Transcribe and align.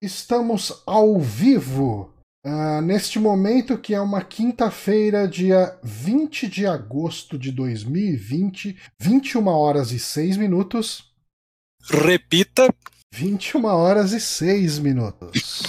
Estamos 0.00 0.82
ao 0.84 1.18
vivo 1.18 2.12
uh, 2.44 2.82
neste 2.82 3.18
momento 3.18 3.78
que 3.78 3.94
é 3.94 4.00
uma 4.00 4.22
quinta-feira, 4.22 5.26
dia 5.26 5.78
20 5.82 6.48
de 6.48 6.66
agosto 6.66 7.38
de 7.38 7.50
2020, 7.50 8.76
21 9.00 9.46
horas 9.46 9.92
e 9.92 9.98
6 9.98 10.36
minutos. 10.36 11.14
Repita: 11.82 12.68
21 13.14 13.64
horas 13.64 14.12
e 14.12 14.20
6 14.20 14.80
minutos. 14.80 15.62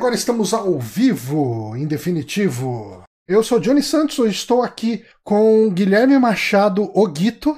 Agora 0.00 0.14
estamos 0.14 0.54
ao 0.54 0.78
vivo, 0.78 1.76
em 1.76 1.86
definitivo. 1.86 3.02
Eu 3.28 3.44
sou 3.44 3.60
Johnny 3.60 3.82
Santos, 3.82 4.18
hoje 4.18 4.34
estou 4.34 4.62
aqui 4.62 5.04
com 5.22 5.68
Guilherme 5.68 6.18
Machado 6.18 6.90
Oguito. 6.98 7.54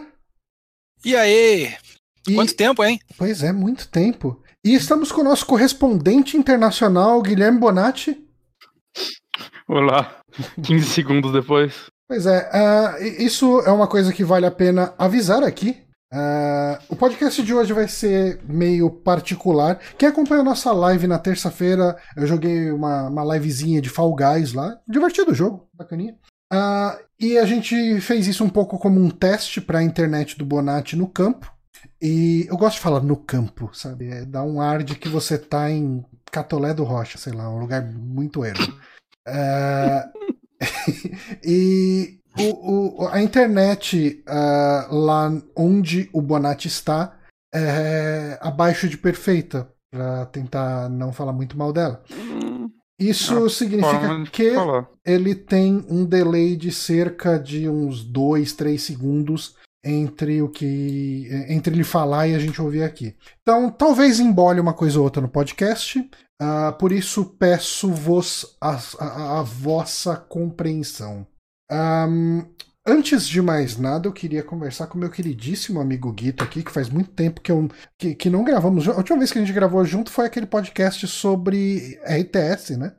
E 1.05 1.15
aí? 1.15 1.73
E... 2.27 2.35
Quanto 2.35 2.57
tempo, 2.57 2.83
hein? 2.83 2.99
Pois 3.17 3.45
é, 3.45 3.53
muito 3.53 3.89
tempo. 3.89 4.43
E 4.67 4.75
estamos 4.75 5.13
com 5.13 5.21
o 5.21 5.25
nosso 5.25 5.47
correspondente 5.47 6.37
internacional, 6.37 7.23
Guilherme 7.23 7.61
Bonatti. 7.61 8.21
Olá, 9.69 10.21
15 10.65 10.85
segundos 10.85 11.33
depois. 11.33 11.87
Pois 12.09 12.27
é, 12.27 12.51
uh, 12.51 13.23
isso 13.23 13.61
é 13.61 13.71
uma 13.71 13.87
coisa 13.87 14.13
que 14.13 14.25
vale 14.25 14.47
a 14.47 14.51
pena 14.51 14.93
avisar 14.99 15.45
aqui. 15.45 15.81
Uh, 16.13 16.77
o 16.91 16.97
podcast 16.97 17.43
de 17.43 17.55
hoje 17.55 17.73
vai 17.73 17.89
ser 17.89 18.39
meio 18.45 18.91
particular. 18.91 19.81
Quem 19.97 20.11
acompanha 20.11 20.43
a 20.43 20.45
nossa 20.45 20.71
live 20.71 21.07
na 21.07 21.19
terça-feira, 21.19 21.97
eu 22.15 22.27
joguei 22.27 22.71
uma, 22.71 23.09
uma 23.09 23.35
livezinha 23.35 23.81
de 23.81 23.89
Fall 23.89 24.15
Guys 24.15 24.53
lá. 24.53 24.79
Divertido 24.87 25.31
o 25.31 25.35
jogo, 25.35 25.67
bacaninha. 25.73 26.15
Uh, 26.53 27.03
e 27.19 27.39
a 27.39 27.47
gente 27.47 27.99
fez 28.03 28.27
isso 28.27 28.45
um 28.45 28.51
pouco 28.51 28.79
como 28.79 29.01
um 29.01 29.09
teste 29.09 29.59
para 29.59 29.79
a 29.79 29.83
internet 29.83 30.37
do 30.37 30.45
Bonatti 30.45 30.97
no 30.97 31.09
campo. 31.09 31.51
E 32.01 32.47
eu 32.47 32.59
gosto 32.59 32.77
de 32.77 32.83
falar 32.83 33.01
no 33.01 33.17
campo, 33.17 33.71
sabe? 33.73 34.09
É, 34.11 34.25
dá 34.27 34.43
um 34.43 34.61
ar 34.61 34.83
de 34.83 34.95
que 34.95 35.09
você 35.09 35.39
tá 35.39 35.71
em 35.71 36.05
Catolé 36.31 36.75
do 36.75 36.85
Rocha, 36.85 37.17
sei 37.17 37.33
lá, 37.33 37.49
um 37.49 37.59
lugar 37.59 37.83
muito 37.83 38.45
ermo. 38.45 38.75
Uh, 39.27 40.33
e 41.43 42.19
o, 42.39 43.03
o, 43.05 43.09
a 43.09 43.23
internet 43.23 44.23
uh, 44.29 44.95
lá 44.95 45.31
onde 45.57 46.09
o 46.13 46.23
Bonatti 46.23 46.69
está 46.69 47.17
é 47.55 48.39
abaixo 48.41 48.89
de 48.89 48.97
perfeita, 48.97 49.69
para 49.91 50.27
tentar 50.27 50.89
não 50.89 51.13
falar 51.13 51.33
muito 51.33 51.57
mal 51.57 51.73
dela. 51.73 52.03
Isso 52.99 53.45
ah, 53.45 53.51
significa 53.51 54.25
que 54.31 54.53
ele 55.05 55.35
tem 55.35 55.85
um 55.91 56.05
delay 56.05 56.57
de 56.57 56.71
cerca 56.71 57.39
de 57.39 57.69
uns 57.69 58.03
2, 58.05 58.53
3 58.53 58.81
segundos 58.81 59.57
entre 59.85 60.41
o 60.41 60.49
que 60.49 61.29
entre 61.49 61.75
ele 61.75 61.83
falar 61.83 62.29
e 62.29 62.35
a 62.35 62.39
gente 62.39 62.63
ouvir 62.63 62.85
aqui. 62.85 63.17
Então, 63.43 63.71
talvez 63.71 64.21
embole 64.21 64.61
uma 64.61 64.73
coisa 64.73 64.99
ou 64.99 65.05
outra 65.05 65.21
no 65.21 65.29
podcast. 65.29 65.99
Uh, 66.41 66.73
por 66.79 66.91
isso 66.91 67.25
peço-vos 67.25 68.57
a, 68.61 68.79
a, 68.99 69.41
a 69.41 69.43
vossa 69.43 70.17
compreensão. 70.17 71.27
Um, 71.73 72.45
antes 72.87 73.27
de 73.27 73.41
mais 73.41 73.79
nada, 73.79 74.07
eu 74.07 74.13
queria 74.13 74.43
conversar 74.43 74.87
com 74.87 74.99
meu 74.99 75.11
queridíssimo 75.11 75.81
amigo 75.81 76.13
Guito 76.13 76.45
aqui, 76.45 76.63
que 76.63 76.71
faz 76.71 76.91
muito 76.91 77.11
tempo 77.11 77.41
que, 77.41 77.51
eu, 77.51 77.69
que, 77.97 78.15
que 78.15 78.29
não 78.29 78.45
gravamos. 78.45 78.87
A 78.89 78.97
última 78.97 79.19
vez 79.19 79.33
que 79.33 79.39
a 79.39 79.41
gente 79.41 79.55
gravou 79.55 79.83
junto 79.85 80.11
foi 80.11 80.27
aquele 80.27 80.47
podcast 80.47 81.07
sobre 81.09 81.99
RTS, 82.05 82.77
né? 82.77 82.95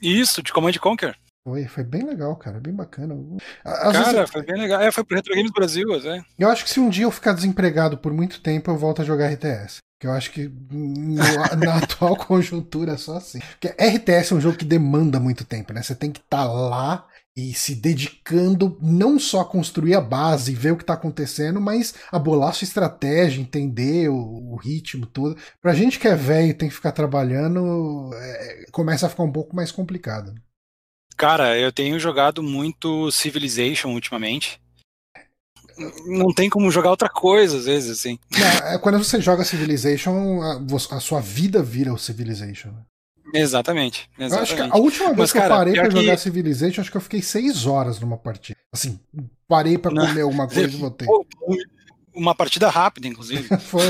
Isso, 0.00 0.42
de 0.42 0.52
Command 0.52 0.72
Conquer. 0.80 1.16
Foi, 1.44 1.64
foi 1.66 1.82
bem 1.82 2.04
legal, 2.04 2.36
cara, 2.36 2.60
bem 2.60 2.72
bacana. 2.72 3.16
Às 3.64 3.92
cara, 3.92 4.12
vezes... 4.12 4.30
foi 4.30 4.42
bem 4.42 4.60
legal. 4.60 4.80
É, 4.80 4.90
foi 4.90 5.04
pro 5.04 5.16
Retro 5.16 5.34
Games 5.34 5.50
Brasil, 5.50 5.88
é. 5.94 6.22
Eu 6.38 6.48
acho 6.48 6.64
que 6.64 6.70
se 6.70 6.80
um 6.80 6.88
dia 6.88 7.04
eu 7.04 7.10
ficar 7.10 7.32
desempregado 7.32 7.98
por 7.98 8.12
muito 8.12 8.40
tempo, 8.40 8.70
eu 8.70 8.76
volto 8.76 9.02
a 9.02 9.04
jogar 9.04 9.32
RTS. 9.32 9.78
Que 10.00 10.06
eu 10.06 10.12
acho 10.12 10.30
que 10.30 10.48
no, 10.70 11.16
na 11.64 11.78
atual 11.78 12.16
conjuntura 12.16 12.92
é 12.92 12.96
só 12.96 13.16
assim. 13.16 13.40
Porque 13.40 13.68
RTS 13.68 14.32
é 14.32 14.36
um 14.36 14.40
jogo 14.40 14.56
que 14.56 14.64
demanda 14.64 15.18
muito 15.18 15.44
tempo, 15.44 15.72
né? 15.72 15.82
Você 15.82 15.94
tem 15.94 16.12
que 16.12 16.20
estar 16.20 16.44
tá 16.44 16.52
lá 16.52 17.08
e 17.36 17.54
se 17.54 17.74
dedicando 17.74 18.78
não 18.80 19.18
só 19.18 19.40
a 19.40 19.44
construir 19.44 19.94
a 19.94 20.00
base 20.00 20.52
e 20.52 20.54
ver 20.54 20.72
o 20.72 20.76
que 20.76 20.82
está 20.82 20.94
acontecendo, 20.94 21.60
mas 21.60 21.94
a 22.10 22.18
bolar 22.18 22.54
sua 22.54 22.66
estratégia, 22.66 23.40
entender 23.40 24.08
o, 24.08 24.52
o 24.52 24.56
ritmo 24.56 25.06
todo. 25.06 25.36
Pra 25.60 25.74
gente 25.74 25.98
que 25.98 26.06
é 26.06 26.14
velho 26.14 26.48
e 26.48 26.54
tem 26.54 26.68
que 26.68 26.74
ficar 26.74 26.92
trabalhando, 26.92 28.10
é, 28.14 28.66
começa 28.70 29.06
a 29.06 29.08
ficar 29.08 29.22
um 29.22 29.32
pouco 29.32 29.56
mais 29.56 29.72
complicado. 29.72 30.34
Cara, 31.16 31.58
eu 31.58 31.72
tenho 31.72 31.98
jogado 31.98 32.42
muito 32.42 33.10
Civilization 33.10 33.88
ultimamente. 33.90 34.60
Não 36.06 36.34
tem 36.34 36.50
como 36.50 36.70
jogar 36.70 36.90
outra 36.90 37.08
coisa, 37.08 37.56
às 37.56 37.64
vezes, 37.64 37.98
assim. 37.98 38.18
Não, 38.30 38.68
é, 38.68 38.78
quando 38.78 38.98
você 38.98 39.20
joga 39.20 39.44
Civilization, 39.44 40.42
a, 40.42 40.60
a 40.96 41.00
sua 41.00 41.20
vida 41.20 41.62
vira 41.62 41.94
o 41.94 41.98
Civilization. 41.98 42.74
Exatamente. 43.34 44.08
exatamente. 44.18 44.52
acho 44.52 44.56
que 44.56 44.76
a 44.76 44.80
última 44.80 45.06
vez 45.06 45.18
Mas, 45.18 45.32
que 45.32 45.38
cara, 45.38 45.54
eu 45.54 45.58
parei 45.58 45.74
pra 45.74 45.88
que... 45.88 45.96
jogar 45.96 46.18
Civilization, 46.18 46.80
acho 46.80 46.90
que 46.90 46.96
eu 46.96 47.00
fiquei 47.00 47.22
seis 47.22 47.66
horas 47.66 48.00
numa 48.00 48.16
partida. 48.16 48.58
Assim, 48.72 48.98
parei 49.48 49.78
pra 49.78 49.90
comer 49.90 50.22
alguma 50.22 50.46
coisa 50.46 50.62
e 50.62 50.66
voltei. 50.78 51.08
Uma 52.14 52.34
partida 52.34 52.68
rápida, 52.68 53.08
inclusive. 53.08 53.48
Foi. 53.60 53.86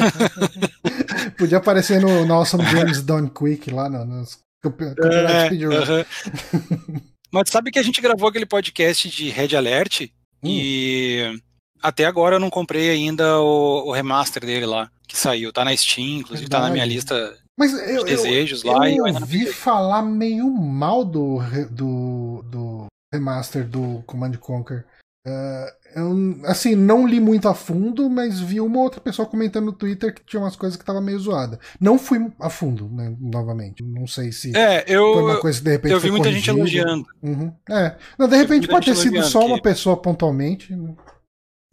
Podia 1.36 1.58
aparecer 1.58 2.00
no, 2.00 2.24
no 2.24 2.34
Awesome 2.34 2.64
Games 2.64 3.02
Done 3.02 3.30
Quick 3.30 3.70
lá 3.70 3.88
no, 3.88 4.04
nos 4.04 4.38
campeonatos 4.62 5.04
é. 5.04 5.48
Uh 5.48 5.70
-huh. 5.70 7.02
Mas 7.32 7.50
sabe 7.50 7.70
que 7.70 7.78
a 7.78 7.82
gente 7.82 8.00
gravou 8.00 8.28
aquele 8.28 8.46
podcast 8.46 9.08
de 9.08 9.30
Red 9.30 9.56
Alert 9.56 10.02
hum. 10.02 10.08
e 10.44 11.40
até 11.82 12.04
agora 12.04 12.36
eu 12.36 12.40
não 12.40 12.50
comprei 12.50 12.90
ainda 12.90 13.40
o, 13.40 13.88
o, 13.88 13.92
remaster 13.92 14.44
dele 14.44 14.66
lá, 14.66 14.90
que 15.08 15.16
saiu. 15.16 15.52
Tá 15.52 15.64
na 15.64 15.76
Steam, 15.76 16.18
inclusive 16.18 16.42
Verdade. 16.42 16.62
tá 16.62 16.68
na 16.68 16.72
minha 16.72 16.84
lista 16.84 17.34
mas 17.58 17.72
eu, 17.88 18.04
desejos 18.04 18.64
eu, 18.64 18.72
lá. 18.72 18.90
Eu 18.90 19.04
ouvi 19.04 19.46
falar 19.46 20.02
meio 20.02 20.50
mal 20.50 21.04
do, 21.04 21.38
do, 21.70 22.42
do 22.50 22.86
remaster 23.12 23.66
do 23.66 24.02
Command 24.06 24.32
Conquer. 24.38 24.86
Uh, 25.26 25.70
eu, 25.94 26.40
assim, 26.46 26.74
não 26.74 27.06
li 27.06 27.20
muito 27.20 27.46
a 27.48 27.54
fundo, 27.54 28.10
mas 28.10 28.40
vi 28.40 28.60
uma 28.60 28.80
outra 28.80 29.00
pessoa 29.00 29.28
comentando 29.28 29.66
no 29.66 29.72
Twitter 29.72 30.12
que 30.12 30.24
tinha 30.24 30.40
umas 30.40 30.56
coisas 30.56 30.76
que 30.76 30.84
tava 30.84 31.00
meio 31.00 31.18
zoada. 31.18 31.60
Não 31.80 31.98
fui 31.98 32.18
a 32.40 32.50
fundo, 32.50 32.88
né, 32.88 33.14
novamente. 33.20 33.82
Não 33.82 34.06
sei 34.06 34.32
se 34.32 34.56
é, 34.56 34.84
eu, 34.88 35.12
foi 35.12 35.22
uma 35.22 35.40
coisa 35.40 35.58
que 35.58 35.64
de 35.64 35.70
repente. 35.70 35.92
Eu 35.92 36.00
vi 36.00 36.10
muita 36.10 36.32
gente 36.32 36.48
elogiando. 36.50 37.06
Uhum. 37.22 37.54
É. 37.70 37.96
Não, 38.18 38.26
de 38.26 38.36
repente 38.36 38.66
pode 38.66 38.86
ter 38.86 38.96
sido 38.96 39.22
só 39.22 39.46
uma 39.46 39.60
pessoa 39.60 39.96
pontualmente. 39.96 40.74
Né? 40.74 40.94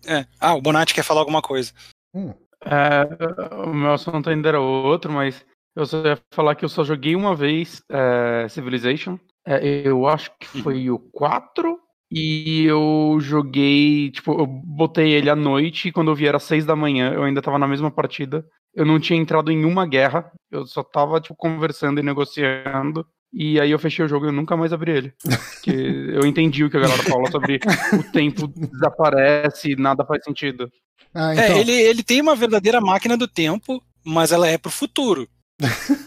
É. 0.06 0.26
Ah, 0.40 0.54
o 0.54 0.62
Bonatti 0.62 0.94
quer 0.94 1.04
falar 1.04 1.22
alguma 1.22 1.42
coisa. 1.42 1.72
Hum. 2.14 2.34
É, 2.66 3.64
o 3.64 3.74
meu 3.74 3.94
assunto 3.94 4.30
ainda 4.30 4.50
era 4.50 4.60
outro, 4.60 5.12
mas 5.12 5.46
eu 5.76 5.86
só 5.86 6.06
ia 6.06 6.20
falar 6.32 6.56
que 6.56 6.66
eu 6.66 6.70
só 6.70 6.84
joguei 6.84 7.16
uma 7.16 7.36
vez 7.36 7.82
é, 7.90 8.48
Civilization. 8.50 9.18
É, 9.46 9.88
eu 9.88 10.08
acho 10.08 10.32
que 10.40 10.58
uhum. 10.58 10.64
foi 10.64 10.90
o 10.90 11.00
4. 11.00 11.80
E 12.12 12.66
eu 12.66 13.18
joguei, 13.20 14.10
tipo, 14.10 14.32
eu 14.40 14.48
botei 14.48 15.12
ele 15.12 15.30
à 15.30 15.36
noite 15.36 15.88
e 15.88 15.92
quando 15.92 16.10
eu 16.10 16.16
vi 16.16 16.26
era 16.26 16.40
6 16.40 16.66
da 16.66 16.76
manhã, 16.76 17.14
eu 17.14 17.24
ainda 17.24 17.42
tava 17.42 17.60
na 17.60 17.68
mesma 17.68 17.92
partida. 17.92 18.44
Eu 18.74 18.86
não 18.86 19.00
tinha 19.00 19.20
entrado 19.20 19.52
em 19.52 19.64
uma 19.64 19.86
guerra, 19.86 20.32
eu 20.52 20.66
só 20.66 20.82
tava, 20.82 21.22
tipo, 21.22 21.36
conversando 21.36 22.00
e 22.00 22.04
negociando. 22.04 23.06
E 23.32 23.60
aí 23.60 23.70
eu 23.70 23.78
fechei 23.78 24.04
o 24.04 24.08
jogo 24.08 24.26
e 24.26 24.30
eu 24.30 24.34
nunca 24.34 24.58
mais 24.58 24.74
abri 24.74 24.92
ele. 24.92 25.14
Porque 25.54 25.70
eu 26.16 26.26
entendi 26.26 26.64
o 26.64 26.70
que 26.70 26.78
a 26.78 26.80
galera 26.80 27.04
fala 27.04 27.30
sobre 27.30 27.60
o 27.94 28.12
tempo 28.12 28.48
desaparece 28.58 29.72
e 29.72 29.76
nada 29.76 30.04
faz 30.04 30.24
sentido. 30.24 30.68
Ah, 31.14 31.36
é, 31.36 31.46
então... 31.46 31.58
É, 31.58 31.60
ele, 31.60 31.72
ele 31.72 32.04
tem 32.04 32.22
uma 32.22 32.36
verdadeira 32.36 32.82
máquina 32.82 33.16
do 33.16 33.28
tempo, 33.28 33.84
mas 34.04 34.32
ela 34.32 34.48
é 34.48 34.58
pro 34.58 34.72
futuro. 34.72 35.28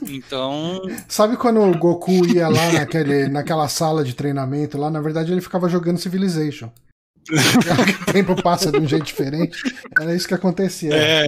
Então. 0.08 0.80
Sabe 1.08 1.36
quando 1.36 1.60
o 1.60 1.76
Goku 1.76 2.24
ia 2.34 2.48
lá 2.48 2.72
naquele, 2.72 3.28
naquela 3.28 3.68
sala 3.68 4.04
de 4.04 4.14
treinamento 4.14 4.78
lá? 4.78 4.90
Na 4.90 5.00
verdade, 5.00 5.32
ele 5.32 5.40
ficava 5.40 5.68
jogando 5.68 5.98
Civilization. 5.98 6.70
o 7.30 8.12
tempo 8.12 8.40
passa 8.42 8.72
de 8.72 8.78
um 8.78 8.86
jeito 8.86 9.04
diferente. 9.04 9.56
Era 9.98 10.14
isso 10.14 10.26
que 10.26 10.34
acontecia. 10.34 10.94
É. 10.94 11.26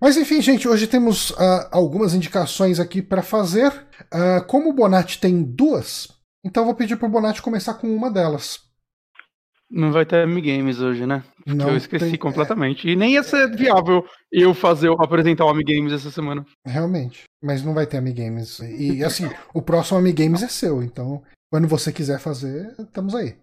Mas 0.00 0.16
enfim, 0.16 0.40
gente, 0.40 0.66
hoje 0.66 0.86
temos 0.86 1.30
uh, 1.30 1.68
algumas 1.70 2.14
indicações 2.14 2.80
aqui 2.80 3.02
para 3.02 3.22
fazer. 3.22 3.70
Uh, 4.12 4.44
como 4.46 4.70
o 4.70 4.72
Bonatti 4.72 5.18
tem 5.18 5.42
duas, 5.42 6.08
então 6.44 6.64
vou 6.64 6.74
pedir 6.74 6.96
para 6.96 7.06
o 7.06 7.10
Bonatti 7.10 7.42
começar 7.42 7.74
com 7.74 7.94
uma 7.94 8.10
delas. 8.10 8.65
Não 9.70 9.90
vai 9.90 10.06
ter 10.06 10.22
Amigames 10.22 10.80
hoje, 10.80 11.04
né? 11.06 11.24
Porque 11.38 11.54
Não 11.54 11.70
eu 11.70 11.76
esqueci 11.76 12.04
tem- 12.04 12.14
é. 12.14 12.18
completamente. 12.18 12.88
E 12.88 12.94
nem 12.94 13.14
ia 13.14 13.22
ser 13.22 13.50
viável 13.56 14.04
eu 14.30 14.54
fazer, 14.54 14.90
apresentar 14.98 15.44
o 15.44 15.48
Amigames 15.48 15.92
essa 15.92 16.10
semana. 16.10 16.44
Realmente. 16.64 17.24
Mas 17.42 17.64
não 17.64 17.74
vai 17.74 17.86
ter 17.86 17.96
Amigames. 17.96 18.60
E 18.60 19.02
assim, 19.02 19.28
o 19.52 19.60
próximo 19.60 19.98
Amigames 19.98 20.42
é 20.42 20.48
seu, 20.48 20.82
então 20.82 21.22
quando 21.50 21.66
você 21.68 21.92
quiser 21.92 22.20
fazer, 22.20 22.74
estamos 22.78 23.14
aí. 23.14 23.36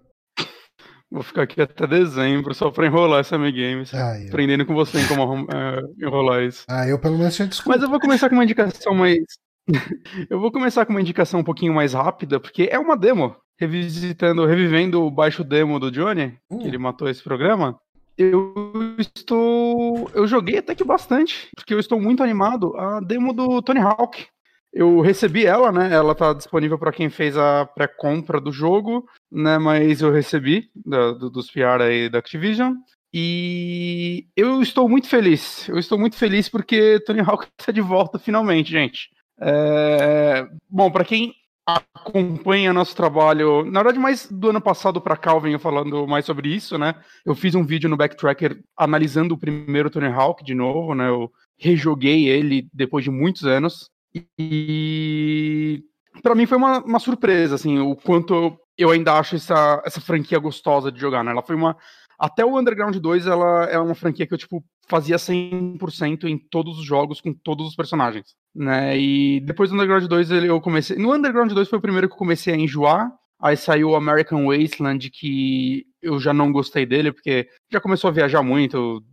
Vou 1.12 1.22
ficar 1.22 1.44
aqui 1.44 1.62
até 1.62 1.86
dezembro 1.86 2.56
só 2.56 2.72
pra 2.72 2.88
enrolar 2.88 3.22
esse 3.22 3.36
Amigames. 3.36 3.94
Ah, 3.94 4.20
eu, 4.20 4.30
Aprendendo 4.30 4.66
com 4.66 4.74
você 4.74 5.00
em 5.00 5.08
como 5.08 5.46
é, 5.54 5.80
enrolar 6.06 6.42
isso. 6.44 6.64
ah, 6.68 6.88
eu 6.88 6.98
pelo 6.98 7.18
menos 7.18 7.36
tinha 7.36 7.48
desculpa. 7.48 7.76
Mas 7.78 7.84
eu 7.84 7.90
vou 7.90 8.00
começar 8.00 8.30
com 8.30 8.36
uma 8.36 8.44
indicação 8.44 8.96
mais. 8.96 9.20
eu 10.30 10.40
vou 10.40 10.52
começar 10.52 10.86
com 10.86 10.92
uma 10.94 11.02
indicação 11.02 11.40
um 11.40 11.44
pouquinho 11.44 11.74
mais 11.74 11.94
rápida, 11.94 12.40
porque 12.40 12.68
é 12.72 12.80
uma 12.80 12.98
demo. 12.98 13.36
Revisitando, 13.60 14.46
revivendo 14.46 15.04
o 15.04 15.12
baixo 15.12 15.44
demo 15.44 15.80
do 15.80 15.92
Johnny, 15.92 16.38
Hum. 16.52 16.58
que 16.60 16.68
ele 16.68 16.78
matou 16.78 17.08
esse 17.10 17.24
programa. 17.24 17.80
Eu 18.18 18.54
estou. 19.00 20.10
Eu 20.14 20.28
joguei 20.28 20.58
até 20.60 20.76
que 20.76 20.84
bastante, 20.84 21.50
porque 21.56 21.74
eu 21.74 21.80
estou 21.80 22.00
muito 22.00 22.22
animado. 22.24 22.76
A 22.78 23.00
demo 23.00 23.34
do 23.34 23.62
Tony 23.62 23.80
Hawk. 23.80 24.26
Eu 24.72 25.02
recebi 25.02 25.46
ela, 25.46 25.72
né? 25.72 25.94
Ela 25.94 26.16
tá 26.16 26.34
disponível 26.34 26.80
para 26.80 26.92
quem 26.92 27.08
fez 27.10 27.38
a 27.38 27.64
pré-compra 27.66 28.42
do 28.42 28.52
jogo, 28.52 29.08
né? 29.32 29.58
Mas 29.60 30.02
eu 30.02 30.12
recebi 30.12 30.68
da- 30.86 31.12
do- 31.12 31.30
dos 31.30 31.50
PR 31.52 31.82
aí 31.84 32.10
da 32.10 32.18
Activision. 32.20 32.74
E 33.14 34.26
eu 34.36 34.62
estou 34.64 34.90
muito 34.90 35.08
feliz. 35.08 35.70
Eu 35.70 35.78
estou 35.78 35.98
muito 36.00 36.16
feliz 36.16 36.50
porque 36.50 37.00
Tony 37.06 37.20
Hawk 37.22 37.48
está 37.60 37.72
de 37.74 37.82
volta 37.82 38.18
finalmente, 38.18 38.72
gente. 38.72 39.10
É, 39.40 40.48
Bom, 40.70 40.90
para 40.92 41.06
quem 41.06 41.34
acompanha 41.66 42.74
nosso 42.74 42.96
trabalho, 42.96 43.64
na 43.66 43.82
verdade, 43.82 44.00
mais 44.00 44.30
do 44.30 44.50
ano 44.50 44.62
passado 44.62 45.00
para 45.00 45.16
cá 45.16 45.32
eu 45.32 45.40
venho 45.40 45.58
falando 45.58 46.06
mais 46.06 46.26
sobre 46.26 46.54
isso, 46.54 46.78
né? 46.78 46.96
Eu 47.26 47.34
fiz 47.36 47.56
um 47.56 47.64
vídeo 47.64 47.90
no 47.90 47.96
Backtracker 47.96 48.62
analisando 48.78 49.34
o 49.34 49.38
primeiro 49.38 49.90
Tony 49.90 50.08
Hawk 50.08 50.44
de 50.44 50.54
novo, 50.54 50.94
né? 50.94 51.08
Eu 51.08 51.32
rejoguei 51.58 52.28
ele 52.28 52.68
depois 52.74 53.04
de 53.04 53.12
muitos 53.12 53.46
anos 53.46 53.90
e 54.38 55.84
para 56.22 56.36
mim 56.36 56.46
foi 56.46 56.58
uma, 56.58 56.84
uma 56.84 57.00
surpresa, 57.00 57.56
assim, 57.56 57.80
o 57.80 57.96
quanto 57.96 58.58
eu, 58.78 58.92
ainda 58.92 59.14
acho 59.14 59.36
essa, 59.36 59.82
essa 59.86 60.02
franquia 60.02 60.40
gostosa 60.40 60.92
de 60.92 61.00
jogar, 61.00 61.24
né? 61.24 61.32
Ela 61.32 61.44
foi 61.44 61.56
uma 61.56 61.78
até 62.20 62.46
o 62.46 62.58
Underground 62.58 62.96
2, 62.96 63.28
ela 63.28 63.66
é 63.66 63.78
uma 63.80 63.96
franquia 63.96 64.28
que 64.28 64.34
eu, 64.34 64.38
tipo, 64.38 64.64
fazia 64.88 65.18
100% 65.18 66.26
em 66.26 66.38
todos 66.38 66.78
os 66.78 66.86
jogos, 66.86 67.20
com 67.20 67.34
todos 67.34 67.68
os 67.68 67.76
personagens, 67.76 68.36
né? 68.56 68.98
E 69.00 69.40
depois 69.42 69.70
do 69.70 69.76
Underground 69.76 70.06
2, 70.06 70.32
ele- 70.32 70.48
eu 70.50 70.60
comecei... 70.62 70.98
No 70.98 71.14
Underground 71.14 71.52
2 71.52 71.68
foi 71.70 71.80
o 71.80 71.82
primeiro 71.82 72.08
que 72.08 72.14
eu 72.14 72.18
comecei 72.18 72.54
a 72.54 72.58
enjoar, 72.58 73.12
aí 73.42 73.58
saiu 73.58 73.90
o 73.90 73.96
American 73.96 74.46
Wasteland, 74.46 75.10
que 75.10 75.86
eu 76.02 76.20
já 76.20 76.34
não 76.34 76.52
gostei 76.52 76.86
dele, 76.86 77.12
porque 77.12 77.48
já 77.72 77.80
começou 77.80 78.10
a 78.10 78.12
viajar 78.14 78.42
muito, 78.44 79.04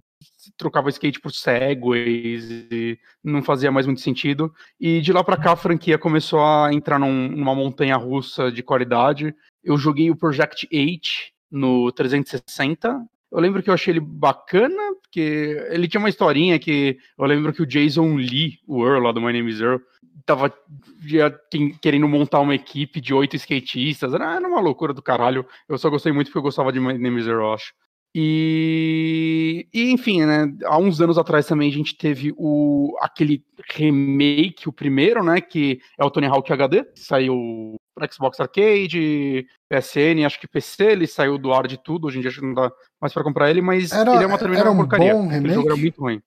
trocava 0.56 0.88
skate 0.90 1.20
por 1.20 1.32
Segways, 1.32 2.50
e 2.70 2.98
não 3.24 3.42
fazia 3.42 3.70
mais 3.72 3.86
muito 3.86 4.00
sentido. 4.00 4.52
E 4.78 5.00
de 5.00 5.12
lá 5.12 5.24
pra 5.24 5.36
cá, 5.36 5.52
a 5.52 5.56
franquia 5.56 5.98
começou 5.98 6.40
a 6.40 6.72
entrar 6.72 6.98
num- 6.98 7.28
numa 7.28 7.54
montanha 7.54 7.96
russa 7.96 8.50
de 8.52 8.62
qualidade. 8.62 9.34
Eu 9.64 9.76
joguei 9.76 10.10
o 10.10 10.16
Project 10.16 10.68
8 10.72 11.08
no 11.50 11.90
360. 11.92 13.00
Eu 13.30 13.38
lembro 13.40 13.62
que 13.62 13.70
eu 13.70 13.74
achei 13.74 13.92
ele 13.92 14.00
bacana, 14.00 14.94
porque 15.02 15.64
ele 15.70 15.86
tinha 15.86 16.00
uma 16.00 16.08
historinha 16.08 16.58
que 16.58 16.98
eu 17.16 17.24
lembro 17.24 17.52
que 17.52 17.62
o 17.62 17.66
Jason 17.66 18.16
Lee, 18.16 18.58
o 18.66 18.84
Earl 18.84 19.04
lá 19.04 19.12
do 19.12 19.20
My 19.20 19.32
Name 19.32 19.50
is 19.50 19.60
Earl, 19.60 19.80
tava 20.26 20.52
querendo 21.80 22.08
montar 22.08 22.40
uma 22.40 22.54
equipe 22.54 23.00
de 23.00 23.14
oito 23.14 23.36
skatistas. 23.36 24.12
Era, 24.14 24.38
uma 24.40 24.60
loucura 24.60 24.92
do 24.92 25.02
caralho. 25.02 25.46
Eu 25.68 25.78
só 25.78 25.88
gostei 25.88 26.12
muito 26.12 26.26
porque 26.26 26.38
eu 26.38 26.42
gostava 26.42 26.72
de 26.72 26.80
My 26.80 26.98
Name 26.98 27.20
is 27.20 27.26
Earl, 27.26 27.52
acho. 27.52 27.72
E, 28.14 29.66
e, 29.72 29.90
enfim, 29.92 30.24
né? 30.24 30.52
Há 30.64 30.78
uns 30.78 31.00
anos 31.00 31.16
atrás 31.18 31.46
também 31.46 31.68
a 31.70 31.72
gente 31.72 31.96
teve 31.96 32.32
o 32.36 32.96
aquele 33.00 33.44
remake, 33.72 34.68
o 34.68 34.72
primeiro, 34.72 35.22
né? 35.22 35.40
Que 35.40 35.80
é 35.98 36.04
o 36.04 36.10
Tony 36.10 36.26
Hawk 36.26 36.52
HD, 36.52 36.84
que 36.84 37.00
saiu 37.00 37.76
para 37.94 38.10
Xbox 38.10 38.40
Arcade, 38.40 39.46
PSN, 39.68 40.24
acho 40.24 40.40
que 40.40 40.48
PC, 40.48 40.84
ele 40.92 41.06
saiu 41.06 41.36
do 41.38 41.52
ar 41.52 41.66
de 41.66 41.76
tudo, 41.76 42.06
hoje 42.06 42.18
em 42.18 42.20
dia 42.20 42.30
acho 42.30 42.40
que 42.40 42.46
não 42.46 42.54
dá 42.54 42.70
mais 43.00 43.12
para 43.12 43.22
comprar 43.22 43.50
ele, 43.50 43.60
mas 43.60 43.92
Era- 43.92 44.14
ele 44.14 44.24
é 44.24 44.26
uma 44.26 44.38
tremenda 44.38 44.60
era 44.62 44.70
um 44.70 44.76
porcaria. 44.76 45.12
bom 45.14 45.26
Aquele 45.28 45.48
jogo 45.54 45.66
era 45.68 45.74
remake? 45.76 45.80
muito 45.82 46.00
ruim. 46.00 46.20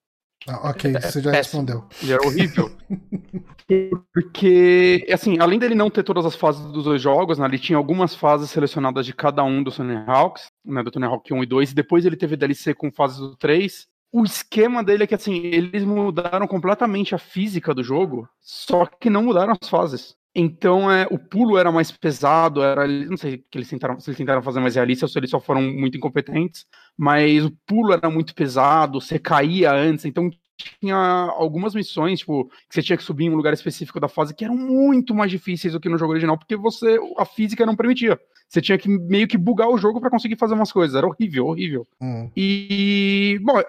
Ah, 0.47 0.69
ok, 0.71 0.91
você 0.91 1.21
já 1.21 1.31
péssimo. 1.31 1.61
respondeu. 1.65 1.85
Ele 2.01 2.11
era 2.13 2.25
horrível. 2.27 2.69
Porque, 4.13 5.05
assim, 5.11 5.39
além 5.39 5.57
dele 5.57 5.73
não 5.73 5.89
ter 5.89 6.03
todas 6.03 6.25
as 6.25 6.35
fases 6.35 6.61
dos 6.71 6.83
dois 6.83 7.01
jogos, 7.01 7.37
né, 7.39 7.45
ele 7.45 7.57
tinha 7.57 7.77
algumas 7.77 8.13
fases 8.13 8.49
selecionadas 8.49 9.05
de 9.05 9.13
cada 9.13 9.43
um 9.43 9.63
dos 9.63 9.77
Tony 9.77 9.95
Hawks, 10.05 10.47
né, 10.65 10.83
do 10.83 10.91
Tony 10.91 11.05
Hawk 11.05 11.33
1 11.33 11.43
e 11.43 11.45
2, 11.45 11.71
e 11.71 11.75
depois 11.75 12.05
ele 12.05 12.15
teve 12.15 12.35
DLC 12.35 12.73
com 12.73 12.91
fases 12.91 13.17
do 13.17 13.35
3. 13.35 13.87
O 14.11 14.23
esquema 14.23 14.83
dele 14.83 15.03
é 15.03 15.07
que, 15.07 15.15
assim, 15.15 15.37
eles 15.47 15.83
mudaram 15.83 16.47
completamente 16.47 17.15
a 17.15 17.17
física 17.17 17.73
do 17.73 17.83
jogo, 17.83 18.29
só 18.39 18.85
que 18.85 19.09
não 19.09 19.23
mudaram 19.23 19.55
as 19.59 19.67
fases. 19.67 20.15
Então, 20.35 20.91
é, 20.91 21.07
o 21.11 21.19
pulo 21.19 21.57
era 21.57 21.71
mais 21.71 21.91
pesado, 21.91 22.63
era, 22.63 22.87
não 22.87 23.17
sei 23.17 23.43
que 23.49 23.57
eles 23.57 23.69
tentaram, 23.69 23.99
se 23.99 24.09
eles 24.09 24.17
tentaram 24.17 24.41
fazer 24.41 24.59
mais 24.59 24.75
realista 24.75 25.05
ou 25.05 25.09
se 25.09 25.17
eles 25.19 25.29
só 25.29 25.39
foram 25.39 25.61
muito 25.61 25.95
incompetentes, 25.95 26.65
mas 26.97 27.45
o 27.45 27.51
pulo 27.67 27.93
era 27.93 28.09
muito 28.09 28.33
pesado, 28.33 28.99
você 28.99 29.19
caía 29.19 29.71
antes, 29.71 30.05
então 30.05 30.31
tinha 30.79 30.95
algumas 30.95 31.75
missões, 31.75 32.19
tipo, 32.19 32.45
que 32.45 32.75
você 32.75 32.81
tinha 32.81 32.97
que 32.97 33.03
subir 33.03 33.25
em 33.25 33.29
um 33.29 33.35
lugar 33.35 33.53
específico 33.53 33.99
da 33.99 34.07
fase 34.07 34.33
que 34.33 34.43
eram 34.43 34.55
muito 34.55 35.13
mais 35.13 35.29
difíceis 35.29 35.73
do 35.73 35.79
que 35.79 35.89
no 35.89 35.97
jogo 35.97 36.11
original, 36.11 36.37
porque 36.37 36.55
você 36.55 36.99
a 37.17 37.25
física 37.25 37.65
não 37.65 37.75
permitia. 37.75 38.19
Você 38.53 38.61
tinha 38.61 38.77
que 38.77 38.87
meio 38.87 39.27
que 39.27 39.35
bugar 39.35 39.67
o 39.67 39.79
jogo 39.79 39.99
para 39.99 40.11
conseguir 40.11 40.35
fazer 40.35 40.53
umas 40.53 40.71
coisas. 40.71 40.95
Era 40.95 41.07
horrível, 41.07 41.47
horrível. 41.47 41.87
Hum. 41.99 42.29
E, 42.37 43.39
bom, 43.41 43.59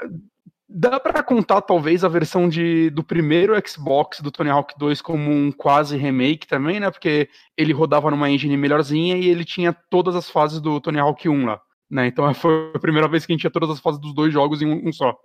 dá 0.69 1.00
pra 1.00 1.22
contar 1.22 1.62
talvez 1.62 2.04
a 2.04 2.08
versão 2.08 2.46
de, 2.46 2.90
do 2.90 3.02
primeiro 3.02 3.54
Xbox 3.66 4.20
do 4.20 4.31
Tony 4.31 4.50
Hawk 4.50 4.75
2 4.78 5.00
como 5.00 5.31
um 5.31 5.50
quase 5.50 5.96
remake 5.96 6.46
também, 6.46 6.81
né? 6.81 6.90
Porque 6.90 7.31
ele 7.56 7.72
rodava 7.72 8.10
numa 8.10 8.28
engine 8.28 8.58
melhorzinha 8.58 9.16
e 9.16 9.26
ele 9.26 9.42
tinha 9.42 9.72
todas 9.72 10.14
as 10.14 10.28
fases 10.28 10.60
do 10.60 10.78
Tony 10.78 10.98
Hawk 10.98 11.26
1 11.26 11.46
lá. 11.46 11.62
Né, 11.94 12.08
então 12.08 12.25
foi 12.35 12.73
a 12.75 12.79
primeira 12.81 13.06
vez 13.06 13.25
que 13.25 13.32
a 13.32 13.35
gente 13.35 13.43
tinha 13.43 13.50
todas 13.52 13.70
as 13.70 13.79
fases 13.79 14.00
dos 14.00 14.12
dois 14.12 14.32
jogos 14.32 14.61
em 14.61 14.67
um, 14.67 14.88
um 14.88 14.93
só. 14.93 15.17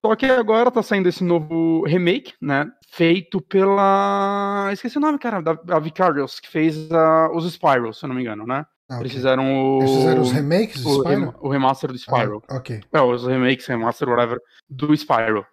Só 0.00 0.14
que 0.14 0.26
agora 0.26 0.70
tá 0.70 0.80
saindo 0.80 1.08
esse 1.08 1.24
novo 1.24 1.82
remake, 1.84 2.34
né? 2.40 2.70
Feito 2.88 3.40
pela. 3.40 4.70
Esqueci 4.72 4.96
o 4.96 5.00
nome, 5.00 5.18
cara, 5.18 5.40
da 5.40 5.58
a 5.70 5.80
Vicarious, 5.80 6.38
que 6.38 6.48
fez 6.48 6.88
ah, 6.92 7.30
os 7.34 7.52
Spyro, 7.52 7.92
se 7.92 8.04
eu 8.04 8.08
não 8.08 8.14
me 8.14 8.22
engano, 8.22 8.46
né? 8.46 8.64
Ah, 8.88 9.00
Eles 9.00 9.10
ok. 9.10 9.16
fizeram 9.16 9.52
o. 9.52 9.78
Eles 9.80 9.90
fizeram 9.90 10.22
os 10.22 10.30
remakes 10.30 10.82
do 10.84 10.88
o, 10.88 11.02
Spyro? 11.02 11.34
o 11.40 11.48
remaster 11.48 11.90
do 11.90 11.98
Spyro. 11.98 12.42
Ah, 12.48 12.56
ok. 12.58 12.80
É, 12.92 13.00
os 13.00 13.26
remakes, 13.26 13.66
remaster, 13.66 14.08
whatever, 14.08 14.38
do 14.70 14.94
Spyro. 14.94 15.44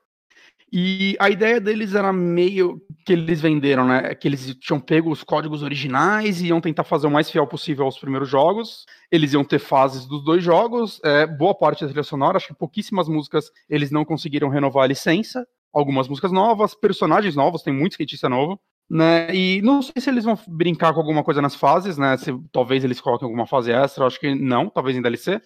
E 0.71 1.15
a 1.19 1.29
ideia 1.29 1.61
deles 1.61 1.93
era 1.93 2.11
meio 2.11 2.81
que 3.05 3.13
eles 3.13 3.39
venderam, 3.39 3.87
né? 3.87 4.15
Que 4.15 4.27
eles 4.27 4.55
tinham 4.59 4.79
pego 4.79 5.11
os 5.11 5.23
códigos 5.23 5.61
originais 5.61 6.41
e 6.41 6.47
iam 6.47 6.59
tentar 6.59 6.83
fazer 6.83 7.07
o 7.07 7.11
mais 7.11 7.29
fiel 7.29 7.45
possível 7.47 7.85
aos 7.85 7.99
primeiros 7.99 8.27
jogos. 8.27 8.85
Eles 9.11 9.33
iam 9.33 9.43
ter 9.43 9.59
fases 9.59 10.05
dos 10.05 10.23
dois 10.23 10.43
jogos, 10.43 10.99
é, 11.03 11.25
boa 11.27 11.55
parte 11.55 11.81
da 11.81 11.87
trilha 11.87 12.03
sonora, 12.03 12.37
acho 12.37 12.47
que 12.47 12.55
pouquíssimas 12.55 13.07
músicas 13.07 13.51
eles 13.69 13.91
não 13.91 14.03
conseguiram 14.03 14.49
renovar 14.49 14.83
a 14.83 14.87
licença. 14.87 15.47
Algumas 15.71 16.07
músicas 16.07 16.31
novas, 16.31 16.73
personagens 16.73 17.35
novos, 17.35 17.61
tem 17.61 17.73
muito 17.73 17.91
skatista 17.93 18.27
novo. 18.27 18.59
Né? 18.89 19.33
E 19.33 19.61
não 19.61 19.81
sei 19.81 19.99
se 19.99 20.09
eles 20.09 20.23
vão 20.23 20.37
brincar 20.47 20.93
com 20.93 20.99
alguma 20.99 21.23
coisa 21.23 21.41
nas 21.41 21.55
fases, 21.55 21.97
né? 21.97 22.17
Se 22.17 22.31
talvez 22.51 22.83
eles 22.83 23.01
coloquem 23.01 23.25
alguma 23.25 23.47
fase 23.47 23.71
extra, 23.71 24.05
acho 24.05 24.19
que 24.19 24.35
não, 24.35 24.69
talvez 24.69 24.95
em 24.95 25.01
DLC. 25.01 25.41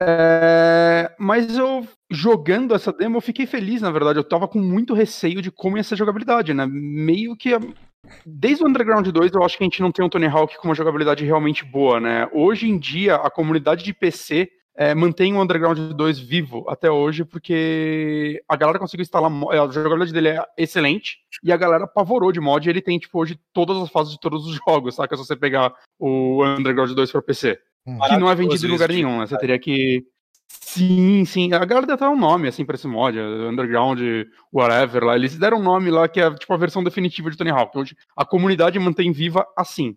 É, 0.00 1.10
mas 1.18 1.56
eu 1.56 1.86
jogando 2.10 2.74
essa 2.74 2.92
demo, 2.92 3.16
eu 3.16 3.20
fiquei 3.20 3.46
feliz, 3.46 3.82
na 3.82 3.90
verdade. 3.90 4.18
Eu 4.18 4.24
tava 4.24 4.46
com 4.48 4.58
muito 4.58 4.94
receio 4.94 5.42
de 5.42 5.50
como 5.50 5.76
ia 5.76 5.82
ser 5.82 5.94
a 5.94 5.98
jogabilidade, 5.98 6.54
né? 6.54 6.66
Meio 6.70 7.36
que. 7.36 7.50
Desde 8.24 8.62
o 8.64 8.68
Underground 8.68 9.06
2, 9.08 9.32
eu 9.32 9.42
acho 9.42 9.58
que 9.58 9.64
a 9.64 9.66
gente 9.66 9.82
não 9.82 9.90
tem 9.92 10.04
um 10.04 10.08
Tony 10.08 10.26
Hawk 10.26 10.56
com 10.56 10.68
uma 10.68 10.74
jogabilidade 10.74 11.24
realmente 11.24 11.64
boa, 11.64 12.00
né? 12.00 12.28
Hoje 12.32 12.68
em 12.68 12.78
dia, 12.78 13.16
a 13.16 13.28
comunidade 13.28 13.84
de 13.84 13.92
PC 13.92 14.48
é, 14.76 14.94
mantém 14.94 15.34
o 15.34 15.42
Underground 15.42 15.76
2 15.92 16.18
vivo 16.20 16.64
até 16.68 16.88
hoje, 16.88 17.24
porque 17.24 18.40
a 18.48 18.54
galera 18.56 18.78
conseguiu 18.78 19.02
instalar. 19.02 19.28
mo- 19.28 19.50
A 19.50 19.56
jogabilidade 19.68 20.12
dele 20.12 20.28
é 20.28 20.44
excelente 20.56 21.18
e 21.42 21.52
a 21.52 21.56
galera 21.56 21.84
apavorou 21.84 22.30
de 22.30 22.40
mod. 22.40 22.70
Ele 22.70 22.80
tem, 22.80 22.98
tipo, 22.98 23.18
hoje 23.20 23.38
todas 23.52 23.76
as 23.76 23.90
fases 23.90 24.12
de 24.12 24.20
todos 24.20 24.46
os 24.46 24.56
jogos, 24.66 24.94
saca? 24.94 25.16
Se 25.16 25.26
você 25.26 25.34
pegar 25.36 25.74
o 25.98 26.44
Underground 26.44 26.92
2 26.92 27.10
para 27.10 27.20
PC 27.20 27.58
que 28.08 28.16
não 28.16 28.30
é 28.30 28.34
vendido 28.34 28.66
em 28.66 28.70
lugar 28.70 28.88
nenhum, 28.88 29.18
né? 29.20 29.26
Você 29.26 29.38
teria 29.38 29.58
que. 29.58 30.04
Sim, 30.48 31.24
sim. 31.24 31.52
A 31.52 31.64
galera 31.64 31.86
deu 31.86 31.94
até 31.94 32.08
um 32.08 32.16
nome, 32.18 32.48
assim, 32.48 32.64
pra 32.64 32.74
esse 32.74 32.86
mod, 32.86 33.18
Underground, 33.18 34.00
whatever, 34.52 35.04
lá. 35.04 35.16
Eles 35.16 35.36
deram 35.38 35.58
um 35.58 35.62
nome 35.62 35.90
lá 35.90 36.08
que 36.08 36.20
é, 36.20 36.30
tipo, 36.34 36.52
a 36.52 36.56
versão 36.56 36.82
definitiva 36.84 37.30
de 37.30 37.36
Tony 37.36 37.50
Hawk. 37.50 37.76
Hoje 37.76 37.96
a 38.16 38.24
comunidade 38.24 38.78
mantém 38.78 39.12
viva 39.12 39.46
assim. 39.56 39.96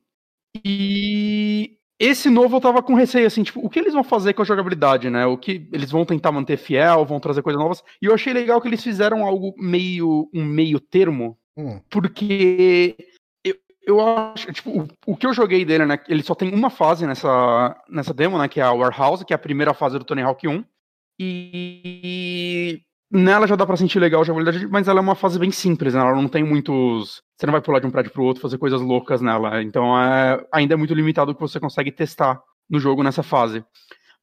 E 0.65 1.77
esse 1.99 2.29
novo 2.29 2.57
eu 2.57 2.61
tava 2.61 2.81
com 2.81 2.93
receio, 2.95 3.27
assim, 3.27 3.43
tipo, 3.43 3.65
o 3.65 3.69
que 3.69 3.79
eles 3.79 3.93
vão 3.93 4.03
fazer 4.03 4.33
com 4.33 4.41
a 4.41 4.45
jogabilidade, 4.45 5.09
né? 5.09 5.25
O 5.25 5.37
que 5.37 5.69
eles 5.71 5.91
vão 5.91 6.03
tentar 6.05 6.31
manter 6.31 6.57
fiel, 6.57 7.05
vão 7.05 7.19
trazer 7.19 7.41
coisas 7.41 7.61
novas. 7.61 7.83
E 8.01 8.05
eu 8.05 8.13
achei 8.13 8.33
legal 8.33 8.59
que 8.59 8.67
eles 8.67 8.83
fizeram 8.83 9.25
algo 9.25 9.53
meio, 9.57 10.29
um 10.33 10.43
meio 10.43 10.79
termo, 10.79 11.37
Hum. 11.55 11.79
porque 11.89 12.95
eu, 13.85 13.99
acho, 13.99 14.51
tipo, 14.53 14.81
o, 14.81 14.87
o, 15.07 15.17
que 15.17 15.25
eu 15.25 15.33
joguei 15.33 15.65
dele, 15.65 15.85
né? 15.85 15.99
Ele 16.07 16.23
só 16.23 16.35
tem 16.35 16.53
uma 16.53 16.69
fase 16.69 17.05
nessa, 17.05 17.75
nessa 17.89 18.13
demo, 18.13 18.37
né? 18.37 18.47
Que 18.47 18.59
é 18.59 18.63
a 18.63 18.71
Warehouse, 18.71 19.25
que 19.25 19.33
é 19.33 19.35
a 19.35 19.39
primeira 19.39 19.73
fase 19.73 19.97
do 19.97 20.05
Tony 20.05 20.21
Hawk 20.21 20.47
1. 20.47 20.63
E 21.19 22.81
nela 23.11 23.45
já 23.45 23.55
dá 23.55 23.65
pra 23.65 23.75
sentir 23.75 23.99
legal 23.99 24.21
a 24.21 24.23
jogabilidade, 24.23 24.67
mas 24.67 24.87
ela 24.87 24.99
é 24.99 25.01
uma 25.01 25.15
fase 25.15 25.37
bem 25.37 25.51
simples, 25.51 25.93
né? 25.93 25.99
Ela 25.99 26.15
não 26.15 26.27
tem 26.27 26.43
muitos. 26.43 27.21
Você 27.37 27.45
não 27.45 27.51
vai 27.51 27.61
pular 27.61 27.79
de 27.79 27.87
um 27.87 27.91
prédio 27.91 28.11
pro 28.11 28.23
outro, 28.23 28.41
fazer 28.41 28.57
coisas 28.57 28.81
loucas 28.81 29.21
nela. 29.21 29.61
Então 29.61 29.97
é, 29.99 30.45
ainda 30.53 30.73
é 30.73 30.77
muito 30.77 30.93
limitado 30.93 31.31
o 31.31 31.35
que 31.35 31.41
você 31.41 31.59
consegue 31.59 31.91
testar 31.91 32.41
no 32.69 32.79
jogo 32.79 33.03
nessa 33.03 33.21
fase. 33.21 33.63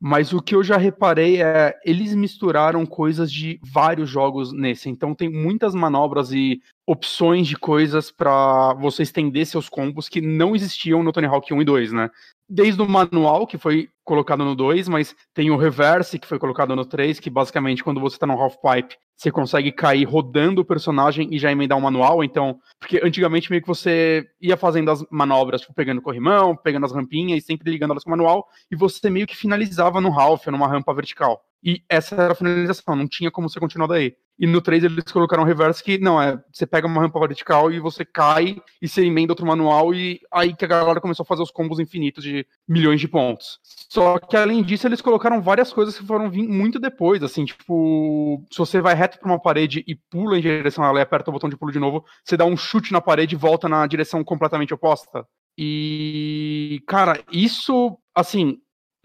Mas 0.00 0.32
o 0.32 0.40
que 0.40 0.54
eu 0.54 0.62
já 0.62 0.76
reparei 0.76 1.42
é 1.42 1.74
eles 1.84 2.14
misturaram 2.14 2.86
coisas 2.86 3.32
de 3.32 3.58
vários 3.64 4.08
jogos 4.08 4.52
nesse. 4.52 4.88
Então 4.88 5.12
tem 5.14 5.28
muitas 5.28 5.74
manobras 5.74 6.32
e 6.32 6.60
opções 6.86 7.48
de 7.48 7.56
coisas 7.56 8.10
para 8.10 8.74
você 8.74 9.02
estender 9.02 9.44
seus 9.46 9.68
combos 9.68 10.08
que 10.08 10.20
não 10.20 10.54
existiam 10.54 11.02
no 11.02 11.10
Tony 11.12 11.26
Hawk 11.26 11.52
1 11.52 11.62
e 11.62 11.64
2, 11.64 11.92
né? 11.92 12.10
Desde 12.50 12.80
o 12.80 12.88
manual, 12.88 13.46
que 13.46 13.58
foi 13.58 13.90
colocado 14.02 14.42
no 14.42 14.56
2, 14.56 14.88
mas 14.88 15.14
tem 15.34 15.50
o 15.50 15.56
reverse, 15.56 16.18
que 16.18 16.26
foi 16.26 16.38
colocado 16.38 16.74
no 16.74 16.86
3, 16.86 17.20
que 17.20 17.28
basicamente 17.28 17.84
quando 17.84 18.00
você 18.00 18.18
tá 18.18 18.26
no 18.26 18.40
half 18.40 18.56
pipe, 18.56 18.96
você 19.14 19.30
consegue 19.30 19.70
cair 19.70 20.04
rodando 20.04 20.62
o 20.62 20.64
personagem 20.64 21.28
e 21.30 21.38
já 21.38 21.52
emendar 21.52 21.76
um 21.76 21.82
manual, 21.82 22.24
então, 22.24 22.58
porque 22.80 23.00
antigamente 23.04 23.50
meio 23.50 23.60
que 23.60 23.68
você 23.68 24.26
ia 24.40 24.56
fazendo 24.56 24.90
as 24.90 25.04
manobras, 25.10 25.60
tipo, 25.60 25.74
pegando 25.74 26.00
corrimão, 26.00 26.56
pegando 26.56 26.86
as 26.86 26.92
rampinhas 26.92 27.42
e 27.42 27.44
sempre 27.44 27.70
ligando 27.70 27.90
elas 27.90 28.04
com 28.04 28.10
o 28.10 28.16
manual, 28.16 28.46
e 28.70 28.76
você 28.76 29.10
meio 29.10 29.26
que 29.26 29.36
finalizava 29.36 30.00
no 30.00 30.18
half, 30.18 30.46
numa 30.46 30.68
rampa 30.68 30.94
vertical. 30.94 31.42
E 31.62 31.82
essa 31.88 32.14
era 32.14 32.32
a 32.32 32.36
finalização, 32.36 32.94
não 32.94 33.08
tinha 33.08 33.30
como 33.30 33.48
você 33.48 33.58
continuar 33.58 33.88
daí. 33.88 34.14
E 34.38 34.46
no 34.46 34.60
3 34.60 34.84
eles 34.84 35.02
colocaram 35.10 35.42
um 35.42 35.46
reverse 35.46 35.82
que, 35.82 35.98
não, 35.98 36.22
é, 36.22 36.40
você 36.52 36.64
pega 36.64 36.86
uma 36.86 37.00
rampa 37.00 37.18
vertical 37.18 37.72
e 37.72 37.80
você 37.80 38.04
cai 38.04 38.56
e 38.80 38.88
você 38.88 39.04
emenda 39.04 39.32
outro 39.32 39.44
manual 39.44 39.92
e 39.92 40.20
aí 40.32 40.54
que 40.54 40.64
a 40.64 40.68
galera 40.68 41.00
começou 41.00 41.24
a 41.24 41.26
fazer 41.26 41.42
os 41.42 41.50
combos 41.50 41.80
infinitos 41.80 42.22
de 42.22 42.46
milhões 42.68 43.00
de 43.00 43.08
pontos. 43.08 43.58
Só 43.88 44.16
que 44.20 44.36
além 44.36 44.62
disso, 44.62 44.86
eles 44.86 45.00
colocaram 45.00 45.42
várias 45.42 45.72
coisas 45.72 45.98
que 45.98 46.06
foram 46.06 46.30
vir 46.30 46.46
muito 46.46 46.78
depois, 46.78 47.20
assim, 47.24 47.44
tipo, 47.44 48.44
se 48.52 48.58
você 48.58 48.80
vai 48.80 48.94
reto 48.94 49.18
pra 49.18 49.28
uma 49.28 49.40
parede 49.40 49.82
e 49.88 49.96
pula 49.96 50.38
em 50.38 50.42
direção 50.42 50.84
a 50.84 50.88
ela 50.88 51.00
e 51.00 51.02
aperta 51.02 51.30
o 51.30 51.32
botão 51.32 51.50
de 51.50 51.56
pulo 51.56 51.72
de 51.72 51.80
novo, 51.80 52.04
você 52.24 52.36
dá 52.36 52.44
um 52.44 52.56
chute 52.56 52.92
na 52.92 53.00
parede 53.00 53.34
e 53.34 53.38
volta 53.38 53.68
na 53.68 53.84
direção 53.88 54.22
completamente 54.22 54.72
oposta. 54.72 55.26
E, 55.60 56.80
cara, 56.86 57.20
isso, 57.32 57.98
assim, 58.14 58.58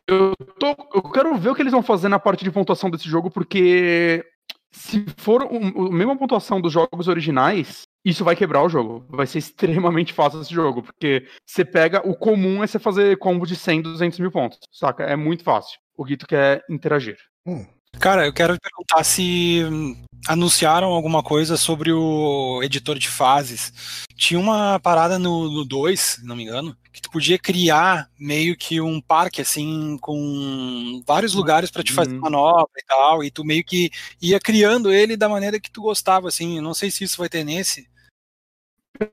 eu, 0.08 0.34
tô, 0.60 0.76
eu 0.94 1.02
quero 1.12 1.36
ver 1.38 1.50
o 1.50 1.56
que 1.56 1.62
eles 1.62 1.72
vão 1.72 1.84
fazer 1.84 2.10
na 2.10 2.20
parte 2.20 2.44
de 2.44 2.52
pontuação 2.52 2.90
desse 2.90 3.08
jogo, 3.08 3.32
porque 3.32 4.26
se 4.72 5.06
for 5.18 5.44
a 5.44 5.92
mesma 5.92 6.18
pontuação 6.18 6.60
dos 6.60 6.74
jogos 6.74 7.08
originais, 7.08 7.84
isso 8.04 8.24
vai 8.24 8.36
quebrar 8.36 8.64
o 8.64 8.70
jogo. 8.70 9.06
Vai 9.10 9.28
ser 9.28 9.38
extremamente 9.40 10.12
fácil 10.12 10.42
esse 10.42 10.54
jogo, 10.54 10.82
porque 10.82 11.28
você 11.46 11.64
pega. 11.64 12.02
O 12.08 12.16
comum 12.16 12.64
é 12.64 12.68
você 12.68 12.80
fazer 12.80 13.18
combo 13.18 13.46
de 13.46 13.56
100, 13.56 13.82
200 13.84 14.20
mil 14.20 14.32
pontos, 14.32 14.60
saca? 14.72 15.04
É 15.04 15.16
muito 15.16 15.44
fácil. 15.44 15.80
O 15.96 16.04
Guito 16.04 16.28
quer 16.28 16.64
interagir. 16.70 17.18
Hum. 17.46 17.66
Cara, 18.00 18.26
eu 18.26 18.34
quero 18.34 18.60
perguntar 18.60 19.04
se 19.04 19.64
hum, 19.70 19.96
anunciaram 20.28 20.88
alguma 20.88 21.22
coisa 21.24 21.58
sobre 21.58 21.92
o 21.92 22.62
editor 22.64 22.98
de 22.98 23.08
fases. 23.08 24.06
Tinha 24.16 24.40
uma 24.40 24.80
parada 24.80 25.20
no 25.20 25.64
2, 25.66 26.00
se 26.00 26.26
não 26.26 26.36
me 26.36 26.44
engano, 26.44 26.76
que 26.92 27.02
tu 27.02 27.10
podia 27.10 27.40
criar 27.40 28.10
meio 28.20 28.56
que 28.56 28.80
um 28.80 29.02
parque 29.02 29.42
assim 29.42 29.98
com 30.00 31.02
vários 31.06 31.34
lugares 31.34 31.72
para 31.72 31.84
te 31.84 31.92
fazer 31.92 32.14
uhum. 32.14 32.22
manobra 32.22 32.74
e 32.78 32.86
tal, 32.86 33.24
e 33.24 33.32
tu 33.32 33.44
meio 33.44 33.64
que 33.64 33.90
ia 34.22 34.40
criando 34.40 34.92
ele 34.92 35.18
da 35.18 35.28
maneira 35.28 35.60
que 35.60 35.72
tu 35.72 35.82
gostava 35.82 36.28
assim. 36.28 36.58
Eu 36.58 36.62
não 36.62 36.74
sei 36.74 36.92
se 36.92 37.04
isso 37.04 37.18
vai 37.18 37.30
ter 37.30 37.44
nesse. 37.44 37.88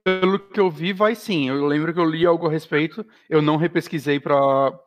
Pelo 0.03 0.37
que 0.37 0.59
eu 0.59 0.69
vi, 0.69 0.93
vai 0.93 1.15
sim. 1.15 1.49
Eu 1.49 1.65
lembro 1.65 1.91
que 1.91 1.99
eu 1.99 2.05
li 2.05 2.25
algo 2.25 2.47
a 2.47 2.51
respeito. 2.51 3.03
Eu 3.27 3.41
não 3.41 3.57
repesquisei 3.57 4.19
para 4.19 4.37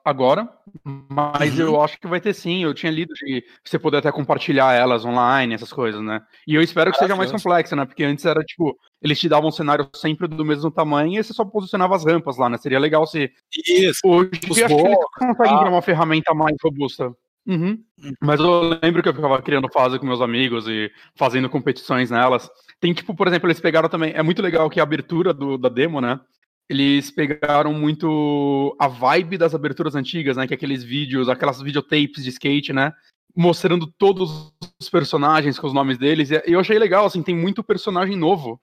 agora, 0.04 0.48
mas 0.84 1.58
uhum. 1.58 1.66
eu 1.66 1.82
acho 1.82 1.98
que 1.98 2.06
vai 2.06 2.20
ter 2.20 2.32
sim. 2.32 2.62
Eu 2.62 2.72
tinha 2.72 2.92
lido 2.92 3.12
de 3.12 3.44
você 3.64 3.76
poder 3.76 3.98
até 3.98 4.12
compartilhar 4.12 4.72
elas 4.72 5.04
online, 5.04 5.54
essas 5.54 5.72
coisas, 5.72 6.00
né? 6.00 6.22
E 6.46 6.54
eu 6.54 6.62
espero 6.62 6.92
que 6.92 6.98
seja 6.98 7.16
mais 7.16 7.32
complexo, 7.32 7.74
né? 7.74 7.84
Porque 7.84 8.04
antes 8.04 8.24
era 8.24 8.40
tipo, 8.44 8.78
eles 9.02 9.18
te 9.18 9.28
davam 9.28 9.48
um 9.48 9.52
cenário 9.52 9.88
sempre 9.94 10.28
do 10.28 10.44
mesmo 10.44 10.70
tamanho 10.70 11.18
e 11.18 11.24
você 11.24 11.32
só 11.32 11.44
posicionava 11.44 11.96
as 11.96 12.04
rampas 12.04 12.38
lá, 12.38 12.48
né? 12.48 12.56
Seria 12.56 12.78
legal 12.78 13.04
se. 13.04 13.30
Isso. 13.66 14.00
Hoje 14.04 14.30
eu 14.44 14.66
acho 14.66 14.76
que 14.76 14.86
eles 14.86 14.98
conseguem 15.18 15.54
ah. 15.54 15.68
uma 15.68 15.82
ferramenta 15.82 16.32
mais 16.32 16.56
robusta. 16.62 17.12
Uhum. 17.46 17.78
uhum. 18.02 18.12
Mas 18.22 18.40
eu 18.40 18.78
lembro 18.82 19.02
que 19.02 19.08
eu 19.08 19.14
ficava 19.14 19.40
criando 19.42 19.68
fase 19.70 19.98
com 19.98 20.06
meus 20.06 20.20
amigos 20.20 20.66
e 20.66 20.90
fazendo 21.14 21.50
competições 21.50 22.10
nelas. 22.10 22.48
Tem, 22.84 22.92
tipo, 22.92 23.14
por 23.14 23.26
exemplo, 23.26 23.46
eles 23.46 23.60
pegaram 23.60 23.88
também. 23.88 24.12
É 24.14 24.22
muito 24.22 24.42
legal 24.42 24.68
que 24.68 24.78
a 24.78 24.82
abertura 24.82 25.32
do, 25.32 25.56
da 25.56 25.70
demo, 25.70 26.02
né? 26.02 26.20
Eles 26.68 27.10
pegaram 27.10 27.72
muito 27.72 28.76
a 28.78 28.86
vibe 28.86 29.38
das 29.38 29.54
aberturas 29.54 29.94
antigas, 29.94 30.36
né? 30.36 30.46
Que 30.46 30.52
é 30.52 30.56
aqueles 30.56 30.84
vídeos, 30.84 31.30
aquelas 31.30 31.62
videotapes 31.62 32.22
de 32.22 32.28
skate, 32.28 32.74
né? 32.74 32.92
Mostrando 33.34 33.86
todos 33.86 34.52
os 34.78 34.90
personagens 34.90 35.58
com 35.58 35.66
os 35.66 35.72
nomes 35.72 35.96
deles. 35.96 36.30
E 36.30 36.42
eu 36.44 36.60
achei 36.60 36.78
legal, 36.78 37.06
assim, 37.06 37.22
tem 37.22 37.34
muito 37.34 37.64
personagem 37.64 38.18
novo, 38.18 38.60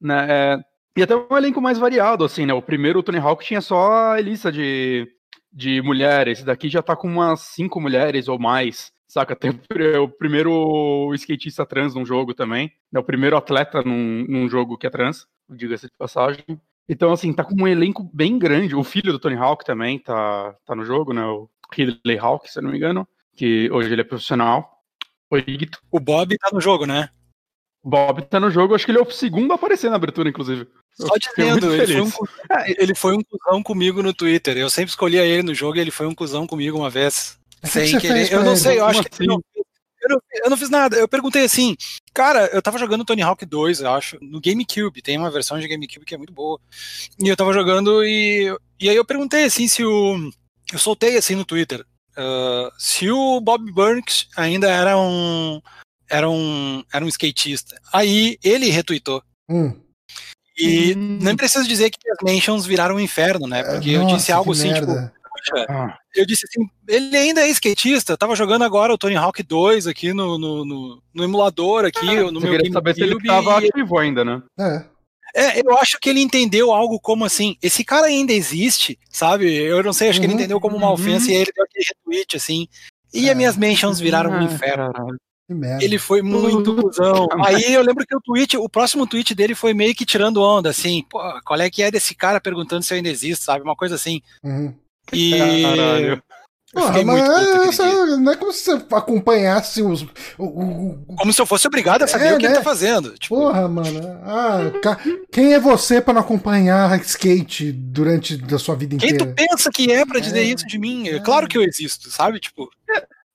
né? 0.00 0.26
É, 0.30 0.58
e 0.96 1.02
até 1.02 1.14
um 1.14 1.36
elenco 1.36 1.60
mais 1.60 1.76
variado, 1.76 2.24
assim, 2.24 2.46
né? 2.46 2.54
O 2.54 2.62
primeiro 2.62 3.02
Tony 3.02 3.18
Hawk 3.18 3.44
tinha 3.44 3.60
só 3.60 4.12
a 4.12 4.20
lista 4.22 4.50
de, 4.50 5.06
de 5.52 5.82
mulheres. 5.82 6.38
Esse 6.38 6.46
daqui 6.46 6.70
já 6.70 6.80
tá 6.80 6.96
com 6.96 7.06
umas 7.06 7.40
cinco 7.40 7.82
mulheres 7.82 8.28
ou 8.28 8.38
mais. 8.38 8.90
Saca? 9.12 9.36
Tem 9.36 9.50
o 10.00 10.08
primeiro 10.08 11.12
skatista 11.16 11.66
trans 11.66 11.94
num 11.94 12.06
jogo 12.06 12.32
também. 12.32 12.72
É 12.90 12.98
o 12.98 13.04
primeiro 13.04 13.36
atleta 13.36 13.82
num, 13.82 14.24
num 14.26 14.48
jogo 14.48 14.78
que 14.78 14.86
é 14.86 14.90
trans, 14.90 15.26
diga-se 15.50 15.84
de 15.84 15.92
passagem. 15.98 16.42
Então, 16.88 17.12
assim, 17.12 17.30
tá 17.30 17.44
com 17.44 17.54
um 17.54 17.68
elenco 17.68 18.08
bem 18.10 18.38
grande. 18.38 18.74
O 18.74 18.82
filho 18.82 19.12
do 19.12 19.18
Tony 19.18 19.36
Hawk 19.36 19.66
também 19.66 19.98
tá, 19.98 20.56
tá 20.64 20.74
no 20.74 20.82
jogo, 20.82 21.12
né? 21.12 21.22
O 21.26 21.46
Ridley 21.70 22.18
Hawk, 22.18 22.50
se 22.50 22.58
eu 22.58 22.62
não 22.62 22.70
me 22.70 22.78
engano. 22.78 23.06
Que 23.36 23.70
hoje 23.70 23.92
ele 23.92 24.00
é 24.00 24.04
profissional. 24.04 24.82
Oi, 25.30 25.44
O 25.90 26.00
Bob 26.00 26.34
tá 26.38 26.48
no 26.50 26.60
jogo, 26.62 26.86
né? 26.86 27.10
O 27.82 27.90
Bob 27.90 28.22
tá 28.22 28.40
no 28.40 28.50
jogo, 28.50 28.74
acho 28.74 28.86
que 28.86 28.92
ele 28.92 28.98
é 28.98 29.02
o 29.02 29.10
segundo 29.10 29.52
a 29.52 29.56
aparecer 29.56 29.90
na 29.90 29.96
abertura, 29.96 30.30
inclusive. 30.30 30.66
Só 30.94 31.12
dizendo, 31.18 31.74
ele 31.74 31.86
foi, 31.86 32.00
um, 32.00 32.10
ele 32.78 32.94
foi 32.94 33.14
um 33.14 33.22
cuzão 33.22 33.62
comigo 33.62 34.02
no 34.02 34.14
Twitter. 34.14 34.56
Eu 34.56 34.70
sempre 34.70 34.88
escolhia 34.88 35.26
ele 35.26 35.42
no 35.42 35.54
jogo 35.54 35.76
e 35.76 35.80
ele 35.80 35.90
foi 35.90 36.06
um 36.06 36.14
cuzão 36.14 36.46
comigo 36.46 36.78
uma 36.78 36.88
vez. 36.88 37.38
Sem 37.64 37.92
que 37.92 38.00
querer. 38.00 38.32
Eu 38.32 38.44
não 38.44 38.56
sei, 38.56 38.78
eu 38.78 38.86
acho 38.86 39.04
que. 39.04 39.26
Não, 39.26 39.42
eu, 40.02 40.08
não, 40.08 40.22
eu 40.44 40.50
não 40.50 40.56
fiz 40.56 40.68
nada. 40.68 40.96
Eu 40.96 41.06
perguntei 41.06 41.44
assim, 41.44 41.76
cara, 42.12 42.46
eu 42.52 42.60
tava 42.60 42.78
jogando 42.78 43.04
Tony 43.04 43.22
Hawk 43.22 43.44
2, 43.46 43.80
eu 43.80 43.90
acho, 43.90 44.18
no 44.20 44.40
GameCube. 44.40 45.02
Tem 45.02 45.16
uma 45.16 45.30
versão 45.30 45.58
de 45.58 45.68
GameCube 45.68 46.04
que 46.04 46.14
é 46.14 46.18
muito 46.18 46.32
boa. 46.32 46.60
E 47.18 47.28
eu 47.28 47.36
tava 47.36 47.52
jogando 47.52 48.04
e. 48.04 48.54
E 48.80 48.88
aí 48.88 48.96
eu 48.96 49.04
perguntei 49.04 49.44
assim 49.44 49.68
se 49.68 49.84
o. 49.84 50.30
Eu 50.72 50.78
soltei 50.78 51.16
assim 51.16 51.34
no 51.34 51.44
Twitter. 51.44 51.84
Uh, 52.16 52.70
se 52.78 53.10
o 53.10 53.40
Bob 53.40 53.70
Burns 53.72 54.28
ainda 54.36 54.68
era 54.68 54.98
um. 54.98 55.60
Era 56.10 56.28
um, 56.28 56.84
era 56.92 57.04
um 57.04 57.08
skatista. 57.08 57.80
Aí 57.92 58.38
ele 58.42 58.70
retweetou. 58.70 59.22
Hum. 59.48 59.74
E 60.58 60.94
hum. 60.94 61.18
nem 61.22 61.34
preciso 61.34 61.66
dizer 61.66 61.90
que 61.90 61.98
as 62.10 62.18
mentions 62.22 62.66
viraram 62.66 62.96
um 62.96 63.00
inferno, 63.00 63.46
né? 63.46 63.62
Porque 63.62 63.96
Nossa, 63.96 64.10
eu 64.10 64.16
disse 64.16 64.32
algo 64.32 64.52
assim, 64.52 64.74
tipo, 64.74 64.88
merda. 64.88 65.12
tipo 65.14 65.21
ah. 65.68 65.96
eu 66.14 66.26
disse 66.26 66.46
assim, 66.46 66.68
ele 66.88 67.16
ainda 67.16 67.42
é 67.42 67.48
skatista, 67.48 68.16
tava 68.16 68.36
jogando 68.36 68.62
agora 68.62 68.92
o 68.92 68.98
Tony 68.98 69.16
Hawk 69.16 69.42
2 69.42 69.86
aqui 69.86 70.12
no, 70.12 70.38
no, 70.38 70.64
no, 70.64 71.02
no 71.14 71.24
emulador 71.24 71.84
aqui, 71.84 72.08
ah, 72.08 72.30
no 72.30 72.40
meu 72.40 72.52
queria 72.52 72.72
saber 72.72 72.94
se 72.94 73.02
ele 73.02 73.18
tava 73.24 73.58
ativo 73.58 73.98
ainda, 73.98 74.24
né? 74.24 74.42
É. 74.58 74.92
É, 75.34 75.60
eu 75.66 75.78
acho 75.78 75.98
que 75.98 76.10
ele 76.10 76.20
entendeu 76.20 76.72
algo 76.72 77.00
como 77.00 77.24
assim, 77.24 77.56
esse 77.62 77.82
cara 77.84 78.06
ainda 78.06 78.32
existe, 78.32 78.98
sabe? 79.08 79.50
Eu 79.54 79.82
não 79.82 79.92
sei, 79.92 80.10
acho 80.10 80.18
uhum, 80.18 80.20
que 80.20 80.26
ele 80.26 80.34
uhum. 80.34 80.40
entendeu 80.40 80.60
como 80.60 80.76
uma 80.76 80.88
uhum. 80.88 80.92
ofensa 80.92 81.26
uhum. 81.26 81.32
e 81.32 81.36
aí 81.36 81.42
ele 81.42 81.52
deu 81.54 81.64
aquele 81.64 81.84
retweet, 81.88 82.36
assim. 82.36 82.68
E 83.14 83.28
é. 83.28 83.30
as 83.30 83.36
minhas 83.36 83.56
mentions 83.56 83.98
viraram 83.98 84.30
um 84.30 84.42
inferno. 84.42 84.92
Ele 85.80 85.98
foi 85.98 86.22
muito 86.22 86.74
cuzão. 86.74 87.28
Aí 87.44 87.74
eu 87.74 87.82
lembro 87.82 88.06
que 88.06 88.14
o 88.14 88.20
tweet, 88.20 88.56
o 88.56 88.68
próximo 88.68 89.06
tweet 89.06 89.34
dele 89.34 89.54
foi 89.54 89.74
meio 89.74 89.94
que 89.94 90.06
tirando 90.06 90.40
onda, 90.40 90.70
assim, 90.70 91.04
pô, 91.08 91.18
qual 91.44 91.60
é 91.60 91.70
que 91.70 91.82
é 91.82 91.90
desse 91.90 92.14
cara 92.14 92.40
perguntando 92.40 92.82
se 92.82 92.92
eu 92.92 92.96
ainda 92.96 93.08
existo, 93.08 93.44
sabe? 93.44 93.62
Uma 93.62 93.76
coisa 93.76 93.94
assim. 93.94 94.20
Uhum. 94.42 94.74
E. 95.12 95.32
Caralho. 95.62 96.22
Porra, 96.72 97.04
mas 97.04 97.78
não 98.18 98.32
é 98.32 98.36
como 98.36 98.50
se 98.50 98.64
você 98.64 98.86
acompanhasse 98.94 99.82
os. 99.82 100.02
O, 100.38 100.44
o, 100.44 101.16
como 101.16 101.30
se 101.30 101.40
eu 101.40 101.44
fosse 101.44 101.66
obrigado 101.66 102.02
a 102.02 102.06
saber 102.06 102.28
é, 102.28 102.34
o 102.34 102.38
que 102.38 102.44
né? 102.44 102.48
ele 102.48 102.58
tá 102.58 102.64
fazendo. 102.64 103.12
Tipo... 103.18 103.36
Porra, 103.36 103.68
mano. 103.68 104.00
Ah, 104.24 104.72
quem 105.30 105.52
é 105.52 105.60
você 105.60 106.00
para 106.00 106.14
não 106.14 106.22
acompanhar 106.22 106.98
skate 107.02 107.72
durante 107.72 108.42
a 108.54 108.58
sua 108.58 108.74
vida 108.74 108.94
inteira? 108.94 109.18
Quem 109.18 109.26
tu 109.26 109.34
pensa 109.34 109.70
que 109.70 109.92
é 109.92 110.06
para 110.06 110.18
dizer 110.18 110.38
é, 110.38 110.44
isso 110.44 110.66
de 110.66 110.78
mim? 110.78 111.08
É. 111.08 111.20
Claro 111.20 111.46
que 111.46 111.58
eu 111.58 111.62
existo, 111.62 112.10
sabe? 112.10 112.40
Tipo. 112.40 112.70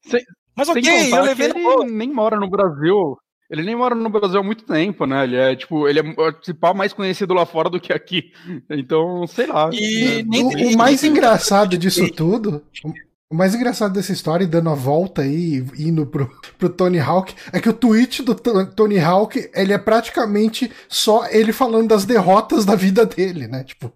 Sem, 0.10 0.26
mas 0.56 0.70
ok, 0.70 1.14
eu 1.14 1.24
levei. 1.24 1.52
Ele 1.52 1.92
nem 1.92 2.12
mora 2.12 2.40
no 2.40 2.50
Brasil. 2.50 3.20
Ele 3.50 3.64
nem 3.64 3.76
mora 3.76 3.96
no 3.96 4.10
Brasil 4.10 4.40
há 4.40 4.44
muito 4.44 4.66
tempo, 4.66 5.06
né? 5.06 5.24
Ele 5.24 5.36
é, 5.38 5.56
tipo, 5.56 5.88
ele 5.88 6.00
é 6.00 6.14
participar 6.14 6.74
mais 6.74 6.92
conhecido 6.92 7.34
lá 7.34 7.46
fora 7.46 7.70
do 7.70 7.80
que 7.80 7.94
aqui. 7.94 8.32
Então, 8.70 9.26
sei 9.26 9.48
lá. 9.48 9.70
E, 9.72 10.24
né? 10.24 10.40
o, 10.40 10.74
o, 10.74 10.78
mais 10.78 11.04
engraçado 11.04 11.78
disso 11.78 12.12
tudo. 12.12 12.62
O 13.30 13.36
mais 13.36 13.56
engraçado 13.56 13.94
dessa 13.94 14.12
história, 14.12 14.48
dando 14.48 14.70
a 14.70 14.76
volta 14.76 15.22
aí, 15.22 15.66
indo 15.78 16.06
pro, 16.06 16.30
pro 16.58 16.70
Tony 16.70 17.00
Hawk, 17.00 17.34
é 17.52 17.60
que 17.60 17.70
o 17.70 17.74
tweet 17.74 18.22
do 18.24 18.36
Tony 18.36 19.00
Hawk, 19.00 19.50
ele 19.54 19.74
é 19.74 19.78
praticamente 19.78 20.72
só 20.88 21.28
ele 21.28 21.52
falando 21.52 21.90
das 21.90 22.06
derrotas 22.06 22.66
da 22.66 22.76
vida 22.76 23.06
dele, 23.06 23.48
né? 23.48 23.64
Tipo. 23.64 23.92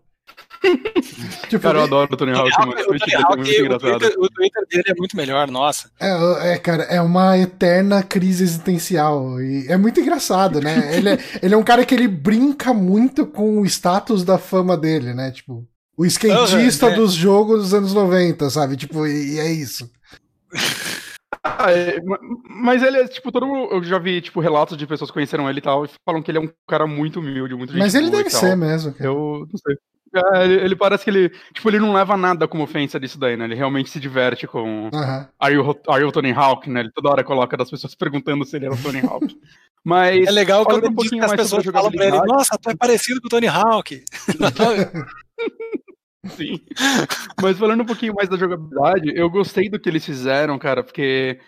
tipo, 1.50 1.60
cara, 1.60 1.80
eu 1.80 1.84
adoro 1.84 2.13
o 2.13 2.18
Tony 2.18 2.32
Hawk, 2.34 2.51
mano. 2.60 2.72
O, 2.72 2.75
Tony 2.75 3.15
Hawk, 3.15 3.58
é 3.58 3.63
o, 3.63 3.80
Twitter, 3.80 4.13
o 4.18 4.30
Twitter 4.30 4.68
dele 4.70 4.84
é 4.88 4.94
muito 4.96 5.18
melhor, 5.18 5.50
nossa. 5.50 5.89
É, 6.00 6.53
é, 6.53 6.58
cara, 6.58 6.84
é 6.84 7.01
uma 7.01 7.38
eterna 7.38 8.03
crise 8.03 8.44
existencial. 8.44 9.41
E 9.41 9.68
é 9.68 9.77
muito 9.77 10.00
engraçado, 10.00 10.62
né? 10.62 10.89
ele, 10.96 11.10
é, 11.10 11.20
ele 11.41 11.53
é 11.53 11.58
um 11.58 11.63
cara 11.63 11.84
que 11.84 11.96
ele 11.96 12.08
brinca 12.08 12.74
muito 12.74 13.25
com 13.25 13.60
o 13.60 13.65
status 13.65 14.24
da 14.24 14.38
fama 14.38 14.77
dele, 14.77 15.13
né? 15.13 15.32
Tipo. 15.32 15.68
O 15.98 16.06
skatista 16.06 16.88
uhum, 16.88 16.96
dos 16.96 17.13
jogos 17.13 17.63
dos 17.63 17.74
anos 17.74 17.94
90, 17.94 18.50
sabe? 18.50 18.75
Tipo, 18.75 19.06
e, 19.06 19.36
e 19.36 19.39
é 19.39 19.51
isso. 19.51 19.89
Ah, 21.44 21.72
é, 21.72 22.00
mas 22.50 22.84
ele 22.84 22.98
é, 22.98 23.08
tipo, 23.08 23.32
todo 23.32 23.48
mundo. 23.48 23.72
Eu 23.72 23.84
já 23.84 24.00
vi, 24.00 24.22
tipo, 24.22 24.39
relatos 24.39 24.77
de 24.77 24.88
pessoas 24.88 25.10
que 25.10 25.15
conheceram 25.15 25.50
ele 25.50 25.60
e 25.60 25.62
tal, 25.62 25.86
e 25.86 25.89
falam 26.06 26.22
que 26.22 26.30
ele 26.30 26.38
é 26.38 26.41
um 26.41 26.50
cara 26.68 26.86
muito 26.86 27.20
humilde, 27.20 27.56
muito 27.56 27.75
Mas 27.77 27.96
ele 27.96 28.10
deve 28.10 28.30
ser 28.30 28.56
mesmo. 28.56 28.94
Cara. 28.94 29.10
Eu 29.10 29.48
não 29.51 29.58
sei. 29.58 29.75
É, 30.13 30.44
ele, 30.44 30.53
ele, 30.56 30.75
parece 30.75 31.06
que 31.06 31.10
ele. 31.10 31.30
Tipo, 31.53 31.70
ele 31.70 31.80
não 31.80 31.94
leva 31.94 32.18
nada 32.18 32.48
como 32.48 32.63
ofensa 32.63 33.00
disso 33.00 33.18
daí, 33.18 33.38
né? 33.38 33.46
Ele 33.46 33.56
realmente 33.56 33.89
se 33.89 34.00
diverte 34.00 34.46
com. 34.46 34.89
Uhum. 34.94 35.25
Are, 35.39 35.53
you, 35.53 35.80
are 35.88 36.03
you 36.03 36.12
Tony 36.12 36.32
Hawk, 36.32 36.70
né? 36.70 36.82
Ele 36.82 36.91
toda 36.91 37.10
hora 37.10 37.24
coloca 37.24 37.56
das 37.56 37.70
pessoas 37.70 37.96
perguntando 37.96 38.44
se 38.44 38.58
ele 38.58 38.65
era 38.65 38.75
o 38.75 38.82
Tony 38.82 39.00
Hawk. 39.00 39.27
Mas. 39.84 40.27
É 40.27 40.32
legal 40.32 40.65
quando 40.65 40.89
um 40.89 40.94
pouquinho 40.94 41.24
as 41.24 41.34
pessoas 41.34 41.63
falam 41.65 41.91
pra 41.91 42.06
ele: 42.06 42.22
Nossa, 42.25 42.58
tu 42.62 42.70
é 42.70 42.75
parecido 42.75 43.22
com 43.22 43.27
o 43.27 43.30
Tony 43.30 43.48
Hawk. 43.48 44.03
Sim. 46.36 46.60
Mas 47.41 47.58
falando 47.58 47.82
um 47.82 47.86
pouquinho 47.86 48.13
mais 48.13 48.30
da 48.30 48.38
jogabilidade, 48.38 49.12
eu 49.15 49.30
gostei 49.30 49.70
do 49.70 49.80
que 49.80 49.89
eles 49.89 50.06
fizeram, 50.06 50.60
cara, 50.60 50.84
porque 50.84 51.39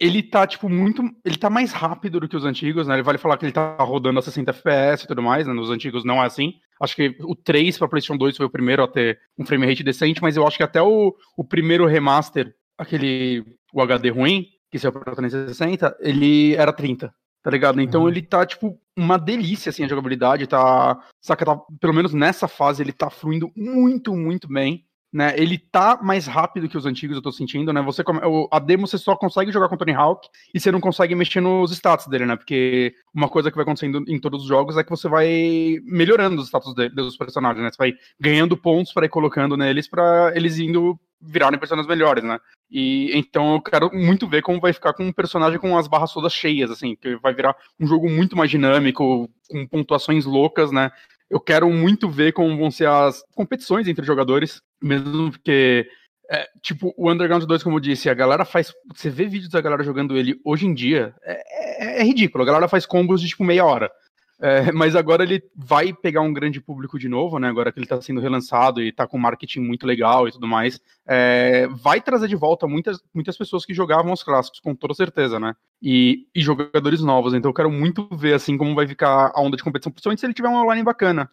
ele 0.00 0.22
tá, 0.22 0.46
tipo, 0.46 0.68
muito. 0.68 1.02
Ele 1.24 1.36
tá 1.36 1.50
mais 1.50 1.72
rápido 1.72 2.20
do 2.20 2.28
que 2.28 2.36
os 2.36 2.44
antigos, 2.44 2.88
né? 2.88 2.94
Ele 2.94 3.02
vale 3.02 3.18
falar 3.18 3.36
que 3.36 3.44
ele 3.44 3.52
tá 3.52 3.76
rodando 3.76 4.18
a 4.18 4.22
60 4.22 4.50
FPS 4.50 5.04
e 5.04 5.08
tudo 5.08 5.22
mais, 5.22 5.46
né? 5.46 5.52
Nos 5.52 5.70
antigos 5.70 6.04
não 6.04 6.22
é 6.22 6.26
assim. 6.26 6.54
Acho 6.80 6.96
que 6.96 7.16
o 7.20 7.34
3 7.34 7.76
pra 7.78 7.88
PlayStation 7.88 8.16
2 8.16 8.36
foi 8.36 8.46
o 8.46 8.50
primeiro 8.50 8.82
a 8.82 8.88
ter 8.88 9.18
um 9.38 9.44
frame 9.44 9.66
rate 9.66 9.82
decente, 9.82 10.22
mas 10.22 10.36
eu 10.36 10.46
acho 10.46 10.56
que 10.56 10.62
até 10.62 10.80
o, 10.80 11.14
o 11.36 11.44
primeiro 11.44 11.86
remaster, 11.86 12.54
aquele. 12.76 13.44
O 13.72 13.82
HD 13.82 14.08
ruim, 14.08 14.46
que 14.70 14.78
saiu 14.78 14.92
pra 14.92 15.14
360, 15.14 15.96
ele 16.00 16.54
era 16.54 16.72
30 16.72 17.12
tá 17.42 17.50
ligado? 17.50 17.80
Então 17.80 18.02
uhum. 18.02 18.08
ele 18.08 18.20
tá, 18.20 18.44
tipo, 18.44 18.78
uma 18.96 19.16
delícia, 19.16 19.70
assim, 19.70 19.84
a 19.84 19.88
jogabilidade, 19.88 20.46
tá, 20.46 20.98
saca, 21.20 21.44
tá, 21.46 21.58
pelo 21.80 21.94
menos 21.94 22.12
nessa 22.12 22.48
fase 22.48 22.82
ele 22.82 22.92
tá 22.92 23.08
fluindo 23.08 23.50
muito, 23.56 24.14
muito 24.14 24.48
bem, 24.48 24.84
né, 25.12 25.34
ele 25.36 25.58
tá 25.58 25.98
mais 26.02 26.26
rápido 26.26 26.68
que 26.68 26.76
os 26.76 26.86
antigos, 26.86 27.16
eu 27.16 27.22
tô 27.22 27.32
sentindo, 27.32 27.72
né, 27.72 27.80
você, 27.80 28.02
a 28.50 28.58
demo 28.58 28.86
você 28.86 28.98
só 28.98 29.16
consegue 29.16 29.50
jogar 29.50 29.68
com 29.68 29.76
Tony 29.76 29.92
Hawk 29.92 30.28
e 30.54 30.60
você 30.60 30.70
não 30.70 30.80
consegue 30.80 31.14
mexer 31.14 31.40
nos 31.40 31.72
status 31.72 32.06
dele, 32.06 32.26
né, 32.26 32.36
porque 32.36 32.94
uma 33.14 33.28
coisa 33.28 33.50
que 33.50 33.56
vai 33.56 33.62
acontecendo 33.62 34.04
em 34.06 34.20
todos 34.20 34.42
os 34.42 34.48
jogos 34.48 34.76
é 34.76 34.84
que 34.84 34.90
você 34.90 35.08
vai 35.08 35.76
melhorando 35.84 36.40
os 36.40 36.48
status 36.48 36.74
dele, 36.74 36.94
dos 36.94 37.16
personagens, 37.16 37.62
né, 37.62 37.70
você 37.70 37.78
vai 37.78 37.94
ganhando 38.20 38.56
pontos 38.56 38.92
para 38.92 39.06
ir 39.06 39.10
colocando 39.10 39.56
neles 39.56 39.88
para 39.88 40.32
eles 40.34 40.58
indo 40.58 40.98
virarem 41.20 41.58
personagens 41.58 41.88
melhores, 41.88 42.22
né? 42.22 42.38
E 42.70 43.10
então 43.16 43.54
eu 43.54 43.60
quero 43.60 43.90
muito 43.92 44.28
ver 44.28 44.42
como 44.42 44.60
vai 44.60 44.72
ficar 44.72 44.92
com 44.92 45.04
um 45.04 45.12
personagem 45.12 45.58
com 45.58 45.76
as 45.76 45.88
barras 45.88 46.12
todas 46.12 46.32
cheias, 46.32 46.70
assim, 46.70 46.94
que 46.94 47.16
vai 47.16 47.34
virar 47.34 47.56
um 47.80 47.86
jogo 47.86 48.08
muito 48.08 48.36
mais 48.36 48.50
dinâmico, 48.50 49.28
com 49.50 49.66
pontuações 49.66 50.24
loucas, 50.24 50.70
né? 50.70 50.90
Eu 51.30 51.40
quero 51.40 51.70
muito 51.70 52.08
ver 52.08 52.32
como 52.32 52.56
vão 52.56 52.70
ser 52.70 52.88
as 52.88 53.22
competições 53.34 53.86
entre 53.86 54.04
jogadores, 54.04 54.62
mesmo 54.82 55.30
porque 55.30 55.86
é, 56.30 56.46
tipo, 56.62 56.92
o 56.96 57.10
Underground 57.10 57.44
2, 57.44 57.62
como 57.62 57.76
eu 57.76 57.80
disse, 57.80 58.10
a 58.10 58.14
galera 58.14 58.44
faz. 58.44 58.72
Você 58.94 59.08
vê 59.08 59.26
vídeos 59.26 59.50
da 59.50 59.60
galera 59.60 59.82
jogando 59.82 60.16
ele 60.16 60.38
hoje 60.44 60.66
em 60.66 60.74
dia, 60.74 61.14
é, 61.22 61.96
é, 61.98 62.00
é 62.00 62.04
ridículo. 62.04 62.42
A 62.42 62.46
galera 62.46 62.68
faz 62.68 62.84
combos 62.84 63.20
de 63.20 63.28
tipo 63.28 63.44
meia 63.44 63.64
hora. 63.64 63.90
É, 64.40 64.70
mas 64.72 64.94
agora 64.94 65.24
ele 65.24 65.42
vai 65.54 65.92
pegar 65.92 66.20
um 66.20 66.32
grande 66.32 66.60
público 66.60 66.98
de 66.98 67.08
novo, 67.08 67.38
né? 67.38 67.48
Agora 67.48 67.72
que 67.72 67.78
ele 67.78 67.86
está 67.86 68.00
sendo 68.00 68.20
relançado 68.20 68.80
e 68.80 68.88
está 68.88 69.06
com 69.06 69.18
marketing 69.18 69.60
muito 69.60 69.86
legal 69.86 70.28
e 70.28 70.32
tudo 70.32 70.46
mais. 70.46 70.80
É, 71.06 71.66
vai 71.68 72.00
trazer 72.00 72.28
de 72.28 72.36
volta 72.36 72.66
muitas, 72.66 73.02
muitas 73.12 73.36
pessoas 73.36 73.64
que 73.64 73.74
jogavam 73.74 74.12
os 74.12 74.22
clássicos, 74.22 74.60
com 74.60 74.74
toda 74.74 74.94
certeza, 74.94 75.40
né? 75.40 75.54
E, 75.82 76.26
e 76.34 76.40
jogadores 76.40 77.00
novos. 77.00 77.34
Então 77.34 77.50
eu 77.50 77.54
quero 77.54 77.70
muito 77.70 78.08
ver 78.16 78.34
assim 78.34 78.56
como 78.56 78.74
vai 78.74 78.86
ficar 78.86 79.32
a 79.34 79.40
onda 79.40 79.56
de 79.56 79.62
competição, 79.62 79.90
principalmente 79.90 80.20
se 80.20 80.26
ele 80.26 80.34
tiver 80.34 80.48
um 80.48 80.56
online 80.56 80.84
bacana. 80.84 81.28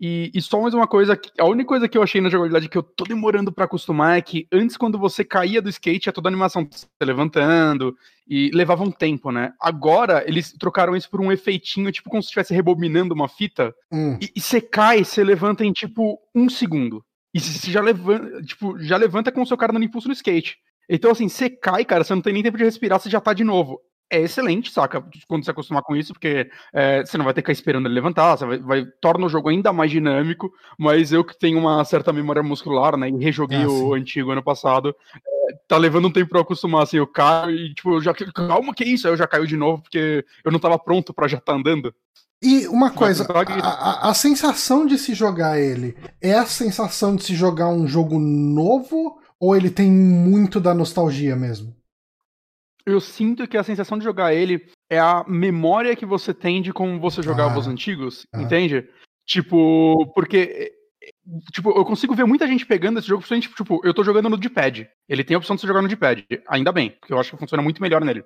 E, 0.00 0.30
e, 0.34 0.40
só 0.40 0.58
mais 0.58 0.72
uma 0.72 0.86
coisa, 0.86 1.20
a 1.38 1.44
única 1.44 1.68
coisa 1.68 1.86
que 1.86 1.98
eu 1.98 2.02
achei 2.02 2.22
na 2.22 2.30
jogabilidade 2.30 2.70
que 2.70 2.78
eu 2.78 2.82
tô 2.82 3.04
demorando 3.04 3.52
para 3.52 3.66
acostumar 3.66 4.16
é 4.16 4.22
que 4.22 4.48
antes, 4.50 4.74
quando 4.74 4.98
você 4.98 5.22
caía 5.22 5.60
do 5.60 5.68
skate, 5.68 6.08
é 6.08 6.12
toda 6.12 6.26
a 6.26 6.30
animação 6.30 6.66
se 6.70 6.86
levantando 7.02 7.94
e 8.26 8.50
levava 8.54 8.82
um 8.82 8.90
tempo, 8.90 9.30
né? 9.30 9.52
Agora, 9.60 10.24
eles 10.26 10.52
trocaram 10.52 10.96
isso 10.96 11.10
por 11.10 11.20
um 11.20 11.30
efeitinho, 11.30 11.92
tipo 11.92 12.08
como 12.08 12.22
se 12.22 12.28
estivesse 12.28 12.54
rebobinando 12.54 13.12
uma 13.12 13.28
fita. 13.28 13.74
Hum. 13.92 14.16
E, 14.22 14.30
e 14.34 14.40
você 14.40 14.58
cai, 14.58 15.04
você 15.04 15.22
levanta 15.22 15.66
em 15.66 15.72
tipo 15.72 16.18
um 16.34 16.48
segundo. 16.48 17.04
E 17.34 17.38
você 17.38 17.70
já 17.70 17.82
levanta, 17.82 18.42
tipo, 18.42 18.78
já 18.78 18.96
levanta 18.96 19.30
com 19.30 19.42
o 19.42 19.46
seu 19.46 19.58
cara 19.58 19.74
dando 19.74 19.84
impulso 19.84 20.08
no 20.08 20.14
skate. 20.14 20.56
Então, 20.88 21.10
assim, 21.10 21.28
você 21.28 21.50
cai, 21.50 21.84
cara, 21.84 22.04
você 22.04 22.14
não 22.14 22.22
tem 22.22 22.32
nem 22.32 22.42
tempo 22.42 22.56
de 22.56 22.64
respirar, 22.64 22.98
você 22.98 23.10
já 23.10 23.20
tá 23.20 23.34
de 23.34 23.44
novo 23.44 23.78
é 24.10 24.20
excelente, 24.20 24.72
saca? 24.72 25.04
Quando 25.28 25.44
se 25.44 25.50
acostumar 25.50 25.82
com 25.82 25.94
isso, 25.94 26.12
porque 26.12 26.50
é, 26.72 27.04
você 27.04 27.16
não 27.16 27.24
vai 27.24 27.32
ter 27.32 27.40
que 27.40 27.46
ficar 27.46 27.52
esperando 27.52 27.86
ele 27.86 27.94
levantar, 27.94 28.36
você 28.36 28.44
vai, 28.44 28.58
vai, 28.58 28.84
torna 29.00 29.26
o 29.26 29.28
jogo 29.28 29.48
ainda 29.48 29.72
mais 29.72 29.90
dinâmico, 29.90 30.52
mas 30.76 31.12
eu 31.12 31.24
que 31.24 31.38
tenho 31.38 31.58
uma 31.58 31.84
certa 31.84 32.12
memória 32.12 32.42
muscular, 32.42 32.96
né, 32.96 33.08
e 33.08 33.24
rejoguei 33.24 33.62
ah, 33.62 33.68
o 33.68 33.94
antigo 33.94 34.32
ano 34.32 34.42
passado, 34.42 34.94
é, 35.14 35.54
tá 35.68 35.76
levando 35.76 36.08
um 36.08 36.12
tempo 36.12 36.30
pra 36.30 36.38
eu 36.38 36.42
acostumar, 36.42 36.82
assim, 36.82 36.96
eu 36.96 37.06
caio 37.06 37.54
e, 37.54 37.72
tipo, 37.72 37.94
eu 37.94 38.00
já, 38.00 38.12
calma, 38.12 38.74
que 38.74 38.84
isso? 38.84 39.06
Aí 39.06 39.12
eu 39.12 39.16
já 39.16 39.26
caio 39.26 39.46
de 39.46 39.56
novo, 39.56 39.82
porque 39.82 40.24
eu 40.44 40.50
não 40.50 40.58
tava 40.58 40.78
pronto 40.78 41.14
para 41.14 41.28
já 41.28 41.38
estar 41.38 41.52
tá 41.52 41.58
andando. 41.58 41.94
E 42.42 42.66
uma 42.68 42.90
coisa, 42.90 43.26
a, 43.30 43.68
a, 43.68 44.10
a, 44.10 44.14
sensação 44.14 44.86
de 44.86 44.96
se 44.96 45.12
jogar 45.12 45.60
ele 45.60 45.94
é 46.22 46.34
a 46.34 46.46
sensação 46.46 47.14
de 47.14 47.22
se 47.22 47.34
jogar 47.34 47.68
um 47.68 47.86
jogo 47.86 48.18
novo 48.18 49.20
ou 49.38 49.54
ele 49.54 49.68
tem 49.68 49.90
muito 49.90 50.58
da 50.58 50.72
nostalgia 50.72 51.36
mesmo? 51.36 51.76
Eu 52.90 53.00
sinto 53.00 53.46
que 53.46 53.56
a 53.56 53.62
sensação 53.62 53.98
de 53.98 54.04
jogar 54.04 54.34
ele 54.34 54.66
é 54.90 54.98
a 54.98 55.24
memória 55.26 55.96
que 55.96 56.06
você 56.06 56.34
tem 56.34 56.60
de 56.60 56.72
como 56.72 57.00
você 57.00 57.22
jogava 57.22 57.54
ah, 57.54 57.58
os 57.58 57.66
antigos, 57.66 58.26
ah. 58.32 58.42
entende? 58.42 58.88
Tipo, 59.26 60.12
porque 60.14 60.72
tipo, 61.52 61.70
eu 61.70 61.84
consigo 61.84 62.14
ver 62.14 62.26
muita 62.26 62.46
gente 62.46 62.66
pegando 62.66 62.98
esse 62.98 63.08
jogo, 63.08 63.22
principalmente, 63.22 63.54
tipo, 63.54 63.80
eu 63.84 63.94
tô 63.94 64.02
jogando 64.02 64.28
no 64.28 64.36
D-pad. 64.36 64.88
Ele 65.08 65.24
tem 65.24 65.34
a 65.34 65.38
opção 65.38 65.56
de 65.56 65.62
você 65.62 65.66
jogar 65.66 65.82
no 65.82 65.88
D-pad, 65.88 66.26
ainda 66.48 66.72
bem, 66.72 66.90
porque 66.90 67.12
eu 67.12 67.18
acho 67.18 67.30
que 67.30 67.38
funciona 67.38 67.62
muito 67.62 67.82
melhor 67.82 68.04
nele. 68.04 68.24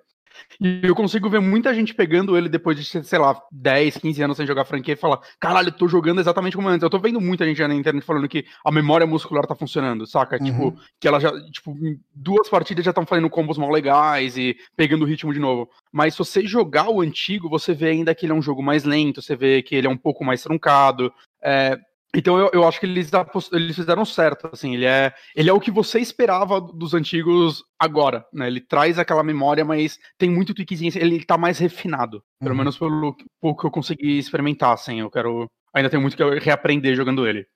E 0.60 0.80
eu 0.82 0.94
consigo 0.94 1.28
ver 1.28 1.40
muita 1.40 1.74
gente 1.74 1.94
pegando 1.94 2.36
ele 2.36 2.48
depois 2.48 2.76
de, 2.76 3.04
sei 3.04 3.18
lá, 3.18 3.40
10, 3.50 3.98
15 3.98 4.22
anos 4.22 4.36
sem 4.36 4.46
jogar 4.46 4.64
franquia 4.64 4.94
e 4.94 4.96
falar: 4.96 5.20
caralho, 5.38 5.68
eu 5.68 5.72
tô 5.72 5.88
jogando 5.88 6.20
exatamente 6.20 6.56
como 6.56 6.68
antes. 6.68 6.82
Eu 6.82 6.90
tô 6.90 6.98
vendo 6.98 7.20
muita 7.20 7.44
gente 7.44 7.66
na 7.66 7.74
internet 7.74 8.04
falando 8.04 8.28
que 8.28 8.44
a 8.64 8.70
memória 8.70 9.06
muscular 9.06 9.46
tá 9.46 9.54
funcionando, 9.54 10.06
saca? 10.06 10.38
Uhum. 10.38 10.44
Tipo, 10.44 10.76
que 11.00 11.08
ela 11.08 11.20
já, 11.20 11.30
tipo, 11.50 11.74
duas 12.14 12.48
partidas 12.48 12.84
já 12.84 12.90
estão 12.90 13.06
fazendo 13.06 13.30
combos 13.30 13.58
mal 13.58 13.70
legais 13.70 14.36
e 14.36 14.56
pegando 14.76 15.02
o 15.02 15.08
ritmo 15.08 15.32
de 15.32 15.40
novo. 15.40 15.68
Mas 15.92 16.14
se 16.14 16.18
você 16.18 16.46
jogar 16.46 16.88
o 16.88 17.00
antigo, 17.00 17.48
você 17.48 17.74
vê 17.74 17.90
ainda 17.90 18.14
que 18.14 18.26
ele 18.26 18.32
é 18.32 18.36
um 18.36 18.42
jogo 18.42 18.62
mais 18.62 18.84
lento, 18.84 19.22
você 19.22 19.36
vê 19.36 19.62
que 19.62 19.74
ele 19.74 19.86
é 19.86 19.90
um 19.90 19.96
pouco 19.96 20.24
mais 20.24 20.42
truncado. 20.42 21.12
É, 21.42 21.78
então 22.14 22.38
eu, 22.38 22.50
eu 22.52 22.68
acho 22.68 22.78
que 22.78 22.86
eles, 22.86 23.10
eles 23.52 23.76
fizeram 23.76 24.04
certo, 24.04 24.48
assim, 24.52 24.74
ele 24.74 24.84
é, 24.84 25.12
ele 25.34 25.50
é 25.50 25.52
o 25.52 25.60
que 25.60 25.70
você 25.70 25.98
esperava 25.98 26.60
dos 26.60 26.94
antigos 26.94 27.64
agora, 27.78 28.26
né? 28.32 28.46
Ele 28.46 28.60
traz 28.60 28.98
aquela 28.98 29.22
memória, 29.22 29.64
mas 29.64 29.98
tem 30.16 30.30
muito 30.30 30.54
tweakzinho, 30.54 30.92
ele 30.96 31.24
tá 31.24 31.36
mais 31.36 31.58
refinado, 31.58 32.24
pelo 32.38 32.52
uhum. 32.52 32.58
menos 32.58 32.78
pelo 32.78 33.16
pouco 33.40 33.60
que 33.60 33.66
eu 33.66 33.70
consegui 33.70 34.18
experimentar, 34.18 34.72
assim, 34.72 35.00
eu 35.00 35.10
quero, 35.10 35.50
ainda 35.72 35.90
tenho 35.90 36.02
muito 36.02 36.16
que 36.16 36.24
reaprender 36.38 36.94
jogando 36.94 37.26
ele. 37.26 37.46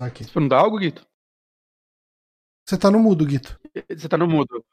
Aqui. 0.00 0.24
Você 0.24 0.32
perguntar 0.32 0.58
algo, 0.58 0.78
Guito? 0.78 1.06
Você 2.64 2.76
tá 2.76 2.90
no 2.90 2.98
mudo, 2.98 3.24
Guito. 3.24 3.58
Você 3.88 4.08
tá 4.08 4.16
no 4.18 4.28
mudo. 4.28 4.64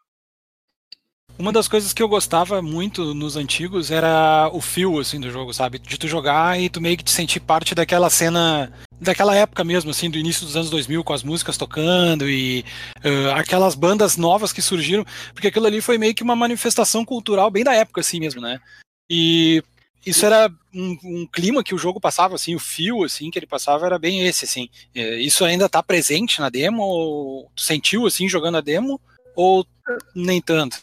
Uma 1.37 1.51
das 1.51 1.67
coisas 1.67 1.91
que 1.91 2.01
eu 2.01 2.07
gostava 2.07 2.61
muito 2.61 3.13
nos 3.13 3.35
antigos 3.35 3.91
era 3.91 4.49
o 4.53 4.61
fio, 4.61 4.99
assim, 4.99 5.19
do 5.19 5.29
jogo, 5.29 5.53
sabe? 5.53 5.79
De 5.79 5.97
tu 5.97 6.07
jogar 6.07 6.59
e 6.59 6.69
tu 6.69 6.79
meio 6.79 6.95
que 6.95 7.03
te 7.03 7.11
sentir 7.11 7.41
parte 7.41 7.75
daquela 7.75 8.09
cena, 8.09 8.71
daquela 9.01 9.35
época 9.35 9.61
mesmo, 9.63 9.91
assim, 9.91 10.09
do 10.09 10.17
início 10.17 10.45
dos 10.45 10.55
anos 10.55 10.69
2000, 10.69 11.03
com 11.03 11.11
as 11.11 11.23
músicas 11.23 11.57
tocando 11.57 12.29
e 12.29 12.63
uh, 13.03 13.31
aquelas 13.35 13.75
bandas 13.75 14.15
novas 14.15 14.53
que 14.53 14.61
surgiram, 14.61 15.05
porque 15.33 15.47
aquilo 15.47 15.65
ali 15.65 15.81
foi 15.81 15.97
meio 15.97 16.15
que 16.15 16.23
uma 16.23 16.37
manifestação 16.37 17.03
cultural 17.03 17.51
bem 17.51 17.65
da 17.65 17.73
época, 17.73 17.99
assim 17.99 18.19
mesmo, 18.19 18.39
né? 18.39 18.61
E 19.09 19.61
isso 20.05 20.25
era 20.25 20.49
um, 20.73 20.97
um, 21.03 21.27
clima 21.27 21.63
que 21.65 21.75
o 21.75 21.77
jogo 21.77 21.99
passava, 21.99 22.35
assim, 22.35 22.55
o 22.55 22.59
fio, 22.59 23.03
assim, 23.03 23.29
que 23.29 23.37
ele 23.37 23.47
passava 23.47 23.85
era 23.85 23.99
bem 23.99 24.25
esse, 24.25 24.45
assim. 24.45 24.69
É, 24.95 25.19
isso 25.19 25.43
ainda 25.43 25.67
tá 25.67 25.83
presente 25.83 26.39
na 26.39 26.49
demo? 26.49 26.81
Ou 26.81 27.51
tu 27.53 27.61
sentiu, 27.61 28.05
assim, 28.05 28.29
jogando 28.29 28.57
a 28.57 28.61
demo? 28.61 29.01
Ou 29.35 29.67
nem 30.15 30.41
tanto? 30.41 30.77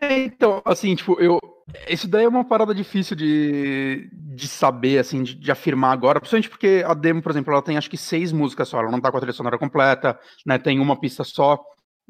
É, 0.00 0.18
então, 0.20 0.62
assim, 0.64 0.94
tipo, 0.94 1.20
eu. 1.20 1.40
Isso 1.88 2.08
daí 2.08 2.24
é 2.24 2.28
uma 2.28 2.44
parada 2.44 2.74
difícil 2.74 3.16
de, 3.16 4.08
de 4.12 4.48
saber, 4.48 4.98
assim, 4.98 5.22
de, 5.22 5.34
de, 5.34 5.50
afirmar 5.52 5.92
agora, 5.92 6.20
principalmente 6.20 6.48
porque 6.48 6.82
a 6.84 6.94
demo, 6.94 7.22
por 7.22 7.30
exemplo, 7.30 7.52
ela 7.52 7.62
tem 7.62 7.76
acho 7.76 7.90
que 7.90 7.96
seis 7.96 8.32
músicas 8.32 8.68
só, 8.68 8.80
ela 8.80 8.90
não 8.90 9.00
tá 9.00 9.10
com 9.10 9.16
a 9.16 9.20
trilha 9.20 9.32
sonora 9.32 9.58
completa, 9.58 10.18
né? 10.44 10.58
Tem 10.58 10.80
uma 10.80 10.98
pista 10.98 11.24
só. 11.24 11.60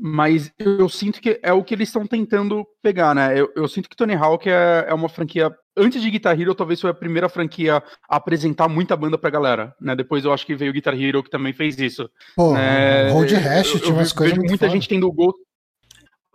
Mas 0.02 0.50
eu 0.58 0.88
sinto 0.88 1.20
que 1.20 1.38
é 1.42 1.52
o 1.52 1.62
que 1.62 1.74
eles 1.74 1.88
estão 1.88 2.06
tentando 2.06 2.66
pegar, 2.82 3.14
né? 3.14 3.38
Eu, 3.38 3.52
eu, 3.54 3.68
sinto 3.68 3.86
que 3.86 3.94
Tony 3.94 4.14
Hawk 4.14 4.48
é, 4.48 4.86
é 4.88 4.94
uma 4.94 5.10
franquia. 5.10 5.54
Antes 5.76 6.00
de 6.00 6.10
Guitar 6.10 6.40
Hero, 6.40 6.54
talvez 6.54 6.80
foi 6.80 6.88
a 6.88 6.94
primeira 6.94 7.28
franquia 7.28 7.82
a 8.08 8.16
apresentar 8.16 8.66
muita 8.66 8.96
banda 8.96 9.18
pra 9.18 9.28
galera, 9.28 9.74
né? 9.78 9.94
Depois 9.94 10.24
eu 10.24 10.32
acho 10.32 10.46
que 10.46 10.54
veio 10.54 10.72
Guitar 10.72 10.98
Hero 10.98 11.22
que 11.22 11.28
também 11.28 11.52
fez 11.52 11.78
isso. 11.78 12.08
Pô, 12.34 12.56
é, 12.56 13.10
Road 13.10 13.34
Rash 13.34 13.72
tinha 13.72 13.92
umas 13.92 14.10
coisas. 14.10 14.38
Vejo 14.38 14.48
muita 14.48 14.70
gente 14.70 14.88
tendo 14.88 15.12
gol. 15.12 15.34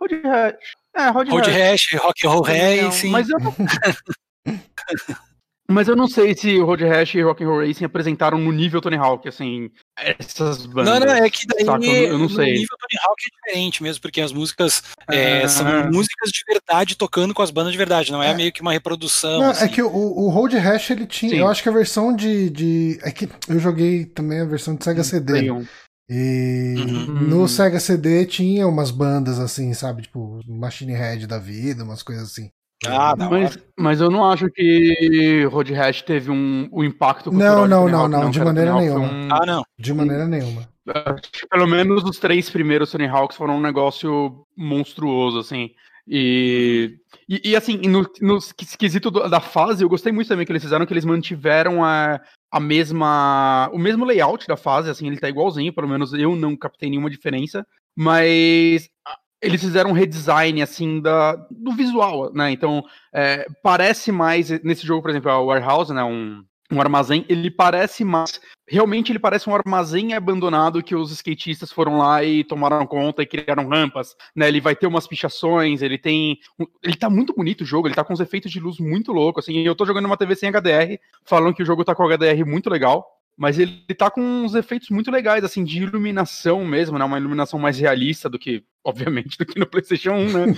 Road 0.00 0.20
Rash. 0.22 0.54
É, 0.94 1.08
Road, 1.08 1.30
Road 1.30 1.50
Rash, 1.50 1.92
Rock 1.94 2.26
and 2.26 2.30
Roll 2.30 2.42
Racing. 2.42 3.10
Mas 3.10 3.28
eu 3.28 3.38
não... 3.38 3.54
Mas 5.68 5.88
eu 5.88 5.96
não 5.96 6.06
sei 6.06 6.34
se 6.34 6.56
o 6.58 6.64
Road 6.64 6.84
Rash 6.84 7.14
e 7.16 7.22
Rock 7.22 7.42
and 7.42 7.48
Roll 7.48 7.66
Racing 7.66 7.84
apresentaram 7.84 8.38
no 8.38 8.52
nível 8.52 8.80
Tony 8.80 8.96
Hawk, 8.96 9.28
assim, 9.28 9.68
essas 9.98 10.64
bandas. 10.64 11.00
Não, 11.00 11.06
não, 11.06 11.14
é 11.14 11.28
que 11.28 11.44
daí 11.44 11.66
eu, 11.66 12.12
eu 12.12 12.18
não 12.18 12.28
sei. 12.28 12.50
o 12.50 12.58
nível 12.58 12.76
Tony 12.78 13.00
Hawk 13.04 13.22
é 13.24 13.48
diferente 13.48 13.82
mesmo, 13.82 14.00
porque 14.00 14.20
as 14.20 14.32
músicas 14.32 14.84
é, 15.10 15.42
ah. 15.42 15.48
são 15.48 15.66
músicas 15.90 16.30
de 16.30 16.44
verdade 16.46 16.96
tocando 16.96 17.34
com 17.34 17.42
as 17.42 17.50
bandas 17.50 17.72
de 17.72 17.78
verdade, 17.78 18.12
não 18.12 18.22
é, 18.22 18.30
é. 18.30 18.34
meio 18.34 18.52
que 18.52 18.62
uma 18.62 18.72
reprodução. 18.72 19.40
Não, 19.40 19.46
é 19.46 19.50
assim. 19.50 19.64
É 19.64 19.68
que 19.68 19.82
o, 19.82 19.88
o 19.88 20.28
Road 20.28 20.56
Rash, 20.56 20.90
ele 20.90 21.06
tinha, 21.06 21.32
Sim. 21.32 21.38
eu 21.38 21.48
acho 21.48 21.62
que 21.62 21.68
a 21.68 21.72
versão 21.72 22.14
de, 22.14 22.48
de... 22.48 23.00
É 23.02 23.10
que 23.10 23.28
eu 23.48 23.58
joguei 23.58 24.04
também 24.04 24.40
a 24.40 24.44
versão 24.44 24.76
de 24.76 24.84
Sega 24.84 25.02
CD. 25.02 25.50
E 26.08 26.74
uhum. 26.78 27.20
no 27.22 27.48
Sega 27.48 27.80
CD 27.80 28.24
tinha 28.26 28.66
umas 28.68 28.90
bandas 28.90 29.40
assim, 29.40 29.74
sabe? 29.74 30.02
Tipo, 30.02 30.40
Machine 30.46 30.92
Head 30.92 31.26
da 31.26 31.38
vida, 31.38 31.82
umas 31.82 32.02
coisas 32.02 32.24
assim. 32.24 32.50
Ah, 32.84 33.16
não, 33.16 33.30
mas, 33.30 33.58
mas 33.78 34.00
eu 34.00 34.10
não 34.10 34.24
acho 34.30 34.50
que 34.50 35.48
Road 35.50 35.72
Rash 35.72 36.02
teve 36.02 36.30
um, 36.30 36.68
um 36.70 36.84
impacto 36.84 37.32
Não, 37.32 37.66
não, 37.66 37.88
não, 37.88 38.06
não, 38.06 38.30
de 38.30 38.38
maneira 38.40 38.74
nenhuma. 38.74 39.06
Um... 39.06 39.28
Ah, 39.32 39.46
não. 39.46 39.62
De 39.78 39.94
maneira 39.94 40.26
nenhuma. 40.26 40.68
Pelo 41.50 41.66
menos 41.66 42.04
os 42.04 42.18
três 42.18 42.50
primeiros 42.50 42.90
Tony 42.92 43.06
Hawks 43.06 43.36
foram 43.36 43.56
um 43.56 43.60
negócio 43.60 44.44
monstruoso, 44.56 45.38
assim. 45.38 45.70
E, 46.06 46.98
e, 47.28 47.50
e, 47.50 47.56
assim, 47.56 47.76
no, 47.78 48.06
no 48.20 48.36
esquisito 48.36 49.10
da 49.10 49.40
fase, 49.40 49.82
eu 49.82 49.88
gostei 49.88 50.12
muito 50.12 50.28
também 50.28 50.46
que 50.46 50.52
eles 50.52 50.62
fizeram, 50.62 50.86
que 50.86 50.92
eles 50.92 51.04
mantiveram 51.04 51.84
a, 51.84 52.20
a 52.50 52.60
mesma. 52.60 53.68
o 53.72 53.78
mesmo 53.78 54.04
layout 54.04 54.46
da 54.46 54.56
fase, 54.56 54.88
assim, 54.88 55.08
ele 55.08 55.18
tá 55.18 55.28
igualzinho, 55.28 55.74
pelo 55.74 55.88
menos 55.88 56.12
eu 56.12 56.36
não 56.36 56.56
captei 56.56 56.88
nenhuma 56.88 57.10
diferença. 57.10 57.66
Mas 57.96 58.88
eles 59.42 59.60
fizeram 59.60 59.90
um 59.90 59.94
redesign 59.94 60.62
assim 60.62 61.00
da, 61.00 61.34
do 61.50 61.72
visual, 61.72 62.32
né? 62.32 62.50
Então 62.50 62.84
é, 63.12 63.46
parece 63.62 64.12
mais 64.12 64.50
nesse 64.62 64.86
jogo, 64.86 65.02
por 65.02 65.10
exemplo, 65.10 65.30
a 65.30 65.40
Warehouse, 65.40 65.92
né? 65.92 66.02
Um, 66.04 66.44
um 66.70 66.80
armazém, 66.80 67.24
ele 67.28 67.50
parece 67.50 68.04
mais. 68.04 68.40
Realmente 68.68 69.12
ele 69.12 69.18
parece 69.18 69.48
um 69.48 69.54
armazém 69.54 70.14
abandonado 70.14 70.82
que 70.82 70.94
os 70.94 71.12
skatistas 71.12 71.70
foram 71.70 71.98
lá 71.98 72.24
e 72.24 72.42
tomaram 72.42 72.84
conta 72.86 73.22
e 73.22 73.26
criaram 73.26 73.68
rampas, 73.68 74.16
né? 74.34 74.48
Ele 74.48 74.60
vai 74.60 74.74
ter 74.74 74.86
umas 74.86 75.06
pichações, 75.06 75.82
ele 75.82 75.98
tem. 75.98 76.38
Ele 76.82 76.96
tá 76.96 77.08
muito 77.08 77.32
bonito 77.32 77.60
o 77.60 77.66
jogo, 77.66 77.86
ele 77.86 77.94
tá 77.94 78.04
com 78.04 78.12
os 78.12 78.20
efeitos 78.20 78.50
de 78.50 78.58
luz 78.58 78.78
muito 78.78 79.12
louco. 79.12 79.38
Assim, 79.38 79.58
eu 79.60 79.74
tô 79.74 79.86
jogando 79.86 80.06
uma 80.06 80.16
TV 80.16 80.34
sem 80.34 80.50
HDR, 80.50 80.98
falando 81.24 81.54
que 81.54 81.62
o 81.62 81.66
jogo 81.66 81.84
tá 81.84 81.94
com 81.94 82.08
HDR 82.08 82.44
muito 82.44 82.68
legal. 82.68 83.06
Mas 83.38 83.58
ele 83.58 83.82
tá 83.96 84.10
com 84.10 84.22
uns 84.22 84.54
efeitos 84.54 84.88
muito 84.88 85.10
legais, 85.10 85.44
assim, 85.44 85.62
de 85.62 85.82
iluminação 85.82 86.64
mesmo, 86.64 86.98
né? 86.98 87.04
Uma 87.04 87.18
iluminação 87.18 87.60
mais 87.60 87.78
realista 87.78 88.30
do 88.30 88.38
que, 88.38 88.64
obviamente, 88.82 89.36
do 89.36 89.44
que 89.44 89.58
no 89.58 89.66
PlayStation 89.66 90.12
1, 90.12 90.32
né? 90.32 90.54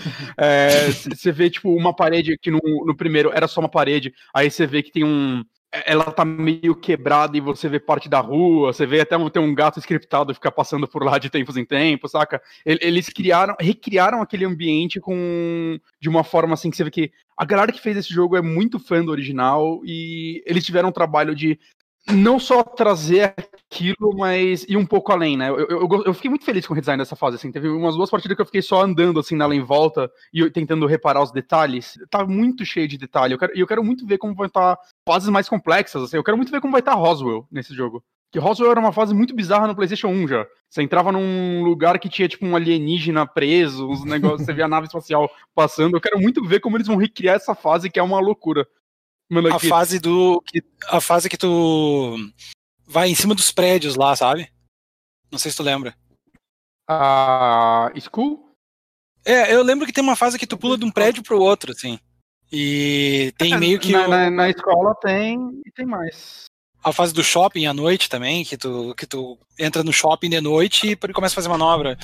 Você 1.10 1.28
é, 1.28 1.32
vê, 1.32 1.50
tipo, 1.50 1.74
uma 1.74 1.94
parede 1.94 2.38
que 2.40 2.52
no, 2.52 2.60
no 2.86 2.96
primeiro 2.96 3.32
era 3.34 3.48
só 3.48 3.58
uma 3.58 3.68
parede, 3.68 4.14
aí 4.32 4.48
você 4.48 4.64
vê 4.64 4.80
que 4.80 4.92
tem 4.92 5.02
um, 5.02 5.42
ela 5.70 6.04
tá 6.04 6.24
meio 6.24 6.74
quebrada 6.74 7.36
e 7.36 7.40
você 7.40 7.68
vê 7.68 7.78
parte 7.78 8.08
da 8.08 8.20
rua, 8.20 8.72
você 8.72 8.86
vê 8.86 9.00
até 9.00 9.16
um, 9.16 9.28
tem 9.28 9.42
um 9.42 9.54
gato 9.54 9.78
scriptado 9.78 10.32
ficar 10.32 10.50
passando 10.50 10.88
por 10.88 11.04
lá 11.04 11.18
de 11.18 11.28
tempos 11.28 11.56
em 11.56 11.64
tempos, 11.64 12.12
saca? 12.12 12.40
Eles 12.64 13.08
criaram, 13.08 13.54
recriaram 13.60 14.22
aquele 14.22 14.46
ambiente 14.46 14.98
com 14.98 15.78
de 16.00 16.08
uma 16.08 16.24
forma 16.24 16.54
assim 16.54 16.70
que 16.70 16.76
você 16.76 16.84
vê 16.84 16.90
que 16.90 17.12
a 17.36 17.44
galera 17.44 17.70
que 17.70 17.80
fez 17.80 17.96
esse 17.96 18.12
jogo 18.12 18.36
é 18.36 18.42
muito 18.42 18.78
fã 18.78 19.04
do 19.04 19.10
original 19.10 19.80
e 19.84 20.42
eles 20.46 20.64
tiveram 20.64 20.88
um 20.88 20.92
trabalho 20.92 21.34
de 21.34 21.58
não 22.12 22.38
só 22.38 22.62
trazer 22.62 23.34
aquilo, 23.70 24.16
mas 24.16 24.64
ir 24.64 24.76
um 24.76 24.86
pouco 24.86 25.12
além, 25.12 25.36
né? 25.36 25.50
Eu, 25.50 25.58
eu, 25.68 25.88
eu, 26.06 26.14
fiquei 26.14 26.30
muito 26.30 26.44
feliz 26.44 26.66
com 26.66 26.72
o 26.72 26.74
redesign 26.74 26.98
dessa 26.98 27.16
fase, 27.16 27.36
assim. 27.36 27.52
Teve 27.52 27.68
umas 27.68 27.94
duas 27.94 28.10
partidas 28.10 28.34
que 28.34 28.40
eu 28.40 28.46
fiquei 28.46 28.62
só 28.62 28.82
andando, 28.82 29.20
assim, 29.20 29.36
nela 29.36 29.54
em 29.54 29.60
volta 29.60 30.10
e 30.32 30.50
tentando 30.50 30.86
reparar 30.86 31.22
os 31.22 31.30
detalhes. 31.30 31.98
Tá 32.10 32.26
muito 32.26 32.64
cheio 32.64 32.88
de 32.88 32.96
detalhe. 32.96 33.34
Eu 33.34 33.38
quero, 33.38 33.52
eu 33.54 33.66
quero 33.66 33.84
muito 33.84 34.06
ver 34.06 34.18
como 34.18 34.34
vai 34.34 34.46
estar 34.46 34.78
fases 35.06 35.28
mais 35.28 35.48
complexas, 35.48 36.02
assim. 36.02 36.16
Eu 36.16 36.24
quero 36.24 36.36
muito 36.36 36.52
ver 36.52 36.60
como 36.60 36.72
vai 36.72 36.80
estar 36.80 36.94
Roswell 36.94 37.46
nesse 37.50 37.74
jogo. 37.74 38.02
Que 38.30 38.38
Roswell 38.38 38.70
era 38.70 38.80
uma 38.80 38.92
fase 38.92 39.14
muito 39.14 39.34
bizarra 39.34 39.66
no 39.66 39.74
PlayStation 39.74 40.08
1 40.08 40.28
já. 40.28 40.46
Você 40.68 40.82
entrava 40.82 41.10
num 41.10 41.62
lugar 41.62 41.98
que 41.98 42.10
tinha, 42.10 42.28
tipo, 42.28 42.44
um 42.44 42.54
alienígena 42.54 43.26
preso, 43.26 43.88
uns 43.88 44.04
negócios, 44.04 44.44
você 44.44 44.52
via 44.52 44.66
a 44.66 44.68
nave 44.68 44.86
espacial 44.86 45.30
passando. 45.54 45.96
Eu 45.96 46.00
quero 46.00 46.20
muito 46.20 46.44
ver 46.44 46.60
como 46.60 46.76
eles 46.76 46.86
vão 46.86 46.96
recriar 46.96 47.36
essa 47.36 47.54
fase, 47.54 47.88
que 47.88 47.98
é 47.98 48.02
uma 48.02 48.20
loucura. 48.20 48.66
Mano, 49.28 49.54
a 49.54 49.58
fase 49.58 49.98
do. 49.98 50.42
A 50.88 51.00
fase 51.00 51.28
que 51.28 51.36
tu 51.36 52.16
vai 52.86 53.10
em 53.10 53.14
cima 53.14 53.34
dos 53.34 53.50
prédios 53.50 53.94
lá, 53.94 54.16
sabe? 54.16 54.50
Não 55.30 55.38
sei 55.38 55.50
se 55.50 55.56
tu 55.56 55.62
lembra. 55.62 55.94
A 56.88 57.90
uh, 57.94 58.00
School? 58.00 58.48
É, 59.24 59.54
eu 59.54 59.62
lembro 59.62 59.86
que 59.86 59.92
tem 59.92 60.02
uma 60.02 60.16
fase 60.16 60.38
que 60.38 60.46
tu 60.46 60.56
pula 60.56 60.78
de 60.78 60.84
um 60.86 60.90
prédio 60.90 61.22
pro 61.22 61.38
outro, 61.38 61.72
assim. 61.72 61.98
E 62.50 63.32
tem 63.36 63.52
é, 63.52 63.58
meio 63.58 63.78
que. 63.78 63.92
Na, 63.92 64.06
o... 64.06 64.08
na, 64.08 64.30
na, 64.30 64.48
escola 64.48 64.94
tem 64.94 65.60
e 65.66 65.70
tem 65.70 65.84
mais. 65.84 66.46
A 66.82 66.92
fase 66.92 67.12
do 67.12 67.22
shopping 67.22 67.66
à 67.66 67.74
noite 67.74 68.08
também, 68.08 68.44
que 68.44 68.56
tu, 68.56 68.94
que 68.94 69.04
tu 69.04 69.38
entra 69.58 69.84
no 69.84 69.92
shopping 69.92 70.30
de 70.30 70.40
noite 70.40 70.92
e 70.92 71.12
começa 71.12 71.34
a 71.34 71.36
fazer 71.36 71.48
manobra. 71.48 71.98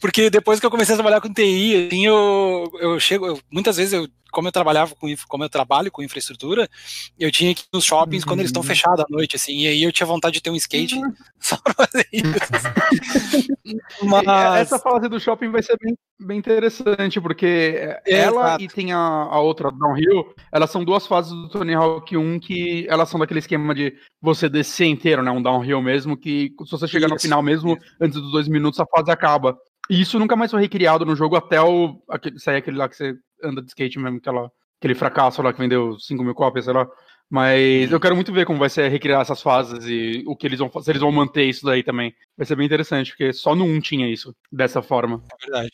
Porque 0.00 0.30
depois 0.30 0.60
que 0.60 0.66
eu 0.66 0.70
comecei 0.70 0.94
a 0.94 0.96
trabalhar 0.96 1.20
com 1.20 1.32
TI, 1.32 1.88
assim, 1.88 2.06
eu, 2.06 2.70
eu 2.80 3.00
chego. 3.00 3.26
Eu, 3.26 3.40
muitas 3.50 3.76
vezes 3.76 3.92
eu 3.92 4.08
como 4.30 4.48
eu 4.48 4.52
trabalhava 4.52 4.94
com 4.94 5.12
como 5.26 5.44
eu 5.44 5.48
trabalho 5.48 5.90
com 5.90 6.02
infraestrutura, 6.02 6.68
eu 7.18 7.30
tinha 7.30 7.54
que 7.54 7.62
ir 7.62 7.68
nos 7.72 7.84
shoppings 7.84 8.22
uhum. 8.22 8.28
quando 8.28 8.40
eles 8.40 8.50
estão 8.50 8.62
uhum. 8.62 8.68
fechados 8.68 9.00
à 9.00 9.06
noite, 9.08 9.36
assim, 9.36 9.60
e 9.60 9.66
aí 9.66 9.82
eu 9.82 9.92
tinha 9.92 10.06
vontade 10.06 10.34
de 10.34 10.42
ter 10.42 10.50
um 10.50 10.56
skate 10.56 10.96
uhum. 10.96 11.12
só 11.40 11.56
pra 11.56 11.74
fazer 11.74 12.06
isso. 12.12 12.28
Mas... 14.04 14.60
Essa 14.60 14.78
fase 14.78 15.08
do 15.08 15.20
shopping 15.20 15.50
vai 15.50 15.62
ser 15.62 15.76
bem, 15.80 15.96
bem 16.20 16.38
interessante, 16.38 17.20
porque 17.20 18.00
é, 18.06 18.18
ela 18.18 18.48
exato. 18.48 18.64
e 18.64 18.68
tem 18.68 18.92
a, 18.92 18.98
a 18.98 19.40
outra, 19.40 19.70
Downhill, 19.70 20.34
elas 20.52 20.70
são 20.70 20.84
duas 20.84 21.06
fases 21.06 21.32
do 21.32 21.48
Tony 21.48 21.74
Hawk 21.74 22.16
1 22.16 22.40
que 22.40 22.86
elas 22.88 23.08
são 23.08 23.20
daquele 23.20 23.40
esquema 23.40 23.74
de 23.74 23.94
você 24.20 24.48
descer 24.48 24.86
inteiro, 24.86 25.22
né? 25.22 25.30
Um 25.30 25.42
downhill 25.42 25.80
mesmo, 25.80 26.16
que 26.16 26.52
se 26.64 26.70
você 26.70 26.88
chegar 26.88 27.06
isso, 27.06 27.14
no 27.14 27.20
final 27.20 27.42
mesmo, 27.42 27.72
isso. 27.72 27.96
antes 28.00 28.20
dos 28.20 28.32
dois 28.32 28.48
minutos, 28.48 28.80
a 28.80 28.86
fase 28.86 29.10
acaba. 29.10 29.56
E 29.90 30.00
isso 30.00 30.18
nunca 30.18 30.36
mais 30.36 30.50
foi 30.50 30.60
recriado 30.60 31.04
no 31.04 31.16
jogo 31.16 31.36
até 31.36 31.60
o, 31.60 32.02
aquele, 32.08 32.38
sair 32.38 32.56
aquele 32.56 32.76
lá 32.76 32.88
que 32.88 32.96
você 32.96 33.14
anda 33.42 33.62
de 33.62 33.68
skate 33.68 33.98
mesmo, 33.98 34.18
aquela, 34.18 34.50
aquele 34.78 34.94
fracasso 34.94 35.42
lá 35.42 35.52
que 35.52 35.60
vendeu 35.60 35.98
5 35.98 36.22
mil 36.22 36.34
cópias, 36.34 36.66
sei 36.66 36.74
lá. 36.74 36.86
Mas 37.30 37.92
eu 37.92 38.00
quero 38.00 38.14
muito 38.14 38.32
ver 38.32 38.46
como 38.46 38.58
vai 38.58 38.70
ser 38.70 38.88
recriar 38.88 39.20
essas 39.20 39.42
fases 39.42 39.84
e 39.86 40.24
o 40.26 40.34
que 40.34 40.46
eles 40.46 40.58
vão 40.58 40.70
fazer, 40.70 40.92
eles 40.92 41.02
vão 41.02 41.12
manter 41.12 41.44
isso 41.44 41.64
daí 41.64 41.82
também. 41.82 42.14
Vai 42.36 42.46
ser 42.46 42.56
bem 42.56 42.64
interessante, 42.64 43.10
porque 43.10 43.32
só 43.32 43.54
no 43.54 43.64
1 43.64 43.80
tinha 43.80 44.10
isso, 44.10 44.34
dessa 44.50 44.80
forma. 44.80 45.22
É 45.32 45.46
verdade. 45.46 45.70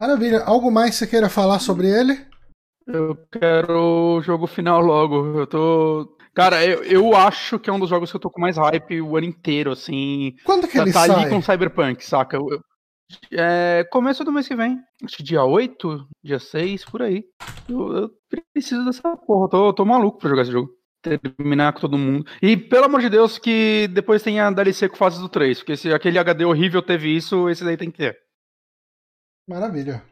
Maravilha. 0.00 0.44
Algo 0.44 0.70
mais 0.70 0.90
que 0.90 0.96
você 0.96 1.06
queira 1.06 1.28
falar 1.28 1.58
sobre 1.58 1.88
ele? 1.88 2.18
Eu 2.86 3.16
quero 3.30 4.16
o 4.16 4.22
jogo 4.22 4.46
final 4.46 4.80
logo. 4.80 5.40
Eu 5.40 5.46
tô. 5.46 6.16
Cara, 6.32 6.64
eu, 6.64 6.82
eu 6.84 7.16
acho 7.16 7.58
que 7.58 7.68
é 7.68 7.72
um 7.72 7.78
dos 7.78 7.90
jogos 7.90 8.10
que 8.10 8.16
eu 8.16 8.20
tô 8.20 8.30
com 8.30 8.40
mais 8.40 8.56
hype 8.56 9.00
o 9.00 9.16
ano 9.16 9.26
inteiro, 9.26 9.72
assim. 9.72 10.34
Quando 10.44 10.66
que 10.66 10.76
tá, 10.76 10.82
ele 10.82 10.92
tá 10.92 11.06
sai? 11.06 11.22
ali 11.24 11.30
com 11.30 11.42
Cyberpunk, 11.42 12.04
saca? 12.04 12.36
Eu, 12.36 12.60
é, 13.32 13.84
começo 13.90 14.24
do 14.24 14.32
mês 14.32 14.46
que 14.46 14.54
vem. 14.54 14.78
Acho 15.04 15.16
que 15.16 15.22
dia 15.22 15.44
8, 15.44 16.08
dia 16.22 16.38
6, 16.38 16.84
por 16.84 17.02
aí. 17.02 17.24
Eu, 17.68 17.92
eu 17.94 18.10
preciso 18.52 18.84
dessa 18.84 19.16
porra. 19.16 19.48
Tô, 19.48 19.72
tô 19.72 19.84
maluco 19.84 20.18
pra 20.18 20.28
jogar 20.30 20.42
esse 20.42 20.52
jogo. 20.52 20.70
Terminar 21.02 21.72
com 21.72 21.80
todo 21.80 21.98
mundo. 21.98 22.26
E 22.42 22.56
pelo 22.56 22.84
amor 22.84 23.00
de 23.00 23.08
Deus, 23.08 23.38
que 23.38 23.88
depois 23.88 24.22
tenha 24.22 24.50
DLC 24.50 24.88
com 24.88 24.96
fases 24.96 25.18
do 25.18 25.28
3. 25.28 25.58
Porque 25.58 25.76
se 25.76 25.92
aquele 25.92 26.18
HD 26.18 26.44
horrível 26.44 26.82
teve 26.82 27.14
isso, 27.14 27.48
esse 27.48 27.64
daí 27.64 27.76
tem 27.76 27.90
que 27.90 27.98
ter. 27.98 28.18
Maravilha. 29.48 30.04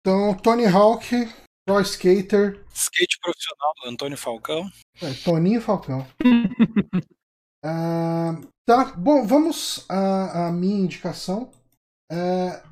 Então, 0.00 0.34
Tony 0.34 0.66
Hawk, 0.66 1.28
Pro 1.66 1.80
Skater. 1.80 2.64
Skate 2.72 3.18
profissional 3.20 3.72
do 3.82 3.90
Antônio 3.90 4.16
Falcão. 4.16 4.70
É, 5.02 5.12
Toninho 5.24 5.60
Falcão. 5.60 6.06
uh, 7.64 8.48
tá, 8.64 8.94
bom, 8.96 9.26
vamos 9.26 9.84
à, 9.88 10.46
à 10.46 10.52
minha 10.52 10.84
indicação. 10.84 11.50
É, 12.10 12.62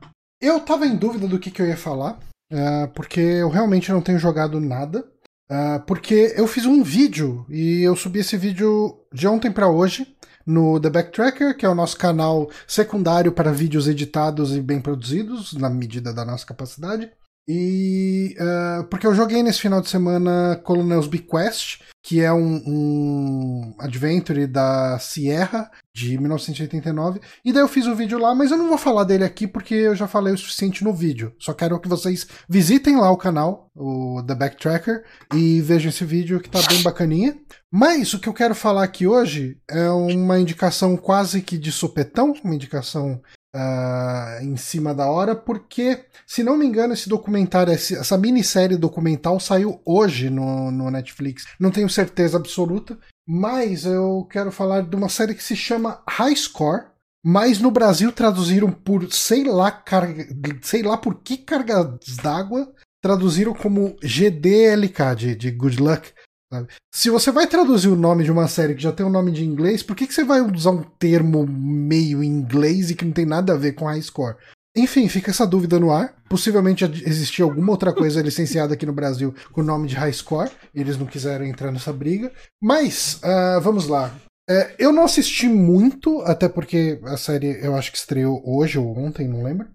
eu 0.41 0.61
tava 0.61 0.87
em 0.87 0.97
dúvida 0.97 1.27
do 1.27 1.39
que, 1.39 1.51
que 1.51 1.63
eu 1.63 1.67
ia 1.67 1.77
falar, 1.77 2.19
uh, 2.53 2.89
porque 2.95 3.21
eu 3.21 3.49
realmente 3.49 3.91
não 3.91 4.01
tenho 4.01 4.19
jogado 4.19 4.61
nada. 4.61 5.05
Uh, 5.51 5.79
porque 5.87 6.33
eu 6.37 6.47
fiz 6.47 6.65
um 6.65 6.83
vídeo 6.83 7.45
e 7.51 7.83
eu 7.83 7.95
subi 7.95 8.21
esse 8.21 8.37
vídeo 8.37 8.99
de 9.13 9.29
ontem 9.29 9.53
para 9.53 9.69
hoje 9.69 10.17
no 10.47 10.81
The 10.81 10.91
Backtracker, 10.91 11.57
que 11.57 11.67
é 11.67 11.69
o 11.69 11.75
nosso 11.75 11.97
canal 11.97 12.51
secundário 12.67 13.33
para 13.33 13.53
vídeos 13.53 13.87
editados 13.87 14.55
e 14.55 14.61
bem 14.61 14.81
produzidos, 14.81 15.53
na 15.55 15.71
medida 15.71 16.13
da 16.13 16.25
nossa 16.25 16.47
capacidade. 16.47 17.11
E 17.47 18.35
uh, 18.39 18.85
porque 18.85 19.07
eu 19.07 19.15
joguei 19.15 19.43
nesse 19.43 19.61
final 19.61 19.81
de 19.81 19.89
semana 19.89 20.61
Colonel's 20.65 21.07
Bequest, 21.07 21.81
que 22.03 22.21
é 22.21 22.33
um, 22.33 22.63
um 22.67 23.75
adventure 23.79 24.47
da 24.47 24.99
Sierra 24.99 25.71
de 25.95 26.19
1989, 26.19 27.21
e 27.45 27.53
daí 27.53 27.63
eu 27.63 27.69
fiz 27.69 27.87
o 27.87 27.93
um 27.93 27.95
vídeo 27.95 28.19
lá, 28.19 28.35
mas 28.35 28.51
eu 28.51 28.59
não 28.59 28.69
vou 28.69 28.79
falar 28.79 29.05
dele 29.05 29.25
aqui 29.25 29.47
porque 29.47 29.75
eu 29.75 29.95
já 29.95 30.07
falei 30.07 30.33
o 30.33 30.39
suficiente 30.39 30.83
no 30.83 30.93
vídeo. 30.93 31.35
Só 31.39 31.53
quero 31.53 31.79
que 31.79 31.89
vocês 31.89 32.27
visitem 32.49 32.97
lá 32.97 33.11
o 33.11 33.17
canal, 33.17 33.71
o 33.75 34.23
The 34.27 34.35
Backtracker, 34.35 35.05
e 35.35 35.61
vejam 35.61 35.91
esse 35.91 36.05
vídeo 36.05 36.41
que 36.41 36.51
tá 36.51 36.61
bem 36.69 36.83
bacaninha. 36.83 37.37
Mas 37.71 38.13
o 38.13 38.19
que 38.19 38.29
eu 38.29 38.35
quero 38.35 38.55
falar 38.55 38.85
aqui 38.85 39.07
hoje 39.07 39.59
é 39.71 39.89
uma 39.91 40.39
indicação 40.39 40.97
quase 40.97 41.43
que 41.43 41.59
de 41.59 41.73
sopetão, 41.73 42.35
uma 42.43 42.55
indicação 42.55 43.21
uh, 43.55 44.43
em 44.43 44.57
cima 44.57 44.93
da 44.95 45.07
hora, 45.07 45.35
porque, 45.35 46.05
se 46.27 46.43
não 46.43 46.59
me 46.59 46.67
engano, 46.67 46.93
esse 46.93 47.09
documentário, 47.09 47.73
essa 47.73 48.19
minissérie 48.19 48.77
documental 48.77 49.39
saiu 49.39 49.81
hoje 49.85 50.29
no, 50.29 50.71
no 50.71 50.91
Netflix. 50.91 51.45
Não 51.59 51.71
tenho 51.71 51.89
certeza 51.89 52.37
absoluta, 52.37 52.99
mas 53.27 53.85
eu 53.85 54.27
quero 54.31 54.51
falar 54.51 54.83
de 54.83 54.97
uma 54.97 55.09
série 55.09 55.35
que 55.35 55.43
se 55.43 55.57
chama 55.57 56.03
High 56.09 56.37
Score. 56.37 56.87
Mas 57.27 57.59
no 57.59 57.71
Brasil 57.71 58.13
traduziram 58.13 58.71
por 58.71 59.11
sei 59.11 59.45
lá, 59.45 59.71
carga, 59.71 60.27
sei 60.61 60.83
lá 60.83 60.99
por 60.99 61.15
que 61.23 61.39
cargas 61.39 61.89
d'água, 62.23 62.71
traduziram 63.03 63.55
como 63.55 63.97
GDLK, 64.03 65.15
de, 65.17 65.35
de 65.35 65.51
Good 65.51 65.83
Luck. 65.83 66.13
Sabe? 66.55 66.69
Se 66.95 67.11
você 67.11 67.33
vai 67.33 67.49
traduzir 67.49 67.89
o 67.89 67.97
nome 67.97 68.23
de 68.23 68.31
uma 68.31 68.47
série 68.47 68.75
que 68.75 68.83
já 68.83 68.93
tem 68.93 69.05
um 69.05 69.11
nome 69.11 69.33
de 69.33 69.45
inglês, 69.45 69.83
por 69.83 69.97
que, 69.97 70.07
que 70.07 70.15
você 70.15 70.23
vai 70.23 70.41
usar 70.41 70.71
um 70.71 70.85
termo 70.99 71.45
meio 71.45 72.23
inglês 72.23 72.91
e 72.91 72.95
que 72.95 73.05
não 73.05 73.13
tem 73.13 73.27
nada 73.27 73.55
a 73.55 73.57
ver 73.57 73.73
com 73.73 73.87
high 73.87 74.01
score? 74.01 74.37
Enfim, 74.77 75.09
fica 75.09 75.31
essa 75.31 75.47
dúvida 75.47 75.81
no 75.81 75.91
ar. 75.91 76.15
Possivelmente 76.29 76.85
existia 76.85 77.45
alguma 77.45 77.73
outra 77.73 77.93
coisa 77.93 78.23
licenciada 78.23 78.75
aqui 78.75 78.87
no 78.87 78.93
Brasil 78.93 79.35
com 79.53 79.61
o 79.61 79.65
nome 79.65 79.87
de 79.87 79.95
High 79.95 80.13
Score. 80.13 80.51
Eles 80.75 80.99
não 80.99 81.07
quiseram 81.07 81.45
entrar 81.45 81.71
nessa 81.71 81.93
briga. 81.93 82.33
Mas, 82.61 83.21
uh, 83.23 83.61
vamos 83.61 83.87
lá. 83.87 84.13
É, 84.51 84.75
eu 84.79 84.93
não 84.93 85.05
assisti 85.05 85.49
muito, 85.49 86.21
até 86.23 86.49
porque 86.49 87.01
a 87.05 87.17
série 87.17 87.65
eu 87.65 87.77
acho 87.77 87.93
que 87.93 87.99
estreou 87.99 88.43
hoje 88.45 88.79
ou 88.79 88.99
ontem, 88.99 89.29
não 89.29 89.45
lembro. 89.45 89.69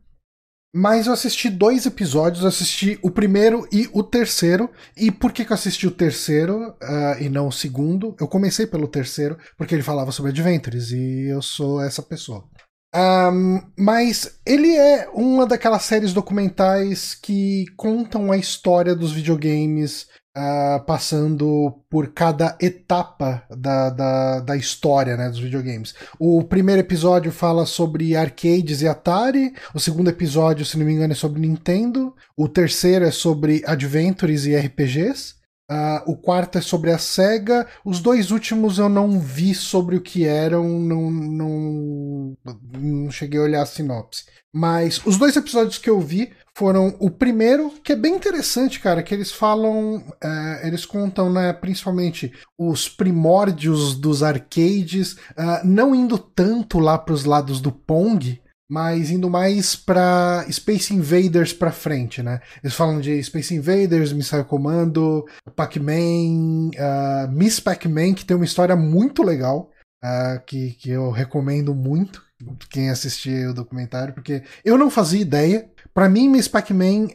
Mas 0.74 1.08
eu 1.08 1.14
assisti 1.14 1.50
dois 1.50 1.86
episódios, 1.88 2.46
assisti 2.46 3.00
o 3.02 3.10
primeiro 3.10 3.68
e 3.72 3.90
o 3.92 4.04
terceiro. 4.04 4.70
E 4.96 5.12
por 5.12 5.32
que, 5.32 5.44
que 5.44 5.52
eu 5.52 5.56
assisti 5.56 5.88
o 5.88 5.92
terceiro 5.92 6.70
uh, 6.70 7.22
e 7.22 7.28
não 7.28 7.48
o 7.48 7.52
segundo? 7.52 8.16
Eu 8.20 8.28
comecei 8.28 8.68
pelo 8.68 8.88
terceiro, 8.88 9.38
porque 9.58 9.74
ele 9.74 9.82
falava 9.82 10.12
sobre 10.12 10.32
Adventures, 10.32 10.92
e 10.92 11.28
eu 11.28 11.42
sou 11.42 11.82
essa 11.82 12.04
pessoa. 12.04 12.48
Um, 12.96 13.62
mas 13.78 14.40
ele 14.46 14.76
é 14.76 15.10
uma 15.14 15.46
daquelas 15.46 15.84
séries 15.84 16.12
documentais 16.12 17.14
que 17.14 17.66
contam 17.78 18.32
a 18.32 18.38
história 18.38 18.96
dos 18.96 19.12
videogames 19.12 20.08
uh, 20.36 20.84
passando 20.86 21.80
por 21.90 22.14
cada 22.14 22.58
etapa 22.62 23.44
da, 23.50 23.90
da, 23.90 24.40
da, 24.42 24.58
história 24.58 25.18
né, 25.18 25.30
dos 25.30 25.40
videogames. 25.40 25.96
O 26.20 26.44
primeiro 26.44 26.82
episódio 26.82 27.32
fala 27.32 27.66
sobre 27.66 28.16
arcades 28.16 28.82
e 28.82 28.88
Atari, 28.88 29.54
o 29.74 29.80
segundo 29.80 30.10
episódio, 30.10 30.66
se 30.66 30.78
não 30.78 30.86
me 30.86 30.94
engano, 30.94 31.14
é 31.14 31.16
sobre 31.16 31.42
Nintendo, 31.42 32.16
o 32.36 32.48
terceiro 32.48 33.06
é 33.06 33.12
sobre 33.12 33.64
Adventures 33.66 34.46
e 34.46 34.56
RPGs. 34.56 35.39
Uh, 35.70 36.12
o 36.12 36.18
quarto 36.18 36.58
é 36.58 36.62
sobre 36.62 36.92
a 36.92 36.98
SEGA. 36.98 37.68
Os 37.86 38.00
dois 38.00 38.32
últimos 38.32 38.80
eu 38.80 38.90
não 38.90 39.20
vi 39.20 39.54
sobre 39.54 39.96
o 39.96 40.02
que 40.02 40.26
eram, 40.26 40.68
não, 40.80 41.12
não, 41.12 42.38
não 42.74 43.12
cheguei 43.12 43.40
a 43.40 43.44
olhar 43.44 43.62
a 43.62 43.66
sinopse. 43.68 44.26
Mas 44.52 45.00
os 45.06 45.18
dois 45.18 45.36
episódios 45.36 45.78
que 45.78 45.90
eu 45.90 46.00
vi 46.00 46.32
foram 46.56 46.96
o 47.00 47.12
primeiro, 47.12 47.72
que 47.84 47.94
é 47.94 47.96
bem 47.96 48.16
interessante, 48.16 48.80
cara, 48.80 49.04
que 49.04 49.14
eles 49.14 49.32
falam, 49.32 49.98
uh, 49.98 50.66
eles 50.66 50.86
contam, 50.86 51.32
né, 51.32 51.54
principalmente 51.54 52.34
os 52.58 52.90
primórdios 52.90 53.96
dos 53.96 54.24
arcades, 54.24 55.14
uh, 55.14 55.64
não 55.64 55.94
indo 55.94 56.18
tanto 56.18 56.80
lá 56.80 56.98
para 56.98 57.14
os 57.14 57.26
lados 57.26 57.62
do 57.62 57.72
Pong, 57.72 58.42
mas 58.70 59.10
indo 59.10 59.30
mais 59.30 59.76
para 59.76 60.46
Space 60.52 60.94
Invaders 60.94 61.52
para 61.52 61.72
frente, 61.72 62.22
né? 62.22 62.40
Eles 62.64 62.76
falam 62.76 63.02
de 63.02 63.22
Space 63.24 63.54
Invaders, 63.54 64.14
Missile 64.14 64.44
Commando, 64.44 65.26
Pac-Man, 65.56 66.70
uh, 66.76 67.32
Miss 67.32 67.60
Pac-Man, 67.60 68.14
que 68.14 68.24
tem 68.24 68.38
uma 68.38 68.46
história 68.46 68.76
muito 68.76 69.24
legal, 69.24 69.72
uh, 70.06 70.40
que, 70.46 70.74
que 70.74 70.92
eu 70.92 71.10
recomendo 71.10 71.74
muito 71.74 72.30
quem 72.70 72.90
assistir 72.90 73.50
o 73.50 73.54
documentário, 73.54 74.14
porque 74.14 74.44
eu 74.64 74.78
não 74.78 74.90
fazia 74.90 75.20
ideia. 75.20 75.70
Para 75.94 76.08
mim, 76.08 76.30
Miss 76.30 76.48
Pac-Man 76.48 77.08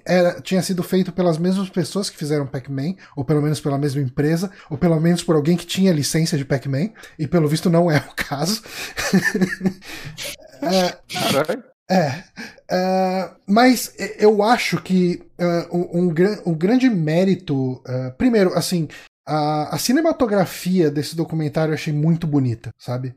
tinha 0.43 0.61
sido 0.61 0.83
feito 0.83 1.13
pelas 1.13 1.39
mesmas 1.39 1.71
pessoas 1.71 2.11
que 2.11 2.19
fizeram 2.19 2.47
Pac-Man, 2.47 2.97
ou 3.17 3.25
pelo 3.25 3.41
menos 3.41 3.61
pela 3.61 3.79
mesma 3.79 4.03
empresa, 4.03 4.51
ou 4.69 4.77
pelo 4.77 5.01
menos 5.01 5.23
por 5.23 5.35
alguém 5.37 5.57
que 5.57 5.65
tinha 5.65 5.93
licença 5.93 6.37
de 6.37 6.45
Pac-Man, 6.45 6.91
e 7.19 7.27
pelo 7.27 7.49
visto 7.49 7.71
não 7.71 7.91
é 7.91 7.97
o 7.97 8.15
caso. 8.15 8.63
É, 10.65 11.95
é, 11.95 12.25
é, 12.71 13.31
mas 13.47 13.95
eu 14.19 14.43
acho 14.43 14.81
que 14.83 15.23
uh, 15.39 15.77
um, 15.77 16.01
um, 16.01 16.15
um, 16.47 16.55
grande 16.55 16.89
mérito. 16.89 17.83
Uh, 17.87 18.13
primeiro, 18.17 18.55
assim, 18.55 18.89
a, 19.27 19.75
a, 19.75 19.79
cinematografia 19.79 20.91
desse 20.91 21.15
documentário 21.15 21.73
eu 21.73 21.75
achei 21.75 21.93
muito 21.93 22.27
bonita, 22.27 22.73
sabe? 22.79 23.15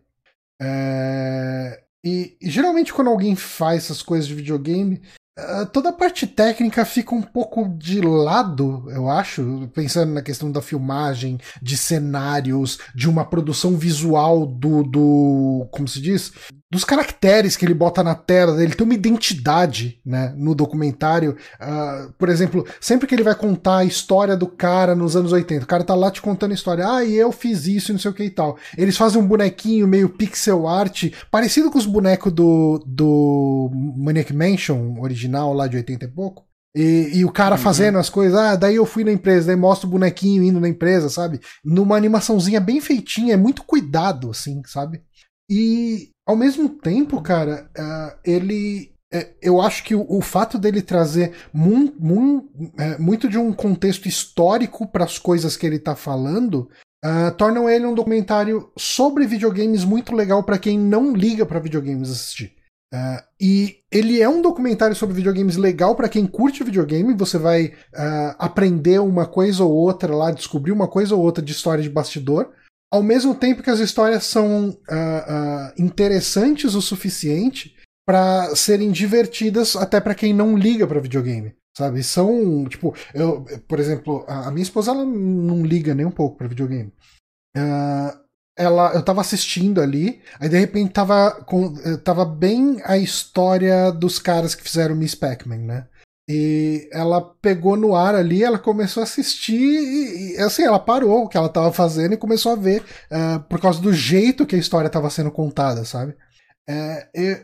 E, 2.03 2.37
e, 2.41 2.49
geralmente 2.49 2.93
quando 2.93 3.09
alguém 3.09 3.35
faz 3.35 3.85
essas 3.85 4.01
coisas 4.01 4.27
de 4.27 4.33
videogame, 4.33 5.01
Uh, 5.01 5.16
toda 5.71 5.89
a 5.89 5.93
parte 5.93 6.25
técnica 6.25 6.83
fica 6.85 7.13
um 7.13 7.21
pouco 7.21 7.67
de 7.77 8.01
lado, 8.01 8.85
eu 8.89 9.09
acho, 9.09 9.69
pensando 9.73 10.13
na 10.13 10.21
questão 10.21 10.51
da 10.51 10.61
filmagem, 10.61 11.39
de 11.61 11.77
cenários, 11.77 12.79
de 12.95 13.09
uma 13.09 13.25
produção 13.25 13.77
visual 13.77 14.45
do, 14.45 14.83
do 14.83 15.67
como 15.71 15.87
se 15.87 16.01
diz, 16.01 16.31
dos 16.69 16.83
caracteres 16.83 17.55
que 17.55 17.65
ele 17.65 17.73
bota 17.73 18.03
na 18.03 18.13
tela, 18.13 18.61
ele 18.61 18.73
tem 18.73 18.83
uma 18.83 18.93
identidade, 18.93 20.01
né, 20.05 20.33
no 20.35 20.53
documentário. 20.53 21.37
Uh, 21.61 22.11
por 22.17 22.27
exemplo, 22.27 22.65
sempre 22.81 23.07
que 23.07 23.15
ele 23.15 23.23
vai 23.23 23.35
contar 23.35 23.77
a 23.77 23.85
história 23.85 24.35
do 24.35 24.47
cara 24.47 24.93
nos 24.93 25.15
anos 25.15 25.31
80, 25.31 25.63
o 25.63 25.67
cara 25.67 25.83
tá 25.83 25.95
lá 25.95 26.11
te 26.11 26.21
contando 26.21 26.51
a 26.51 26.55
história, 26.55 26.85
ah, 26.85 27.05
e 27.05 27.15
eu 27.15 27.31
fiz 27.31 27.67
isso 27.67 27.93
não 27.93 27.99
sei 27.99 28.11
o 28.11 28.13
que 28.13 28.23
e 28.23 28.29
tal. 28.29 28.57
Eles 28.77 28.97
fazem 28.97 29.21
um 29.21 29.27
bonequinho 29.27 29.87
meio 29.87 30.09
pixel 30.09 30.67
art, 30.67 31.05
parecido 31.31 31.71
com 31.71 31.77
os 31.77 31.85
bonecos 31.85 32.33
do, 32.33 32.83
do 32.85 33.71
Maniac 33.95 34.33
Mansion 34.33 34.99
original 34.99 35.26
lá 35.53 35.67
de 35.67 35.77
80 35.77 36.05
e 36.05 36.07
pouco. 36.07 36.47
E, 36.75 37.09
e, 37.19 37.25
o 37.25 37.31
cara 37.31 37.55
uhum. 37.55 37.61
fazendo 37.61 37.97
as 37.97 38.07
coisas, 38.07 38.37
ah, 38.37 38.55
daí 38.55 38.75
eu 38.75 38.85
fui 38.85 39.03
na 39.03 39.11
empresa, 39.11 39.47
daí 39.47 39.55
mostra 39.55 39.87
o 39.87 39.89
bonequinho 39.89 40.43
indo 40.43 40.59
na 40.59 40.69
empresa, 40.69 41.09
sabe? 41.09 41.39
Numa 41.65 41.97
animaçãozinha 41.97 42.59
bem 42.59 42.79
feitinha, 42.79 43.33
é 43.33 43.37
muito 43.37 43.63
cuidado, 43.63 44.29
assim, 44.29 44.61
sabe? 44.65 45.01
E 45.49 46.11
ao 46.25 46.35
mesmo 46.35 46.69
tempo, 46.69 47.21
cara, 47.21 47.69
uh, 47.77 48.19
ele. 48.23 48.91
É, 49.11 49.33
eu 49.41 49.61
acho 49.61 49.85
que 49.85 49.95
o, 49.95 50.05
o, 50.09 50.21
fato 50.21 50.59
dele 50.59 50.81
trazer 50.81 51.31
é, 52.77 52.97
muito 52.99 53.29
de 53.29 53.37
um 53.37 53.53
contexto 53.53 54.05
histórico 54.05 54.85
para 54.85 55.05
as 55.05 55.17
coisas 55.17 55.55
que 55.55 55.65
ele 55.65 55.77
está 55.77 55.95
falando 55.95 56.69
uh, 57.05 57.31
tornam 57.37 57.69
ele 57.69 57.85
um 57.85 57.95
documentário 57.95 58.69
sobre 58.77 59.25
videogames 59.25 59.85
muito 59.85 60.13
legal 60.13 60.43
para 60.43 60.57
quem 60.57 60.77
não 60.77 61.15
liga 61.15 61.45
para 61.45 61.57
videogames 61.57 62.11
assistir. 62.11 62.56
Uh, 62.93 63.21
e 63.39 63.79
ele 63.91 64.21
é 64.21 64.29
um 64.29 64.41
documentário 64.41 64.95
sobre 64.95 65.15
videogames 65.15 65.57
legal 65.57 65.95
para 65.95 66.09
quem 66.09 66.25
curte 66.25 66.63
videogame. 66.63 67.13
Você 67.13 67.37
vai 67.37 67.65
uh, 67.65 68.35
aprender 68.39 68.99
uma 68.99 69.25
coisa 69.25 69.63
ou 69.63 69.71
outra 69.71 70.15
lá, 70.15 70.31
descobrir 70.31 70.71
uma 70.71 70.87
coisa 70.87 71.15
ou 71.15 71.21
outra 71.21 71.43
de 71.43 71.51
história 71.51 71.83
de 71.83 71.89
bastidor 71.89 72.51
ao 72.91 73.03
mesmo 73.03 73.35
tempo 73.35 73.61
que 73.61 73.69
as 73.69 73.79
histórias 73.79 74.23
são 74.23 74.69
uh, 74.69 75.73
interessantes 75.77 76.73
o 76.73 76.81
suficiente 76.81 77.75
para 78.05 78.55
serem 78.55 78.91
divertidas 78.91 79.75
até 79.75 79.99
para 79.99 80.15
quem 80.15 80.33
não 80.33 80.57
liga 80.57 80.87
para 80.87 81.01
videogame, 81.01 81.53
sabe? 81.77 82.01
São, 82.03 82.65
tipo, 82.65 82.95
eu, 83.13 83.43
por 83.67 83.79
exemplo, 83.79 84.23
a, 84.27 84.49
minha 84.49 84.63
esposa 84.63 84.91
ela 84.91 85.03
não 85.05 85.65
liga 85.65 85.93
nem 85.93 86.05
um 86.05 86.11
pouco 86.11 86.37
para 86.37 86.47
videogame. 86.47 86.93
Uh, 87.55 88.26
ela, 88.57 88.93
eu 88.93 89.03
tava 89.03 89.21
assistindo 89.21 89.81
ali, 89.81 90.21
aí 90.39 90.49
de 90.49 90.57
repente 90.57 90.91
tava, 90.91 91.31
com, 91.45 91.73
tava 92.03 92.25
bem 92.25 92.81
a 92.83 92.97
história 92.97 93.91
dos 93.91 94.17
caras 94.19 94.55
que 94.55 94.63
fizeram 94.63 94.95
Miss 94.95 95.13
Pac-Man, 95.13 95.57
né? 95.57 95.87
E 96.29 96.89
ela 96.91 97.21
pegou 97.21 97.77
no 97.77 97.95
ar 97.95 98.13
ali, 98.13 98.43
ela 98.43 98.59
começou 98.59 98.99
a 98.99 99.05
assistir 99.05 99.55
e, 99.55 100.35
e 100.35 100.37
assim, 100.39 100.63
ela 100.63 100.79
parou 100.79 101.23
o 101.23 101.29
que 101.29 101.37
ela 101.37 101.47
estava 101.47 101.71
fazendo 101.71 102.13
e 102.13 102.17
começou 102.17 102.51
a 102.51 102.55
ver 102.55 102.83
uh, 103.09 103.39
por 103.47 103.61
causa 103.61 103.79
do 103.79 103.93
jeito 103.93 104.45
que 104.45 104.55
a 104.55 104.59
história 104.59 104.87
estava 104.87 105.09
sendo 105.09 105.31
contada, 105.31 105.85
sabe? 105.85 106.15
É, 106.67 107.07
e, 107.15 107.41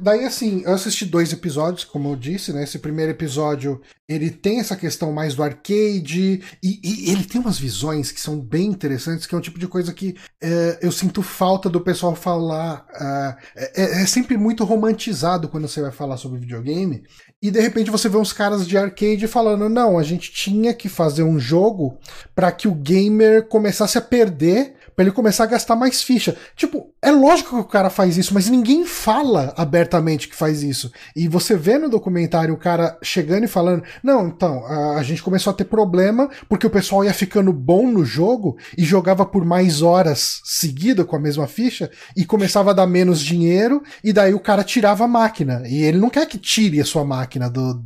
daí 0.00 0.24
assim, 0.24 0.62
eu 0.64 0.72
assisti 0.72 1.04
dois 1.04 1.32
episódios, 1.32 1.84
como 1.84 2.10
eu 2.10 2.16
disse, 2.16 2.52
né? 2.52 2.62
Esse 2.62 2.78
primeiro 2.78 3.10
episódio 3.10 3.80
ele 4.08 4.30
tem 4.30 4.60
essa 4.60 4.76
questão 4.76 5.10
mais 5.12 5.34
do 5.34 5.42
arcade 5.42 6.42
e, 6.62 6.80
e 6.82 7.10
ele 7.10 7.24
tem 7.24 7.40
umas 7.40 7.58
visões 7.58 8.12
que 8.12 8.20
são 8.20 8.38
bem 8.38 8.66
interessantes, 8.66 9.26
que 9.26 9.34
é 9.34 9.38
um 9.38 9.40
tipo 9.40 9.58
de 9.58 9.66
coisa 9.66 9.92
que 9.92 10.14
é, 10.40 10.78
eu 10.82 10.92
sinto 10.92 11.22
falta 11.22 11.68
do 11.68 11.80
pessoal 11.80 12.14
falar. 12.14 12.86
Uh, 12.94 13.42
é, 13.56 14.02
é 14.02 14.06
sempre 14.06 14.36
muito 14.36 14.64
romantizado 14.64 15.48
quando 15.48 15.66
você 15.66 15.80
vai 15.80 15.92
falar 15.92 16.16
sobre 16.18 16.38
videogame 16.38 17.02
e 17.42 17.50
de 17.50 17.60
repente 17.60 17.90
você 17.90 18.08
vê 18.08 18.16
uns 18.16 18.32
caras 18.32 18.66
de 18.68 18.78
arcade 18.78 19.26
falando: 19.26 19.68
não, 19.68 19.98
a 19.98 20.02
gente 20.04 20.30
tinha 20.30 20.72
que 20.72 20.88
fazer 20.88 21.24
um 21.24 21.38
jogo 21.38 21.98
para 22.34 22.52
que 22.52 22.68
o 22.68 22.74
gamer 22.74 23.48
começasse 23.48 23.98
a 23.98 24.02
perder 24.02 24.76
para 24.94 25.04
ele 25.04 25.12
começar 25.12 25.44
a 25.44 25.48
gastar 25.48 25.76
mais 25.76 26.02
ficha. 26.02 26.36
Tipo, 26.56 26.92
é 27.00 27.10
lógico 27.10 27.50
que 27.50 27.62
o 27.62 27.64
cara 27.64 27.90
faz 27.90 28.16
isso, 28.16 28.34
mas 28.34 28.48
ninguém 28.48 28.84
fala 28.84 29.52
abertamente 29.56 30.28
que 30.28 30.36
faz 30.36 30.62
isso. 30.62 30.92
E 31.16 31.28
você 31.28 31.56
vê 31.56 31.78
no 31.78 31.88
documentário 31.88 32.54
o 32.54 32.58
cara 32.58 32.98
chegando 33.02 33.44
e 33.44 33.48
falando: 33.48 33.82
Não, 34.02 34.28
então, 34.28 34.64
a, 34.66 35.02
gente 35.02 35.22
começou 35.22 35.50
a 35.50 35.54
ter 35.54 35.64
problema 35.64 36.28
porque 36.48 36.66
o 36.66 36.70
pessoal 36.70 37.04
ia 37.04 37.14
ficando 37.14 37.52
bom 37.52 37.86
no 37.86 38.04
jogo 38.04 38.56
e 38.76 38.84
jogava 38.84 39.24
por 39.24 39.44
mais 39.44 39.82
horas 39.82 40.40
seguida 40.44 41.04
com 41.04 41.16
a 41.16 41.20
mesma 41.20 41.46
ficha 41.46 41.90
e 42.16 42.24
começava 42.24 42.70
a 42.70 42.74
dar 42.74 42.86
menos 42.86 43.20
dinheiro, 43.20 43.82
e 44.02 44.12
daí 44.12 44.34
o 44.34 44.40
cara 44.40 44.64
tirava 44.64 45.04
a 45.04 45.08
máquina. 45.08 45.62
E 45.66 45.82
ele 45.82 45.98
não 45.98 46.10
quer 46.10 46.26
que 46.26 46.38
tire 46.38 46.80
a 46.80 46.84
sua 46.84 47.04
máquina 47.04 47.50
do, 47.50 47.82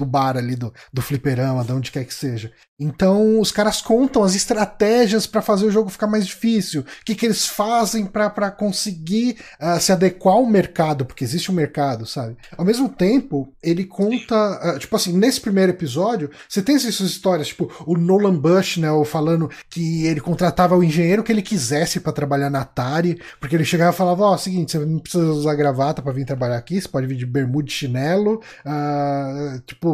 do 0.00 0.06
bar 0.06 0.36
ali, 0.36 0.56
do, 0.56 0.72
do 0.92 1.02
fliperama, 1.02 1.64
de 1.64 1.72
onde 1.72 1.92
quer 1.92 2.04
que 2.04 2.14
seja. 2.14 2.50
Então 2.80 3.38
os 3.38 3.52
caras 3.52 3.82
contam 3.82 4.24
as 4.24 4.34
estratégias 4.34 5.26
para 5.26 5.42
fazer 5.42 5.66
o 5.66 5.70
jogo 5.70 5.90
ficar 5.90 6.06
mais 6.06 6.26
difícil, 6.26 6.80
o 6.80 7.04
que, 7.04 7.14
que 7.14 7.26
eles 7.26 7.46
fazem 7.46 8.06
para 8.06 8.50
conseguir 8.50 9.36
uh, 9.60 9.78
se 9.78 9.92
adequar 9.92 10.36
ao 10.36 10.46
mercado, 10.46 11.04
porque 11.04 11.22
existe 11.22 11.50
um 11.52 11.54
mercado, 11.54 12.06
sabe? 12.06 12.36
Ao 12.56 12.64
mesmo 12.64 12.88
tempo, 12.88 13.52
ele 13.62 13.84
conta, 13.84 14.74
uh, 14.74 14.78
tipo 14.78 14.96
assim, 14.96 15.12
nesse 15.12 15.40
primeiro 15.40 15.72
episódio, 15.72 16.30
você 16.48 16.62
tem 16.62 16.76
essas 16.76 17.00
histórias, 17.00 17.48
tipo 17.48 17.70
o 17.86 17.98
Nolan 17.98 18.38
Bushnell 18.38 19.04
falando 19.04 19.50
que 19.68 20.06
ele 20.06 20.20
contratava 20.20 20.76
o 20.76 20.82
engenheiro 20.82 21.22
que 21.22 21.30
ele 21.30 21.42
quisesse 21.42 22.00
para 22.00 22.12
trabalhar 22.12 22.48
na 22.48 22.62
Atari, 22.62 23.20
porque 23.38 23.54
ele 23.54 23.64
chegava 23.64 23.92
e 23.92 23.96
falava: 23.96 24.24
Ó, 24.24 24.34
oh, 24.34 24.38
seguinte, 24.38 24.72
você 24.72 24.78
não 24.78 24.98
precisa 24.98 25.24
usar 25.24 25.54
gravata 25.54 26.00
para 26.00 26.12
vir 26.12 26.24
trabalhar 26.24 26.56
aqui, 26.56 26.80
você 26.80 26.88
pode 26.88 27.06
vir 27.06 27.16
de 27.16 27.26
bermuda 27.26 27.68
e 27.68 27.72
chinelo, 27.72 28.40
uh, 28.64 29.60
tipo 29.66 29.89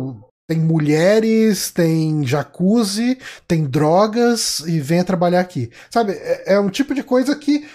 tem 0.48 0.58
mulheres, 0.58 1.70
tem 1.70 2.24
jacuzzi, 2.24 3.18
tem 3.48 3.64
drogas 3.64 4.60
e 4.60 4.80
venha 4.80 5.04
trabalhar 5.04 5.40
aqui. 5.40 5.70
Sabe, 5.90 6.12
é, 6.12 6.54
é 6.54 6.60
um 6.60 6.70
tipo 6.70 6.94
de 6.94 7.02
coisa 7.02 7.34
que 7.34 7.66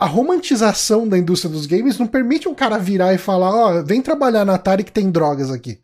a 0.00 0.06
romantização 0.06 1.06
da 1.06 1.16
indústria 1.18 1.52
dos 1.52 1.66
games 1.66 1.98
não 1.98 2.06
permite 2.06 2.48
um 2.48 2.54
cara 2.54 2.78
virar 2.78 3.14
e 3.14 3.18
falar, 3.18 3.54
ó, 3.54 3.78
oh, 3.78 3.84
vem 3.84 4.02
trabalhar 4.02 4.44
na 4.44 4.54
Atari 4.54 4.84
que 4.84 4.92
tem 4.92 5.10
drogas 5.10 5.50
aqui. 5.50 5.80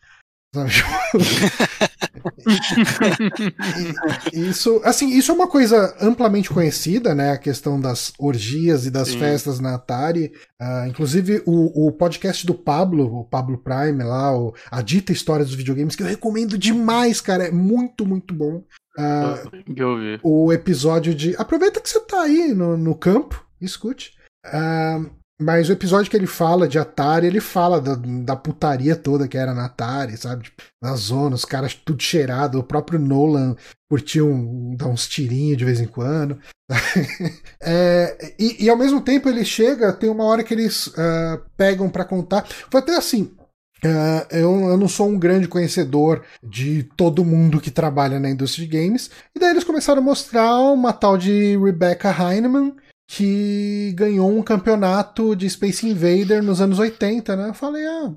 Isso, 4.33 4.81
assim, 4.85 5.11
isso 5.11 5.31
é 5.31 5.35
uma 5.35 5.47
coisa 5.47 5.97
amplamente 6.01 6.51
conhecida, 6.51 7.15
né? 7.15 7.31
A 7.31 7.39
questão 7.39 7.81
das 7.81 8.13
orgias 8.19 8.85
e 8.85 8.91
das 8.91 9.11
Sim. 9.11 9.21
festas 9.21 9.61
na 9.61 9.77
Atari. 9.77 10.33
Uh, 10.61 10.89
inclusive, 10.89 11.41
o, 11.47 11.87
o 11.87 11.93
podcast 11.93 12.45
do 12.45 12.55
Pablo, 12.55 13.21
o 13.21 13.25
Pablo 13.25 13.59
Prime 13.59 14.03
lá, 14.03 14.37
o, 14.37 14.53
a 14.71 14.83
dita 14.83 15.13
história 15.13 15.45
dos 15.45 15.55
videogames, 15.55 15.95
que 15.95 16.03
eu 16.03 16.09
recomendo 16.09 16.59
demais, 16.59 17.21
cara. 17.21 17.45
É 17.47 17.53
muito, 17.53 18.05
muito 18.05 18.35
bom. 18.35 18.65
Uh, 18.99 20.21
o 20.25 20.53
episódio 20.53 21.15
de. 21.15 21.37
Aproveita 21.37 21.81
que 21.81 21.89
você 21.89 22.01
tá 22.01 22.23
aí 22.23 22.53
no, 22.53 22.77
no 22.77 22.97
campo, 22.97 23.47
escute. 23.61 24.15
Uh, 24.47 25.20
mas 25.40 25.68
o 25.68 25.72
episódio 25.72 26.11
que 26.11 26.16
ele 26.16 26.26
fala 26.26 26.68
de 26.68 26.79
Atari, 26.79 27.26
ele 27.26 27.40
fala 27.40 27.81
da, 27.81 27.94
da 27.94 28.37
putaria 28.37 28.94
toda 28.94 29.26
que 29.26 29.38
era 29.38 29.55
na 29.55 29.64
Atari, 29.64 30.16
sabe? 30.16 30.44
Tipo, 30.44 30.62
na 30.83 30.94
zona, 30.94 31.35
os 31.35 31.46
caras 31.46 31.74
tudo 31.74 32.03
cheirado. 32.03 32.59
O 32.59 32.62
próprio 32.62 32.98
Nolan 32.98 33.57
curtia 33.88 34.24
um, 34.24 34.76
dar 34.76 34.88
uns 34.88 35.09
tirinhos 35.09 35.57
de 35.57 35.64
vez 35.64 35.81
em 35.81 35.87
quando. 35.87 36.38
é, 37.61 38.35
e, 38.38 38.64
e, 38.64 38.68
ao 38.68 38.76
mesmo 38.76 39.00
tempo 39.00 39.29
ele 39.29 39.44
chega, 39.44 39.92
tem 39.92 40.11
uma 40.11 40.24
hora 40.24 40.44
que 40.44 40.53
eles 40.53 40.88
uh, 40.88 41.40
pegam 41.57 41.88
para 41.88 42.05
contar. 42.05 42.46
Foi 42.70 42.81
até 42.81 42.96
assim. 42.96 43.35
Uh, 43.83 44.26
eu, 44.31 44.68
eu 44.68 44.76
não 44.76 44.88
sou 44.88 45.09
um 45.09 45.18
grande 45.18 45.48
conhecedor 45.48 46.22
de 46.42 46.83
todo 46.98 47.24
mundo 47.24 47.59
que 47.61 47.70
trabalha 47.70 48.20
na 48.20 48.29
indústria 48.29 48.66
de 48.66 48.76
games. 48.76 49.11
E 49.35 49.40
daí 49.40 49.50
eles 49.50 49.64
começaram 49.64 50.03
a 50.03 50.05
mostrar 50.05 50.61
uma 50.61 50.92
tal 50.92 51.16
de 51.16 51.57
Rebecca 51.57 52.11
Heinemann 52.11 52.76
que 53.12 53.92
ganhou 53.96 54.31
um 54.31 54.40
campeonato 54.40 55.35
de 55.35 55.51
Space 55.51 55.85
Invader 55.85 56.40
nos 56.40 56.61
anos 56.61 56.79
80, 56.79 57.35
né? 57.35 57.49
Eu 57.49 57.55
falei, 57.55 57.85
ah, 57.85 58.14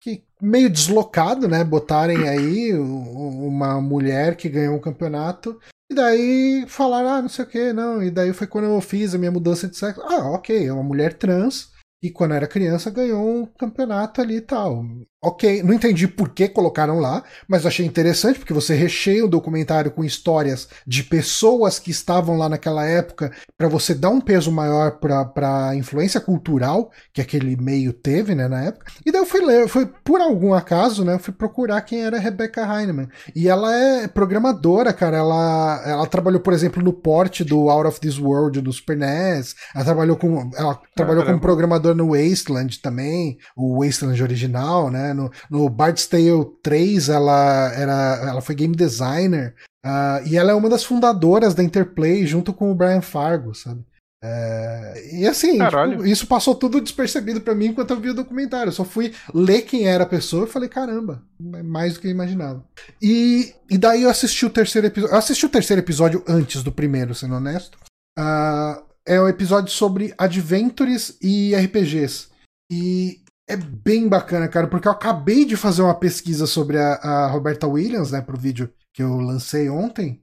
que 0.00 0.22
meio 0.40 0.70
deslocado, 0.70 1.48
né? 1.48 1.64
Botarem 1.64 2.28
aí 2.28 2.72
uma 2.72 3.80
mulher 3.80 4.36
que 4.36 4.48
ganhou 4.48 4.76
um 4.76 4.80
campeonato. 4.80 5.58
E 5.90 5.94
daí 5.96 6.64
falaram, 6.68 7.08
ah, 7.08 7.22
não 7.22 7.28
sei 7.28 7.44
o 7.44 7.48
que, 7.48 7.72
não. 7.72 8.00
E 8.00 8.08
daí 8.08 8.32
foi 8.32 8.46
quando 8.46 8.66
eu 8.66 8.80
fiz 8.80 9.16
a 9.16 9.18
minha 9.18 9.32
mudança 9.32 9.66
de 9.66 9.76
sexo. 9.76 10.00
Ah, 10.02 10.30
ok, 10.30 10.64
é 10.64 10.72
uma 10.72 10.84
mulher 10.84 11.14
trans. 11.14 11.72
E 12.00 12.08
quando 12.08 12.34
era 12.34 12.46
criança 12.46 12.88
ganhou 12.88 13.42
um 13.42 13.46
campeonato 13.46 14.20
ali 14.20 14.36
e 14.36 14.40
tal 14.40 14.84
ok, 15.26 15.60
não 15.64 15.74
entendi 15.74 16.06
por 16.06 16.28
que 16.28 16.48
colocaram 16.48 17.00
lá, 17.00 17.24
mas 17.48 17.66
achei 17.66 17.84
interessante 17.84 18.38
porque 18.38 18.52
você 18.52 18.76
recheia 18.76 19.24
o 19.24 19.28
documentário 19.28 19.90
com 19.90 20.04
histórias 20.04 20.68
de 20.86 21.02
pessoas 21.02 21.80
que 21.80 21.90
estavam 21.90 22.36
lá 22.36 22.48
naquela 22.48 22.84
época 22.84 23.32
para 23.58 23.66
você 23.66 23.92
dar 23.92 24.10
um 24.10 24.20
peso 24.20 24.52
maior 24.52 24.98
para 25.00 25.70
a 25.70 25.74
influência 25.74 26.20
cultural 26.20 26.92
que 27.12 27.20
aquele 27.20 27.56
meio 27.56 27.92
teve, 27.92 28.36
né, 28.36 28.46
na 28.46 28.62
época. 28.62 28.86
E 29.04 29.10
daí 29.10 29.20
eu 29.20 29.26
fui 29.26 29.40
ler, 29.44 29.66
foi 29.66 29.86
por 29.86 30.20
algum 30.20 30.54
acaso, 30.54 31.04
né, 31.04 31.14
eu 31.14 31.18
fui 31.18 31.34
procurar 31.34 31.80
quem 31.80 32.04
era 32.04 32.20
Rebecca 32.20 32.62
Heinemann. 32.62 33.08
E 33.34 33.48
ela 33.48 33.74
é 33.74 34.06
programadora, 34.06 34.92
cara, 34.92 35.16
ela, 35.16 35.82
ela 35.84 36.06
trabalhou, 36.06 36.40
por 36.40 36.52
exemplo, 36.52 36.80
no 36.80 36.92
porte 36.92 37.42
do 37.42 37.68
Out 37.68 37.88
of 37.88 38.00
This 38.00 38.18
World 38.18 38.60
do 38.60 38.72
Super 38.72 38.96
NES, 38.96 39.56
ela 39.74 39.84
trabalhou 39.84 40.16
com 40.16 40.50
ela 40.56 40.78
trabalhou 40.94 41.24
ah, 41.24 41.26
como 41.26 41.40
programador 41.40 41.94
no 41.94 42.10
Wasteland 42.10 42.80
também, 42.80 43.38
o 43.56 43.82
Wasteland 43.82 44.22
original, 44.22 44.88
né, 44.88 45.15
no, 45.16 45.30
no 45.50 45.68
Bard's 45.68 46.06
Tale 46.06 46.46
3, 46.62 47.08
ela, 47.08 47.72
era, 47.74 48.28
ela 48.28 48.40
foi 48.40 48.54
game 48.54 48.76
designer. 48.76 49.54
Uh, 49.84 50.26
e 50.26 50.36
ela 50.36 50.52
é 50.52 50.54
uma 50.54 50.68
das 50.68 50.84
fundadoras 50.84 51.54
da 51.54 51.62
Interplay, 51.62 52.26
junto 52.26 52.52
com 52.52 52.70
o 52.70 52.74
Brian 52.74 53.00
Fargo, 53.00 53.54
sabe? 53.54 53.84
É, 54.24 55.10
e 55.12 55.26
assim, 55.26 55.58
tipo, 55.58 56.04
isso 56.04 56.26
passou 56.26 56.54
tudo 56.54 56.80
despercebido 56.80 57.40
para 57.40 57.54
mim 57.54 57.66
enquanto 57.66 57.90
eu 57.90 58.00
vi 58.00 58.10
o 58.10 58.14
documentário. 58.14 58.70
Eu 58.70 58.74
só 58.74 58.84
fui 58.84 59.12
ler 59.32 59.62
quem 59.62 59.86
era 59.86 60.04
a 60.04 60.08
pessoa 60.08 60.46
e 60.46 60.50
falei, 60.50 60.68
caramba, 60.68 61.22
é 61.54 61.62
mais 61.62 61.94
do 61.94 62.00
que 62.00 62.08
eu 62.08 62.10
imaginava. 62.10 62.64
E, 63.00 63.54
e 63.70 63.78
daí 63.78 64.02
eu 64.02 64.10
assisti 64.10 64.44
o 64.44 64.50
terceiro 64.50 64.86
episódio. 64.86 65.14
Eu 65.14 65.18
assisti 65.18 65.46
o 65.46 65.50
terceiro 65.50 65.80
episódio 65.80 66.24
antes 66.26 66.62
do 66.62 66.72
primeiro, 66.72 67.14
sendo 67.14 67.36
honesto. 67.36 67.78
Uh, 68.18 68.82
é 69.06 69.20
o 69.20 69.24
um 69.24 69.28
episódio 69.28 69.70
sobre 69.70 70.12
adventures 70.18 71.16
e 71.22 71.54
RPGs. 71.54 72.28
E 72.72 73.20
é 73.48 73.56
bem 73.56 74.08
bacana, 74.08 74.48
cara, 74.48 74.66
porque 74.66 74.88
eu 74.88 74.92
acabei 74.92 75.44
de 75.44 75.56
fazer 75.56 75.82
uma 75.82 75.94
pesquisa 75.94 76.46
sobre 76.46 76.78
a, 76.78 76.94
a 76.94 77.26
Roberta 77.28 77.66
Williams, 77.66 78.10
né, 78.10 78.20
pro 78.20 78.38
vídeo 78.38 78.72
que 78.92 79.02
eu 79.02 79.18
lancei 79.18 79.68
ontem. 79.68 80.22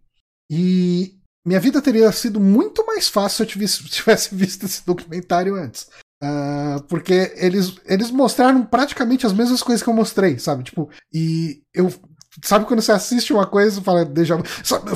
E 0.52 1.18
minha 1.46 1.60
vida 1.60 1.82
teria 1.82 2.12
sido 2.12 2.40
muito 2.40 2.86
mais 2.86 3.08
fácil 3.08 3.46
se 3.46 3.58
eu 3.58 3.68
tivesse, 3.90 4.34
visto 4.36 4.66
esse 4.66 4.86
documentário 4.86 5.56
antes. 5.56 5.88
Uh, 6.24 6.82
porque 6.88 7.34
eles, 7.36 7.76
eles 7.86 8.10
mostraram 8.10 8.66
praticamente 8.66 9.26
as 9.26 9.34
mesmas 9.34 9.62
coisas 9.62 9.84
que 9.84 9.90
eu 9.90 9.94
mostrei, 9.94 10.40
sabe? 10.40 10.64
Tipo, 10.64 10.90
e 11.14 11.62
eu 11.74 11.92
Sabe 12.42 12.66
quando 12.66 12.82
você 12.82 12.92
assiste 12.92 13.32
uma 13.32 13.46
coisa 13.46 13.80
e 13.80 13.84
fala, 13.84 14.04
deixa. 14.04 14.38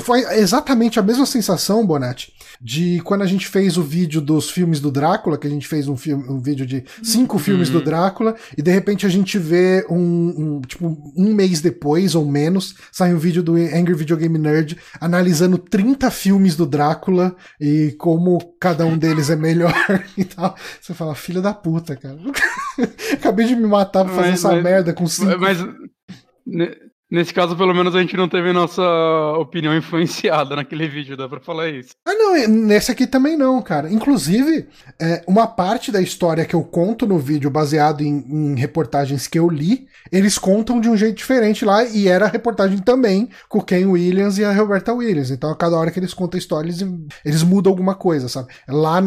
Foi 0.00 0.20
exatamente 0.38 0.98
a 0.98 1.02
mesma 1.02 1.24
sensação, 1.24 1.86
Bonatti, 1.86 2.32
de 2.60 3.00
quando 3.04 3.22
a 3.22 3.26
gente 3.26 3.46
fez 3.46 3.76
o 3.76 3.82
vídeo 3.82 4.20
dos 4.20 4.50
filmes 4.50 4.80
do 4.80 4.90
Drácula, 4.90 5.38
que 5.38 5.46
a 5.46 5.50
gente 5.50 5.68
fez 5.68 5.86
um, 5.86 5.96
filme, 5.96 6.24
um 6.28 6.40
vídeo 6.40 6.66
de 6.66 6.84
cinco 7.02 7.36
uhum. 7.36 7.42
filmes 7.42 7.70
do 7.70 7.80
Drácula, 7.80 8.34
e 8.56 8.62
de 8.62 8.72
repente 8.72 9.06
a 9.06 9.08
gente 9.08 9.38
vê 9.38 9.86
um, 9.88 9.96
um, 9.96 10.60
tipo, 10.62 10.98
um 11.16 11.32
mês 11.32 11.60
depois 11.60 12.16
ou 12.16 12.24
menos, 12.24 12.74
sai 12.90 13.14
um 13.14 13.18
vídeo 13.18 13.42
do 13.42 13.54
Angry 13.54 13.94
Video 13.94 14.16
Game 14.16 14.36
Nerd 14.36 14.76
analisando 15.00 15.58
30 15.58 16.10
filmes 16.10 16.56
do 16.56 16.66
Drácula 16.66 17.36
e 17.60 17.94
como 17.98 18.38
cada 18.58 18.84
um 18.84 18.98
deles 18.98 19.30
é 19.30 19.36
melhor 19.36 19.72
e 20.18 20.24
tal. 20.24 20.56
Você 20.80 20.92
fala, 20.92 21.14
filha 21.14 21.40
da 21.40 21.54
puta, 21.54 21.94
cara. 21.94 22.18
Acabei 23.12 23.46
de 23.46 23.54
me 23.54 23.66
matar 23.66 24.04
pra 24.04 24.14
fazer 24.14 24.30
mas, 24.30 24.38
essa 24.38 24.52
mas, 24.52 24.62
merda 24.64 24.92
com 24.92 25.06
cinco. 25.06 25.38
Mas. 25.38 25.58
Nesse 27.10 27.32
caso, 27.32 27.56
pelo 27.56 27.74
menos, 27.74 27.96
a 27.96 28.00
gente 28.00 28.16
não 28.18 28.28
teve 28.28 28.52
nossa 28.52 28.82
opinião 29.38 29.74
influenciada 29.76 30.54
naquele 30.54 30.86
vídeo, 30.86 31.16
dá 31.16 31.26
pra 31.26 31.40
falar 31.40 31.70
isso. 31.70 31.90
Ah, 32.06 32.12
não, 32.12 32.48
nesse 32.48 32.92
aqui 32.92 33.06
também 33.06 33.34
não, 33.34 33.62
cara. 33.62 33.90
Inclusive, 33.90 34.68
é, 35.00 35.24
uma 35.26 35.46
parte 35.46 35.90
da 35.90 36.02
história 36.02 36.44
que 36.44 36.54
eu 36.54 36.62
conto 36.62 37.06
no 37.06 37.18
vídeo, 37.18 37.50
baseado 37.50 38.02
em, 38.02 38.18
em, 38.28 38.54
reportagens 38.56 39.26
que 39.26 39.38
eu 39.38 39.48
li, 39.48 39.86
eles 40.12 40.36
contam 40.36 40.80
de 40.80 40.90
um 40.90 40.96
jeito 40.96 41.16
diferente 41.16 41.64
lá, 41.64 41.82
e 41.82 42.08
era 42.08 42.26
reportagem 42.26 42.78
também 42.78 43.30
com 43.48 43.58
o 43.58 43.64
Ken 43.64 43.86
Williams 43.86 44.36
e 44.36 44.44
a 44.44 44.52
Roberta 44.52 44.92
Williams. 44.92 45.30
Então, 45.30 45.50
a 45.50 45.56
cada 45.56 45.78
hora 45.78 45.90
que 45.90 45.98
eles 45.98 46.12
contam 46.12 46.36
a 46.36 46.40
história, 46.40 46.68
eles, 46.68 46.84
eles 47.24 47.42
mudam 47.42 47.72
alguma 47.72 47.94
coisa, 47.94 48.28
sabe? 48.28 48.52
Lá 48.68 48.98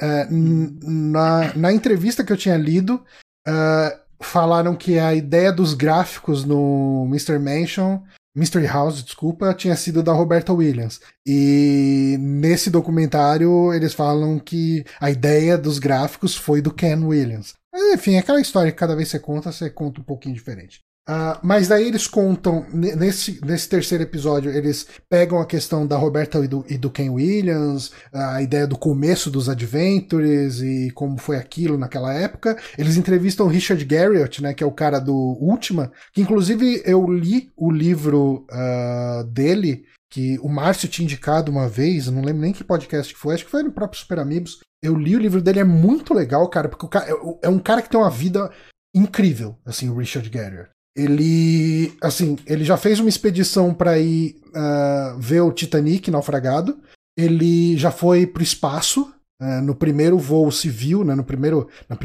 é, 0.00 0.28
na, 0.30 1.52
na 1.56 1.72
entrevista 1.72 2.22
que 2.22 2.32
eu 2.32 2.36
tinha 2.36 2.56
lido. 2.56 3.02
Uh, 3.46 4.03
falaram 4.20 4.74
que 4.74 4.98
a 4.98 5.14
ideia 5.14 5.52
dos 5.52 5.74
gráficos 5.74 6.44
no 6.44 7.04
Mr. 7.08 7.38
Mansion, 7.38 8.00
Mystery 8.36 8.66
House, 8.66 9.02
desculpa, 9.02 9.54
tinha 9.54 9.76
sido 9.76 10.02
da 10.02 10.12
Roberta 10.12 10.52
Williams. 10.52 11.00
E 11.24 12.16
nesse 12.18 12.68
documentário 12.68 13.72
eles 13.72 13.94
falam 13.94 14.40
que 14.40 14.84
a 15.00 15.10
ideia 15.10 15.56
dos 15.56 15.78
gráficos 15.78 16.36
foi 16.36 16.60
do 16.60 16.74
Ken 16.74 17.04
Williams. 17.04 17.54
Mas 17.72 17.94
enfim, 17.94 18.14
é 18.14 18.18
aquela 18.18 18.40
história 18.40 18.72
que 18.72 18.78
cada 18.78 18.96
vez 18.96 19.08
você 19.08 19.20
conta, 19.20 19.52
você 19.52 19.70
conta 19.70 20.00
um 20.00 20.04
pouquinho 20.04 20.34
diferente. 20.34 20.80
Uh, 21.06 21.36
mas 21.42 21.68
daí 21.68 21.86
eles 21.86 22.06
contam, 22.06 22.64
nesse, 22.72 23.38
nesse 23.44 23.68
terceiro 23.68 24.02
episódio, 24.02 24.50
eles 24.50 24.86
pegam 25.06 25.38
a 25.38 25.44
questão 25.44 25.86
da 25.86 25.98
Roberta 25.98 26.38
e 26.38 26.48
do, 26.48 26.64
e 26.66 26.78
do 26.78 26.90
Ken 26.90 27.10
Williams, 27.10 27.92
a 28.10 28.40
ideia 28.40 28.66
do 28.66 28.78
começo 28.78 29.30
dos 29.30 29.50
Adventures 29.50 30.62
e 30.62 30.90
como 30.92 31.18
foi 31.18 31.36
aquilo 31.36 31.76
naquela 31.76 32.14
época. 32.14 32.56
Eles 32.78 32.96
entrevistam 32.96 33.44
o 33.44 33.50
Richard 33.50 33.84
Garriott, 33.84 34.42
né, 34.42 34.54
que 34.54 34.64
é 34.64 34.66
o 34.66 34.72
cara 34.72 34.98
do 34.98 35.14
Última, 35.14 35.92
que 36.12 36.22
inclusive 36.22 36.82
eu 36.86 37.06
li 37.06 37.52
o 37.54 37.70
livro 37.70 38.46
uh, 38.50 39.24
dele, 39.24 39.84
que 40.10 40.38
o 40.38 40.48
Márcio 40.48 40.88
tinha 40.88 41.04
indicado 41.04 41.52
uma 41.52 41.68
vez, 41.68 42.06
não 42.06 42.22
lembro 42.22 42.40
nem 42.40 42.52
que 42.52 42.64
podcast 42.64 43.12
que 43.12 43.20
foi, 43.20 43.34
acho 43.34 43.44
que 43.44 43.50
foi 43.50 43.62
no 43.62 43.72
próprio 43.72 44.00
Super 44.00 44.20
Amigos. 44.20 44.60
Eu 44.82 44.96
li 44.96 45.14
o 45.14 45.20
livro 45.20 45.42
dele, 45.42 45.60
é 45.60 45.64
muito 45.64 46.14
legal, 46.14 46.48
cara, 46.48 46.68
porque 46.68 46.88
cara, 46.88 47.10
é, 47.10 47.14
é 47.42 47.48
um 47.48 47.58
cara 47.58 47.82
que 47.82 47.90
tem 47.90 48.00
uma 48.00 48.10
vida 48.10 48.50
incrível, 48.94 49.58
assim, 49.66 49.90
o 49.90 49.96
Richard 49.96 50.30
Garriott. 50.30 50.73
Ele, 50.96 51.92
assim, 52.00 52.36
ele 52.46 52.64
já 52.64 52.76
fez 52.76 53.00
uma 53.00 53.08
expedição 53.08 53.74
para 53.74 53.98
ir 53.98 54.36
uh, 54.50 55.18
ver 55.18 55.40
o 55.40 55.52
Titanic 55.52 56.10
naufragado. 56.10 56.78
Ele 57.16 57.76
já 57.76 57.90
foi 57.90 58.26
para 58.26 58.40
o 58.40 58.44
espaço 58.44 59.12
uh, 59.42 59.60
no 59.62 59.74
primeiro 59.74 60.18
voo 60.18 60.50
civil, 60.52 61.04
né, 61.04 61.14
no 61.14 61.24
primeiro, 61.24 61.68
na 61.88 61.96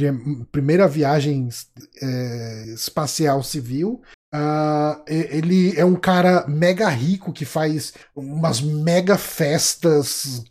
primeira 0.52 0.88
viagem 0.88 1.48
uh, 1.48 2.74
espacial 2.74 3.44
civil. 3.44 4.02
Uh, 4.34 5.02
ele 5.08 5.76
é 5.76 5.84
um 5.84 5.96
cara 5.96 6.46
mega 6.48 6.88
rico 6.88 7.34
que 7.34 7.46
faz 7.46 7.94
umas 8.16 8.62
mega 8.62 9.18
festas. 9.18 10.44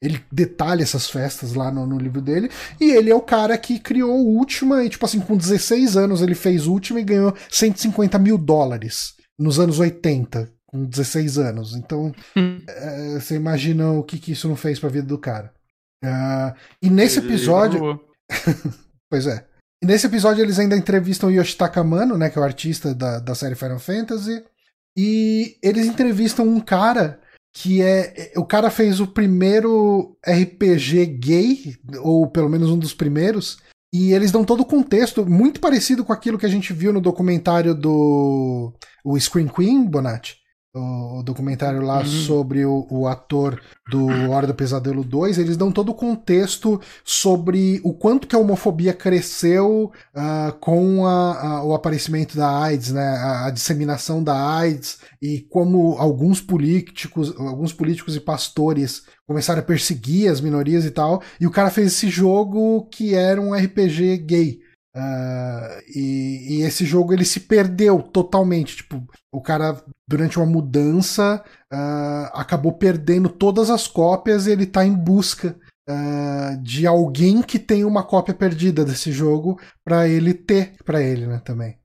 Ele 0.00 0.24
detalha 0.30 0.82
essas 0.82 1.10
festas 1.10 1.54
lá 1.54 1.70
no, 1.70 1.84
no, 1.84 1.98
livro 1.98 2.20
dele. 2.20 2.48
E 2.80 2.92
ele 2.92 3.10
é 3.10 3.14
o 3.14 3.20
cara 3.20 3.58
que 3.58 3.80
criou 3.80 4.16
o 4.16 4.36
Última. 4.36 4.84
E, 4.84 4.88
tipo 4.88 5.04
assim, 5.04 5.20
com 5.20 5.36
16 5.36 5.96
anos 5.96 6.22
ele 6.22 6.34
fez 6.34 6.66
Última 6.66 7.00
e 7.00 7.04
ganhou 7.04 7.34
150 7.50 8.18
mil 8.18 8.38
dólares 8.38 9.14
nos 9.36 9.58
anos 9.58 9.80
80, 9.80 10.48
com 10.66 10.84
16 10.84 11.38
anos. 11.38 11.74
Então, 11.74 12.14
é, 12.36 13.18
você 13.18 13.34
imagina 13.34 13.90
o 13.90 14.04
que, 14.04 14.18
que 14.18 14.32
isso 14.32 14.48
não 14.48 14.56
fez 14.56 14.78
pra 14.78 14.88
vida 14.88 15.06
do 15.06 15.18
cara. 15.18 15.52
Uh, 16.04 16.54
e 16.80 16.88
nesse 16.88 17.18
episódio. 17.18 18.00
pois 19.10 19.26
é. 19.26 19.44
E 19.82 19.86
nesse 19.86 20.06
episódio 20.06 20.44
eles 20.44 20.60
ainda 20.60 20.76
entrevistam 20.76 21.28
o 21.28 21.32
Yoshitaka 21.32 21.82
Mano, 21.82 22.16
né, 22.16 22.30
que 22.30 22.38
é 22.38 22.40
o 22.40 22.44
artista 22.44 22.94
da, 22.94 23.18
da 23.18 23.34
série 23.34 23.56
Final 23.56 23.80
Fantasy. 23.80 24.44
E 24.96 25.56
eles 25.60 25.86
entrevistam 25.86 26.46
um 26.46 26.60
cara 26.60 27.20
que 27.52 27.82
é. 27.82 28.32
O 28.36 28.44
cara 28.44 28.70
fez 28.70 29.00
o 29.00 29.06
primeiro 29.08 30.16
RPG 30.24 31.06
gay, 31.18 31.76
ou 32.00 32.30
pelo 32.30 32.48
menos 32.48 32.70
um 32.70 32.78
dos 32.78 32.94
primeiros. 32.94 33.58
E 33.92 34.12
eles 34.12 34.30
dão 34.30 34.44
todo 34.44 34.60
o 34.60 34.66
contexto, 34.66 35.26
muito 35.26 35.60
parecido 35.60 36.04
com 36.04 36.12
aquilo 36.12 36.38
que 36.38 36.46
a 36.46 36.48
gente 36.48 36.72
viu 36.72 36.92
no 36.92 37.00
documentário 37.00 37.74
do 37.74 38.72
o 39.04 39.18
Screen 39.18 39.48
Queen, 39.48 39.84
Bonatti 39.84 40.41
o 40.74 41.22
documentário 41.22 41.82
lá 41.82 41.98
uhum. 41.98 42.06
sobre 42.06 42.64
o, 42.64 42.86
o, 42.88 43.06
ator 43.06 43.60
do 43.90 44.06
Hora 44.30 44.46
do 44.46 44.54
Pesadelo 44.54 45.04
2, 45.04 45.36
eles 45.36 45.56
dão 45.56 45.70
todo 45.70 45.90
o 45.90 45.94
contexto 45.94 46.80
sobre 47.04 47.78
o 47.84 47.92
quanto 47.92 48.26
que 48.26 48.34
a 48.34 48.38
homofobia 48.38 48.94
cresceu 48.94 49.92
uh, 50.14 50.52
com 50.60 51.06
a, 51.06 51.40
a, 51.40 51.64
o 51.64 51.74
aparecimento 51.74 52.38
da 52.38 52.62
AIDS, 52.62 52.90
né, 52.90 53.06
a, 53.06 53.46
a, 53.46 53.50
disseminação 53.50 54.24
da 54.24 54.56
AIDS 54.56 55.00
e 55.20 55.40
como 55.50 55.98
alguns 55.98 56.40
políticos, 56.40 57.34
alguns 57.38 57.74
políticos 57.74 58.16
e 58.16 58.20
pastores 58.20 59.02
começaram 59.26 59.60
a 59.60 59.64
perseguir 59.64 60.30
as 60.30 60.40
minorias 60.40 60.86
e 60.86 60.90
tal, 60.90 61.22
e 61.38 61.46
o 61.46 61.50
cara 61.50 61.70
fez 61.70 61.88
esse 61.88 62.08
jogo 62.08 62.88
que 62.90 63.14
era 63.14 63.40
um 63.40 63.54
RPG 63.54 64.16
gay. 64.18 64.61
Uh, 64.94 65.80
e, 65.88 66.58
e, 66.58 66.62
esse 66.62 66.84
jogo 66.84 67.14
ele 67.14 67.24
se 67.24 67.40
perdeu 67.40 68.02
totalmente. 68.02 68.76
Tipo, 68.76 69.02
o 69.32 69.40
cara, 69.40 69.82
durante 70.06 70.38
uma 70.38 70.46
mudança, 70.46 71.42
uh, 71.72 72.28
acabou 72.34 72.72
perdendo 72.72 73.28
todas 73.30 73.70
as 73.70 73.88
cópias 73.88 74.46
e 74.46 74.50
ele 74.50 74.66
tá 74.66 74.84
em 74.84 74.94
busca 74.94 75.56
uh, 75.88 76.62
de 76.62 76.86
alguém 76.86 77.42
que 77.42 77.58
tem 77.58 77.84
uma 77.84 78.02
cópia 78.02 78.34
perdida 78.34 78.84
desse 78.84 79.10
jogo 79.10 79.58
para 79.82 80.06
ele 80.06 80.34
ter 80.34 80.74
para 80.84 81.02
ele, 81.02 81.26
né, 81.26 81.40
também. 81.42 81.78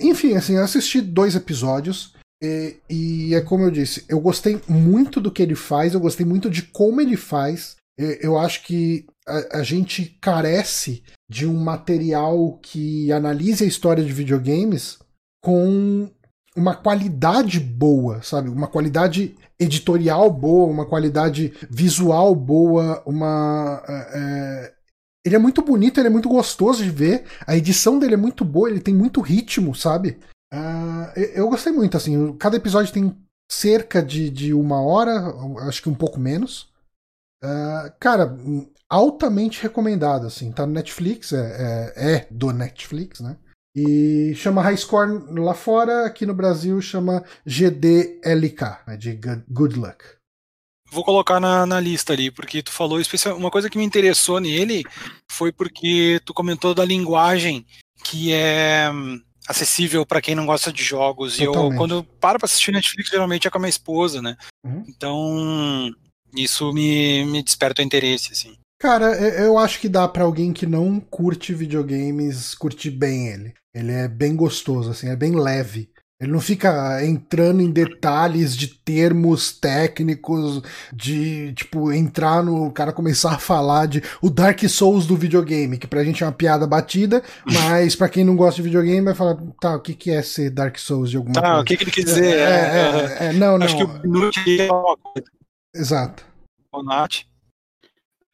enfim, 0.00 0.36
assim, 0.36 0.54
eu 0.54 0.64
assisti 0.64 1.00
dois 1.00 1.34
episódios. 1.34 2.14
E, 2.42 2.76
e 2.88 3.34
é 3.34 3.40
como 3.40 3.64
eu 3.64 3.70
disse, 3.70 4.04
eu 4.08 4.20
gostei 4.20 4.60
muito 4.68 5.20
do 5.20 5.32
que 5.32 5.42
ele 5.42 5.54
faz, 5.54 5.94
eu 5.94 6.00
gostei 6.00 6.24
muito 6.24 6.50
de 6.50 6.62
como 6.62 7.00
ele 7.00 7.16
faz. 7.16 7.76
Eu 7.98 8.38
acho 8.38 8.62
que 8.62 9.06
a, 9.26 9.58
a, 9.58 9.62
gente 9.62 10.16
carece 10.20 11.02
de 11.28 11.46
um 11.46 11.56
material 11.58 12.58
que 12.62 13.10
analise 13.12 13.64
a 13.64 13.66
história 13.66 14.04
de 14.04 14.12
videogames 14.12 14.98
com 15.42 16.10
uma 16.56 16.74
qualidade 16.74 17.60
boa, 17.60 18.22
sabe? 18.22 18.48
Uma 18.48 18.66
qualidade 18.66 19.36
editorial 19.58 20.30
boa, 20.30 20.66
uma 20.66 20.86
qualidade 20.86 21.52
visual 21.70 22.34
boa, 22.34 23.02
uma. 23.06 23.82
É, 23.88 24.72
é 24.72 24.76
ele 25.26 25.34
é 25.34 25.38
muito 25.40 25.60
bonito, 25.60 25.98
ele 25.98 26.06
é 26.06 26.10
muito 26.10 26.28
gostoso 26.28 26.84
de 26.84 26.90
ver. 26.90 27.24
A 27.44 27.56
edição 27.56 27.98
dele 27.98 28.14
é 28.14 28.16
muito 28.16 28.44
boa, 28.44 28.70
ele 28.70 28.80
tem 28.80 28.94
muito 28.94 29.20
ritmo, 29.20 29.74
sabe? 29.74 30.20
Uh, 30.54 31.18
eu 31.34 31.48
gostei 31.48 31.72
muito, 31.72 31.96
assim. 31.96 32.32
Cada 32.36 32.56
episódio 32.56 32.92
tem 32.92 33.12
cerca 33.50 34.00
de, 34.00 34.30
de 34.30 34.54
uma 34.54 34.80
hora, 34.80 35.34
acho 35.66 35.82
que 35.82 35.88
um 35.88 35.94
pouco 35.94 36.20
menos. 36.20 36.72
Uh, 37.42 37.92
cara, 37.98 38.38
altamente 38.88 39.62
recomendado, 39.62 40.26
assim. 40.26 40.52
Tá 40.52 40.66
no 40.66 40.72
Netflix, 40.72 41.32
é, 41.32 41.92
é, 41.96 42.14
é, 42.14 42.26
do 42.30 42.52
Netflix, 42.52 43.20
né? 43.20 43.36
E 43.74 44.34
chama 44.34 44.62
High 44.62 44.76
Score 44.76 45.10
lá 45.38 45.52
fora, 45.52 46.06
aqui 46.06 46.24
no 46.24 46.34
Brasil 46.34 46.80
chama 46.80 47.22
GDLK, 47.44 48.78
né? 48.86 48.96
De 48.96 49.18
Good 49.50 49.78
Luck. 49.78 50.04
Vou 50.90 51.04
colocar 51.04 51.40
na, 51.40 51.66
na 51.66 51.80
lista 51.80 52.12
ali, 52.12 52.30
porque 52.30 52.62
tu 52.62 52.72
falou 52.72 53.00
especial. 53.00 53.36
Uma 53.36 53.50
coisa 53.50 53.68
que 53.68 53.76
me 53.76 53.84
interessou 53.84 54.40
nele 54.40 54.82
foi 55.30 55.52
porque 55.52 56.20
tu 56.24 56.32
comentou 56.32 56.74
da 56.74 56.84
linguagem 56.84 57.66
que 58.04 58.32
é 58.32 58.88
hum, 58.90 59.20
acessível 59.48 60.06
para 60.06 60.22
quem 60.22 60.34
não 60.34 60.46
gosta 60.46 60.72
de 60.72 60.82
jogos. 60.82 61.36
Totalmente. 61.36 61.72
E 61.72 61.74
eu, 61.74 61.78
quando 61.78 61.94
eu 61.96 62.04
paro 62.04 62.38
pra 62.38 62.46
assistir 62.46 62.72
Netflix, 62.72 63.10
geralmente 63.10 63.46
é 63.46 63.50
com 63.50 63.58
a 63.58 63.60
minha 63.60 63.68
esposa, 63.68 64.22
né? 64.22 64.36
Uhum. 64.64 64.84
Então, 64.88 65.94
isso 66.34 66.72
me, 66.72 67.24
me 67.24 67.42
desperta 67.42 67.82
o 67.82 67.84
interesse, 67.84 68.32
assim. 68.32 68.56
Cara, 68.78 69.16
eu 69.40 69.58
acho 69.58 69.80
que 69.80 69.88
dá 69.88 70.06
para 70.06 70.24
alguém 70.24 70.52
que 70.52 70.66
não 70.66 71.00
curte 71.00 71.54
videogames 71.54 72.54
curtir 72.54 72.90
bem 72.90 73.28
ele. 73.28 73.54
Ele 73.74 73.92
é 73.92 74.08
bem 74.08 74.36
gostoso, 74.36 74.90
assim, 74.90 75.08
é 75.08 75.16
bem 75.16 75.34
leve. 75.34 75.90
Ele 76.18 76.32
não 76.32 76.40
fica 76.40 77.04
entrando 77.04 77.60
em 77.60 77.70
detalhes 77.70 78.56
de 78.56 78.68
termos 78.68 79.52
técnicos, 79.52 80.62
de, 80.90 81.52
tipo, 81.52 81.92
entrar 81.92 82.42
no. 82.42 82.68
O 82.68 82.72
cara 82.72 82.90
começar 82.90 83.32
a 83.32 83.38
falar 83.38 83.84
de 83.84 84.02
o 84.22 84.30
Dark 84.30 84.58
Souls 84.66 85.06
do 85.06 85.14
videogame, 85.14 85.76
que 85.76 85.86
pra 85.86 86.02
gente 86.02 86.22
é 86.22 86.26
uma 86.26 86.32
piada 86.32 86.66
batida, 86.66 87.22
mas 87.44 87.94
pra 87.94 88.08
quem 88.08 88.24
não 88.24 88.34
gosta 88.34 88.56
de 88.56 88.62
videogame 88.62 89.04
vai 89.04 89.14
falar, 89.14 89.36
tá, 89.60 89.76
o 89.76 89.80
que, 89.80 89.92
que 89.92 90.10
é 90.10 90.22
ser 90.22 90.48
Dark 90.48 90.78
Souls 90.78 91.10
de 91.10 91.18
alguma 91.18 91.34
tá, 91.34 91.40
coisa? 91.40 91.54
Tá, 91.56 91.60
o 91.60 91.64
que, 91.64 91.76
que 91.76 91.84
ele 91.84 91.90
quer 91.90 92.04
dizer? 92.04 92.34
É, 92.34 92.40
é, 92.40 93.18
é, 93.20 93.26
é 93.26 93.32
não, 93.34 93.58
não. 93.58 93.66
Acho 93.66 93.76
que 93.76 93.84
o 93.84 93.86
é 93.86 94.72
uma 94.72 94.96
coisa. 94.96 95.28
Exato. 95.74 96.24
O 96.72 96.82
Nath. 96.82 97.26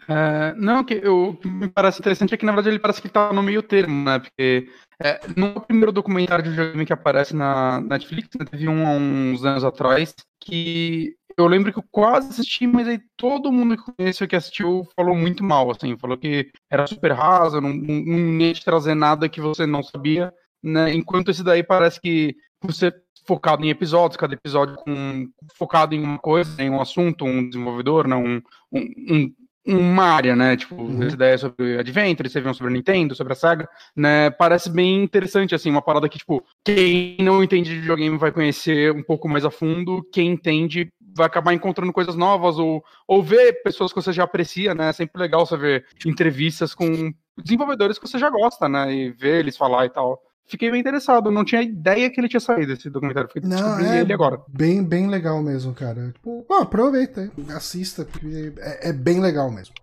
É, 0.08 0.54
não, 0.56 0.84
que 0.84 0.96
o 1.06 1.34
que 1.34 1.48
me 1.48 1.68
parece 1.68 2.00
interessante 2.00 2.34
é 2.34 2.36
que 2.36 2.44
na 2.44 2.52
verdade 2.52 2.70
ele 2.70 2.78
parece 2.78 3.00
que 3.00 3.08
tá 3.08 3.32
no 3.32 3.42
meio 3.42 3.62
termo, 3.62 4.04
né? 4.04 4.18
Porque 4.18 4.68
é, 5.00 5.20
no 5.36 5.60
primeiro 5.60 5.92
documentário 5.92 6.44
de 6.44 6.50
videogame 6.50 6.86
que 6.86 6.92
aparece 6.92 7.34
na 7.34 7.80
Netflix, 7.80 8.30
né, 8.38 8.44
teve 8.44 8.68
um 8.68 8.86
há 8.86 8.90
uns 8.90 9.44
anos 9.44 9.64
atrás, 9.64 10.14
que 10.40 11.14
eu 11.36 11.46
lembro 11.46 11.72
que 11.72 11.78
eu 11.78 11.84
quase 11.90 12.28
assisti, 12.28 12.66
mas 12.66 12.86
aí 12.86 13.00
todo 13.16 13.52
mundo 13.52 13.76
que 13.76 13.92
conheceu 13.96 14.28
que 14.28 14.36
assistiu 14.36 14.86
falou 14.94 15.14
muito 15.14 15.42
mal, 15.42 15.70
assim, 15.70 15.96
falou 15.96 16.18
que 16.18 16.50
era 16.70 16.86
super 16.86 17.12
raso, 17.12 17.60
não, 17.60 17.72
não, 17.72 17.94
não 18.04 18.40
ia 18.40 18.52
te 18.52 18.64
trazer 18.64 18.94
nada 18.94 19.28
que 19.28 19.40
você 19.40 19.66
não 19.66 19.82
sabia, 19.82 20.32
né? 20.62 20.92
Enquanto 20.92 21.30
esse 21.30 21.42
daí 21.42 21.62
parece 21.62 22.00
que 22.00 22.36
você 22.62 22.92
focado 23.26 23.64
em 23.64 23.70
episódios, 23.70 24.16
cada 24.16 24.34
episódio 24.34 24.76
com, 24.76 25.28
focado 25.54 25.94
em 25.94 26.02
uma 26.02 26.18
coisa, 26.18 26.60
em 26.62 26.70
um 26.70 26.80
assunto, 26.80 27.24
um 27.24 27.48
desenvolvedor, 27.48 28.08
não, 28.08 28.24
um, 28.24 28.42
um, 28.72 29.32
uma 29.66 30.04
área, 30.04 30.34
né? 30.34 30.56
Tipo, 30.56 30.74
uhum. 30.74 31.02
essa 31.02 31.14
ideia 31.14 31.38
sobre 31.38 31.78
Adventure, 31.78 32.28
você 32.28 32.40
viu 32.40 32.52
sobre 32.52 32.72
a 32.72 32.76
Nintendo, 32.76 33.14
sobre 33.14 33.32
a 33.32 33.36
Sega, 33.36 33.68
né? 33.94 34.30
Parece 34.30 34.70
bem 34.70 35.02
interessante, 35.02 35.54
assim, 35.54 35.70
uma 35.70 35.82
parada 35.82 36.08
que, 36.08 36.18
tipo, 36.18 36.44
quem 36.64 37.16
não 37.20 37.42
entende 37.42 37.70
de 37.70 37.80
videogame 37.80 38.18
vai 38.18 38.32
conhecer 38.32 38.92
um 38.92 39.02
pouco 39.02 39.28
mais 39.28 39.44
a 39.44 39.50
fundo, 39.50 40.06
quem 40.12 40.32
entende 40.32 40.92
vai 41.14 41.26
acabar 41.26 41.52
encontrando 41.52 41.92
coisas 41.92 42.16
novas 42.16 42.58
ou, 42.58 42.82
ou 43.06 43.22
ver 43.22 43.62
pessoas 43.62 43.92
que 43.92 44.00
você 44.00 44.12
já 44.12 44.24
aprecia, 44.24 44.74
né? 44.74 44.88
É 44.88 44.92
sempre 44.92 45.20
legal 45.20 45.46
você 45.46 45.56
ver 45.56 45.84
entrevistas 46.06 46.74
com 46.74 47.12
desenvolvedores 47.36 47.98
que 47.98 48.08
você 48.08 48.18
já 48.18 48.30
gosta, 48.30 48.68
né? 48.68 48.92
E 48.92 49.10
ver 49.10 49.40
eles 49.40 49.56
falar 49.56 49.86
e 49.86 49.90
tal 49.90 50.20
fiquei 50.46 50.70
bem 50.70 50.80
interessado. 50.80 51.30
Não 51.30 51.44
tinha 51.44 51.62
ideia 51.62 52.10
que 52.10 52.20
ele 52.20 52.28
tinha 52.28 52.40
saído 52.40 52.72
esse 52.72 52.90
documentário. 52.90 53.28
Fiquei 53.32 53.48
não, 53.48 53.78
é 53.78 54.00
ele 54.00 54.12
agora. 54.12 54.40
Bem, 54.48 54.84
bem 54.84 55.08
legal 55.08 55.42
mesmo, 55.42 55.74
cara. 55.74 56.12
Tipo, 56.12 56.46
aproveita, 56.54 57.30
assista, 57.54 58.04
porque 58.04 58.52
é, 58.58 58.90
é 58.90 58.92
bem 58.92 59.20
legal 59.20 59.50
mesmo. 59.50 59.74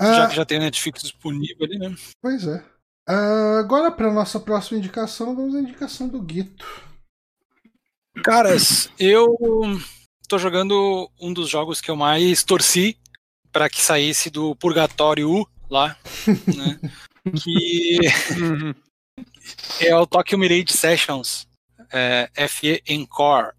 Já 0.00 0.24
ah, 0.24 0.28
que 0.28 0.36
já 0.36 0.46
tem 0.46 0.56
a 0.56 0.62
Netflix 0.62 1.02
disponível 1.02 1.66
ali, 1.66 1.78
né? 1.78 1.94
Pois 2.22 2.46
é. 2.46 2.64
Uh, 3.08 3.58
agora, 3.58 3.90
para 3.90 4.12
nossa 4.12 4.40
próxima 4.40 4.78
indicação, 4.78 5.34
vamos 5.34 5.54
à 5.54 5.60
indicação 5.60 6.08
do 6.08 6.22
Guito. 6.22 6.64
Caras, 8.24 8.90
eu 8.98 9.36
tô 10.28 10.38
jogando 10.38 11.10
um 11.20 11.32
dos 11.32 11.48
jogos 11.48 11.80
que 11.80 11.90
eu 11.90 11.96
mais 11.96 12.42
torci 12.44 12.96
para 13.52 13.68
que 13.68 13.82
saísse 13.82 14.30
do 14.30 14.54
Purgatório 14.56 15.46
lá, 15.68 15.96
né? 16.26 16.80
que 17.42 17.98
é 19.80 19.94
o 19.96 20.06
Tokyo 20.06 20.38
Mirage 20.38 20.72
Sessions 20.72 21.46
é, 21.92 22.30
FE 22.48 22.82
Encore. 22.88 23.52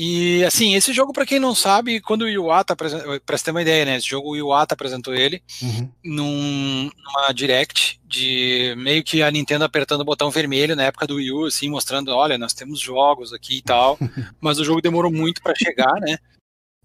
E 0.00 0.44
assim, 0.44 0.74
esse 0.74 0.92
jogo, 0.92 1.12
para 1.12 1.26
quem 1.26 1.40
não 1.40 1.54
sabe, 1.54 2.00
quando 2.00 2.22
o 2.22 2.28
Iwata 2.28 2.72
apresentou, 2.72 3.18
pra 3.20 3.36
você 3.36 3.44
ter 3.44 3.50
uma 3.50 3.62
ideia, 3.62 3.84
né? 3.84 3.96
Esse 3.96 4.08
jogo 4.08 4.30
o 4.30 4.36
Iwata 4.36 4.74
apresentou 4.74 5.14
ele 5.14 5.42
uhum. 5.60 5.90
num, 6.04 6.90
numa 7.04 7.32
direct 7.32 7.98
de 8.04 8.74
meio 8.76 9.02
que 9.02 9.22
a 9.22 9.30
Nintendo 9.30 9.64
apertando 9.64 10.02
o 10.02 10.04
botão 10.04 10.30
vermelho 10.30 10.76
na 10.76 10.84
época 10.84 11.06
do 11.06 11.16
Wii 11.16 11.32
U, 11.32 11.46
assim, 11.46 11.68
mostrando, 11.68 12.12
olha, 12.12 12.38
nós 12.38 12.52
temos 12.52 12.78
jogos 12.78 13.32
aqui 13.32 13.58
e 13.58 13.62
tal. 13.62 13.98
mas 14.40 14.60
o 14.60 14.64
jogo 14.64 14.80
demorou 14.80 15.10
muito 15.10 15.42
para 15.42 15.54
chegar, 15.56 15.94
né? 16.00 16.18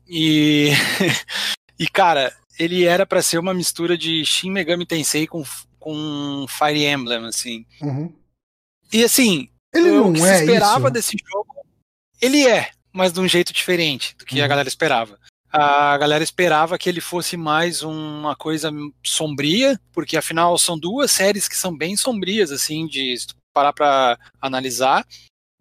E, 0.08 0.72
e 1.78 1.88
cara, 1.88 2.36
ele 2.58 2.84
era 2.84 3.06
para 3.06 3.22
ser 3.22 3.38
uma 3.38 3.54
mistura 3.54 3.98
de 3.98 4.26
Shin 4.26 4.50
Megami 4.50 4.86
Tensei 4.86 5.28
com, 5.28 5.44
com 5.84 6.46
Fire 6.48 6.86
Emblem, 6.86 7.26
assim. 7.26 7.66
Uhum. 7.82 8.16
E 8.92 9.04
assim, 9.04 9.50
ele 9.74 9.92
não 9.92 10.12
o 10.12 10.14
que 10.14 10.22
é 10.22 10.38
se 10.38 10.44
esperava 10.46 10.88
isso. 10.88 10.94
desse 10.94 11.18
jogo, 11.30 11.54
ele 12.22 12.48
é, 12.48 12.72
mas 12.94 13.12
de 13.12 13.20
um 13.20 13.28
jeito 13.28 13.52
diferente 13.52 14.16
do 14.18 14.24
que 14.24 14.40
uhum. 14.40 14.46
a 14.46 14.48
galera 14.48 14.70
esperava. 14.70 15.20
A 15.52 15.98
galera 15.98 16.24
esperava 16.24 16.78
que 16.78 16.88
ele 16.88 17.02
fosse 17.02 17.36
mais 17.36 17.84
uma 17.84 18.34
coisa 18.34 18.72
sombria, 19.04 19.78
porque 19.92 20.16
afinal 20.16 20.58
são 20.58 20.80
duas 20.80 21.12
séries 21.12 21.50
que 21.50 21.58
são 21.58 21.76
bem 21.76 21.98
sombrias, 21.98 22.50
assim, 22.50 22.88
de 22.88 23.16
parar 23.54 23.74
para 23.74 24.18
analisar. 24.42 25.06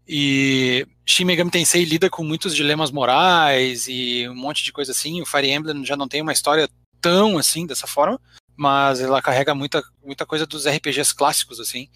E 0.06 0.86
Shin 1.04 1.24
Megami 1.24 1.50
Tensei 1.50 1.84
lida 1.84 2.08
com 2.08 2.22
muitos 2.22 2.54
dilemas 2.54 2.92
morais 2.92 3.86
e 3.88 4.28
um 4.28 4.36
monte 4.36 4.62
de 4.62 4.72
coisa 4.72 4.92
assim. 4.92 5.20
O 5.20 5.26
Fire 5.26 5.50
Emblem 5.50 5.84
já 5.84 5.96
não 5.96 6.06
tem 6.06 6.22
uma 6.22 6.32
história 6.32 6.68
tão 7.00 7.36
assim 7.36 7.66
dessa 7.66 7.86
forma, 7.86 8.18
mas 8.56 9.00
ela 9.00 9.22
carrega 9.22 9.54
muita, 9.54 9.82
muita 10.04 10.26
coisa 10.26 10.46
dos 10.46 10.66
RPGs 10.66 11.14
clássicos 11.14 11.60
assim. 11.60 11.88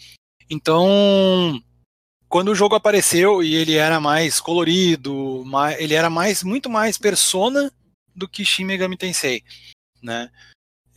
Então, 0.48 1.60
quando 2.28 2.48
o 2.48 2.54
jogo 2.54 2.74
apareceu 2.74 3.42
e 3.42 3.54
ele 3.54 3.74
era 3.74 4.00
mais 4.00 4.40
colorido, 4.40 5.42
mais, 5.44 5.78
ele 5.80 5.94
era 5.94 6.10
mais 6.10 6.42
muito 6.42 6.68
mais 6.68 6.98
persona 6.98 7.72
do 8.14 8.28
que 8.28 8.44
Shin 8.44 8.64
Megami 8.64 8.96
Tensei, 8.96 9.42
né? 10.02 10.30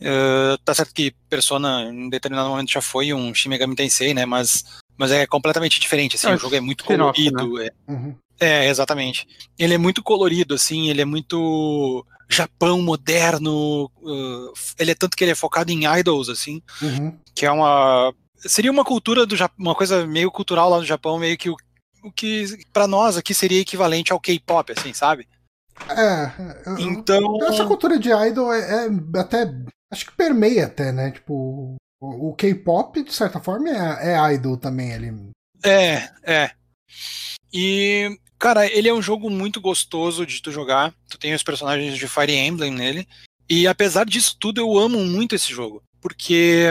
Uh, 0.00 0.56
tá 0.64 0.72
certo 0.72 0.94
que 0.94 1.10
Persona 1.28 1.82
em 1.84 2.08
determinado 2.08 2.48
momento 2.48 2.70
já 2.70 2.80
foi 2.80 3.12
um 3.12 3.34
Shin 3.34 3.50
Megami 3.50 3.76
Tensei, 3.76 4.14
né? 4.14 4.24
Mas, 4.24 4.64
mas 4.96 5.10
é 5.12 5.26
completamente 5.26 5.78
diferente, 5.78 6.16
assim, 6.16 6.28
é, 6.28 6.34
o 6.34 6.38
jogo 6.38 6.54
é 6.54 6.60
muito 6.60 6.84
colorido. 6.84 7.54
Né? 7.54 7.66
É, 7.66 7.92
uhum. 7.92 8.16
é, 8.40 8.68
exatamente. 8.68 9.26
Ele 9.58 9.74
é 9.74 9.78
muito 9.78 10.02
colorido, 10.02 10.54
assim, 10.54 10.88
ele 10.88 11.02
é 11.02 11.04
muito 11.04 12.04
Japão 12.30 12.80
moderno. 12.80 13.90
Uh, 14.02 14.52
ele 14.78 14.92
é 14.92 14.94
tanto 14.94 15.16
que 15.16 15.24
ele 15.24 15.32
é 15.32 15.36
focado 15.36 15.70
em 15.72 15.84
idols, 15.98 16.28
assim, 16.28 16.62
uhum. 16.80 17.18
que 17.34 17.44
é 17.44 17.50
uma 17.50 18.12
seria 18.48 18.70
uma 18.70 18.84
cultura 18.84 19.26
do 19.26 19.36
Japão, 19.36 19.56
uma 19.58 19.74
coisa 19.74 20.06
meio 20.06 20.30
cultural 20.30 20.70
lá 20.70 20.78
no 20.78 20.86
Japão, 20.86 21.18
meio 21.18 21.36
que 21.36 21.50
o, 21.50 21.56
o 22.02 22.12
que 22.12 22.46
para 22.72 22.86
nós 22.86 23.16
aqui 23.16 23.34
seria 23.34 23.60
equivalente 23.60 24.12
ao 24.12 24.20
K-pop, 24.20 24.72
assim, 24.72 24.92
sabe? 24.92 25.28
É. 25.88 26.30
Então. 26.78 27.38
Essa 27.48 27.66
cultura 27.66 27.98
de 27.98 28.10
idol 28.10 28.52
é, 28.52 28.86
é, 28.86 29.18
até. 29.18 29.52
Acho 29.90 30.06
que 30.06 30.12
permeia 30.12 30.66
até, 30.66 30.92
né? 30.92 31.10
Tipo, 31.10 31.76
o, 32.00 32.30
o 32.30 32.34
K-pop, 32.34 33.02
de 33.02 33.12
certa 33.12 33.40
forma, 33.40 33.68
é, 33.68 34.12
é 34.12 34.34
idol 34.34 34.56
também 34.56 34.92
ali. 34.92 35.12
É, 35.64 36.08
é. 36.22 36.50
E, 37.52 38.16
cara, 38.40 38.66
ele 38.66 38.88
é 38.88 38.94
um 38.94 39.02
jogo 39.02 39.28
muito 39.30 39.60
gostoso 39.60 40.26
de 40.26 40.42
tu 40.42 40.50
jogar. 40.50 40.92
Tu 41.08 41.18
tem 41.18 41.34
os 41.34 41.42
personagens 41.42 41.96
de 41.96 42.08
Fire 42.08 42.32
Emblem 42.32 42.72
nele. 42.72 43.06
E 43.48 43.68
apesar 43.68 44.06
disso 44.06 44.36
tudo, 44.40 44.60
eu 44.60 44.78
amo 44.78 45.04
muito 45.04 45.34
esse 45.34 45.52
jogo. 45.52 45.82
Porque 46.00 46.66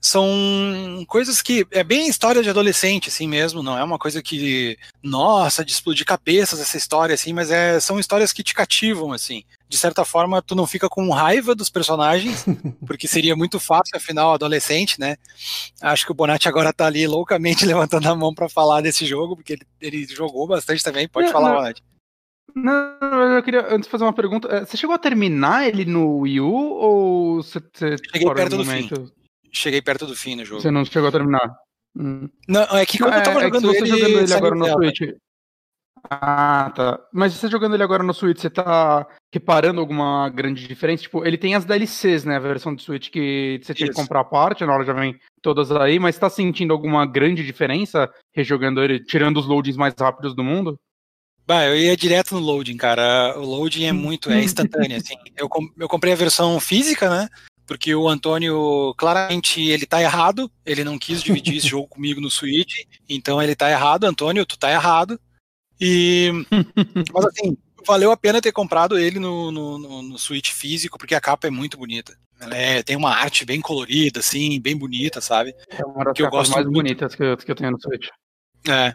são 0.00 1.04
coisas 1.06 1.40
que 1.40 1.64
é 1.70 1.84
bem 1.84 2.08
história 2.08 2.42
de 2.42 2.50
adolescente 2.50 3.08
assim 3.08 3.28
mesmo, 3.28 3.62
não 3.62 3.78
é 3.78 3.84
uma 3.84 4.00
coisa 4.00 4.20
que 4.20 4.76
nossa, 5.00 5.64
de 5.64 5.70
explodir 5.70 6.04
cabeças 6.04 6.58
essa 6.58 6.76
história 6.76 7.14
assim, 7.14 7.32
mas 7.32 7.52
é, 7.52 7.78
são 7.78 8.00
histórias 8.00 8.32
que 8.32 8.42
te 8.42 8.52
cativam 8.52 9.12
assim. 9.12 9.44
De 9.72 9.78
certa 9.78 10.04
forma, 10.04 10.42
tu 10.42 10.54
não 10.54 10.66
fica 10.66 10.86
com 10.86 11.08
raiva 11.08 11.54
dos 11.54 11.70
personagens, 11.70 12.44
porque 12.86 13.08
seria 13.08 13.34
muito 13.34 13.58
fácil 13.58 13.96
afinal 13.96 14.34
adolescente, 14.34 15.00
né? 15.00 15.16
Acho 15.80 16.04
que 16.04 16.12
o 16.12 16.14
Bonatti 16.14 16.46
agora 16.46 16.74
tá 16.74 16.84
ali 16.84 17.06
loucamente 17.06 17.64
levantando 17.64 18.06
a 18.06 18.14
mão 18.14 18.34
para 18.34 18.50
falar 18.50 18.82
desse 18.82 19.06
jogo, 19.06 19.34
porque 19.34 19.54
ele, 19.54 19.66
ele, 19.80 20.06
jogou 20.06 20.46
bastante 20.46 20.84
também, 20.84 21.08
pode 21.08 21.28
não, 21.28 21.32
falar, 21.32 21.48
não. 21.48 21.56
Bonatti. 21.56 21.82
Não, 22.54 23.34
eu 23.34 23.42
queria 23.42 23.66
antes 23.74 23.88
fazer 23.88 24.04
uma 24.04 24.12
pergunta. 24.12 24.46
É, 24.48 24.60
você 24.66 24.76
chegou 24.76 24.94
a 24.94 24.98
terminar 24.98 25.66
ele 25.66 25.86
no 25.86 26.18
Wii 26.18 26.40
U 26.40 26.52
ou 26.52 27.42
você, 27.42 27.58
você 27.72 27.96
Cheguei 28.12 28.34
perto 28.34 28.58
do 28.58 28.64
fim 28.66 28.90
cheguei 29.50 29.80
perto 29.80 30.06
do 30.06 30.16
fim 30.16 30.36
no 30.36 30.44
jogo. 30.44 30.60
Você 30.60 30.70
não 30.70 30.84
chegou 30.84 31.08
a 31.08 31.12
terminar? 31.12 31.54
Hum. 31.96 32.28
Não, 32.48 32.62
é 32.76 32.84
que 32.84 32.98
como 32.98 33.12
é, 33.12 33.18
eu 33.18 33.22
tava 33.22 33.40
jogando 33.40 33.72
é 33.72 33.76
ele, 33.76 33.86
jogando 33.86 34.18
ele 34.20 34.34
agora 34.34 34.54
no 34.54 34.66
Switch. 34.66 35.00
Ah, 36.10 36.72
tá. 36.74 37.00
Mas 37.12 37.32
você 37.32 37.48
jogando 37.48 37.74
ele 37.74 37.82
agora 37.82 38.02
no 38.02 38.12
Switch, 38.12 38.38
você 38.38 38.50
tá 38.50 39.06
reparando 39.32 39.80
alguma 39.80 40.28
grande 40.28 40.66
diferença? 40.66 41.04
Tipo, 41.04 41.24
ele 41.24 41.38
tem 41.38 41.54
as 41.54 41.64
DLCs, 41.64 42.24
né? 42.24 42.36
A 42.36 42.40
versão 42.40 42.74
do 42.74 42.82
Switch 42.82 43.08
que 43.10 43.60
você 43.62 43.72
tinha 43.72 43.88
que 43.88 43.94
comprar 43.94 44.20
a 44.20 44.24
parte, 44.24 44.64
na 44.64 44.74
hora 44.74 44.84
já 44.84 44.92
vem 44.92 45.16
todas 45.40 45.70
aí, 45.70 45.98
mas 45.98 46.18
tá 46.18 46.28
sentindo 46.28 46.72
alguma 46.72 47.06
grande 47.06 47.44
diferença 47.44 48.10
rejogando 48.34 48.82
ele, 48.82 49.02
tirando 49.04 49.38
os 49.38 49.46
loadings 49.46 49.76
mais 49.76 49.94
rápidos 49.98 50.34
do 50.34 50.42
mundo? 50.42 50.78
Bah, 51.46 51.64
eu 51.64 51.76
ia 51.76 51.96
direto 51.96 52.34
no 52.34 52.40
loading, 52.40 52.76
cara. 52.76 53.34
O 53.36 53.44
loading 53.44 53.84
é 53.84 53.92
muito, 53.92 54.30
é 54.30 54.42
instantâneo, 54.42 54.96
assim. 54.96 55.14
Eu, 55.36 55.48
eu 55.78 55.88
comprei 55.88 56.12
a 56.12 56.16
versão 56.16 56.60
física, 56.60 57.10
né? 57.10 57.28
porque 57.66 57.94
o 57.94 58.08
Antônio 58.08 58.94
claramente 58.98 59.62
ele 59.62 59.86
tá 59.86 60.02
errado, 60.02 60.50
ele 60.64 60.84
não 60.84 60.98
quis 60.98 61.22
dividir 61.22 61.56
esse 61.56 61.66
jogo 61.68 61.88
comigo 61.88 62.20
no 62.20 62.30
Switch, 62.30 62.82
então 63.08 63.40
ele 63.40 63.56
tá 63.56 63.70
errado, 63.70 64.04
Antônio, 64.04 64.44
tu 64.44 64.58
tá 64.58 64.70
errado. 64.70 65.18
E 65.84 66.30
mas 67.12 67.24
assim, 67.26 67.56
valeu 67.84 68.12
a 68.12 68.16
pena 68.16 68.40
ter 68.40 68.52
comprado 68.52 68.96
ele 68.96 69.18
no, 69.18 69.50
no, 69.50 70.02
no 70.02 70.18
Switch 70.18 70.52
físico, 70.52 70.96
porque 70.96 71.14
a 71.14 71.20
capa 71.20 71.48
é 71.48 71.50
muito 71.50 71.76
bonita. 71.76 72.16
Ela 72.40 72.56
é, 72.56 72.82
tem 72.82 72.96
uma 72.96 73.10
arte 73.10 73.44
bem 73.44 73.60
colorida, 73.60 74.20
assim, 74.20 74.60
bem 74.60 74.76
bonita, 74.76 75.20
sabe? 75.20 75.54
É 75.68 75.84
uma 75.84 76.04
das 76.04 76.14
que 76.14 76.22
eu 76.22 76.30
gosto 76.30 76.52
mais 76.52 76.64
muito. 76.64 76.76
bonitas 76.76 77.14
que 77.14 77.22
eu, 77.22 77.36
que 77.36 77.50
eu 77.50 77.54
tenho 77.56 77.72
no 77.72 77.80
Switch. 77.80 78.08
É. 78.68 78.94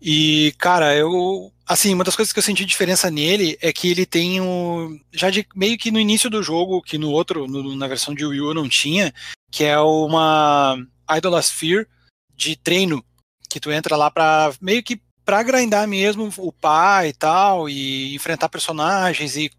E, 0.00 0.54
cara, 0.58 0.96
eu. 0.96 1.52
Assim, 1.66 1.92
uma 1.92 2.04
das 2.04 2.16
coisas 2.16 2.32
que 2.32 2.38
eu 2.38 2.42
senti 2.42 2.64
diferença 2.64 3.10
nele 3.10 3.58
é 3.60 3.72
que 3.72 3.90
ele 3.90 4.06
tem 4.06 4.40
o. 4.40 4.98
Já 5.12 5.28
de, 5.28 5.46
meio 5.54 5.76
que 5.76 5.90
no 5.90 6.00
início 6.00 6.30
do 6.30 6.42
jogo, 6.42 6.82
que 6.82 6.96
no 6.96 7.10
outro, 7.10 7.46
no, 7.46 7.76
na 7.76 7.86
versão 7.86 8.14
de 8.14 8.24
Wii 8.24 8.40
U 8.40 8.54
não 8.54 8.68
tinha, 8.68 9.12
que 9.50 9.64
é 9.64 9.78
uma 9.78 10.78
Idolasphere 11.10 11.86
de 12.34 12.56
treino. 12.56 13.04
Que 13.50 13.60
tu 13.60 13.70
entra 13.70 13.96
lá 13.96 14.10
pra. 14.10 14.52
meio 14.60 14.82
que 14.82 15.00
pra 15.28 15.42
grindar 15.42 15.86
mesmo 15.86 16.32
o 16.38 16.50
pai 16.50 17.08
e 17.08 17.12
tal, 17.12 17.68
e 17.68 18.14
enfrentar 18.14 18.48
personagens 18.48 19.36
e 19.36 19.50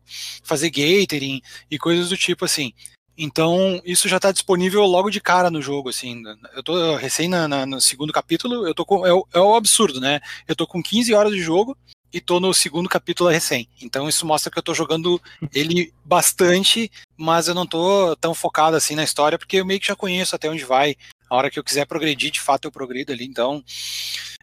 fazer 0.41 0.71
gatering 0.71 1.43
e 1.69 1.77
coisas 1.77 2.09
do 2.09 2.17
tipo 2.17 2.43
assim. 2.43 2.73
Então, 3.15 3.79
isso 3.85 4.09
já 4.09 4.17
está 4.17 4.31
disponível 4.31 4.81
logo 4.81 5.11
de 5.11 5.21
cara 5.21 5.51
no 5.51 5.61
jogo, 5.61 5.89
assim. 5.89 6.23
Eu 6.55 6.63
tô 6.63 6.95
recém 6.95 7.27
na, 7.27 7.47
na, 7.47 7.67
no 7.67 7.79
segundo 7.79 8.11
capítulo, 8.11 8.67
eu 8.67 8.73
tô 8.73 8.83
com. 8.83 9.05
É 9.05 9.13
o, 9.13 9.23
é 9.31 9.39
o 9.39 9.53
absurdo, 9.53 10.01
né? 10.01 10.19
Eu 10.47 10.55
tô 10.55 10.65
com 10.65 10.81
15 10.81 11.13
horas 11.13 11.33
de 11.33 11.39
jogo 11.39 11.77
e 12.11 12.19
tô 12.19 12.39
no 12.39 12.51
segundo 12.51 12.89
capítulo 12.89 13.29
recém. 13.29 13.69
Então 13.79 14.09
isso 14.09 14.25
mostra 14.25 14.51
que 14.51 14.57
eu 14.57 14.63
tô 14.63 14.73
jogando 14.73 15.21
ele 15.53 15.93
bastante, 16.03 16.91
mas 17.15 17.47
eu 17.47 17.53
não 17.53 17.67
tô 17.67 18.15
tão 18.15 18.33
focado 18.33 18.75
assim 18.75 18.95
na 18.95 19.03
história, 19.03 19.37
porque 19.37 19.57
eu 19.57 19.65
meio 19.67 19.79
que 19.79 19.85
já 19.85 19.95
conheço 19.95 20.35
até 20.35 20.49
onde 20.49 20.65
vai. 20.65 20.95
A 21.29 21.35
hora 21.35 21.51
que 21.51 21.59
eu 21.59 21.63
quiser 21.63 21.85
progredir, 21.85 22.31
de 22.31 22.41
fato 22.41 22.65
eu 22.65 22.71
progrido 22.71 23.11
ali. 23.11 23.25
Então, 23.25 23.63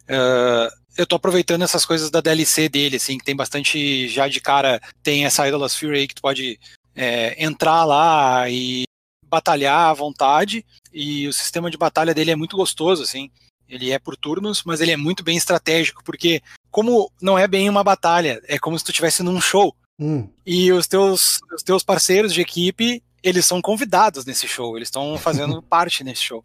uh, 0.08 0.85
eu 0.96 1.06
tô 1.06 1.16
aproveitando 1.16 1.62
essas 1.62 1.84
coisas 1.84 2.10
da 2.10 2.20
DLC 2.20 2.68
dele, 2.68 2.96
assim, 2.96 3.18
que 3.18 3.24
tem 3.24 3.36
bastante 3.36 4.08
já 4.08 4.28
de 4.28 4.40
cara, 4.40 4.80
tem 5.02 5.24
essa 5.24 5.46
Idol's 5.46 5.76
Fury 5.76 5.98
aí 5.98 6.08
que 6.08 6.14
tu 6.14 6.22
pode 6.22 6.58
é, 6.94 7.42
entrar 7.42 7.84
lá 7.84 8.48
e 8.48 8.84
batalhar 9.28 9.90
à 9.90 9.92
vontade. 9.92 10.64
E 10.92 11.28
o 11.28 11.32
sistema 11.32 11.70
de 11.70 11.76
batalha 11.76 12.14
dele 12.14 12.30
é 12.30 12.36
muito 12.36 12.56
gostoso, 12.56 13.02
assim. 13.02 13.30
Ele 13.68 13.90
é 13.90 13.98
por 13.98 14.16
turnos, 14.16 14.62
mas 14.64 14.80
ele 14.80 14.92
é 14.92 14.96
muito 14.96 15.24
bem 15.24 15.36
estratégico, 15.36 16.02
porque 16.04 16.40
como 16.70 17.10
não 17.20 17.38
é 17.38 17.48
bem 17.48 17.68
uma 17.68 17.82
batalha, 17.82 18.40
é 18.46 18.58
como 18.58 18.78
se 18.78 18.84
tu 18.84 18.90
estivesse 18.90 19.22
num 19.22 19.40
show. 19.40 19.74
Hum. 19.98 20.28
E 20.44 20.72
os 20.72 20.86
teus, 20.86 21.40
os 21.54 21.62
teus 21.62 21.82
parceiros 21.82 22.32
de 22.32 22.40
equipe, 22.40 23.02
eles 23.22 23.44
são 23.44 23.60
convidados 23.60 24.24
nesse 24.24 24.46
show, 24.46 24.76
eles 24.76 24.88
estão 24.88 25.18
fazendo 25.18 25.60
parte 25.64 26.04
nesse 26.04 26.22
show. 26.22 26.44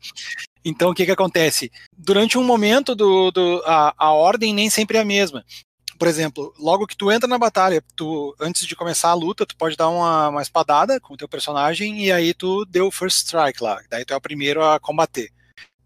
Então 0.63 0.91
o 0.91 0.93
que 0.93 1.05
que 1.05 1.11
acontece? 1.11 1.71
Durante 1.97 2.37
um 2.37 2.43
momento 2.43 2.93
do, 2.95 3.31
do 3.31 3.63
a, 3.65 3.93
a 3.97 4.11
ordem 4.11 4.53
nem 4.53 4.69
sempre 4.69 4.97
é 4.97 5.01
a 5.01 5.05
mesma 5.05 5.43
por 6.01 6.07
exemplo, 6.07 6.51
logo 6.57 6.87
que 6.87 6.97
tu 6.97 7.11
entra 7.11 7.27
na 7.27 7.37
batalha, 7.37 7.83
tu 7.95 8.35
antes 8.39 8.65
de 8.65 8.75
começar 8.75 9.09
a 9.09 9.13
luta, 9.13 9.45
tu 9.45 9.55
pode 9.55 9.77
dar 9.77 9.87
uma, 9.87 10.29
uma 10.29 10.41
espadada 10.41 10.99
com 10.99 11.13
o 11.13 11.17
teu 11.17 11.29
personagem 11.29 12.03
e 12.03 12.11
aí 12.11 12.33
tu 12.33 12.65
deu 12.65 12.87
o 12.87 12.91
first 12.91 13.17
strike 13.17 13.61
lá, 13.61 13.79
daí 13.87 14.03
tu 14.03 14.11
é 14.11 14.17
o 14.17 14.21
primeiro 14.21 14.63
a 14.63 14.79
combater. 14.79 15.29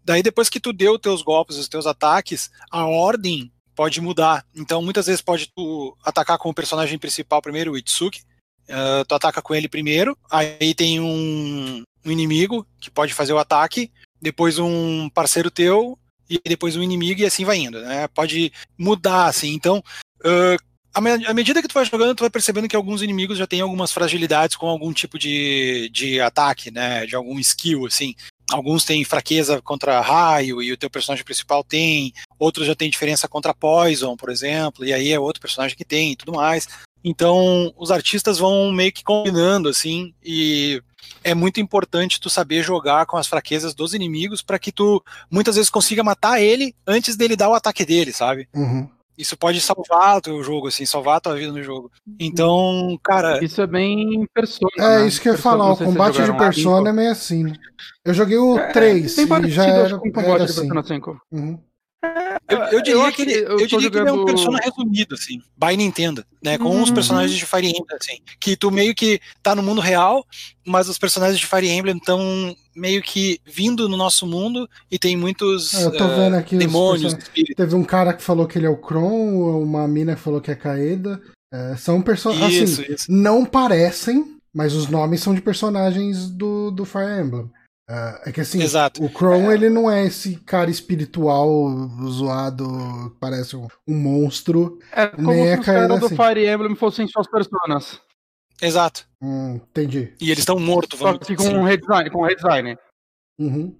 Daí 0.02 0.22
depois 0.22 0.48
que 0.48 0.58
tu 0.58 0.72
deu 0.72 0.94
os 0.94 1.00
teus 1.02 1.20
golpes, 1.20 1.58
os 1.58 1.68
teus 1.68 1.86
ataques, 1.86 2.50
a 2.70 2.86
ordem 2.86 3.52
pode 3.74 4.00
mudar. 4.00 4.46
Então 4.56 4.80
muitas 4.80 5.04
vezes 5.04 5.20
pode 5.20 5.52
tu 5.54 5.94
atacar 6.02 6.38
com 6.38 6.48
o 6.48 6.54
personagem 6.54 6.98
principal 6.98 7.42
primeiro, 7.42 7.72
o 7.72 7.76
Itsuki. 7.76 8.22
Uh, 8.70 9.04
tu 9.06 9.14
ataca 9.14 9.42
com 9.42 9.54
ele 9.54 9.68
primeiro, 9.68 10.16
aí 10.30 10.74
tem 10.74 10.98
um, 10.98 11.84
um 12.02 12.10
inimigo 12.10 12.66
que 12.80 12.90
pode 12.90 13.12
fazer 13.12 13.34
o 13.34 13.38
ataque, 13.38 13.92
depois 14.20 14.58
um 14.58 15.08
parceiro 15.08 15.50
teu 15.50 15.98
e 16.28 16.40
depois 16.44 16.76
um 16.76 16.82
inimigo 16.82 17.20
e 17.20 17.26
assim 17.26 17.44
vai 17.44 17.58
indo, 17.58 17.80
né? 17.80 18.08
Pode 18.08 18.52
mudar 18.78 19.26
assim. 19.26 19.52
Então, 19.52 19.82
uh, 20.24 20.56
à 20.94 21.34
medida 21.34 21.60
que 21.60 21.68
tu 21.68 21.74
vai 21.74 21.84
jogando, 21.84 22.14
tu 22.14 22.20
vai 22.20 22.30
percebendo 22.30 22.66
que 22.66 22.74
alguns 22.74 23.02
inimigos 23.02 23.36
já 23.36 23.46
têm 23.46 23.60
algumas 23.60 23.92
fragilidades 23.92 24.56
com 24.56 24.66
algum 24.66 24.92
tipo 24.92 25.18
de, 25.18 25.90
de 25.92 26.20
ataque, 26.20 26.70
né? 26.70 27.04
De 27.04 27.14
algum 27.14 27.38
skill, 27.38 27.86
assim. 27.86 28.14
Alguns 28.50 28.84
têm 28.84 29.04
fraqueza 29.04 29.60
contra 29.60 30.00
raio 30.00 30.62
e 30.62 30.72
o 30.72 30.76
teu 30.76 30.88
personagem 30.88 31.24
principal 31.24 31.62
tem. 31.62 32.12
Outros 32.38 32.66
já 32.66 32.74
têm 32.74 32.88
diferença 32.88 33.28
contra 33.28 33.52
poison, 33.52 34.16
por 34.16 34.30
exemplo, 34.30 34.84
e 34.84 34.92
aí 34.92 35.12
é 35.12 35.20
outro 35.20 35.40
personagem 35.40 35.76
que 35.76 35.84
tem 35.84 36.12
e 36.12 36.16
tudo 36.16 36.32
mais. 36.32 36.66
Então, 37.04 37.72
os 37.76 37.90
artistas 37.90 38.38
vão 38.38 38.72
meio 38.72 38.92
que 38.92 39.04
combinando, 39.04 39.68
assim, 39.68 40.14
e 40.24 40.82
é 41.22 41.34
muito 41.34 41.60
importante 41.60 42.20
tu 42.20 42.30
saber 42.30 42.62
jogar 42.62 43.06
com 43.06 43.16
as 43.16 43.26
fraquezas 43.26 43.74
dos 43.74 43.94
inimigos 43.94 44.42
para 44.42 44.58
que 44.58 44.72
tu 44.72 45.02
muitas 45.30 45.56
vezes 45.56 45.70
consiga 45.70 46.02
matar 46.02 46.40
ele 46.40 46.74
antes 46.86 47.16
dele 47.16 47.36
dar 47.36 47.48
o 47.48 47.54
ataque 47.54 47.84
dele, 47.84 48.12
sabe? 48.12 48.48
Uhum. 48.54 48.88
Isso 49.18 49.36
pode 49.36 49.60
salvar 49.62 50.18
o 50.18 50.20
teu 50.20 50.42
jogo, 50.42 50.68
assim, 50.68 50.84
salvar 50.84 51.16
a 51.16 51.20
tua 51.20 51.34
vida 51.36 51.50
no 51.50 51.62
jogo. 51.62 51.90
Então, 52.20 52.98
cara. 53.02 53.42
Isso 53.42 53.62
é 53.62 53.66
bem 53.66 54.26
persona. 54.34 54.70
É, 54.78 54.98
né? 55.00 55.06
isso 55.06 55.20
que 55.20 55.28
eu 55.28 55.32
ia 55.32 55.38
falar, 55.38 55.72
o 55.72 55.76
combate 55.76 56.22
de 56.22 56.36
persona 56.36 56.90
é 56.90 56.92
meio 56.92 57.10
assim. 57.10 57.44
Né? 57.44 57.54
Eu 58.04 58.12
joguei 58.12 58.36
o 58.36 58.58
é, 58.58 58.72
3 58.72 59.18
e 59.18 59.50
já 59.50 59.64
era, 59.64 59.98
com 59.98 60.12
combate 60.12 60.28
era 60.28 60.44
assim. 60.44 60.52
de 60.52 60.68
Persona 60.68 60.82
5. 60.82 61.20
Uhum. 61.32 61.58
Eu, 62.48 62.58
eu, 62.58 62.82
diria, 62.82 63.00
eu 63.00 63.12
que, 63.12 63.22
ele, 63.22 63.34
eu, 63.34 63.58
eu 63.58 63.66
diria 63.66 63.80
jogando... 63.80 63.90
que 63.90 63.98
ele 63.98 64.08
é 64.08 64.12
um 64.12 64.24
personagem 64.24 64.70
resumido, 64.70 65.14
assim, 65.14 65.42
by 65.56 65.76
Nintendo, 65.76 66.24
né? 66.42 66.56
Com 66.56 66.70
uhum. 66.70 66.82
os 66.82 66.90
personagens 66.90 67.36
de 67.36 67.44
Fire 67.44 67.66
Emblem, 67.66 67.98
assim. 68.00 68.18
Que 68.38 68.56
tu 68.56 68.70
meio 68.70 68.94
que 68.94 69.20
tá 69.42 69.54
no 69.54 69.62
mundo 69.62 69.80
real, 69.80 70.24
mas 70.64 70.88
os 70.88 70.98
personagens 70.98 71.40
de 71.40 71.46
Fire 71.46 71.68
Emblem 71.68 71.96
estão 71.96 72.54
meio 72.74 73.02
que 73.02 73.40
vindo 73.44 73.88
no 73.88 73.96
nosso 73.96 74.26
mundo 74.26 74.68
e 74.90 74.98
tem 74.98 75.16
muitos 75.16 75.72
é, 75.74 75.86
eu 75.86 75.96
tô 75.96 76.06
vendo 76.08 76.36
aqui 76.36 76.56
uh, 76.56 76.58
demônios. 76.58 77.16
Teve 77.56 77.74
um 77.74 77.84
cara 77.84 78.12
que 78.12 78.22
falou 78.22 78.46
que 78.46 78.58
ele 78.58 78.66
é 78.66 78.70
o 78.70 78.76
Kron, 78.76 79.62
uma 79.62 79.88
mina 79.88 80.14
que 80.14 80.20
falou 80.20 80.40
que 80.40 80.50
é 80.50 80.54
Kaeda. 80.54 81.20
É, 81.52 81.76
são 81.76 82.02
personagens. 82.02 82.78
Assim, 82.78 82.92
isso. 82.92 83.06
não 83.10 83.44
parecem, 83.44 84.36
mas 84.52 84.74
os 84.74 84.88
nomes 84.88 85.20
são 85.20 85.34
de 85.34 85.40
personagens 85.40 86.28
do, 86.28 86.70
do 86.70 86.84
Fire 86.84 87.20
Emblem. 87.20 87.50
Uh, 87.88 88.18
é 88.28 88.32
que 88.32 88.40
assim, 88.40 88.60
Exato. 88.60 89.04
o 89.04 89.08
Kron 89.08 89.48
é. 89.50 89.54
ele 89.54 89.70
não 89.70 89.88
é 89.88 90.04
esse 90.04 90.36
cara 90.40 90.68
espiritual 90.68 91.70
zoado, 92.08 93.16
parece 93.20 93.54
um, 93.54 93.68
um 93.86 93.96
monstro. 93.96 94.80
É 94.90 95.06
como 95.06 95.30
nem 95.30 95.44
se 95.44 95.50
é 95.50 95.58
os 95.60 95.66
caras 95.66 96.00
do 96.00 96.06
assim. 96.06 96.16
Fire 96.16 96.48
Emblem 96.48 96.74
fossem 96.74 97.06
suas 97.06 97.28
personas. 97.30 98.00
Exato. 98.60 99.06
Hum, 99.22 99.60
entendi. 99.70 100.12
E 100.20 100.30
eles 100.30 100.40
estão 100.40 100.58
mortos, 100.58 100.98
Só 100.98 101.16
que 101.16 101.36
com 101.36 101.48
um 101.48 101.62
redesign, 101.62 102.10
com 102.10 102.22
um 102.22 102.26
redesign. 102.26 102.76
Uhum. 103.38 103.76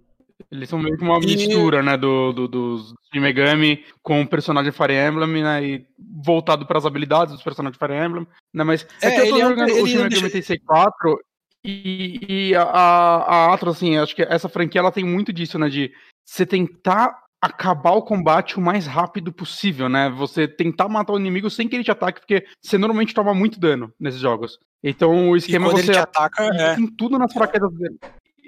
Eles 0.52 0.68
são 0.68 0.78
meio 0.78 0.96
que 0.96 1.02
uma 1.02 1.18
mistura, 1.18 1.80
e... 1.80 1.82
né, 1.82 1.96
do, 1.96 2.32
do, 2.32 2.46
dos 2.46 2.94
de 3.12 3.18
Megami 3.18 3.84
com 4.02 4.20
o 4.20 4.28
personagem 4.28 4.70
Fire 4.70 4.92
Emblem, 4.92 5.42
né, 5.42 5.64
e 5.64 5.86
voltado 6.22 6.66
para 6.66 6.78
as 6.78 6.84
habilidades 6.84 7.34
dos 7.34 7.42
personagens 7.42 7.78
Fire 7.78 7.94
Emblem, 7.94 8.26
né, 8.54 8.62
mas 8.62 8.86
é, 9.02 9.08
é 9.08 9.10
que 9.10 9.20
eu 9.20 9.30
tô 9.30 9.40
jogando 9.40 9.70
é 9.70 9.74
um, 9.74 9.82
o 9.82 9.86
Shin 9.86 10.02
Megami 10.02 10.30
Tensei 10.30 10.58
4 10.58 11.20
e, 11.66 12.50
e 12.50 12.54
a, 12.54 12.62
a 12.62 13.54
Atlas, 13.54 13.76
assim, 13.76 13.96
acho 13.96 14.14
que 14.14 14.22
essa 14.22 14.48
franquia 14.48 14.80
ela 14.80 14.92
tem 14.92 15.04
muito 15.04 15.32
disso, 15.32 15.58
né? 15.58 15.68
De 15.68 15.92
você 16.24 16.46
tentar 16.46 17.26
acabar 17.40 17.92
o 17.92 18.02
combate 18.02 18.56
o 18.56 18.60
mais 18.60 18.86
rápido 18.86 19.32
possível, 19.32 19.88
né? 19.88 20.10
Você 20.10 20.48
tentar 20.48 20.88
matar 20.88 21.12
o 21.12 21.18
inimigo 21.18 21.50
sem 21.50 21.68
que 21.68 21.76
ele 21.76 21.84
te 21.84 21.90
ataque, 21.90 22.20
porque 22.20 22.46
você 22.60 22.78
normalmente 22.78 23.14
toma 23.14 23.34
muito 23.34 23.60
dano 23.60 23.92
nesses 23.98 24.20
jogos. 24.20 24.58
Então 24.82 25.30
o 25.30 25.36
esquema 25.36 25.68
é 25.68 25.70
você 25.70 25.90
ele 25.90 25.98
ataca 25.98 26.44
é... 26.44 26.76
tem 26.76 26.86
tudo 26.86 27.18
nas 27.18 27.32
fraquezas 27.32 27.72
dele. 27.72 27.98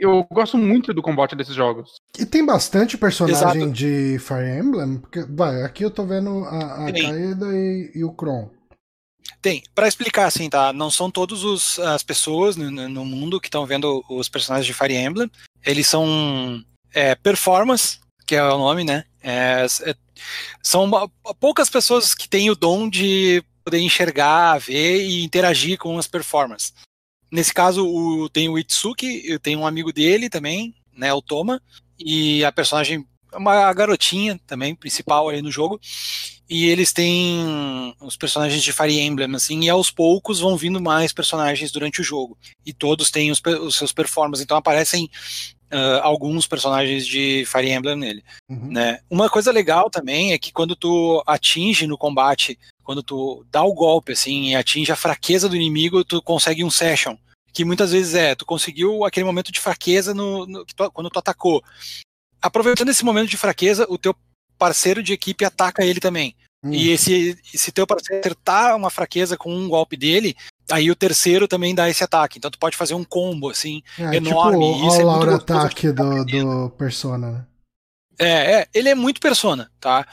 Eu 0.01 0.25
gosto 0.31 0.57
muito 0.57 0.95
do 0.95 1.03
combate 1.03 1.35
desses 1.35 1.55
jogos. 1.55 1.97
E 2.17 2.25
tem 2.25 2.47
bastante 2.47 2.97
personagem 2.97 3.63
Exato. 3.63 3.73
de 3.73 4.17
Fire 4.21 4.59
Emblem. 4.61 4.99
Porque, 4.99 5.25
vai, 5.29 5.63
aqui 5.65 5.85
eu 5.85 5.91
tô 5.91 6.07
vendo 6.07 6.45
a, 6.45 6.87
a 6.87 6.93
Kaeda 6.93 7.47
e, 7.53 7.91
e 7.97 8.05
o 8.05 8.13
Kron. 8.13 8.49
Tem. 9.41 9.63
Para 9.75 9.89
explicar, 9.89 10.27
assim, 10.27 10.49
tá? 10.51 10.73
Não 10.73 10.91
são 10.91 11.11
todas 11.11 11.79
as 11.79 12.03
pessoas 12.03 12.57
no, 12.57 12.71
no 12.71 13.05
mundo 13.05 13.41
que 13.41 13.47
estão 13.49 13.65
vendo 13.65 14.05
os 14.09 14.29
personagens 14.29 14.67
de 14.67 14.75
Fire 14.75 14.97
Emblem. 14.97 15.31
Eles 15.65 15.87
são 15.87 16.65
é, 16.93 17.15
performance, 17.15 18.01
que 18.27 18.35
é 18.35 18.43
o 18.43 18.59
nome, 18.59 18.85
né? 18.85 19.05
É, 19.23 19.67
é, 19.83 19.95
são 20.63 20.91
poucas 21.39 21.71
pessoas 21.71 22.15
que 22.15 22.29
têm 22.29 22.51
o 22.51 22.57
dom 22.57 22.89
de 22.89 23.43
poder 23.65 23.79
enxergar, 23.79 24.59
ver 24.59 25.03
e 25.03 25.23
interagir 25.23 25.79
com 25.79 25.99
as 25.99 26.07
performances. 26.07 26.73
Nesse 27.31 27.53
caso, 27.53 27.87
o, 27.87 28.29
tem 28.29 28.49
o 28.49 28.59
Itsuki, 28.59 29.23
eu 29.27 29.39
tenho 29.39 29.61
um 29.61 29.67
amigo 29.67 29.93
dele 29.93 30.31
também, 30.31 30.75
né, 30.97 31.13
o 31.13 31.21
Toma, 31.21 31.61
e 31.99 32.45
a 32.45 32.51
personagem, 32.51 33.07
uma 33.33 33.73
garotinha 33.73 34.41
também, 34.47 34.75
principal 34.75 35.29
ali 35.29 35.43
no 35.43 35.51
jogo, 35.51 35.79
e 36.49 36.67
eles 36.67 36.93
têm 36.93 37.95
os 38.01 38.17
personagens 38.17 38.63
de 38.63 38.73
Fire 38.73 38.99
Emblem, 38.99 39.35
assim, 39.35 39.61
e 39.65 39.69
aos 39.69 39.91
poucos 39.91 40.41
vão 40.41 40.57
vindo 40.57 40.81
mais 40.81 41.13
personagens 41.13 41.71
durante 41.71 42.01
o 42.01 42.05
jogo. 42.05 42.39
E 42.65 42.73
todos 42.73 43.11
têm 43.11 43.31
os, 43.31 43.43
os 43.61 43.77
seus 43.77 43.93
performances, 43.93 44.43
então 44.43 44.57
aparecem 44.57 45.11
uh, 45.73 46.01
alguns 46.03 46.47
personagens 46.47 47.07
de 47.07 47.45
Fire 47.47 47.71
Emblem 47.71 47.97
nele. 47.97 48.25
Uhum. 48.49 48.73
Né? 48.73 49.01
Uma 49.11 49.29
coisa 49.29 49.53
legal 49.53 49.91
também 49.91 50.33
é 50.33 50.39
que 50.39 50.53
quando 50.53 50.75
tu 50.75 51.23
atinge 51.27 51.87
no 51.87 51.99
combate, 51.99 52.59
quando 52.83 53.03
tu 53.03 53.45
dá 53.51 53.63
o 53.63 53.75
golpe, 53.75 54.13
assim, 54.13 54.51
e 54.51 54.57
atinge 54.57 54.91
a 54.91 54.97
fraqueza 54.97 55.49
do 55.49 55.57
inimigo, 55.57 56.05
tu 56.05 56.23
consegue 56.23 56.65
um 56.65 56.71
session. 56.71 57.17
Que 57.53 57.65
muitas 57.65 57.93
vezes 57.93 58.15
é, 58.15 58.35
tu 58.35 58.47
conseguiu 58.47 59.05
aquele 59.05 59.25
momento 59.25 59.53
de 59.53 59.61
fraqueza 59.61 60.15
no, 60.15 60.47
no 60.47 60.65
tu, 60.65 60.91
quando 60.93 61.11
tu 61.11 61.19
atacou. 61.19 61.63
Aproveitando 62.41 62.89
esse 62.89 63.05
momento 63.05 63.29
de 63.29 63.37
fraqueza, 63.37 63.87
o 63.89 63.99
teu 63.99 64.15
parceiro 64.59 65.03
de 65.03 65.13
equipe 65.13 65.45
ataca 65.45 65.85
ele 65.85 66.01
também. 66.01 66.35
Hum. 66.63 66.73
E 66.73 66.91
esse, 66.91 67.39
se 67.45 67.71
teu 67.71 67.87
parceiro 67.87 68.21
acertar 68.21 68.77
uma 68.77 68.91
fraqueza 68.91 69.37
com 69.37 69.55
um 69.55 69.69
golpe 69.69 69.97
dele, 69.97 70.37
aí 70.71 70.91
o 70.91 70.97
terceiro 70.97 71.47
também 71.47 71.75
dá 71.75 71.89
esse 71.89 72.03
ataque. 72.03 72.39
Então 72.39 72.51
tu 72.51 72.59
pode 72.59 72.77
fazer 72.77 72.95
um 72.95 73.05
combo, 73.05 73.51
assim, 73.51 73.83
é, 73.99 74.17
enorme. 74.17 74.75
Tipo, 74.75 74.89
Isso 74.89 75.01
é 75.01 75.05
muito 75.05 75.31
ataque 75.31 75.93
do, 75.93 76.25
do 76.25 76.71
Persona, 76.71 77.31
né? 77.31 77.45
É, 78.21 78.53
é, 78.53 78.69
ele 78.75 78.89
é 78.89 78.95
muito 78.97 79.21
Persona, 79.21 79.71
tá? 79.79 80.05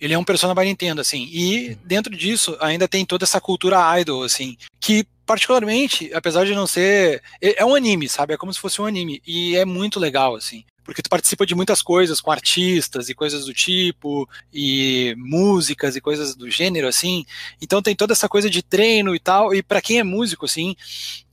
Ele 0.00 0.12
é 0.12 0.18
um 0.18 0.24
Persona 0.24 0.54
by 0.54 0.64
Nintendo, 0.64 1.00
assim. 1.00 1.28
E 1.32 1.76
dentro 1.84 2.14
disso 2.16 2.56
ainda 2.60 2.88
tem 2.88 3.06
toda 3.06 3.24
essa 3.24 3.40
cultura 3.40 4.00
idol, 4.00 4.24
assim, 4.24 4.56
que 4.80 5.06
particularmente, 5.24 6.12
apesar 6.12 6.44
de 6.44 6.54
não 6.54 6.66
ser, 6.66 7.22
é, 7.40 7.62
é 7.62 7.64
um 7.64 7.76
anime, 7.76 8.08
sabe? 8.08 8.34
É 8.34 8.36
como 8.36 8.52
se 8.52 8.58
fosse 8.58 8.82
um 8.82 8.86
anime 8.86 9.22
e 9.24 9.56
é 9.56 9.64
muito 9.64 10.00
legal, 10.00 10.34
assim 10.34 10.64
porque 10.84 11.02
tu 11.02 11.08
participa 11.08 11.46
de 11.46 11.54
muitas 11.54 11.82
coisas 11.82 12.20
com 12.20 12.30
artistas 12.30 13.08
e 13.08 13.14
coisas 13.14 13.46
do 13.46 13.54
tipo, 13.54 14.28
e 14.52 15.14
músicas 15.16 15.96
e 15.96 16.00
coisas 16.00 16.36
do 16.36 16.50
gênero, 16.50 16.86
assim. 16.86 17.24
Então 17.60 17.82
tem 17.82 17.96
toda 17.96 18.12
essa 18.12 18.28
coisa 18.28 18.50
de 18.50 18.62
treino 18.62 19.14
e 19.14 19.18
tal, 19.18 19.54
e 19.54 19.62
para 19.62 19.80
quem 19.80 19.98
é 19.98 20.04
músico, 20.04 20.44
assim, 20.44 20.76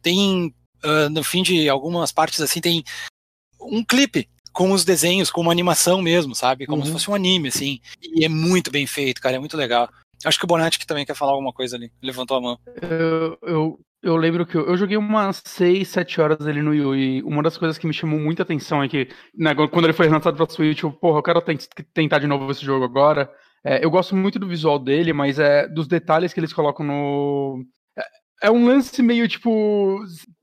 tem, 0.01 0.53
uh, 0.83 1.09
no 1.09 1.23
fim 1.23 1.43
de 1.43 1.67
algumas 1.69 2.11
partes, 2.11 2.39
assim, 2.41 2.61
tem 2.61 2.83
um 3.59 3.83
clipe 3.83 4.27
com 4.53 4.71
os 4.71 4.83
desenhos, 4.83 5.29
com 5.29 5.41
uma 5.41 5.51
animação 5.51 6.01
mesmo, 6.01 6.33
sabe? 6.33 6.65
Como 6.65 6.81
uhum. 6.81 6.85
se 6.85 6.91
fosse 6.91 7.09
um 7.09 7.15
anime, 7.15 7.49
assim. 7.49 7.79
E 8.01 8.25
é 8.25 8.29
muito 8.29 8.71
bem 8.71 8.85
feito, 8.87 9.21
cara, 9.21 9.35
é 9.35 9.39
muito 9.39 9.55
legal. 9.57 9.89
Acho 10.23 10.37
que 10.37 10.45
o 10.45 10.47
Bonatti 10.47 10.77
que 10.77 10.85
também 10.85 11.05
quer 11.05 11.15
falar 11.15 11.31
alguma 11.31 11.53
coisa 11.53 11.75
ali. 11.75 11.91
Levantou 12.01 12.37
a 12.37 12.41
mão. 12.41 12.59
Eu, 12.81 13.37
eu, 13.41 13.79
eu 14.01 14.15
lembro 14.15 14.45
que 14.45 14.55
eu, 14.55 14.65
eu, 14.67 14.77
joguei 14.77 14.97
umas 14.97 15.41
6, 15.45 15.87
7 15.87 16.21
horas 16.21 16.47
ali 16.47 16.61
no 16.61 16.71
Wii 16.71 17.17
e 17.19 17.23
uma 17.23 17.43
das 17.43 17.57
coisas 17.57 17.77
que 17.77 17.85
me 17.85 17.93
chamou 17.93 18.19
muita 18.19 18.43
atenção 18.43 18.81
é 18.83 18.87
que, 18.87 19.07
né, 19.35 19.53
quando 19.53 19.85
ele 19.85 19.93
foi 19.93 20.07
lançado 20.09 20.35
pra 20.35 20.49
Switch, 20.49 20.81
eu, 20.81 20.91
porra, 20.91 21.19
eu 21.19 21.23
quero 21.23 21.41
tentar 21.93 22.19
de 22.19 22.27
novo 22.27 22.51
esse 22.51 22.65
jogo 22.65 22.83
agora. 22.83 23.31
É, 23.63 23.83
eu 23.85 23.91
gosto 23.91 24.15
muito 24.15 24.39
do 24.39 24.47
visual 24.47 24.79
dele, 24.79 25.13
mas 25.13 25.37
é 25.37 25.67
dos 25.67 25.87
detalhes 25.87 26.33
que 26.33 26.39
eles 26.39 26.53
colocam 26.53 26.85
no. 26.85 27.63
É, 28.41 28.47
é 28.47 28.51
um 28.51 28.65
lance 28.65 29.01
meio 29.03 29.27
tipo. 29.27 29.99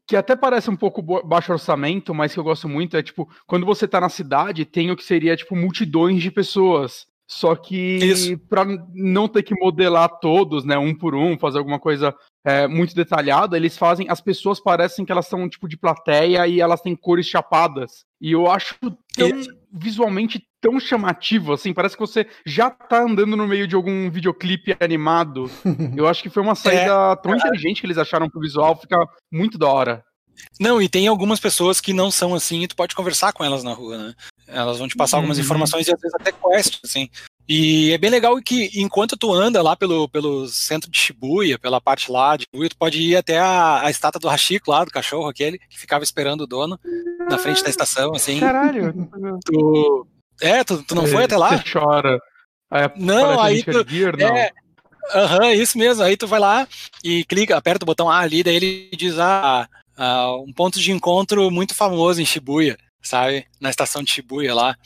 Que 0.07 0.17
até 0.17 0.35
parece 0.35 0.71
um 0.71 0.77
pouco 0.77 1.03
baixo 1.03 1.53
orçamento, 1.53 2.15
mas 2.15 2.33
que 2.33 2.41
eu 2.41 2.45
gosto 2.45 2.69
muito. 2.69 2.97
É 2.97 3.03
tipo, 3.03 3.29
quando 3.47 3.67
você 3.67 3.87
tá 3.87 4.01
na 4.01 4.09
cidade, 4.09 4.65
tem 4.65 4.91
o 4.91 4.97
que 4.97 5.05
seria 5.05 5.37
tipo 5.37 5.55
multidões 5.55 6.23
de 6.23 6.31
pessoas. 6.31 7.07
Só 7.29 7.55
que 7.55 8.39
para 8.49 8.65
não 8.95 9.29
ter 9.29 9.43
que 9.43 9.55
modelar 9.55 10.19
todos, 10.19 10.65
né, 10.65 10.79
um 10.79 10.95
por 10.95 11.15
um, 11.15 11.39
fazer 11.39 11.59
alguma 11.59 11.79
coisa 11.79 12.15
é, 12.43 12.67
muito 12.67 12.95
detalhada, 12.95 13.55
eles 13.55 13.77
fazem. 13.77 14.09
As 14.09 14.21
pessoas 14.21 14.59
parecem 14.59 15.05
que 15.05 15.13
elas 15.13 15.27
são 15.27 15.43
um 15.43 15.49
tipo 15.49 15.69
de 15.69 15.77
plateia 15.77 16.47
e 16.47 16.59
elas 16.59 16.81
têm 16.81 16.97
cores 16.97 17.27
chapadas. 17.27 18.07
E 18.19 18.33
eu 18.33 18.51
acho 18.51 18.77
tão 19.15 19.31
visualmente 19.71 20.43
tão 20.59 20.81
chamativo, 20.81 21.53
assim, 21.53 21.75
parece 21.75 21.95
que 21.95 22.01
você 22.01 22.27
já 22.45 22.71
tá 22.71 23.03
andando 23.03 23.37
no 23.37 23.47
meio 23.47 23.69
de 23.69 23.77
algum 23.77 24.11
videoclipe 24.11 24.75
animado. 24.81 25.51
eu 25.97 26.09
acho 26.09 26.23
que 26.23 26.31
foi 26.31 26.43
uma 26.43 26.55
saída 26.55 27.13
é, 27.13 27.17
tão 27.17 27.37
inteligente 27.37 27.81
que 27.81 27.87
eles 27.87 27.99
acharam 27.99 28.31
pro 28.31 28.41
visual, 28.41 28.75
fica 28.75 28.97
muito 29.31 29.59
da 29.59 29.69
hora. 29.69 30.05
Não, 30.59 30.81
e 30.81 30.89
tem 30.89 31.07
algumas 31.07 31.41
pessoas 31.41 31.81
que 31.81 31.93
não 31.93 32.11
são 32.11 32.35
assim 32.35 32.63
e 32.63 32.69
tu 32.69 32.75
pode 32.75 32.95
conversar 32.95 33.33
com 33.33 33.45
elas 33.45 33.63
na 33.63 33.73
rua, 33.73 33.99
né? 33.99 34.15
Elas 34.49 34.79
vão 34.79 34.89
te 34.89 34.97
passar 34.97 35.19
algumas 35.19 35.37
uhum. 35.37 35.45
informações 35.45 35.87
e 35.87 35.93
às 35.93 36.01
vezes 36.01 36.15
até 36.15 36.33
quests, 36.33 36.81
assim. 36.85 37.09
E 37.49 37.93
é 37.93 37.99
bem 37.99 38.11
legal 38.11 38.37
que 38.43 38.71
enquanto 38.75 39.17
tu 39.17 39.33
anda 39.33 39.63
lá 39.63 39.75
pelo, 39.75 40.09
pelo 40.09 40.47
centro 40.49 40.91
de 40.91 40.99
Shibuya, 40.99 41.59
pela 41.59 41.81
parte 41.81 42.13
lá 42.13 42.37
de 42.37 42.45
Shibuya, 42.45 42.69
tu 42.69 42.77
pode 42.77 43.01
ir 43.01 43.17
até 43.17 43.39
a, 43.39 43.83
a 43.87 43.91
estátua 43.91 44.21
do 44.21 44.29
Hashiko 44.29 44.71
lá, 44.71 44.85
do 44.85 44.91
cachorro 44.91 45.29
aquele, 45.29 45.59
que 45.59 45.79
ficava 45.79 46.05
esperando 46.05 46.43
o 46.43 46.47
dono 46.47 46.79
na 47.29 47.39
frente 47.39 47.63
da 47.63 47.71
estação, 47.71 48.15
assim. 48.15 48.39
Caralho! 48.39 48.93
Tu, 49.45 50.07
é, 50.43 50.63
tu, 50.63 50.83
tu 50.83 50.95
não 50.95 51.05
é, 51.05 51.09
foi 51.09 51.25
até 51.25 51.37
lá? 51.39 51.57
Você 51.57 51.73
chora. 51.73 52.21
Aí 52.71 52.91
não, 52.97 53.41
aí 53.41 53.63
tu, 53.63 53.83
Gear, 53.89 54.15
não. 54.17 54.27
É, 54.29 54.51
Aham, 55.15 55.45
uhum, 55.45 55.51
isso 55.53 55.79
mesmo. 55.79 56.03
Aí 56.03 56.17
tu 56.17 56.27
vai 56.27 56.41
lá 56.41 56.69
e 57.03 57.25
clica, 57.25 57.57
aperta 57.57 57.85
o 57.85 57.87
botão 57.87 58.11
A 58.11 58.19
ali, 58.19 58.43
daí 58.43 58.57
ele 58.57 58.91
diz 58.95 59.19
ah, 59.19 59.69
ah, 59.97 60.37
um 60.37 60.53
ponto 60.53 60.79
de 60.79 60.93
encontro 60.93 61.51
muito 61.51 61.75
famoso 61.75 62.21
em 62.21 62.27
Shibuya, 62.27 62.77
sabe? 63.03 63.47
Na 63.61 63.71
estação 63.71 64.03
de 64.03 64.11
Shibuya 64.11 64.55
lá. 64.55 64.77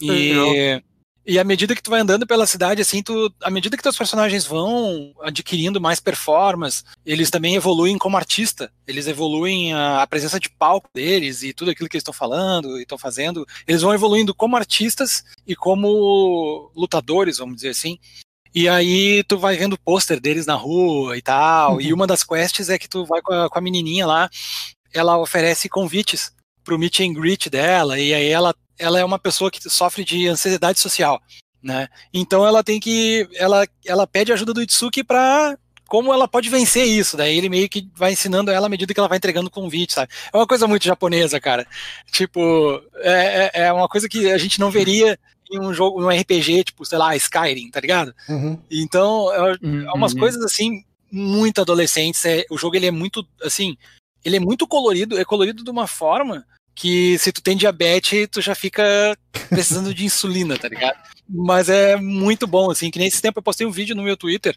E, 0.00 0.82
e 1.24 1.38
à 1.38 1.44
medida 1.44 1.74
que 1.74 1.82
tu 1.82 1.90
vai 1.90 2.00
andando 2.00 2.26
pela 2.26 2.46
cidade, 2.46 2.82
assim, 2.82 3.00
tu, 3.00 3.32
à 3.40 3.48
medida 3.48 3.76
que 3.76 3.82
teus 3.82 3.96
personagens 3.96 4.44
vão 4.44 5.14
adquirindo 5.20 5.80
mais 5.80 6.00
performance, 6.00 6.82
eles 7.06 7.30
também 7.30 7.54
evoluem 7.54 7.96
como 7.96 8.16
artista. 8.16 8.72
Eles 8.86 9.06
evoluem 9.06 9.72
a, 9.72 10.02
a 10.02 10.06
presença 10.06 10.40
de 10.40 10.50
palco 10.50 10.88
deles 10.92 11.44
e 11.44 11.52
tudo 11.52 11.70
aquilo 11.70 11.88
que 11.88 11.96
eles 11.96 12.02
estão 12.02 12.14
falando 12.14 12.76
e 12.78 12.82
estão 12.82 12.98
fazendo. 12.98 13.46
Eles 13.68 13.82
vão 13.82 13.94
evoluindo 13.94 14.34
como 14.34 14.56
artistas 14.56 15.24
e 15.46 15.54
como 15.54 16.72
lutadores, 16.74 17.38
vamos 17.38 17.56
dizer 17.56 17.70
assim. 17.70 17.98
E 18.54 18.68
aí 18.68 19.22
tu 19.24 19.38
vai 19.38 19.56
vendo 19.56 19.74
o 19.74 19.80
pôster 19.80 20.20
deles 20.20 20.44
na 20.44 20.54
rua 20.54 21.16
e 21.16 21.22
tal. 21.22 21.74
Uhum. 21.74 21.80
E 21.80 21.92
uma 21.92 22.06
das 22.06 22.24
quests 22.24 22.68
é 22.68 22.78
que 22.78 22.88
tu 22.88 23.06
vai 23.06 23.22
com 23.22 23.32
a, 23.32 23.48
com 23.48 23.58
a 23.58 23.62
menininha 23.62 24.06
lá, 24.06 24.28
ela 24.92 25.18
oferece 25.18 25.68
convites 25.68 26.32
pro 26.64 26.78
meet 26.78 27.00
and 27.00 27.12
greet 27.12 27.50
dela, 27.50 27.98
e 27.98 28.12
aí 28.14 28.28
ela, 28.28 28.54
ela 28.78 28.98
é 28.98 29.04
uma 29.04 29.18
pessoa 29.18 29.50
que 29.50 29.68
sofre 29.68 30.04
de 30.04 30.28
ansiedade 30.28 30.80
social, 30.80 31.20
né? 31.62 31.88
Então 32.12 32.46
ela 32.46 32.62
tem 32.62 32.80
que, 32.80 33.28
ela, 33.34 33.66
ela 33.84 34.06
pede 34.06 34.32
ajuda 34.32 34.54
do 34.54 34.62
Itsuki 34.62 35.04
pra 35.04 35.56
como 35.92 36.10
ela 36.10 36.26
pode 36.26 36.48
vencer 36.48 36.86
isso, 36.86 37.18
daí 37.18 37.36
ele 37.36 37.50
meio 37.50 37.68
que 37.68 37.86
vai 37.94 38.12
ensinando 38.12 38.50
ela 38.50 38.66
à 38.66 38.70
medida 38.70 38.94
que 38.94 38.98
ela 38.98 39.10
vai 39.10 39.18
entregando 39.18 39.50
convite, 39.50 39.92
sabe? 39.92 40.10
É 40.32 40.36
uma 40.38 40.46
coisa 40.46 40.66
muito 40.66 40.86
japonesa, 40.86 41.38
cara. 41.38 41.66
Tipo, 42.10 42.82
é, 42.94 43.50
é, 43.52 43.64
é 43.64 43.72
uma 43.74 43.86
coisa 43.86 44.08
que 44.08 44.30
a 44.30 44.38
gente 44.38 44.58
não 44.58 44.70
veria 44.70 45.18
em 45.52 45.60
um 45.60 45.74
jogo, 45.74 46.02
um 46.02 46.08
RPG, 46.08 46.64
tipo, 46.64 46.86
sei 46.86 46.96
lá, 46.96 47.14
Skyrim, 47.14 47.70
tá 47.70 47.78
ligado? 47.78 48.14
Uhum. 48.26 48.58
Então, 48.70 49.30
é, 49.34 49.56
uhum. 49.62 49.86
é, 49.86 49.92
umas 49.92 50.14
coisas 50.14 50.42
assim, 50.42 50.82
muito 51.10 51.60
adolescentes. 51.60 52.24
É, 52.24 52.46
o 52.48 52.56
jogo 52.56 52.74
ele 52.74 52.86
é 52.86 52.90
muito, 52.90 53.26
assim, 53.42 53.76
ele 54.24 54.36
é 54.36 54.40
muito 54.40 54.66
colorido, 54.66 55.18
é 55.18 55.24
colorido 55.24 55.64
de 55.64 55.70
uma 55.70 55.86
forma 55.86 56.44
que 56.74 57.18
se 57.18 57.32
tu 57.32 57.42
tem 57.42 57.56
diabetes, 57.56 58.28
tu 58.30 58.40
já 58.40 58.54
fica 58.54 59.16
precisando 59.48 59.94
de 59.94 60.04
insulina, 60.04 60.56
tá 60.56 60.68
ligado? 60.68 60.98
Mas 61.28 61.68
é 61.68 61.96
muito 61.96 62.46
bom, 62.46 62.70
assim, 62.70 62.90
que 62.90 62.98
nesse 62.98 63.20
tempo 63.20 63.38
eu 63.38 63.42
postei 63.42 63.66
um 63.66 63.70
vídeo 63.70 63.94
no 63.94 64.02
meu 64.02 64.16
Twitter 64.16 64.56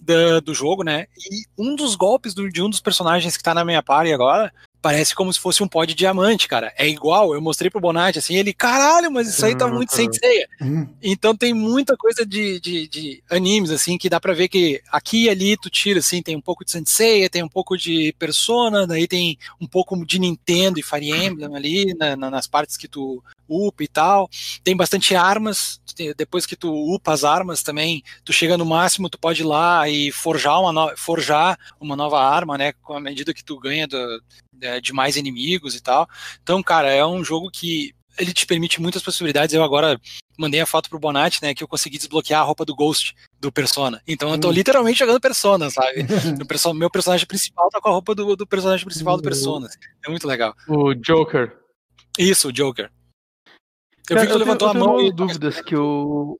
do, 0.00 0.40
do 0.40 0.54
jogo, 0.54 0.82
né? 0.82 1.06
E 1.16 1.44
um 1.56 1.74
dos 1.74 1.94
golpes 1.94 2.34
do, 2.34 2.48
de 2.50 2.62
um 2.62 2.68
dos 2.68 2.80
personagens 2.80 3.36
que 3.36 3.42
tá 3.42 3.54
na 3.54 3.64
minha 3.64 3.82
party 3.82 4.12
agora 4.12 4.52
parece 4.82 5.14
como 5.14 5.32
se 5.32 5.38
fosse 5.38 5.62
um 5.62 5.68
pó 5.68 5.84
de 5.84 5.94
diamante, 5.94 6.48
cara. 6.48 6.74
É 6.76 6.86
igual, 6.88 7.32
eu 7.32 7.40
mostrei 7.40 7.70
pro 7.70 7.80
Bonatti, 7.80 8.18
assim, 8.18 8.34
ele, 8.34 8.52
caralho, 8.52 9.10
mas 9.10 9.28
isso 9.28 9.46
aí 9.46 9.56
tá 9.56 9.68
muito 9.68 9.92
uhum. 9.92 9.96
sensei. 9.96 10.44
Uhum. 10.60 10.88
Então 11.00 11.36
tem 11.36 11.54
muita 11.54 11.96
coisa 11.96 12.26
de, 12.26 12.58
de, 12.58 12.88
de, 12.88 13.22
animes, 13.30 13.70
assim, 13.70 13.96
que 13.96 14.10
dá 14.10 14.20
pra 14.20 14.34
ver 14.34 14.48
que 14.48 14.82
aqui 14.90 15.24
e 15.24 15.30
ali 15.30 15.56
tu 15.56 15.70
tira, 15.70 16.00
assim, 16.00 16.20
tem 16.20 16.36
um 16.36 16.40
pouco 16.40 16.64
de 16.64 16.72
Sensei, 16.72 17.28
tem 17.28 17.44
um 17.44 17.48
pouco 17.48 17.76
de 17.76 18.12
Persona, 18.18 18.86
daí 18.86 19.06
tem 19.06 19.38
um 19.60 19.66
pouco 19.66 20.04
de 20.04 20.18
Nintendo 20.18 20.80
e 20.80 20.82
Fire 20.82 21.10
Emblem 21.10 21.54
ali, 21.54 21.94
na, 21.94 22.16
na, 22.16 22.30
nas 22.30 22.48
partes 22.48 22.76
que 22.76 22.88
tu 22.88 23.22
upa 23.48 23.84
e 23.84 23.88
tal. 23.88 24.28
Tem 24.64 24.76
bastante 24.76 25.14
armas, 25.14 25.80
depois 26.16 26.46
que 26.46 26.56
tu 26.56 26.72
upa 26.72 27.12
as 27.12 27.24
armas 27.24 27.62
também, 27.62 28.02
tu 28.24 28.32
chega 28.32 28.56
no 28.56 28.64
máximo, 28.64 29.08
tu 29.08 29.18
pode 29.18 29.42
ir 29.42 29.46
lá 29.46 29.88
e 29.88 30.10
forjar 30.10 30.60
uma, 30.60 30.72
no, 30.72 30.96
forjar 30.96 31.58
uma 31.80 31.96
nova 31.96 32.20
arma, 32.20 32.56
né, 32.58 32.72
com 32.82 32.94
a 32.94 33.00
medida 33.00 33.34
que 33.34 33.44
tu 33.44 33.58
ganha 33.58 33.86
do, 33.86 34.22
de 34.80 34.92
mais 34.92 35.16
inimigos 35.16 35.74
e 35.74 35.82
tal. 35.82 36.08
Então, 36.42 36.62
cara, 36.62 36.90
é 36.90 37.04
um 37.04 37.24
jogo 37.24 37.50
que 37.50 37.94
ele 38.18 38.32
te 38.32 38.46
permite 38.46 38.80
muitas 38.80 39.02
possibilidades. 39.02 39.54
Eu 39.54 39.64
agora 39.64 40.00
mandei 40.38 40.60
a 40.60 40.66
foto 40.66 40.88
pro 40.88 40.98
Bonatti, 40.98 41.42
né, 41.42 41.54
que 41.54 41.62
eu 41.62 41.68
consegui 41.68 41.98
desbloquear 41.98 42.40
a 42.40 42.44
roupa 42.44 42.64
do 42.64 42.74
Ghost 42.74 43.14
do 43.38 43.52
Persona. 43.52 44.02
Então 44.06 44.30
eu 44.30 44.38
tô 44.38 44.48
hum. 44.48 44.52
literalmente 44.52 44.98
jogando 44.98 45.20
Persona, 45.20 45.70
sabe? 45.70 46.04
Persona, 46.46 46.78
meu 46.78 46.90
personagem 46.90 47.26
principal 47.26 47.68
tá 47.70 47.80
com 47.80 47.88
a 47.88 47.92
roupa 47.92 48.14
do, 48.14 48.36
do 48.36 48.46
personagem 48.46 48.84
principal 48.84 49.16
do 49.16 49.22
Persona. 49.22 49.68
É 50.04 50.10
muito 50.10 50.26
legal. 50.26 50.54
O 50.68 50.94
Joker. 50.94 51.56
Isso, 52.18 52.48
o 52.48 52.52
Joker. 52.52 52.90
Eu 54.10 54.20
vi 54.20 54.26
que 54.26 54.32
tu 54.32 54.38
levantou 54.38 54.68
a 54.68 54.74
mão. 54.74 54.94
Eu 54.94 54.98
tenho 54.98 55.12
dúvidas 55.12 55.60
que 55.60 55.74
eu. 55.74 56.38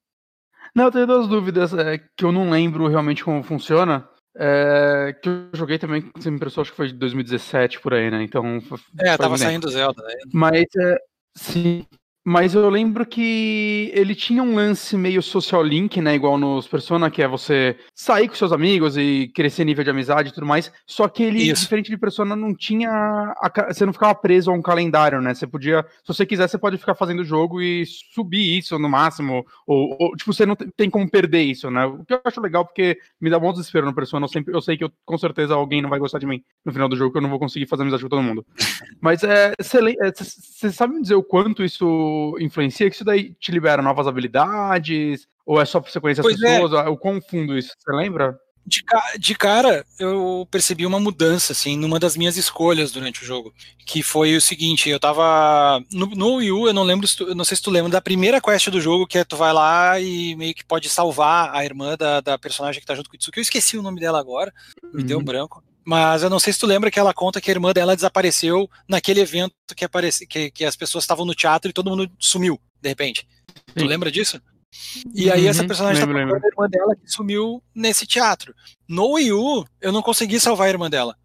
Não, 0.74 0.84
eu 0.84 0.90
tenho 0.90 1.06
duas 1.06 1.28
dúvidas 1.28 1.74
é, 1.74 1.98
que 2.16 2.24
eu 2.24 2.32
não 2.32 2.50
lembro 2.50 2.88
realmente 2.88 3.24
como 3.24 3.42
funciona. 3.42 4.08
É, 4.34 5.14
que 5.22 5.28
eu 5.28 5.50
joguei 5.52 5.78
também, 5.78 6.10
você 6.16 6.30
me 6.30 6.36
impressou, 6.36 6.62
acho 6.62 6.70
que 6.70 6.76
foi 6.76 6.88
de 6.88 6.94
2017 6.94 7.80
por 7.80 7.92
aí, 7.92 8.10
né? 8.10 8.22
Então. 8.22 8.60
É, 8.98 9.16
tava 9.16 9.36
saindo 9.36 9.70
Zelda. 9.70 10.02
Né? 10.02 10.14
Mas, 10.32 10.64
é, 10.78 10.98
sim, 11.36 11.86
mas 12.24 12.54
eu 12.54 12.70
lembro 12.70 13.04
que 13.04 13.90
ele 13.94 14.14
tinha 14.14 14.42
um 14.42 14.54
lance 14.54 14.96
meio 14.96 15.20
social 15.20 15.62
link, 15.62 16.00
né? 16.00 16.14
Igual 16.14 16.38
nos 16.38 16.68
Persona, 16.68 17.10
que 17.10 17.20
é 17.20 17.26
você 17.26 17.76
sair 17.94 18.28
com 18.28 18.34
seus 18.34 18.52
amigos 18.52 18.96
e 18.96 19.30
crescer 19.34 19.64
nível 19.64 19.82
de 19.82 19.90
amizade 19.90 20.28
e 20.28 20.32
tudo 20.32 20.46
mais. 20.46 20.72
Só 20.86 21.08
que 21.08 21.24
ele, 21.24 21.42
Isso. 21.42 21.62
diferente 21.62 21.90
de 21.90 21.98
Persona, 21.98 22.36
não 22.36 22.54
tinha. 22.54 22.90
A, 22.90 23.72
você 23.72 23.84
não 23.84 23.92
ficava 23.92 24.14
preso 24.14 24.52
a 24.52 24.54
um 24.54 24.62
calendário, 24.62 25.20
né? 25.20 25.34
Você 25.34 25.48
podia. 25.48 25.84
Se 26.04 26.14
você 26.14 26.24
quiser, 26.24 26.48
você 26.48 26.56
pode 26.56 26.78
ficar 26.78 26.94
fazendo 26.94 27.20
o 27.20 27.24
jogo 27.24 27.60
e 27.60 27.84
subir 27.86 28.58
isso 28.58 28.78
no 28.78 28.88
máximo. 28.88 29.44
Ou, 29.66 29.96
ou 29.98 30.16
tipo, 30.16 30.32
você 30.32 30.46
não 30.46 30.54
tem 30.54 30.88
como 30.88 31.10
perder 31.10 31.42
isso, 31.42 31.70
né? 31.70 31.86
O 31.86 32.04
que 32.04 32.14
eu 32.14 32.20
acho 32.24 32.40
legal, 32.40 32.64
porque 32.64 32.98
me 33.20 33.30
dá 33.30 33.38
bom 33.38 33.52
desespero 33.52 33.86
no 33.86 33.94
Persona. 33.94 34.26
Eu, 34.26 34.28
sempre, 34.28 34.54
eu 34.54 34.60
sei 34.62 34.76
que 34.76 34.84
eu, 34.84 34.92
com 35.04 35.18
certeza 35.18 35.54
alguém 35.54 35.82
não 35.82 35.90
vai 35.90 35.98
gostar 35.98 36.20
de 36.20 36.26
mim 36.26 36.40
no 36.64 36.72
final 36.72 36.88
do 36.88 36.96
jogo, 36.96 37.10
que 37.10 37.18
eu 37.18 37.22
não 37.22 37.30
vou 37.30 37.40
conseguir 37.40 37.66
fazer 37.66 37.82
amizade 37.82 38.04
com 38.04 38.08
todo 38.08 38.22
mundo. 38.22 38.46
Mas 39.00 39.24
é, 39.24 39.52
você 39.60 39.78
é, 40.00 40.70
sabe 40.70 40.94
me 40.94 41.02
dizer 41.02 41.16
o 41.16 41.22
quanto 41.22 41.64
isso 41.64 42.11
influencia? 42.40 42.88
Que 42.88 42.94
isso 42.94 43.04
daí 43.04 43.34
te 43.34 43.52
libera 43.52 43.82
novas 43.82 44.06
habilidades? 44.06 45.26
Ou 45.44 45.60
é 45.60 45.64
só 45.64 45.80
pra 45.80 45.90
você 45.90 46.00
conhecer 46.00 46.20
as 46.20 46.26
pois 46.26 46.42
é. 46.42 46.60
pessoas? 46.60 46.86
É. 46.86 46.88
O 46.88 46.96
quão 46.96 47.20
fundo 47.20 47.56
isso? 47.56 47.70
Você 47.78 47.92
lembra? 47.92 48.38
De, 48.64 48.84
de, 49.18 49.34
cara, 49.34 49.84
eu 49.98 50.46
percebi 50.48 50.86
uma 50.86 51.00
mudança, 51.00 51.52
assim, 51.52 51.76
numa 51.76 51.98
das 51.98 52.16
minhas 52.16 52.36
escolhas 52.36 52.92
durante 52.92 53.22
o 53.22 53.26
jogo. 53.26 53.52
Que 53.84 54.04
foi 54.04 54.36
o 54.36 54.40
seguinte, 54.40 54.88
eu 54.88 55.00
tava. 55.00 55.82
No, 55.92 56.06
no 56.06 56.34
Wii 56.36 56.52
U, 56.52 56.68
eu 56.68 56.72
não 56.72 56.84
lembro, 56.84 57.08
tu, 57.08 57.34
não 57.34 57.44
sei 57.44 57.56
se 57.56 57.62
tu 57.62 57.72
lembra 57.72 57.90
da 57.90 58.00
primeira 58.00 58.40
quest 58.40 58.68
do 58.68 58.80
jogo, 58.80 59.06
que 59.06 59.18
é 59.18 59.24
tu 59.24 59.36
vai 59.36 59.52
lá 59.52 59.98
e 59.98 60.36
meio 60.36 60.54
que 60.54 60.64
pode 60.64 60.88
salvar 60.88 61.52
a 61.52 61.64
irmã 61.64 61.96
da, 61.96 62.20
da 62.20 62.38
personagem 62.38 62.80
que 62.80 62.86
tá 62.86 62.94
junto 62.94 63.10
com 63.10 63.14
o 63.14 63.16
Itsuki. 63.16 63.38
Eu 63.38 63.42
esqueci 63.42 63.76
o 63.76 63.82
nome 63.82 63.98
dela 63.98 64.20
agora, 64.20 64.52
me 64.94 65.00
uhum. 65.00 65.06
deu 65.06 65.16
um 65.16 65.20
uhum. 65.20 65.26
branco. 65.26 65.62
Mas 65.84 66.22
eu 66.22 66.30
não 66.30 66.38
sei 66.38 66.52
se 66.52 66.58
tu 66.58 66.66
lembra 66.66 66.90
que 66.90 66.98
ela 66.98 67.12
conta 67.12 67.40
que 67.40 67.50
a 67.50 67.54
irmã 67.54 67.72
dela 67.72 67.96
desapareceu 67.96 68.70
naquele 68.88 69.20
evento 69.20 69.54
que, 69.76 69.84
apareci, 69.84 70.26
que, 70.26 70.50
que 70.50 70.64
as 70.64 70.76
pessoas 70.76 71.04
estavam 71.04 71.24
no 71.24 71.34
teatro 71.34 71.70
e 71.70 71.72
todo 71.72 71.90
mundo 71.90 72.10
sumiu, 72.18 72.60
de 72.80 72.88
repente. 72.88 73.26
Sim. 73.68 73.74
Tu 73.74 73.84
lembra 73.84 74.10
disso? 74.10 74.40
E 75.14 75.30
aí 75.30 75.42
uhum, 75.42 75.50
essa 75.50 75.66
personagem 75.66 76.06
tá 76.06 76.12
lembro, 76.12 76.34
tá 76.34 76.40
procurando 76.40 76.44
a 76.44 76.48
irmã 76.48 76.68
dela 76.70 76.96
que 76.96 77.10
sumiu 77.10 77.62
nesse 77.74 78.06
teatro. 78.06 78.54
No 78.88 79.12
Wii 79.12 79.32
U, 79.32 79.66
eu 79.80 79.92
não 79.92 80.02
consegui 80.02 80.38
salvar 80.40 80.68
a 80.68 80.70
irmã 80.70 80.88
dela. 80.88 81.16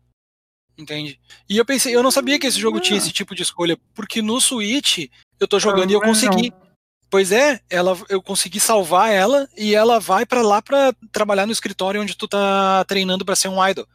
Entende? 0.78 1.20
E 1.50 1.58
eu 1.58 1.66
pensei, 1.66 1.96
eu 1.96 2.04
não 2.04 2.12
sabia 2.12 2.38
que 2.38 2.46
esse 2.46 2.60
jogo 2.60 2.80
tinha 2.80 2.98
esse 2.98 3.12
tipo 3.12 3.34
de 3.34 3.42
escolha, 3.42 3.78
porque 3.96 4.22
no 4.22 4.40
Switch 4.40 5.08
eu 5.40 5.48
tô 5.48 5.60
jogando 5.60 5.90
e 5.92 5.94
eu 5.94 6.02
consegui. 6.02 6.52
Pois 7.10 7.32
é, 7.32 7.62
ela, 7.70 7.98
eu 8.10 8.22
consegui 8.22 8.60
salvar 8.60 9.12
ela 9.12 9.48
e 9.58 9.74
ela 9.74 9.98
vai 9.98 10.26
para 10.26 10.42
lá 10.42 10.62
para 10.62 10.94
trabalhar 11.12 11.46
no 11.46 11.54
escritório 11.54 12.02
onde 12.02 12.18
tu 12.18 12.28
tá 12.28 12.84
treinando 12.84 13.24
para 13.24 13.36
ser 13.36 13.48
um 13.48 13.66
idol 13.66 13.88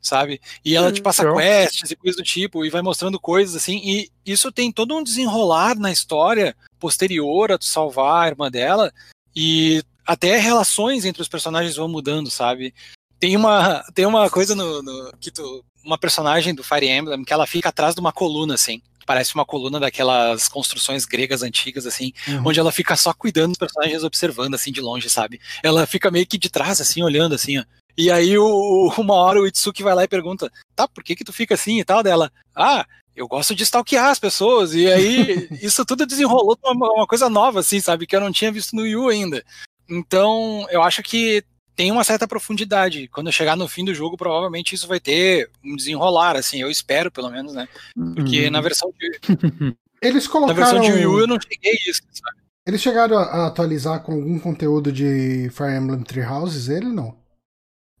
sabe? 0.00 0.40
E 0.64 0.74
ela 0.74 0.92
te 0.92 1.02
passa 1.02 1.30
quests 1.34 1.90
e 1.90 1.96
coisas 1.96 2.16
do 2.16 2.24
tipo, 2.24 2.64
e 2.64 2.70
vai 2.70 2.82
mostrando 2.82 3.18
coisas 3.18 3.56
assim, 3.56 3.80
e 3.84 4.10
isso 4.24 4.50
tem 4.52 4.72
todo 4.72 4.96
um 4.96 5.02
desenrolar 5.02 5.78
na 5.78 5.90
história 5.90 6.56
posterior 6.78 7.52
a 7.52 7.58
tu 7.58 7.64
salvar 7.64 8.24
a 8.24 8.28
irmã 8.28 8.50
dela, 8.50 8.92
e 9.34 9.82
até 10.06 10.38
relações 10.38 11.04
entre 11.04 11.22
os 11.22 11.28
personagens 11.28 11.76
vão 11.76 11.88
mudando, 11.88 12.30
sabe? 12.30 12.74
Tem 13.20 13.36
uma, 13.36 13.82
tem 13.94 14.06
uma 14.06 14.30
coisa 14.30 14.54
no, 14.54 14.82
no 14.82 15.12
que 15.20 15.30
tu, 15.30 15.64
uma 15.84 15.98
personagem 15.98 16.54
do 16.54 16.64
Fire 16.64 16.88
Emblem 16.88 17.24
que 17.24 17.32
ela 17.32 17.46
fica 17.46 17.68
atrás 17.68 17.94
de 17.94 18.00
uma 18.00 18.12
coluna, 18.12 18.54
assim, 18.54 18.80
parece 19.08 19.34
uma 19.34 19.46
coluna 19.46 19.80
daquelas 19.80 20.48
construções 20.48 21.06
gregas 21.06 21.42
antigas, 21.42 21.86
assim, 21.86 22.12
uhum. 22.28 22.42
onde 22.44 22.60
ela 22.60 22.70
fica 22.70 22.94
só 22.94 23.14
cuidando 23.14 23.48
dos 23.48 23.58
personagens, 23.58 24.04
observando, 24.04 24.54
assim, 24.54 24.70
de 24.70 24.82
longe, 24.82 25.08
sabe? 25.08 25.40
Ela 25.62 25.86
fica 25.86 26.10
meio 26.10 26.26
que 26.26 26.36
de 26.36 26.50
trás, 26.50 26.78
assim, 26.78 27.02
olhando, 27.02 27.34
assim, 27.34 27.58
ó. 27.58 27.64
E 27.98 28.12
aí, 28.12 28.38
o, 28.38 28.94
uma 28.96 29.14
hora 29.14 29.40
o 29.40 29.46
Itsuki 29.46 29.82
vai 29.82 29.92
lá 29.92 30.04
e 30.04 30.08
pergunta: 30.08 30.48
tá, 30.76 30.86
por 30.86 31.02
que 31.02 31.16
que 31.16 31.24
tu 31.24 31.32
fica 31.32 31.54
assim 31.54 31.80
e 31.80 31.84
tal? 31.84 32.00
Dela, 32.00 32.30
ah, 32.54 32.86
eu 33.16 33.26
gosto 33.26 33.56
de 33.56 33.64
stalkear 33.64 34.06
as 34.06 34.20
pessoas. 34.20 34.72
E 34.72 34.86
aí, 34.86 35.48
isso 35.60 35.84
tudo 35.84 36.06
desenrolou 36.06 36.56
uma, 36.64 36.92
uma 36.92 37.06
coisa 37.08 37.28
nova, 37.28 37.58
assim, 37.58 37.80
sabe? 37.80 38.06
Que 38.06 38.14
eu 38.14 38.20
não 38.20 38.30
tinha 38.30 38.52
visto 38.52 38.76
no 38.76 38.86
Yu 38.86 39.08
ainda. 39.08 39.44
Então, 39.90 40.64
eu 40.70 40.80
acho 40.80 41.02
que 41.02 41.42
tem 41.74 41.90
uma 41.90 42.04
certa 42.04 42.28
profundidade. 42.28 43.08
Quando 43.08 43.26
eu 43.26 43.32
chegar 43.32 43.56
no 43.56 43.66
fim 43.66 43.84
do 43.84 43.92
jogo, 43.92 44.16
provavelmente 44.16 44.76
isso 44.76 44.86
vai 44.86 45.00
ter 45.00 45.50
um 45.64 45.74
desenrolar, 45.74 46.36
assim, 46.36 46.60
eu 46.60 46.70
espero, 46.70 47.10
pelo 47.10 47.30
menos, 47.30 47.52
né? 47.52 47.68
Porque 48.14 48.44
uhum. 48.44 48.50
na 48.52 48.60
versão 48.60 48.92
de. 48.96 49.76
Eles 50.00 50.26
Na 50.26 50.30
colocaram. 50.30 50.56
versão 50.56 50.80
de 50.80 50.92
Wii 50.92 51.06
U 51.06 51.18
eu 51.18 51.26
não 51.26 51.38
cheguei 51.40 51.72
a 51.72 51.90
isso, 51.90 52.02
sabe? 52.12 52.38
Eles 52.64 52.80
chegaram 52.80 53.18
a 53.18 53.48
atualizar 53.48 54.00
com 54.04 54.12
algum 54.12 54.38
conteúdo 54.38 54.92
de 54.92 55.50
Fire 55.50 55.76
Emblem 55.76 56.02
Three 56.02 56.24
Houses? 56.24 56.68
Ele 56.68 56.86
não. 56.86 57.16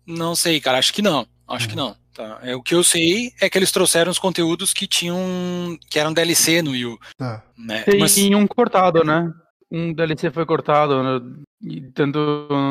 Não 0.08 0.34
sei, 0.34 0.60
cara, 0.60 0.78
acho 0.78 0.92
que 0.92 1.02
não. 1.02 1.26
Acho 1.46 1.66
Uhum. 1.66 1.70
que 1.70 1.76
não. 1.76 1.96
Tá. 2.14 2.40
É, 2.42 2.56
o 2.56 2.62
que 2.62 2.74
eu 2.74 2.82
sei 2.82 3.32
é 3.40 3.48
que 3.48 3.56
eles 3.56 3.70
trouxeram 3.70 4.10
os 4.10 4.18
conteúdos 4.18 4.72
que 4.72 4.86
tinham. 4.88 5.78
que 5.88 5.98
eram 6.00 6.12
DLC 6.12 6.62
no 6.62 6.72
Wii 6.72 6.86
U. 6.86 6.98
Tá. 7.16 7.44
Né? 7.56 7.82
Tem 7.82 8.00
Mas, 8.00 8.16
um 8.18 8.46
cortado, 8.46 9.04
né? 9.04 9.32
Um 9.70 9.92
DLC 9.92 10.30
foi 10.30 10.44
cortado, 10.46 11.02
né? 11.02 11.20
E 11.62 11.80
tanto 11.92 12.18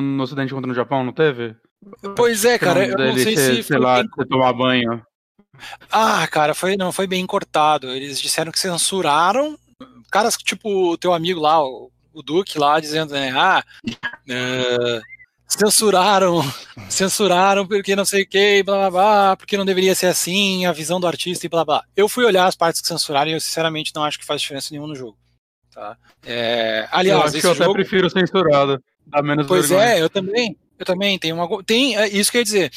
no 0.02 0.24
Ocidente 0.24 0.54
quanto 0.54 0.68
no 0.68 0.74
Japão, 0.74 1.04
não 1.04 1.14
teve? 1.14 1.56
pois 2.16 2.44
é, 2.44 2.58
cara, 2.58 2.80
Um 2.82 2.84
eu 2.84 2.98
não 2.98 3.14
sei 3.18 3.38
se 3.38 3.54
sei 3.54 3.64
foi 3.64 3.78
lá, 3.80 4.02
bem 4.02 4.10
você 4.18 4.26
tomar 4.26 4.52
banho. 4.52 5.02
Ah, 5.92 6.28
cara, 6.28 6.54
foi, 6.54 6.76
não 6.76 6.92
foi 6.92 7.08
bem 7.08 7.26
cortado. 7.26 7.90
Eles 7.92 8.20
disseram 8.20 8.52
que 8.52 8.60
censuraram. 8.60 9.58
Caras 10.12 10.36
tipo 10.38 10.92
o 10.92 10.98
teu 10.98 11.14
amigo 11.14 11.40
lá, 11.40 11.64
o, 11.64 11.92
o 12.14 12.22
Duque 12.24 12.58
lá, 12.60 12.80
dizendo, 12.80 13.14
né, 13.14 13.32
ah, 13.36 13.64
é, 14.28 15.02
censuraram, 15.58 16.42
censuraram 16.90 17.68
porque 17.68 17.96
não 17.96 18.06
sei 18.06 18.24
o 18.24 18.28
que, 18.28 18.64
blá 18.64 18.78
blá 18.78 18.92
blá, 18.92 19.38
porque 19.38 19.58
não 19.58 19.66
deveria 19.66 19.96
ser 19.96 20.08
assim, 20.08 20.66
a 20.66 20.72
visão 20.72 21.00
do 21.00 21.08
artista 21.08 21.46
e 21.46 21.50
blá 21.50 21.66
blá. 21.66 21.84
Eu 21.96 22.08
fui 22.08 22.26
olhar 22.26 22.46
as 22.46 22.56
partes 22.56 22.82
que 22.82 22.88
censuraram 22.88 23.32
e 23.32 23.34
eu 23.34 23.42
sinceramente 23.42 23.92
não 23.96 24.04
acho 24.04 24.20
que 24.20 24.26
faz 24.26 24.42
diferença 24.42 24.70
nenhuma 24.72 24.88
no 24.90 24.96
jogo. 24.96 25.18
Tá? 25.74 25.98
É, 26.26 26.84
eu 26.84 26.88
aliás, 26.92 27.32
acho 27.36 27.42
que 27.42 27.46
eu 27.48 27.52
até 27.52 27.64
jogo. 27.64 27.74
prefiro 27.74 28.10
censurado. 28.10 28.82
Dá 29.06 29.22
menos 29.22 29.48
Pois 29.48 29.70
vergonha. 29.70 29.90
é, 29.92 30.02
eu 30.02 30.10
também. 30.10 30.58
Eu 30.80 30.86
também. 30.86 31.18
Tem 31.20 31.32
uma. 31.32 31.48
Tem, 31.64 31.96
é 31.98 32.08
isso 32.10 32.32
que 32.32 32.38
eu 32.38 32.42
ia 32.42 32.46
dizer. 32.46 32.72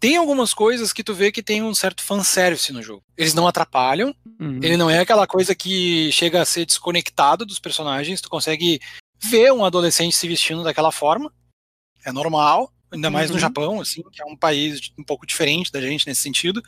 Tem 0.00 0.16
algumas 0.16 0.52
coisas 0.52 0.92
que 0.92 1.02
tu 1.04 1.14
vê 1.14 1.30
que 1.32 1.42
tem 1.42 1.62
um 1.62 1.74
certo 1.74 2.02
fanservice 2.02 2.72
no 2.72 2.82
jogo. 2.82 3.02
Eles 3.16 3.34
não 3.34 3.46
atrapalham, 3.48 4.14
Uhum. 4.38 4.60
ele 4.62 4.76
não 4.76 4.90
é 4.90 4.98
aquela 4.98 5.26
coisa 5.26 5.54
que 5.54 6.10
chega 6.12 6.42
a 6.42 6.44
ser 6.44 6.66
desconectado 6.66 7.46
dos 7.46 7.58
personagens. 7.58 8.20
Tu 8.20 8.28
consegue 8.28 8.78
ver 9.18 9.50
um 9.52 9.64
adolescente 9.64 10.14
se 10.14 10.28
vestindo 10.28 10.62
daquela 10.62 10.92
forma. 10.92 11.32
É 12.06 12.12
normal, 12.12 12.72
ainda 12.90 13.10
mais 13.10 13.28
no 13.30 13.34
Uhum. 13.34 13.40
Japão, 13.40 13.80
assim, 13.80 14.02
que 14.12 14.22
é 14.22 14.24
um 14.24 14.36
país 14.36 14.92
um 14.96 15.02
pouco 15.02 15.26
diferente 15.26 15.72
da 15.72 15.80
gente 15.80 16.06
nesse 16.06 16.22
sentido. 16.22 16.62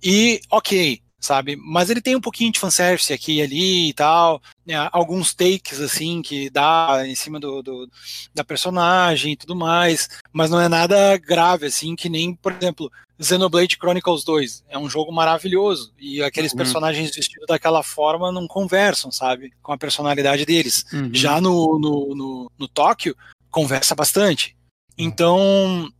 E 0.00 0.40
ok, 0.50 1.00
sabe? 1.18 1.56
Mas 1.56 1.90
ele 1.90 2.00
tem 2.00 2.14
um 2.14 2.20
pouquinho 2.20 2.52
de 2.52 2.60
fanservice 2.60 3.12
aqui 3.12 3.38
e 3.38 3.42
ali 3.42 3.88
e 3.88 3.92
tal. 3.94 4.40
né, 4.64 4.88
Alguns 4.92 5.34
takes, 5.34 5.80
assim, 5.80 6.22
que 6.22 6.48
dá 6.48 7.02
em 7.06 7.14
cima 7.16 7.40
do, 7.40 7.60
do- 7.62 7.90
da 8.32 8.44
personagem 8.44 9.32
e 9.32 9.36
tudo 9.36 9.56
mais. 9.56 10.08
Mas 10.32 10.48
não 10.50 10.60
é 10.60 10.68
nada 10.68 11.16
grave, 11.18 11.66
assim, 11.66 11.96
que 11.96 12.08
nem, 12.08 12.34
por 12.36 12.52
exemplo, 12.52 12.90
Xenoblade 13.20 13.76
Chronicles 13.76 14.22
2. 14.24 14.62
É 14.68 14.78
um 14.78 14.88
jogo 14.88 15.10
maravilhoso. 15.12 15.92
E 15.98 16.22
aqueles 16.22 16.52
Uhum. 16.52 16.58
personagens 16.58 17.14
vestidos 17.14 17.46
daquela 17.48 17.82
forma 17.82 18.30
não 18.30 18.46
conversam, 18.46 19.10
sabe? 19.10 19.52
Com 19.62 19.72
a 19.72 19.78
personalidade 19.78 20.44
deles. 20.46 20.84
Uhum. 20.92 21.10
Já 21.12 21.40
no, 21.40 21.78
no, 21.80 22.14
no, 22.14 22.50
no 22.58 22.68
Tóquio, 22.68 23.16
conversa 23.50 23.94
bastante. 23.94 24.56
Então, 24.96 25.90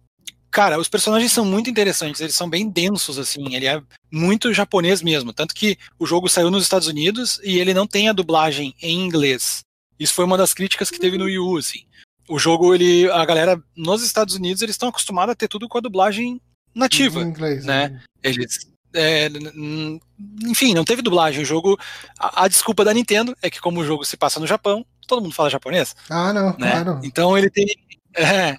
cara, 0.51 0.78
os 0.78 0.88
personagens 0.88 1.32
são 1.32 1.45
muito 1.45 1.68
interessantes, 1.68 2.20
eles 2.20 2.34
são 2.34 2.49
bem 2.49 2.68
densos, 2.68 3.18
assim, 3.18 3.55
ele 3.55 3.66
é 3.66 3.82
muito 4.11 4.53
japonês 4.55 5.03
mesmo. 5.03 5.32
Tanto 5.32 5.55
que 5.55 5.76
o 5.99 6.07
jogo 6.07 6.28
saiu 6.28 6.51
nos 6.51 6.62
Estados 6.62 6.88
Unidos 6.88 7.40
e 7.42 7.59
ele 7.59 7.74
não 7.74 7.86
tem 7.86 8.09
a 8.09 8.12
dublagem 8.12 8.74
em 8.80 9.01
inglês. 9.01 9.61
Isso 9.99 10.14
foi 10.14 10.24
uma 10.24 10.38
das 10.38 10.55
críticas 10.55 10.90
que 10.90 10.99
teve 10.99 11.18
no 11.18 11.24
Wii 11.24 11.38
U, 11.38 11.57
assim. 11.57 11.84
O 12.28 12.38
jogo, 12.38 12.74
ele, 12.74 13.11
a 13.11 13.24
galera 13.24 13.62
nos 13.76 14.03
Estados 14.03 14.34
Unidos, 14.34 14.62
eles 14.62 14.74
estão 14.74 14.88
acostumados 14.88 15.32
a 15.32 15.36
ter 15.36 15.49
tudo 15.49 15.68
com 15.68 15.78
a 15.78 15.80
dublagem 15.80 16.40
nativa 16.74 17.20
Em 17.22 17.28
inglês, 17.28 17.64
né? 17.64 18.01
eles 18.22 18.72
é, 18.95 19.28
enfim, 20.45 20.72
não 20.72 20.84
teve 20.84 21.03
dublagem. 21.03 21.42
O 21.42 21.45
jogo. 21.45 21.78
A, 22.18 22.45
a 22.45 22.49
desculpa 22.49 22.84
da 22.84 22.95
Nintendo 22.95 23.36
é 23.42 23.51
que, 23.51 23.61
como 23.61 23.80
o 23.80 23.84
jogo 23.84 24.05
se 24.05 24.16
passa 24.16 24.38
no 24.38 24.47
Japão, 24.47 24.86
todo 25.07 25.20
mundo 25.20 25.34
fala 25.34 25.51
japonês, 25.51 25.97
Ah, 26.09 26.32
não, 26.32 26.57
né? 26.57 26.70
claro. 26.70 27.01
Então 27.03 27.36
ele 27.36 27.51
tem. 27.51 27.66
É, 28.16 28.58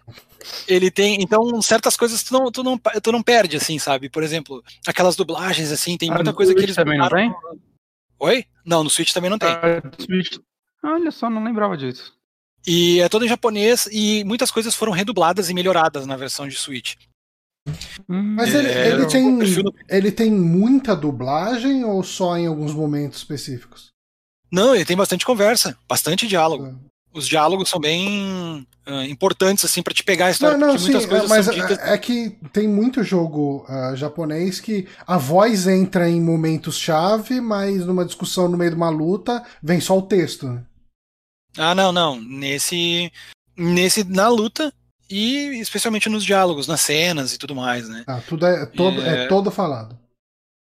ele 0.68 0.89
tem. 0.91 1.22
Então, 1.22 1.62
certas 1.62 1.95
coisas 1.97 2.24
tu 2.24 2.34
não, 2.34 2.51
tu, 2.51 2.64
não, 2.64 2.78
tu 2.78 3.12
não 3.12 3.22
perde, 3.24 3.58
assim, 3.58 3.80
sabe? 3.80 4.10
Por 4.10 4.24
exemplo, 4.24 4.64
aquelas 4.88 5.16
dublagens, 5.16 5.72
assim, 5.72 5.97
tem 5.97 6.10
Ah, 6.12 6.16
muita 6.16 6.34
coisa 6.34 6.53
que 6.53 6.60
Switch 6.60 6.70
eles. 6.70 6.76
também 6.76 6.97
não 6.97 7.06
botaram- 7.06 7.36
Oi? 8.20 8.45
Não, 8.66 8.84
no 8.84 8.89
Switch 8.89 9.12
também 9.14 9.30
não 9.30 9.38
tem. 9.38 9.49
Ah, 9.49 9.82
Switch- 9.99 10.38
Olha 10.84 11.12
só, 11.12 11.30
não 11.30 11.43
lembrava 11.43 11.76
disso. 11.76 12.14
E 12.68 12.99
é 12.99 13.10
todo 13.10 13.26
em 13.26 13.28
japonês 13.28 13.88
e 13.91 14.24
muitas 14.24 14.49
coisas 14.51 14.74
foram 14.76 14.91
redubladas 14.91 15.49
e 15.49 15.53
melhoradas 15.53 16.06
na 16.06 16.16
versão 16.16 16.47
de 16.47 16.56
Switch. 16.56 16.95
Hum, 18.08 18.36
Mas 18.36 18.53
É, 18.53 18.60
ele, 18.60 18.70
ele 18.70 19.01
eu 19.03 19.08
tem, 19.08 19.38
prefiro- 19.38 19.74
ele 19.89 20.12
tem 20.12 20.32
muita 20.32 20.95
dublagem 20.95 21.84
ou 21.84 22.03
só 22.03 22.38
em 22.38 22.45
alguns 22.47 22.74
momentos 22.74 23.18
específicos? 23.20 23.89
Não, 24.51 24.76
ele 24.76 24.86
tem 24.86 24.95
bastante 24.95 25.26
conversa, 25.26 25.78
bastante 25.88 26.28
diálogo. 26.28 26.80
Os 27.16 27.28
diálogos 27.28 27.70
são 27.70 27.80
bem 27.80 28.68
ah, 28.86 29.05
importantes 29.05 29.63
assim 29.63 29.82
para 29.82 29.93
te 29.93 30.03
pegar 30.03 30.26
a 30.28 30.32
história, 30.32 30.57
Não, 30.57 30.68
não, 30.68 30.78
sim, 30.78 30.91
muitas 30.91 31.05
coisas 31.05 31.30
mas 31.30 31.45
são 31.45 31.53
ditas. 31.55 31.80
é, 31.80 31.93
é 31.93 31.97
que 31.97 32.38
tem 32.51 32.68
muito 32.68 33.03
jogo 33.03 33.66
ah, 33.70 33.95
japonês 33.95 34.59
que 34.59 34.86
a 35.07 35.18
voz 35.18 35.66
entra 35.66 36.09
em 36.09 36.20
momentos-chave, 36.22 37.39
mas 37.39 37.86
numa 37.86 38.03
discussão 38.05 38.49
no 38.49 38.57
meio 38.57 38.72
de 38.72 38.76
uma 38.78 38.89
luta 38.89 39.43
vem 39.63 39.80
só 39.80 39.97
o 39.97 40.01
texto. 40.01 40.47
né? 40.47 40.63
Ah, 41.57 41.74
não, 41.74 41.91
não, 41.91 42.20
nesse 42.22 43.11
nesse 43.57 44.03
na 44.03 44.28
luta 44.28 44.74
e 45.09 45.59
especialmente 45.61 46.09
nos 46.09 46.26
diálogos, 46.26 46.68
nas 46.68 46.82
cenas 46.82 47.34
e 47.34 47.38
tudo 47.38 47.55
mais, 47.55 47.88
né? 47.88 48.03
Ah, 48.07 48.20
tudo 48.28 48.45
é 48.45 48.66
todo, 48.66 49.01
é... 49.01 49.24
É. 49.24 49.28
todo 49.28 49.49
falado. 49.49 49.97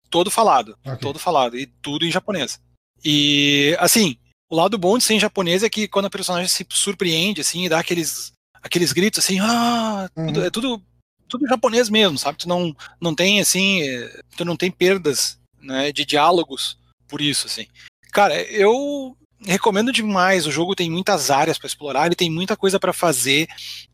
Todo 0.09 0.29
falado, 0.29 0.77
Ok. 0.85 0.97
todo 0.99 1.17
falado 1.17 1.57
e 1.57 1.65
tudo 1.65 2.05
em 2.05 2.11
japonês. 2.11 2.59
E 3.05 3.73
assim, 3.79 4.17
o 4.51 4.55
lado 4.55 4.77
bom 4.77 4.97
de 4.97 5.03
ser 5.05 5.13
em 5.13 5.19
japonês 5.19 5.63
é 5.63 5.69
que 5.69 5.87
quando 5.87 6.05
a 6.05 6.09
personagem 6.09 6.49
se 6.49 6.65
surpreende 6.69 7.39
assim 7.41 7.65
e 7.65 7.69
dá 7.69 7.79
aqueles 7.79 8.33
aqueles 8.61 8.91
gritos 8.91 9.23
assim, 9.23 9.39
ah, 9.39 10.07
tudo- 10.13 10.39
Uhum. 10.41 10.45
é 10.45 10.49
tudo 10.51 10.81
tudo 11.27 11.47
japonês 11.47 11.89
mesmo, 11.89 12.17
sabe? 12.17 12.37
Tu 12.39 12.47
não 12.49 12.75
não 12.99 13.15
tem 13.15 13.39
assim, 13.39 13.81
eh, 13.81 14.21
tu 14.35 14.43
não 14.43 14.57
tem 14.57 14.69
perdas, 14.69 15.39
né, 15.61 15.91
de 15.93 16.03
diálogos 16.03 16.77
por 17.07 17.21
isso 17.21 17.47
assim. 17.47 17.65
Cara, 18.11 18.39
eu 18.51 19.15
recomendo 19.43 19.91
demais. 19.93 20.45
O 20.45 20.51
jogo 20.51 20.75
tem 20.75 20.91
muitas 20.91 21.31
áreas 21.31 21.57
para 21.57 21.67
explorar, 21.67 22.05
ele 22.05 22.15
tem 22.15 22.29
muita 22.29 22.57
coisa 22.57 22.77
para 22.79 22.91
fazer 22.93 23.47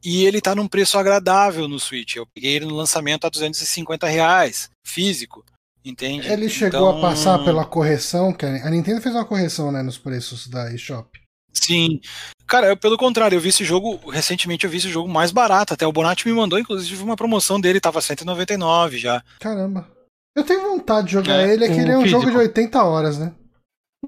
e 0.03 0.25
ele 0.25 0.41
tá 0.41 0.55
num 0.55 0.67
preço 0.67 0.97
agradável 0.97 1.67
no 1.67 1.79
Switch. 1.79 2.15
Eu 2.15 2.25
peguei 2.25 2.55
ele 2.55 2.65
no 2.65 2.75
lançamento 2.75 3.25
a 3.25 3.29
250 3.29 4.07
reais, 4.07 4.69
físico, 4.85 5.45
entende? 5.89 6.27
Ele 6.27 6.49
chegou 6.49 6.89
Então, 6.89 6.97
a 6.97 7.01
passar 7.01 7.43
pela 7.43 7.65
correção, 7.65 8.33
que 8.33 8.45
a 8.45 8.69
Nintendo 8.69 9.01
fez 9.01 9.13
uma 9.15 9.25
correção 9.25 9.71
né, 9.71 9.81
nos 9.81 9.97
preços 9.97 10.47
da 10.47 10.71
eShop. 10.73 11.19
Sim. 11.53 11.99
Cara, 12.45 12.67
eu, 12.67 12.77
pelo 12.77 12.97
contrário, 12.97 13.35
eu 13.35 13.41
vi 13.41 13.49
esse 13.49 13.63
jogo, 13.65 13.99
recentemente 14.11 14.63
eu 14.65 14.69
vi 14.69 14.77
esse 14.77 14.89
jogo 14.89 15.09
mais 15.09 15.31
barato. 15.31 15.73
Até 15.73 15.88
o 15.88 15.91
Bonatti 15.91 16.27
me 16.27 16.33
mandou, 16.33 16.59
inclusive, 16.59 17.01
uma 17.03 17.15
promoção 17.15 17.59
dele, 17.59 17.79
tava 17.79 17.99
199 18.01 18.97
já. 18.97 19.23
Caramba. 19.39 19.88
Eu 20.35 20.43
tenho 20.43 20.61
vontade 20.61 21.07
de 21.07 21.13
jogar 21.13 21.39
É, 21.39 21.51
ele, 21.53 21.65
é 21.65 21.67
que 21.67 21.73
ele 21.79 21.91
é 21.91 21.97
um 21.97 22.03
físico. 22.03 22.21
jogo 22.21 22.31
de 22.31 22.38
80 22.38 22.83
horas, 22.83 23.17
né? 23.17 23.33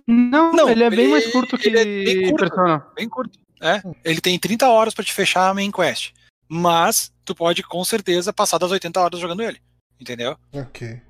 Não, 0.08 0.52
Não, 0.54 0.70
ele 0.70 0.84
é 0.84 0.90
bem 0.90 1.00
ele- 1.06 1.12
mais 1.12 1.32
curto 1.32 1.58
que 1.58 1.68
ele 1.68 1.80
é 1.80 1.86
bem 1.86 2.30
curto. 2.30 2.38
Persona. 2.50 2.86
Bem 2.96 3.10
curto. 3.10 3.40
É. 3.62 3.82
Ele 4.06 4.22
tem 4.22 4.38
30 4.40 4.70
horas 4.70 4.94
pra 4.94 5.04
te 5.04 5.12
fechar 5.12 5.50
a 5.50 5.54
main 5.54 5.72
quest. 5.72 6.12
Mas 6.48 7.12
tu 7.26 7.34
pode 7.36 7.64
com 7.64 7.84
certeza 7.84 8.32
passar 8.32 8.58
das 8.60 8.72
80 8.72 9.00
horas 9.02 9.20
jogando 9.20 9.42
ele. 9.42 9.60
Entendeu? 10.00 10.38
Ok. 10.54 11.02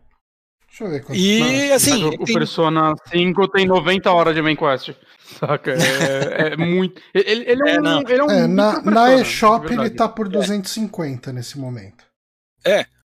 Deixa 0.69 0.83
eu 0.83 0.89
ver 0.89 1.03
quanto. 1.03 1.17
E 1.19 1.71
assim, 1.71 2.03
o, 2.03 2.09
o 2.09 2.25
tem- 2.25 2.33
Persona 2.35 2.93
5 3.11 3.47
tem 3.49 3.65
90 3.65 4.11
horas 4.11 4.35
de 4.35 4.41
main 4.41 4.55
quest. 4.55 4.91
Saca? 5.39 5.71
É, 5.73 6.53
é 6.53 6.57
muito. 6.57 7.01
Ele, 7.13 7.43
ele 7.51 7.69
é, 7.69 7.75
É, 7.75 7.79
um. 7.79 7.83
não. 7.83 7.99
Ele 8.01 8.13
é 8.19 8.23
um 8.23 8.29
É, 8.31 8.47
na, 8.47 8.81
na 8.81 9.15
eShop 9.15 9.71
ele 9.71 9.89
tá 9.89 10.07
por 10.07 10.27
250 10.29 11.31
nesse 11.33 11.57
momento. 11.59 12.03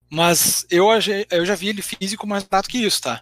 mas 0.10 0.66
eu, 0.70 0.88
eu 1.30 1.46
já 1.46 1.56
vi 1.56 1.70
ele 1.70 1.82
físico 1.82 2.28
mais 2.28 2.44
barato 2.44 2.70
que 2.70 2.84
isso, 2.86 3.02
tá? 3.02 3.22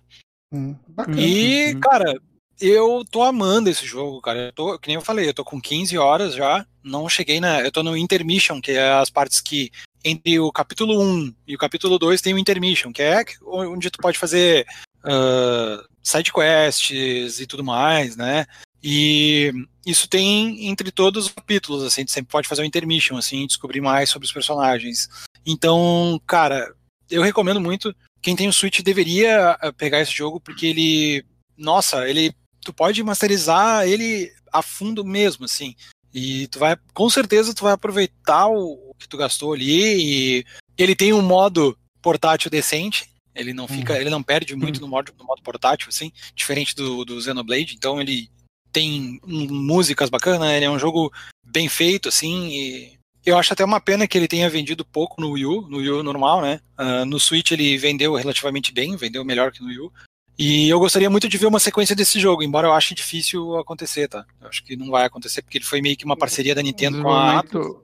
Hum, 0.52 0.76
bacana. 0.88 1.20
E, 1.22 1.74
Uhum. 1.74 1.80
cara, 1.80 2.20
eu 2.60 3.06
tô 3.10 3.22
amando 3.22 3.70
esse 3.70 3.86
jogo, 3.86 4.20
cara. 4.22 4.48
Eu 4.48 4.54
tô, 4.54 4.80
que 4.80 4.88
nem 4.88 4.96
eu 4.96 5.02
falei, 5.02 5.30
eu 5.30 5.34
tô 5.34 5.46
com 5.46 5.62
15 5.62 5.98
horas 5.98 6.34
já. 6.34 6.66
Não 6.84 7.08
cheguei 7.08 7.40
na. 7.40 7.62
Eu 7.62 7.72
tô 7.72 7.84
no 7.84 7.96
Intermission, 7.96 8.60
que 8.60 8.72
é 8.72 8.92
as 8.94 9.10
partes 9.10 9.40
que. 9.42 9.70
Entre 10.04 10.39
o 10.39 10.52
capítulo 10.52 11.02
1 11.02 11.36
e 11.47 11.56
o 11.56 11.58
capítulo 11.58 12.00
2 12.00 12.22
tem 12.22 12.34
o 12.34 12.39
Intermission, 12.39 12.91
que 12.91 13.02
é 13.02 13.24
onde 13.43 13.89
tu 13.89 14.00
pode 14.00 14.18
fazer 14.18 14.66
ah, 15.04 15.84
side 16.02 16.32
quests 16.32 17.39
e 17.39 17.45
tudo 17.45 17.64
mais, 17.64 18.16
né? 18.16 18.45
E 18.82 19.52
isso 19.86 20.08
tem 20.08 20.68
entre 20.68 20.91
todos 20.91 21.26
os 21.26 21.32
capítulos, 21.32 21.84
assim, 21.84 22.06
tu 22.06 22.12
sempre 22.12 22.32
pode 22.32 22.47
fazer 22.47 22.62
o 22.62 22.66
Intermission, 22.66 23.18
assim, 23.18 23.45
descobrir 23.45 23.82
mais 23.82 24.10
sobre 24.10 24.26
os 24.26 24.32
personagens. 24.32 25.10
Então, 25.45 26.20
cara, 26.26 26.74
eu 27.10 27.22
recomendo 27.22 27.60
muito. 27.60 27.93
Quem 28.22 28.36
tem 28.36 28.47
o 28.47 28.54
Switch 28.54 28.82
deveria 28.82 29.52
ah, 29.52 29.74
pegar 29.74 30.00
esse 30.00 30.12
jogo, 30.14 30.39
porque 30.39 30.68
ele. 30.68 31.26
Nossa, 31.58 32.08
ele. 32.08 32.34
Tu 32.62 32.74
pode 32.74 33.02
masterizar 33.04 33.88
ele 33.88 34.32
a 34.52 34.62
fundo 34.62 35.04
mesmo, 35.04 35.45
assim. 35.45 35.76
E 36.14 36.47
tu 36.47 36.60
vai. 36.60 36.78
Com 36.93 37.10
certeza 37.10 37.54
tu 37.54 37.64
vai 37.64 37.74
aproveitar 37.74 38.47
o 38.47 38.89
que 39.00 39.08
tu 39.08 39.18
gastou 39.18 39.54
ali. 39.54 40.39
E 40.39 40.45
ele 40.78 40.95
tem 40.95 41.14
um 41.14 41.22
modo 41.22 41.78
portátil 42.02 42.52
decente. 42.52 43.10
Ele 43.36 43.54
não 43.54 43.68
fica, 43.68 43.93
uhum. 43.93 44.00
ele 44.00 44.10
não 44.10 44.22
perde 44.22 44.56
muito 44.56 44.82
no 44.82 44.88
modo, 44.88 45.14
no 45.18 45.24
modo 45.24 45.41
portátil, 45.41 45.88
assim, 45.88 46.12
diferente 46.36 46.76
do, 46.76 47.06
do 47.06 47.22
Xenoblade. 47.22 47.76
Então 47.76 48.02
ele 48.02 48.30
tem 48.72 49.20
músicas 49.26 50.10
bacanas, 50.10 50.52
ele 50.52 50.66
é 50.66 50.70
um 50.70 50.80
jogo 50.80 51.12
bem 51.45 51.70
feito, 51.70 52.10
assim, 52.10 52.50
e 52.50 53.00
eu 53.26 53.38
acho 53.38 53.54
até 53.54 53.64
uma 53.64 53.80
pena 53.80 54.08
que 54.08 54.18
ele 54.18 54.28
tenha 54.28 54.50
vendido 54.50 54.86
pouco 54.86 55.22
no 55.22 55.32
Wii 55.32 55.45
U, 55.45 55.62
no 55.70 55.78
Wii 55.78 55.89
U 55.89 56.04
normal, 56.04 56.41
né? 56.41 56.60
Uh, 56.78 57.06
no 57.06 57.20
Switch 57.20 57.52
ele 57.52 57.78
vendeu 57.78 58.16
relativamente 58.16 58.74
bem, 58.74 58.95
vendeu 58.95 59.24
melhor 59.26 59.52
que 59.52 59.62
no 59.62 59.68
Wii 59.68 59.80
U. 59.80 59.91
E 60.38 60.70
eu 60.70 60.80
gostaria 60.80 61.10
muito 61.10 61.28
de 61.28 61.38
ver 61.38 61.47
uma 61.47 61.60
sequência 61.60 61.95
desse 61.95 62.18
jogo, 62.18 62.41
embora 62.41 62.68
eu 62.68 62.74
ache 62.74 62.95
difícil 62.95 63.58
acontecer, 63.58 64.08
tá? 64.08 64.26
Eu 64.39 64.47
acho 64.47 64.64
que 64.64 64.78
não 64.78 64.89
vai 64.89 65.06
acontecer, 65.06 65.41
porque 65.41 65.58
ele 65.58 65.66
foi 65.66 65.82
meio 65.82 65.97
que 65.97 66.06
uma 66.06 66.16
parceria 66.16 66.56
da 66.56 66.64
Nintendo 66.64 67.02
com 67.02 67.10
a 67.10 67.39
Atlus. 67.39 67.78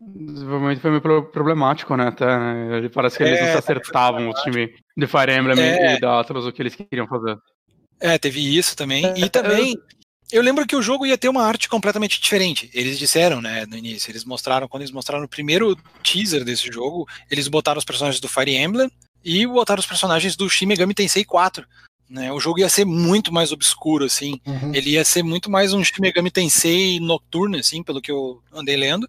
O 0.00 0.32
desenvolvimento 0.32 0.80
foi 0.80 0.90
meio 0.90 1.22
problemático, 1.24 1.96
né? 1.96 2.08
Até, 2.08 2.26
né? 2.26 2.88
Parece 2.92 3.16
que 3.16 3.24
eles 3.24 3.38
é, 3.38 3.44
não 3.44 3.52
se 3.52 3.58
acertavam, 3.58 4.28
o 4.28 4.34
time 4.34 4.74
de 4.96 5.06
Fire 5.06 5.32
Emblem 5.32 5.58
é. 5.58 5.96
e 5.96 6.00
da 6.00 6.20
Atlas, 6.20 6.44
o 6.44 6.52
que 6.52 6.62
eles 6.62 6.74
queriam 6.74 7.06
fazer. 7.06 7.36
É, 8.00 8.18
teve 8.18 8.40
isso 8.40 8.76
também. 8.76 9.04
É, 9.04 9.18
e 9.18 9.28
também, 9.28 9.74
eu 10.30 10.42
lembro 10.42 10.66
que 10.66 10.76
o 10.76 10.82
jogo 10.82 11.06
ia 11.06 11.16
ter 11.16 11.28
uma 11.28 11.42
arte 11.42 11.68
completamente 11.68 12.20
diferente. 12.20 12.70
Eles 12.74 12.98
disseram, 12.98 13.40
né, 13.40 13.64
no 13.66 13.76
início. 13.76 14.10
Eles 14.10 14.24
mostraram, 14.24 14.68
quando 14.68 14.82
eles 14.82 14.92
mostraram 14.92 15.24
o 15.24 15.28
primeiro 15.28 15.76
teaser 16.02 16.44
desse 16.44 16.70
jogo, 16.70 17.06
eles 17.30 17.48
botaram 17.48 17.78
os 17.78 17.84
personagens 17.84 18.20
do 18.20 18.28
Fire 18.28 18.54
Emblem 18.54 18.90
e 19.24 19.46
botaram 19.46 19.80
os 19.80 19.86
personagens 19.86 20.36
do 20.36 20.48
Shin 20.48 20.66
Megami 20.66 20.94
Tensei 20.94 21.24
4. 21.24 21.66
Né, 22.08 22.32
o 22.32 22.38
jogo 22.38 22.60
ia 22.60 22.68
ser 22.68 22.84
muito 22.84 23.32
mais 23.32 23.50
obscuro, 23.50 24.04
assim. 24.04 24.40
Uhum. 24.46 24.72
Ele 24.72 24.90
ia 24.90 25.04
ser 25.04 25.24
muito 25.24 25.50
mais 25.50 25.72
um 25.72 25.82
Shin 25.82 26.00
Megami 26.00 26.30
Tensei 26.30 27.00
noturno, 27.00 27.56
assim, 27.56 27.82
pelo 27.82 28.00
que 28.00 28.12
eu 28.12 28.40
andei 28.52 28.76
lendo 28.76 29.08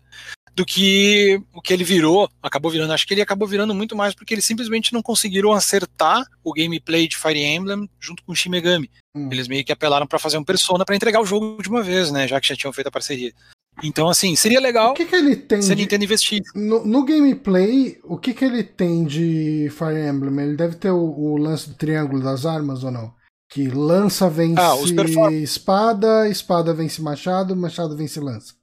do 0.57 0.65
que 0.65 1.39
o 1.53 1.61
que 1.61 1.71
ele 1.71 1.83
virou, 1.83 2.27
acabou 2.41 2.71
virando. 2.71 2.91
Acho 2.91 3.05
que 3.05 3.13
ele 3.13 3.21
acabou 3.21 3.47
virando 3.47 3.75
muito 3.75 3.95
mais 3.95 4.15
porque 4.15 4.33
eles 4.33 4.43
simplesmente 4.43 4.91
não 4.91 5.03
conseguiram 5.03 5.53
acertar 5.53 6.25
o 6.43 6.51
gameplay 6.51 7.07
de 7.07 7.15
Fire 7.15 7.39
Emblem 7.39 7.87
junto 7.99 8.23
com 8.23 8.31
o 8.31 8.35
Shin 8.35 8.49
Megami. 8.49 8.89
Hum. 9.15 9.29
Eles 9.31 9.47
meio 9.47 9.63
que 9.63 9.71
apelaram 9.71 10.07
para 10.07 10.17
fazer 10.17 10.39
um 10.39 10.43
Persona 10.43 10.83
para 10.83 10.95
entregar 10.95 11.21
o 11.21 11.25
jogo 11.25 11.61
de 11.61 11.69
uma 11.69 11.83
vez, 11.83 12.11
né? 12.11 12.27
Já 12.27 12.41
que 12.41 12.47
já 12.47 12.55
tinham 12.55 12.73
feito 12.73 12.87
a 12.87 12.91
parceria. 12.91 13.31
Então, 13.83 14.09
assim, 14.09 14.35
seria 14.35 14.59
legal 14.59 14.91
o 14.91 14.93
que 14.95 15.05
que 15.05 15.15
ele 15.15 15.35
tem 15.35 15.61
se 15.61 15.71
a 15.71 15.75
Nintendo 15.75 16.03
investir. 16.03 16.41
No, 16.55 16.83
no, 16.83 17.05
gameplay, 17.05 17.99
o 18.03 18.17
que, 18.17 18.33
que 18.33 18.43
ele 18.43 18.63
tem 18.63 19.05
de 19.05 19.69
Fire 19.69 20.09
Emblem? 20.09 20.47
Ele 20.47 20.57
deve 20.57 20.75
ter 20.77 20.89
o, 20.89 20.97
o 20.97 21.37
lance 21.37 21.69
do 21.69 21.75
triângulo 21.75 22.23
das 22.23 22.47
armas 22.47 22.83
ou 22.83 22.89
não? 22.89 23.13
Que 23.47 23.69
lança 23.69 24.27
vence 24.27 24.59
ah, 24.59 25.31
espada, 25.31 26.27
espada 26.27 26.73
vence 26.73 26.99
machado, 26.99 27.55
machado 27.55 27.95
vence 27.95 28.19
lança. 28.19 28.55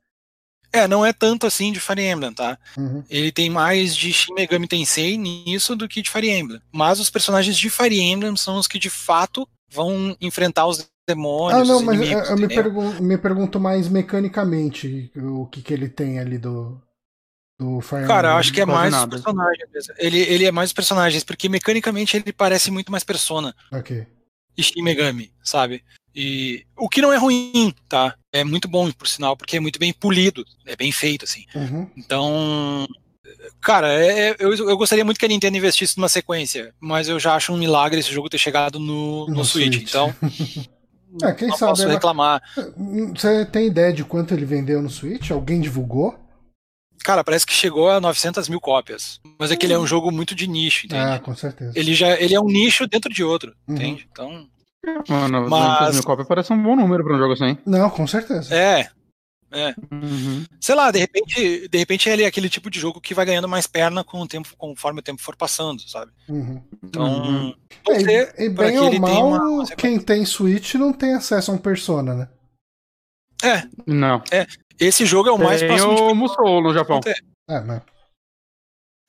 É, 0.74 0.88
não 0.88 1.06
é 1.06 1.12
tanto 1.12 1.46
assim 1.46 1.70
de 1.70 1.78
Fire 1.78 2.02
Emblem, 2.02 2.34
tá? 2.34 2.58
Uhum. 2.76 3.04
Ele 3.08 3.30
tem 3.30 3.48
mais 3.48 3.94
de 3.94 4.12
Shin 4.12 4.34
Megami 4.34 4.66
Tensei 4.66 5.16
nisso 5.16 5.76
do 5.76 5.86
que 5.86 6.02
de 6.02 6.10
Fire 6.10 6.28
Emblem. 6.28 6.60
Mas 6.72 6.98
os 6.98 7.08
personagens 7.08 7.56
de 7.56 7.70
Fire 7.70 8.00
Emblem 8.00 8.34
são 8.36 8.58
os 8.58 8.66
que 8.66 8.76
de 8.76 8.90
fato 8.90 9.48
vão 9.70 10.16
enfrentar 10.20 10.66
os 10.66 10.84
demônios. 11.06 11.62
Ah, 11.62 11.72
não, 11.72 11.80
mas 11.80 11.96
inimigos, 11.96 12.28
eu 12.28 12.36
me, 12.36 12.48
pergun 12.48 12.90
me, 13.00 13.16
pergunto 13.16 13.60
mais 13.60 13.88
mecanicamente 13.88 15.12
o 15.16 15.46
que, 15.46 15.62
que 15.62 15.72
ele 15.72 15.88
tem 15.88 16.18
ali 16.18 16.38
do, 16.38 16.80
do 17.56 17.80
Fire 17.80 18.06
Cara, 18.06 18.30
eu 18.30 18.36
acho 18.36 18.52
que 18.52 18.60
é 18.60 18.66
mais 18.66 18.92
os 18.92 19.06
personagens. 19.06 19.68
Ele, 19.98 20.18
ele 20.18 20.44
é 20.44 20.50
mais 20.50 20.70
os 20.70 20.74
personagens, 20.74 21.22
porque 21.22 21.48
mecanicamente 21.48 22.16
ele 22.16 22.32
parece 22.32 22.70
muito 22.72 22.90
mais 22.90 23.04
persona. 23.04 23.54
Ok. 23.70 24.04
E 24.56 24.62
Shin 24.62 24.82
Megami, 24.82 25.32
sabe? 25.40 25.84
E 26.14 26.64
o 26.76 26.88
que 26.88 27.02
não 27.02 27.12
é 27.12 27.16
ruim, 27.16 27.74
tá? 27.88 28.16
É 28.34 28.42
muito 28.42 28.66
bom, 28.66 28.90
por 28.90 29.06
sinal, 29.06 29.36
porque 29.36 29.58
é 29.58 29.60
muito 29.60 29.78
bem 29.78 29.92
polido, 29.92 30.44
é 30.66 30.74
bem 30.74 30.90
feito, 30.90 31.24
assim. 31.24 31.44
Uhum. 31.54 31.88
Então, 31.96 32.84
cara, 33.60 33.94
é, 33.94 34.30
é, 34.30 34.36
eu, 34.40 34.52
eu 34.52 34.76
gostaria 34.76 35.04
muito 35.04 35.20
que 35.20 35.24
a 35.24 35.28
Nintendo 35.28 35.56
investisse 35.56 35.96
numa 35.96 36.08
sequência, 36.08 36.74
mas 36.80 37.08
eu 37.08 37.20
já 37.20 37.36
acho 37.36 37.52
um 37.52 37.56
milagre 37.56 38.00
esse 38.00 38.12
jogo 38.12 38.28
ter 38.28 38.38
chegado 38.38 38.80
no, 38.80 39.28
no, 39.28 39.36
no 39.36 39.44
Switch, 39.44 39.74
Switch, 39.74 39.88
então. 39.88 40.12
é, 41.22 41.32
quem 41.32 41.46
não 41.46 41.56
sabe, 41.56 41.70
posso 41.70 41.86
reclamar. 41.86 42.42
Você 43.14 43.46
tem 43.46 43.68
ideia 43.68 43.92
de 43.92 44.02
quanto 44.02 44.34
ele 44.34 44.44
vendeu 44.44 44.82
no 44.82 44.90
Switch? 44.90 45.30
Alguém 45.30 45.60
divulgou? 45.60 46.18
Cara, 47.04 47.22
parece 47.22 47.46
que 47.46 47.52
chegou 47.52 47.88
a 47.88 48.00
900 48.00 48.48
mil 48.48 48.60
cópias. 48.60 49.20
Mas 49.38 49.52
é 49.52 49.56
que 49.56 49.64
ele 49.64 49.74
é 49.74 49.78
um 49.78 49.86
jogo 49.86 50.10
muito 50.10 50.34
de 50.34 50.48
nicho, 50.48 50.86
entende? 50.86 51.02
Ah, 51.02 51.20
com 51.20 51.36
certeza. 51.36 51.72
Ele, 51.76 51.94
já, 51.94 52.18
ele 52.20 52.34
é 52.34 52.40
um 52.40 52.46
nicho 52.46 52.84
dentro 52.88 53.12
de 53.12 53.22
outro, 53.22 53.54
uhum. 53.68 53.76
entende? 53.76 54.08
Então. 54.10 54.48
Mano, 55.08 55.48
mas... 55.48 55.94
mil 55.94 56.04
cópias 56.04 56.28
parece 56.28 56.52
um 56.52 56.62
bom 56.62 56.76
número 56.76 57.04
para 57.04 57.14
um 57.14 57.18
jogo 57.18 57.32
assim. 57.32 57.56
Não, 57.66 57.90
com 57.90 58.06
certeza. 58.06 58.54
É. 58.54 58.88
É. 59.54 59.72
Uhum. 59.92 60.44
Sei 60.60 60.74
lá, 60.74 60.90
de 60.90 60.98
repente, 60.98 61.68
de 61.68 61.78
repente 61.78 62.08
ele 62.08 62.24
é 62.24 62.26
aquele 62.26 62.48
tipo 62.48 62.68
de 62.68 62.80
jogo 62.80 63.00
que 63.00 63.14
vai 63.14 63.24
ganhando 63.24 63.48
mais 63.48 63.68
perna 63.68 64.02
com 64.02 64.20
o 64.20 64.26
tempo, 64.26 64.48
conforme 64.58 64.98
o 64.98 65.02
tempo 65.02 65.22
for 65.22 65.36
passando, 65.36 65.80
sabe? 65.88 66.10
Uhum. 66.28 66.60
Então, 66.82 67.04
uhum. 67.04 67.54
É, 67.88 68.44
e, 68.44 68.48
bem 68.48 68.78
ou 68.78 68.98
mal, 68.98 69.28
uma... 69.28 69.66
quem 69.76 70.00
tem 70.00 70.24
Switch 70.24 70.74
não 70.74 70.92
tem 70.92 71.14
acesso 71.14 71.52
a 71.52 71.54
um 71.54 71.58
Persona, 71.58 72.14
né? 72.14 72.28
É. 73.44 73.62
Não. 73.86 74.22
É. 74.32 74.44
Esse 74.78 75.06
jogo 75.06 75.28
é 75.28 75.32
o 75.32 75.38
mais 75.38 75.60
tem 75.60 75.68
próximo 75.68 75.92
o 75.92 76.08
de 76.08 76.14
Musou 76.14 76.60
no 76.60 76.74
Japão. 76.74 77.00
É, 77.48 77.60
mas... 77.60 77.82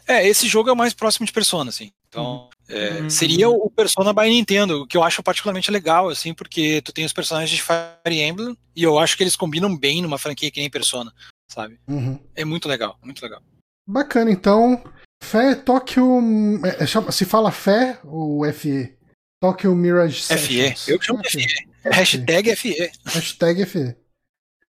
é, 0.07 0.27
esse 0.27 0.47
jogo 0.47 0.69
é 0.69 0.73
o 0.73 0.77
mais 0.77 0.93
próximo 0.93 1.25
de 1.25 1.33
Persona, 1.33 1.69
assim. 1.69 1.91
Então, 2.07 2.49
é, 2.67 3.01
uhum. 3.01 3.09
seria 3.09 3.49
o 3.49 3.69
Persona 3.69 4.13
by 4.13 4.29
Nintendo, 4.29 4.87
que 4.87 4.95
eu 4.97 5.03
acho 5.03 5.21
particularmente 5.21 5.69
legal, 5.69 6.09
assim, 6.09 6.33
porque 6.33 6.81
tu 6.81 6.91
tem 6.91 7.05
os 7.05 7.13
personagens 7.13 7.49
de 7.49 7.61
Fire 7.61 8.21
Emblem 8.21 8.57
e 8.75 8.83
eu 8.83 8.97
acho 8.97 9.17
que 9.17 9.23
eles 9.23 9.35
combinam 9.35 9.75
bem 9.77 10.01
numa 10.01 10.17
franquia 10.17 10.49
que 10.49 10.59
nem 10.59 10.69
Persona, 10.69 11.11
sabe? 11.47 11.79
Uhum. 11.87 12.19
É 12.35 12.45
muito 12.45 12.67
legal, 12.67 12.97
muito 13.03 13.21
legal. 13.21 13.41
Bacana, 13.87 14.31
então. 14.31 14.83
Fé 15.21 15.55
Tokyo. 15.55 16.19
É, 16.65 16.83
é 16.83 17.11
se 17.11 17.25
fala 17.25 17.51
Fé 17.51 17.99
ou 18.03 18.51
FE? 18.51 18.97
Tokyo 19.41 19.75
Mirage 19.75 20.21
Sessions. 20.21 20.85
FE. 20.85 20.91
Eu 20.91 21.01
chamo 21.01 21.21
de 21.21 21.29
FE. 21.29 21.47
FE. 21.47 21.69
Hashtag 21.83 22.55
FE. 22.55 22.91
Hashtag 23.05 23.65
FE. 23.65 23.95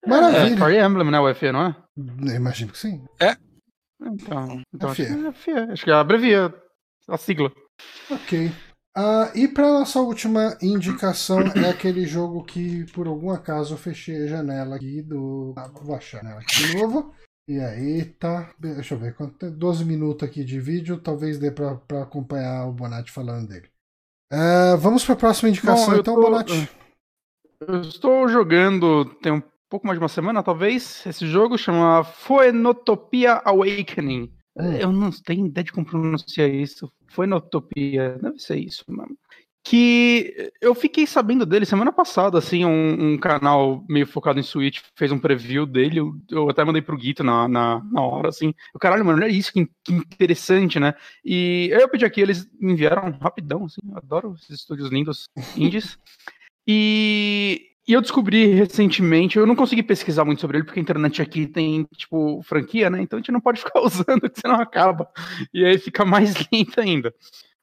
Maravilha. 0.06 0.54
É, 0.54 0.56
Fire 0.56 0.84
Emblem, 0.84 1.10
né? 1.10 1.20
O 1.20 1.34
FE, 1.34 1.52
não 1.52 1.66
é? 1.66 1.76
Eu 1.96 2.34
imagino 2.36 2.72
que 2.72 2.78
sim. 2.78 3.04
É. 3.20 3.36
Então, 4.02 4.62
então 4.74 4.94
FE. 4.94 5.02
acho 5.02 5.14
que 5.14 5.26
é 5.26 5.32
FE. 5.32 5.72
Acho 5.72 5.84
que 5.84 5.90
é 5.90 5.94
abrevia 5.94 6.52
a 7.08 7.16
sigla. 7.16 7.52
Ok. 8.10 8.50
Uh, 8.96 9.26
e 9.36 9.48
para 9.48 9.72
nossa 9.72 10.00
última 10.00 10.56
indicação 10.62 11.40
é 11.40 11.68
aquele 11.68 12.06
jogo 12.06 12.44
que 12.44 12.84
por 12.92 13.08
algum 13.08 13.30
acaso 13.30 13.74
eu 13.74 13.78
fechei 13.78 14.22
a 14.22 14.26
janela 14.28 14.76
aqui 14.76 15.02
do. 15.02 15.52
Ah, 15.56 15.68
vou 15.68 15.96
achar 15.96 16.18
a 16.18 16.22
janela 16.22 16.40
aqui 16.40 16.54
de 16.54 16.76
novo. 16.76 17.12
E 17.48 17.58
aí 17.58 18.04
tá. 18.04 18.50
Deixa 18.58 18.94
eu 18.94 18.98
ver. 18.98 19.16
12 19.40 19.84
minutos 19.84 20.26
aqui 20.26 20.44
de 20.44 20.60
vídeo, 20.60 21.00
talvez 21.00 21.38
dê 21.38 21.50
para 21.50 21.72
acompanhar 22.02 22.68
o 22.68 22.72
Bonatti 22.72 23.10
falando 23.10 23.48
dele. 23.48 23.68
Uh, 24.32 24.76
vamos 24.78 25.04
para 25.04 25.14
a 25.14 25.18
próxima 25.18 25.48
indicação 25.48 25.94
Bom, 25.94 26.00
então, 26.00 26.14
tô... 26.14 26.22
Bonatti. 26.22 26.68
Eu 27.60 27.80
estou 27.80 28.28
jogando 28.28 29.04
tem 29.16 29.32
um 29.32 29.42
pouco 29.68 29.86
mais 29.86 29.98
de 29.98 30.02
uma 30.02 30.08
semana, 30.08 30.42
talvez. 30.42 31.04
Esse 31.04 31.26
jogo 31.26 31.58
chama 31.58 32.04
Foenotopia 32.04 33.42
Awakening. 33.44 34.32
Hum. 34.56 34.72
Eu 34.72 34.92
não 34.92 35.10
tenho 35.10 35.46
ideia 35.46 35.64
de 35.64 35.72
como 35.72 35.86
pronunciar 35.86 36.48
isso. 36.48 36.90
Foi 37.08 37.26
na 37.26 37.36
Utopia, 37.36 38.18
deve 38.20 38.38
ser 38.38 38.58
isso 38.58 38.84
mesmo. 38.88 39.16
Que 39.66 40.52
eu 40.60 40.74
fiquei 40.74 41.06
sabendo 41.06 41.46
dele 41.46 41.64
semana 41.64 41.90
passada, 41.90 42.36
assim, 42.36 42.66
um, 42.66 43.14
um 43.14 43.18
canal 43.18 43.82
meio 43.88 44.06
focado 44.06 44.38
em 44.38 44.42
Switch 44.42 44.80
fez 44.94 45.10
um 45.10 45.18
preview 45.18 45.64
dele. 45.64 46.00
Eu, 46.00 46.14
eu 46.30 46.50
até 46.50 46.62
mandei 46.62 46.82
pro 46.82 46.98
Guito 46.98 47.24
na, 47.24 47.48
na, 47.48 47.82
na, 47.90 48.02
hora, 48.02 48.28
assim. 48.28 48.52
O 48.74 48.78
caralho, 48.78 49.04
mano, 49.04 49.22
olha 49.22 49.30
isso, 49.30 49.52
que, 49.52 49.66
que, 49.82 49.94
interessante, 49.94 50.78
né? 50.78 50.94
E 51.24 51.70
eu 51.72 51.88
pedi 51.88 52.04
aqui, 52.04 52.20
eles 52.20 52.46
enviaram 52.60 53.10
rapidão, 53.12 53.64
assim. 53.64 53.80
Eu 53.90 53.96
adoro 53.96 54.34
esses 54.34 54.60
estúdios 54.60 54.90
lindos 54.90 55.24
indies. 55.56 55.98
E 56.68 57.73
e 57.86 57.92
eu 57.92 58.00
descobri 58.00 58.46
recentemente, 58.46 59.38
eu 59.38 59.46
não 59.46 59.54
consegui 59.54 59.82
pesquisar 59.82 60.24
muito 60.24 60.40
sobre 60.40 60.56
ele, 60.56 60.64
porque 60.64 60.80
a 60.80 60.82
internet 60.82 61.20
aqui 61.20 61.46
tem, 61.46 61.86
tipo, 61.96 62.40
franquia, 62.42 62.88
né? 62.88 63.02
Então 63.02 63.18
a 63.18 63.20
gente 63.20 63.32
não 63.32 63.40
pode 63.40 63.60
ficar 63.62 63.80
usando, 63.80 64.30
que 64.30 64.40
senão 64.40 64.60
acaba. 64.60 65.08
E 65.52 65.64
aí 65.64 65.78
fica 65.78 66.04
mais 66.04 66.34
lento 66.50 66.80
ainda. 66.80 67.14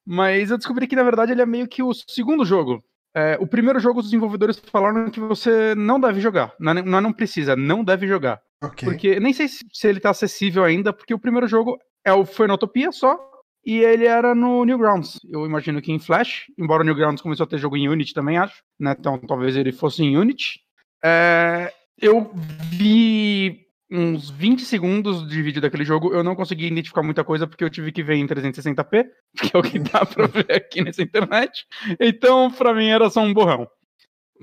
Mas 0.06 0.52
eu 0.52 0.58
descobri 0.58 0.88
que, 0.88 0.96
na 0.96 1.04
verdade, 1.04 1.32
ele 1.32 1.42
é 1.42 1.46
meio 1.46 1.68
que 1.68 1.82
o 1.82 1.92
segundo 1.94 2.46
jogo. 2.46 2.84
É, 3.16 3.38
o 3.42 3.48
primeiro 3.48 3.80
jogo, 3.80 4.00
os 4.00 4.06
desenvolvedores 4.06 4.62
falaram 4.72 5.10
que 5.10 5.20
você 5.20 5.76
não 5.76 6.00
deve 6.00 6.22
jogar. 6.22 6.54
Não, 6.60 6.72
é, 6.72 6.82
não, 6.82 7.02
não 7.02 7.14
precisa, 7.14 7.56
não 7.56 7.84
deve 7.84 8.08
jogar. 8.08 8.40
Okay. 8.64 8.88
Porque 8.88 9.20
nem 9.20 9.34
sei 9.34 9.48
se, 9.48 9.66
se 9.74 9.88
ele 9.88 10.00
tá 10.00 10.12
acessível 10.12 10.64
ainda, 10.64 10.94
porque 10.94 11.14
o 11.14 11.20
primeiro 11.20 11.48
jogo 11.48 11.78
é 12.06 12.14
o 12.14 12.26
Fenotopia 12.26 12.92
só, 12.92 13.20
e 13.66 13.80
ele 13.80 14.05
era 14.05 14.34
no 14.34 14.66
Newgrounds. 14.66 15.20
Eu 15.30 15.45
imagino 15.45 15.82
que 15.82 15.91
em 15.91 15.99
Flash, 15.99 16.45
embora 16.57 16.82
o 16.82 16.86
Newgrounds 16.86 17.22
começou 17.22 17.43
a 17.43 17.47
ter 17.47 17.57
jogo 17.57 17.78
em 17.78 17.88
Unity 17.88 18.14
também, 18.14 18.38
acho. 18.38 18.64
Né? 18.80 18.95
Então 18.97 19.18
talvez 19.20 19.55
ele 19.55 19.72
fosse 19.72 20.03
em 20.03 20.18
Unity. 20.18 20.59
É, 21.03 21.72
eu 21.99 22.32
vi 22.72 23.68
uns 23.91 24.30
20 24.30 24.64
segundos 24.64 25.28
de 25.28 25.41
vídeo 25.41 25.62
daquele 25.62 25.84
jogo, 25.84 26.14
eu 26.14 26.24
não 26.24 26.34
consegui 26.34 26.68
identificar 26.68 27.03
muita 27.03 27.26
coisa 27.26 27.45
porque 27.45 27.64
eu 27.64 27.70
tive 27.70 27.91
que 27.91 28.01
ver 28.01 28.16
em 28.16 28.26
360p, 28.26 29.05
que 29.38 29.55
é 29.55 29.59
o 29.59 29.62
que 29.62 29.80
dá 29.80 30.05
pra 30.05 30.28
ver 30.28 30.51
aqui 30.51 30.82
nessa 30.82 31.01
internet. 31.01 31.66
Então, 31.99 32.49
pra 32.49 32.74
mim, 32.74 32.88
era 32.88 33.09
só 33.09 33.22
um 33.22 33.34
borrão. 33.34 33.68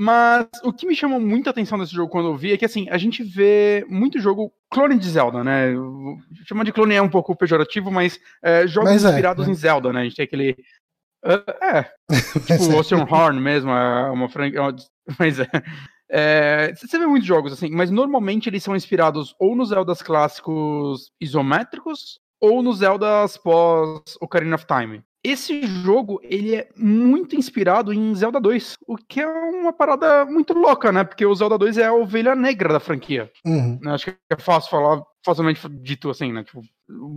Mas 0.01 0.47
o 0.63 0.73
que 0.73 0.87
me 0.87 0.95
chamou 0.95 1.19
muita 1.19 1.51
atenção 1.51 1.77
desse 1.77 1.93
jogo 1.93 2.09
quando 2.09 2.29
eu 2.29 2.37
vi 2.37 2.53
é 2.53 2.57
que, 2.57 2.65
assim, 2.65 2.89
a 2.89 2.97
gente 2.97 3.25
vê 3.25 3.85
muito 3.89 4.21
jogo 4.21 4.53
clone 4.71 4.97
de 4.97 5.11
Zelda, 5.11 5.43
né? 5.43 5.75
Chama 6.47 6.65
de 6.65 6.73
clone 6.73 6.95
é 6.95 7.03
um 7.03 7.09
pouco 7.09 7.35
pejorativo, 7.35 7.91
mas 7.91 8.21
é, 8.41 8.65
jogos 8.65 8.93
mas 8.93 9.05
é, 9.05 9.09
inspirados 9.09 9.49
é. 9.49 9.51
em 9.51 9.55
Zelda, 9.55 9.93
né? 9.93 10.03
A 10.03 10.05
gente 10.05 10.15
tem 10.15 10.25
aquele 10.25 10.57
É, 11.25 11.79
é. 11.79 11.93
tipo 12.47 12.79
Ocean 12.79 13.05
Horn 13.11 13.41
mesmo, 13.41 13.73
é 13.73 14.11
uma 14.13 14.29
franquia. 14.29 14.61
Mas 15.19 15.41
é. 15.41 15.49
É, 16.11 16.73
você 16.75 16.99
vê 16.99 17.07
muitos 17.07 17.27
jogos 17.27 17.53
assim, 17.53 17.71
mas 17.71 17.91
normalmente 17.91 18.49
eles 18.49 18.63
são 18.63 18.75
inspirados 18.75 19.35
ou 19.39 19.55
nos 19.55 19.71
Zeldas 19.71 20.01
clássicos 20.01 21.11
isométricos 21.21 22.19
ou 22.41 22.63
nos 22.63 22.79
Zeldas 22.79 23.37
pós 23.37 24.17
Ocarina 24.21 24.55
of 24.55 24.67
Time. 24.67 25.03
Esse 25.25 25.67
jogo, 25.67 26.21
ele 26.23 26.55
é 26.55 26.69
muito 26.77 27.35
inspirado 27.35 27.93
em 27.93 28.15
Zelda 28.15 28.41
2, 28.41 28.77
o 28.87 28.97
que 28.97 29.21
é 29.21 29.27
uma 29.27 29.73
parada 29.73 30.25
muito 30.25 30.53
louca, 30.55 30.93
né? 30.93 31.03
Porque 31.03 31.27
o 31.27 31.35
Zelda 31.35 31.59
2 31.59 31.79
é 31.79 31.87
a 31.87 31.93
ovelha 31.93 32.37
negra 32.37 32.73
da 32.73 32.81
franquia. 32.81 33.31
Uhum. 33.45 33.81
Acho 33.87 34.07
que 34.07 34.17
é 34.31 34.37
fácil 34.39 34.71
falar, 34.71 35.03
facilmente 35.25 35.69
dito 35.69 36.09
assim, 36.09 36.33
né? 36.33 36.45
Tipo, 36.45 36.63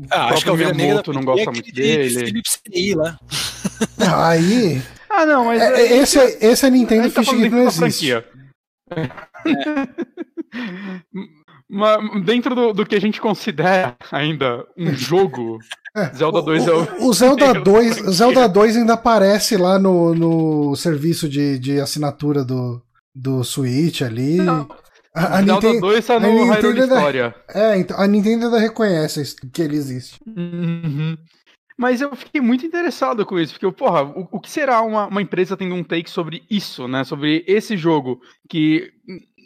ah, 0.10 0.30
acho 0.30 0.44
que 0.44 0.50
a 0.50 0.54
ovelha 0.54 0.74
negra 0.74 1.14
não 1.14 1.24
gosta 1.24 1.50
é 1.50 1.54
muito 1.54 1.72
dele. 1.72 2.10
Felipe 2.10 2.50
CDI 2.50 2.96
lá. 2.96 3.20
Aí... 4.26 4.82
Ah, 5.08 5.26
não, 5.26 5.46
mas... 5.46 5.62
É, 5.62 5.82
é, 5.82 5.98
esse, 5.98 6.20
é, 6.20 6.46
esse 6.48 6.66
é 6.66 6.70
Nintendo 6.70 7.12
tá 7.12 7.24
finge 7.24 7.44
que 7.44 7.50
não 7.50 7.68
existe. 7.68 8.12
É. 8.94 9.08
Mas 11.74 12.26
dentro 12.26 12.54
do, 12.54 12.74
do, 12.74 12.86
que 12.86 12.96
a 12.96 13.00
gente 13.00 13.22
considera 13.22 13.96
ainda 14.12 14.68
um 14.78 14.92
jogo, 14.94 15.58
é, 15.96 16.14
Zelda 16.14 16.42
2 16.42 16.68
o, 16.68 16.70
é 16.70 16.74
o. 16.74 17.08
O 17.08 17.14
Zelda 17.14 17.54
2, 17.64 17.96
Zelda 18.14 18.50
2 18.50 18.76
ainda 18.76 18.94
aparece 18.94 19.56
lá 19.56 19.80
no, 19.80 20.14
no 20.14 20.76
serviço 20.76 21.30
de, 21.30 21.58
de 21.58 21.80
assinatura 21.80 22.44
do, 22.44 22.82
do 23.16 23.42
Switch 23.46 24.02
ali. 24.02 24.36
Não. 24.36 24.68
A, 25.16 25.38
a 25.38 25.44
Zelda 25.44 25.68
Nintendo, 25.68 25.80
2 25.88 26.06
tá 26.06 26.20
no 26.20 26.52
Hyrule 26.52 26.82
História. 26.82 27.36
É, 27.54 27.78
então, 27.78 27.98
a 27.98 28.06
Nintendo 28.06 28.46
ainda 28.46 28.60
reconhece 28.60 29.36
que 29.54 29.62
ele 29.62 29.78
existe. 29.78 30.20
Uhum. 30.28 31.18
Mas 31.78 32.00
eu 32.00 32.16
fiquei 32.16 32.40
muito 32.40 32.66
interessado 32.66 33.26
com 33.26 33.40
isso, 33.40 33.54
porque, 33.54 33.76
porra, 33.76 34.04
o, 34.04 34.28
o 34.34 34.40
que 34.40 34.52
será 34.52 34.82
uma, 34.82 35.08
uma, 35.08 35.22
empresa 35.22 35.58
tendo 35.58 35.74
um 35.74 35.84
take 35.84 36.10
sobre 36.10 36.44
isso, 36.50 36.88
né? 36.88 37.04
Sobre 37.04 37.44
esse 37.48 37.76
jogo, 37.76 38.22
que 38.48 38.94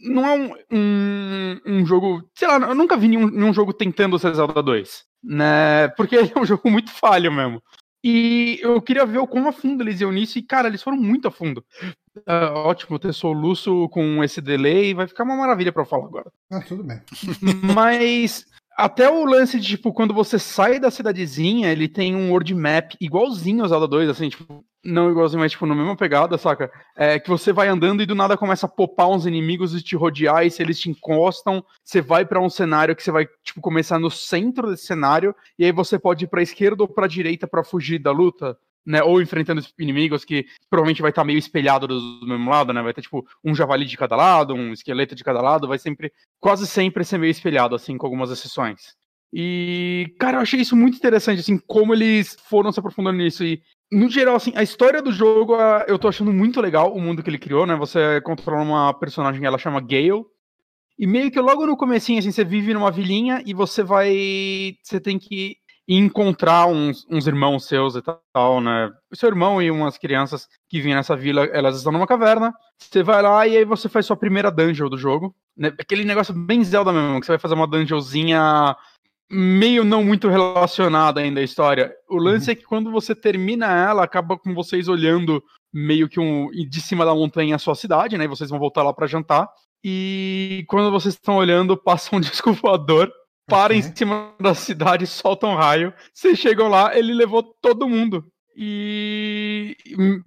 não 0.05 0.25
é 0.25 0.31
um, 0.31 0.53
um, 0.71 1.61
um 1.65 1.85
jogo. 1.85 2.23
Sei 2.33 2.47
lá, 2.47 2.55
eu 2.55 2.75
nunca 2.75 2.97
vi 2.97 3.07
nenhum, 3.07 3.29
nenhum 3.29 3.53
jogo 3.53 3.73
tentando 3.73 4.19
ser 4.19 4.33
Zelda 4.33 4.61
2, 4.61 5.03
né? 5.23 5.87
Porque 5.89 6.15
é 6.35 6.39
um 6.39 6.45
jogo 6.45 6.69
muito 6.69 6.91
falho 6.91 7.31
mesmo. 7.31 7.61
E 8.03 8.59
eu 8.61 8.79
queria 8.81 9.03
ver 9.03 9.17
o 9.17 9.27
quão 9.27 9.47
a 9.47 9.51
fundo 9.51 9.81
eles 9.81 9.99
iam 9.99 10.11
nisso, 10.11 10.37
e, 10.37 10.43
cara, 10.43 10.67
eles 10.67 10.83
foram 10.83 10.95
muito 10.95 11.27
a 11.27 11.31
fundo. 11.31 11.65
Uh, 12.17 12.53
ótimo 12.53 12.99
ter 12.99 13.11
soluço 13.11 13.89
com 13.89 14.23
esse 14.23 14.39
delay, 14.39 14.93
vai 14.93 15.07
ficar 15.07 15.23
uma 15.23 15.35
maravilha 15.35 15.71
para 15.71 15.81
eu 15.81 15.87
falar 15.87 16.05
agora. 16.05 16.31
Ah, 16.51 16.61
tudo 16.61 16.83
bem. 16.83 17.01
Mas 17.73 18.45
até 18.75 19.09
o 19.09 19.25
lance 19.25 19.59
de, 19.59 19.67
tipo, 19.67 19.93
quando 19.93 20.13
você 20.13 20.37
sai 20.37 20.79
da 20.79 20.91
cidadezinha, 20.91 21.71
ele 21.71 21.87
tem 21.87 22.15
um 22.15 22.29
world 22.31 22.53
map 22.53 22.93
igualzinho 22.99 23.63
ao 23.63 23.69
Zelda 23.69 23.87
2, 23.87 24.09
assim, 24.09 24.29
tipo, 24.29 24.65
não 24.83 25.09
igualzinho, 25.09 25.39
mas, 25.39 25.53
tipo, 25.53 25.65
na 25.65 25.73
mesma 25.73 25.95
pegada, 25.95 26.37
saca? 26.37 26.71
É 26.95 27.19
que 27.19 27.29
você 27.29 27.53
vai 27.53 27.67
andando 27.67 28.03
e 28.03 28.05
do 28.05 28.13
nada 28.13 28.37
começa 28.37 28.65
a 28.65 28.69
popar 28.69 29.09
uns 29.09 29.25
inimigos 29.25 29.73
e 29.73 29.81
te 29.81 29.95
rodear, 29.95 30.45
e 30.45 30.51
se 30.51 30.61
eles 30.61 30.79
te 30.79 30.89
encostam, 30.89 31.63
você 31.83 32.01
vai 32.01 32.25
para 32.25 32.41
um 32.41 32.49
cenário 32.49 32.95
que 32.95 33.01
você 33.03 33.11
vai, 33.11 33.25
tipo, 33.43 33.61
começar 33.61 33.97
no 33.97 34.11
centro 34.11 34.69
desse 34.69 34.85
cenário, 34.85 35.33
e 35.57 35.65
aí 35.65 35.71
você 35.71 35.97
pode 35.97 36.25
ir 36.25 36.27
pra 36.27 36.41
esquerda 36.43 36.83
ou 36.83 36.87
pra 36.87 37.07
direita 37.07 37.47
para 37.47 37.63
fugir 37.63 37.99
da 37.99 38.11
luta 38.11 38.57
né, 38.85 39.01
ou 39.03 39.21
enfrentando 39.21 39.65
inimigos 39.79 40.23
que 40.23 40.45
provavelmente 40.69 41.01
vai 41.01 41.11
estar 41.11 41.21
tá 41.21 41.25
meio 41.25 41.39
espelhado 41.39 41.87
do, 41.87 42.27
mesmo 42.27 42.49
lado, 42.49 42.71
né? 42.71 42.81
Vai 42.81 42.93
ter 42.93 43.01
tipo 43.01 43.25
um 43.43 43.55
javali 43.55 43.85
de 43.85 43.97
cada 43.97 44.15
lado, 44.15 44.53
um 44.53 44.71
esqueleto 44.71 45.15
de 45.15 45.23
cada 45.23 45.41
lado, 45.41 45.67
vai 45.67 45.79
sempre, 45.79 46.11
quase 46.39 46.67
sempre 46.67 47.03
ser 47.03 47.17
meio 47.17 47.31
espelhado, 47.31 47.75
assim, 47.75 47.97
com 47.97 48.05
algumas 48.05 48.29
exceções. 48.29 48.95
E, 49.33 50.15
cara, 50.19 50.37
eu 50.37 50.41
achei 50.41 50.61
isso 50.61 50.75
muito 50.75 50.97
interessante, 50.97 51.39
assim, 51.39 51.57
como 51.57 51.93
eles 51.93 52.37
foram 52.47 52.71
se 52.71 52.79
aprofundando 52.79 53.17
nisso. 53.17 53.43
E, 53.43 53.61
no 53.91 54.09
geral, 54.09 54.35
assim, 54.35 54.53
a 54.55 54.63
história 54.63 55.01
do 55.01 55.11
jogo 55.11 55.55
eu 55.87 55.99
tô 55.99 56.07
achando 56.07 56.31
muito 56.31 56.61
legal, 56.61 56.93
o 56.93 57.01
mundo 57.01 57.23
que 57.23 57.29
ele 57.29 57.39
criou, 57.39 57.65
né? 57.65 57.75
Você 57.75 58.21
controla 58.21 58.63
uma 58.63 58.93
personagem 58.93 59.43
ela 59.43 59.57
chama 59.57 59.81
Gale. 59.81 60.23
E 60.97 61.05
meio 61.05 61.29
que 61.29 61.39
logo 61.41 61.65
no 61.65 61.75
comecinho, 61.75 62.19
assim, 62.19 62.31
você 62.31 62.45
vive 62.45 62.73
numa 62.73 62.91
vilinha 62.91 63.43
e 63.45 63.53
você 63.53 63.83
vai. 63.83 64.77
Você 64.81 64.99
tem 64.99 65.19
que 65.19 65.57
e 65.87 65.95
encontrar 65.95 66.65
uns, 66.65 67.05
uns, 67.09 67.27
irmãos 67.27 67.65
seus 67.65 67.95
e 67.95 68.01
tal, 68.33 68.59
né? 68.59 68.91
O 69.11 69.15
seu 69.15 69.29
irmão 69.29 69.61
e 69.61 69.69
umas 69.69 69.97
crianças 69.97 70.47
que 70.67 70.81
vêm 70.81 70.95
nessa 70.95 71.15
vila, 71.15 71.45
elas 71.45 71.77
estão 71.77 71.91
numa 71.91 72.07
caverna. 72.07 72.53
Você 72.79 73.03
vai 73.03 73.21
lá 73.21 73.47
e 73.47 73.57
aí 73.57 73.65
você 73.65 73.87
faz 73.87 74.05
sua 74.05 74.17
primeira 74.17 74.51
dungeon 74.51 74.89
do 74.89 74.97
jogo. 74.97 75.35
Né? 75.55 75.71
Aquele 75.79 76.03
negócio 76.03 76.33
bem 76.33 76.63
Zelda 76.63 76.91
mesmo, 76.91 77.19
que 77.19 77.25
você 77.27 77.33
vai 77.33 77.39
fazer 77.39 77.53
uma 77.53 77.67
dungeonzinha 77.67 78.75
meio 79.29 79.83
não 79.83 80.03
muito 80.03 80.27
relacionada 80.27 81.21
ainda 81.21 81.39
à 81.39 81.43
história. 81.43 81.93
O 82.09 82.17
lance 82.17 82.47
uhum. 82.47 82.53
é 82.53 82.55
que 82.55 82.63
quando 82.63 82.91
você 82.91 83.13
termina 83.13 83.67
ela, 83.67 84.03
acaba 84.03 84.37
com 84.37 84.53
vocês 84.53 84.87
olhando 84.87 85.43
meio 85.73 86.07
que 86.09 86.19
um 86.19 86.49
de 86.51 86.81
cima 86.81 87.05
da 87.05 87.13
montanha 87.13 87.55
a 87.55 87.59
sua 87.59 87.75
cidade, 87.75 88.17
né? 88.17 88.25
E 88.25 88.29
vocês 88.29 88.49
vão 88.49 88.59
voltar 88.59 88.81
lá 88.81 88.93
para 88.93 89.07
jantar. 89.07 89.47
E 89.83 90.65
quando 90.67 90.89
vocês 90.89 91.13
estão 91.13 91.35
olhando, 91.35 91.77
passa 91.77 92.15
um 92.15 92.19
disco 92.21 92.53
voador 92.53 93.11
para 93.47 93.73
okay. 93.73 93.77
em 93.77 93.95
cima 93.95 94.33
da 94.39 94.53
cidade, 94.53 95.05
solta 95.05 95.47
um 95.47 95.55
raio. 95.55 95.93
Vocês 96.13 96.37
chegam 96.37 96.67
lá, 96.67 96.97
ele 96.97 97.13
levou 97.13 97.43
todo 97.43 97.87
mundo. 97.87 98.25
E, 98.57 99.75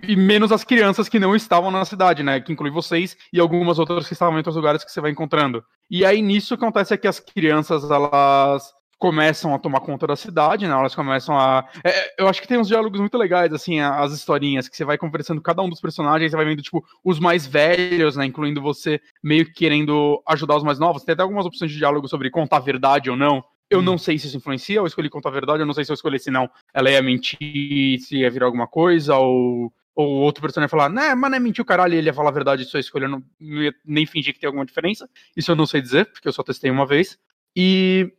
e, 0.06 0.14
menos 0.14 0.52
as 0.52 0.62
crianças 0.62 1.08
que 1.08 1.18
não 1.18 1.34
estavam 1.34 1.70
na 1.70 1.84
cidade, 1.86 2.22
né? 2.22 2.38
Que 2.40 2.52
inclui 2.52 2.70
vocês 2.70 3.16
e 3.32 3.40
algumas 3.40 3.78
outras 3.78 4.06
que 4.06 4.12
estavam 4.12 4.34
em 4.34 4.36
outros 4.38 4.54
lugares 4.54 4.84
que 4.84 4.92
você 4.92 5.00
vai 5.00 5.10
encontrando. 5.10 5.64
E 5.90 6.04
aí 6.04 6.20
nisso 6.20 6.52
acontece 6.52 6.92
é 6.92 6.98
que 6.98 7.08
as 7.08 7.18
crianças 7.18 7.90
elas 7.90 8.70
começam 8.98 9.54
a 9.54 9.58
tomar 9.58 9.80
conta 9.80 10.06
da 10.06 10.16
cidade, 10.16 10.66
né? 10.66 10.74
Elas 10.74 10.94
começam 10.94 11.38
a. 11.38 11.66
É, 11.84 12.22
eu 12.22 12.28
acho 12.28 12.42
que 12.42 12.48
tem 12.48 12.58
uns 12.58 12.68
diálogos 12.68 12.98
muito 12.98 13.16
legais, 13.16 13.52
assim, 13.52 13.80
as 13.80 14.12
historinhas, 14.12 14.68
que 14.68 14.76
você 14.76 14.84
vai 14.84 14.98
conversando 14.98 15.38
com 15.38 15.44
cada 15.44 15.62
um 15.62 15.68
dos 15.68 15.80
personagens, 15.80 16.30
você 16.30 16.36
vai 16.36 16.44
vendo, 16.44 16.62
tipo, 16.62 16.84
os 17.04 17.20
mais 17.20 17.46
velhos, 17.46 18.16
né? 18.16 18.26
Incluindo 18.26 18.60
você 18.60 19.00
meio 19.22 19.44
que 19.46 19.52
querendo 19.52 20.22
ajudar 20.26 20.56
os 20.56 20.64
mais 20.64 20.78
novos. 20.78 21.04
Tem 21.04 21.12
até 21.12 21.22
algumas 21.22 21.46
opções 21.46 21.70
de 21.70 21.78
diálogo 21.78 22.08
sobre 22.08 22.30
contar 22.30 22.56
a 22.56 22.60
verdade 22.60 23.08
ou 23.08 23.16
não. 23.16 23.42
Eu 23.70 23.82
não 23.82 23.94
hum. 23.94 23.98
sei 23.98 24.18
se 24.18 24.26
isso 24.26 24.36
influencia, 24.36 24.76
eu 24.76 24.86
escolhi 24.86 25.10
contar 25.10 25.28
a 25.28 25.32
verdade, 25.32 25.62
eu 25.62 25.66
não 25.66 25.74
sei 25.74 25.84
se 25.84 25.92
eu 25.92 25.94
escolhi 25.94 26.18
se 26.18 26.30
não 26.30 26.48
ela 26.72 26.90
ia 26.90 27.02
mentir, 27.02 28.00
se 28.00 28.16
ia 28.16 28.30
virar 28.30 28.46
alguma 28.46 28.66
coisa, 28.66 29.16
ou 29.16 29.72
ou 29.94 30.20
outro 30.20 30.40
personagem 30.40 30.66
ia 30.66 30.70
falar, 30.70 30.88
né, 30.88 31.12
mas 31.12 31.28
não 31.28 31.36
é 31.36 31.40
mentir 31.40 31.60
o 31.60 31.64
caralho, 31.64 31.92
ele 31.92 32.06
ia 32.06 32.14
falar 32.14 32.28
a 32.28 32.32
verdade, 32.32 32.64
sua 32.64 32.78
escolha 32.78 33.08
não, 33.08 33.20
não 33.40 33.62
ia 33.64 33.74
nem 33.84 34.06
fingir 34.06 34.32
que 34.32 34.38
tem 34.38 34.46
alguma 34.46 34.64
diferença. 34.64 35.10
Isso 35.36 35.50
eu 35.50 35.56
não 35.56 35.66
sei 35.66 35.82
dizer, 35.82 36.06
porque 36.12 36.28
eu 36.28 36.32
só 36.32 36.44
testei 36.44 36.70
uma 36.70 36.86
vez. 36.86 37.18
E 37.56 38.12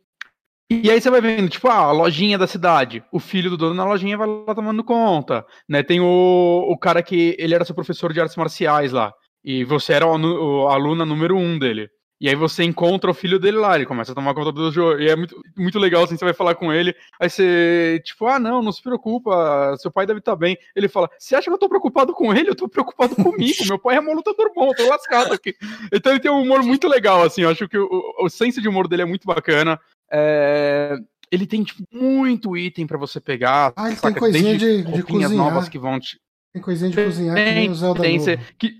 e 0.70 0.88
aí 0.88 1.00
você 1.00 1.10
vai 1.10 1.20
vendo, 1.20 1.48
tipo, 1.48 1.66
ah, 1.66 1.86
a 1.86 1.92
lojinha 1.92 2.38
da 2.38 2.46
cidade. 2.46 3.02
O 3.10 3.18
filho 3.18 3.50
do 3.50 3.56
dono 3.56 3.74
na 3.74 3.84
lojinha 3.84 4.16
vai 4.16 4.28
lá 4.28 4.54
tomando 4.54 4.84
conta. 4.84 5.44
Né? 5.68 5.82
Tem 5.82 6.00
o, 6.00 6.64
o 6.68 6.78
cara 6.78 7.02
que 7.02 7.34
ele 7.38 7.54
era 7.54 7.64
seu 7.64 7.74
professor 7.74 8.12
de 8.12 8.20
artes 8.20 8.36
marciais 8.36 8.92
lá. 8.92 9.12
E 9.44 9.64
você 9.64 9.94
era 9.94 10.06
o, 10.06 10.68
a 10.68 10.74
aluna 10.74 11.04
número 11.04 11.36
um 11.36 11.58
dele. 11.58 11.88
E 12.20 12.28
aí 12.28 12.34
você 12.34 12.62
encontra 12.62 13.10
o 13.10 13.14
filho 13.14 13.38
dele 13.38 13.56
lá, 13.56 13.74
ele 13.74 13.86
começa 13.86 14.12
a 14.12 14.14
tomar 14.14 14.34
conta 14.34 14.52
do 14.52 14.70
jogo. 14.70 15.00
E 15.00 15.08
é 15.08 15.16
muito, 15.16 15.34
muito 15.56 15.78
legal, 15.78 16.04
assim, 16.04 16.18
você 16.18 16.24
vai 16.24 16.34
falar 16.34 16.54
com 16.54 16.70
ele. 16.70 16.94
Aí 17.18 17.30
você, 17.30 17.98
tipo, 18.04 18.26
ah, 18.26 18.38
não, 18.38 18.62
não 18.62 18.70
se 18.70 18.82
preocupa, 18.82 19.74
seu 19.78 19.90
pai 19.90 20.04
deve 20.04 20.18
estar 20.18 20.32
tá 20.32 20.36
bem. 20.36 20.56
Ele 20.76 20.86
fala, 20.86 21.08
você 21.18 21.34
acha 21.34 21.48
que 21.48 21.54
eu 21.54 21.58
tô 21.58 21.66
preocupado 21.66 22.12
com 22.12 22.34
ele? 22.34 22.50
Eu 22.50 22.54
tô 22.54 22.68
preocupado 22.68 23.16
comigo, 23.16 23.64
meu 23.66 23.78
pai 23.78 23.96
é 23.96 24.00
um 24.00 24.14
lutador 24.14 24.52
bom, 24.54 24.68
eu 24.68 24.74
tô 24.74 24.86
lascado 24.86 25.32
aqui. 25.32 25.54
Então 25.90 26.12
ele 26.12 26.20
tem 26.20 26.30
um 26.30 26.42
humor 26.42 26.62
muito 26.62 26.86
legal, 26.86 27.22
assim, 27.22 27.40
eu 27.40 27.48
acho 27.48 27.66
que 27.66 27.78
o, 27.78 27.88
o 28.20 28.28
senso 28.28 28.60
de 28.60 28.68
humor 28.68 28.86
dele 28.86 29.02
é 29.02 29.06
muito 29.06 29.26
bacana. 29.26 29.80
É, 30.12 30.96
ele 31.30 31.46
tem 31.46 31.62
tipo, 31.62 31.82
muito 31.92 32.56
item 32.56 32.86
para 32.86 32.98
você 32.98 33.20
pegar. 33.20 33.72
Ah, 33.76 33.88
ele 33.88 33.96
saca? 33.96 34.12
tem 34.12 34.20
coisinha 34.20 34.58
de, 34.58 34.82
de 34.82 35.02
cozinhar. 35.02 35.30
novas 35.30 35.68
que 35.68 35.78
vão 35.78 36.00
te... 36.00 36.20
Tem 36.52 36.60
coisinha 36.60 36.90
de 36.90 36.96
cozinhar 36.96 37.36
tem, 37.36 37.44
que 37.44 37.54
nem 37.54 37.70
o 37.70 37.74
Zelda 37.74 38.02
tem, 38.02 38.18
cê, 38.18 38.38
que... 38.58 38.74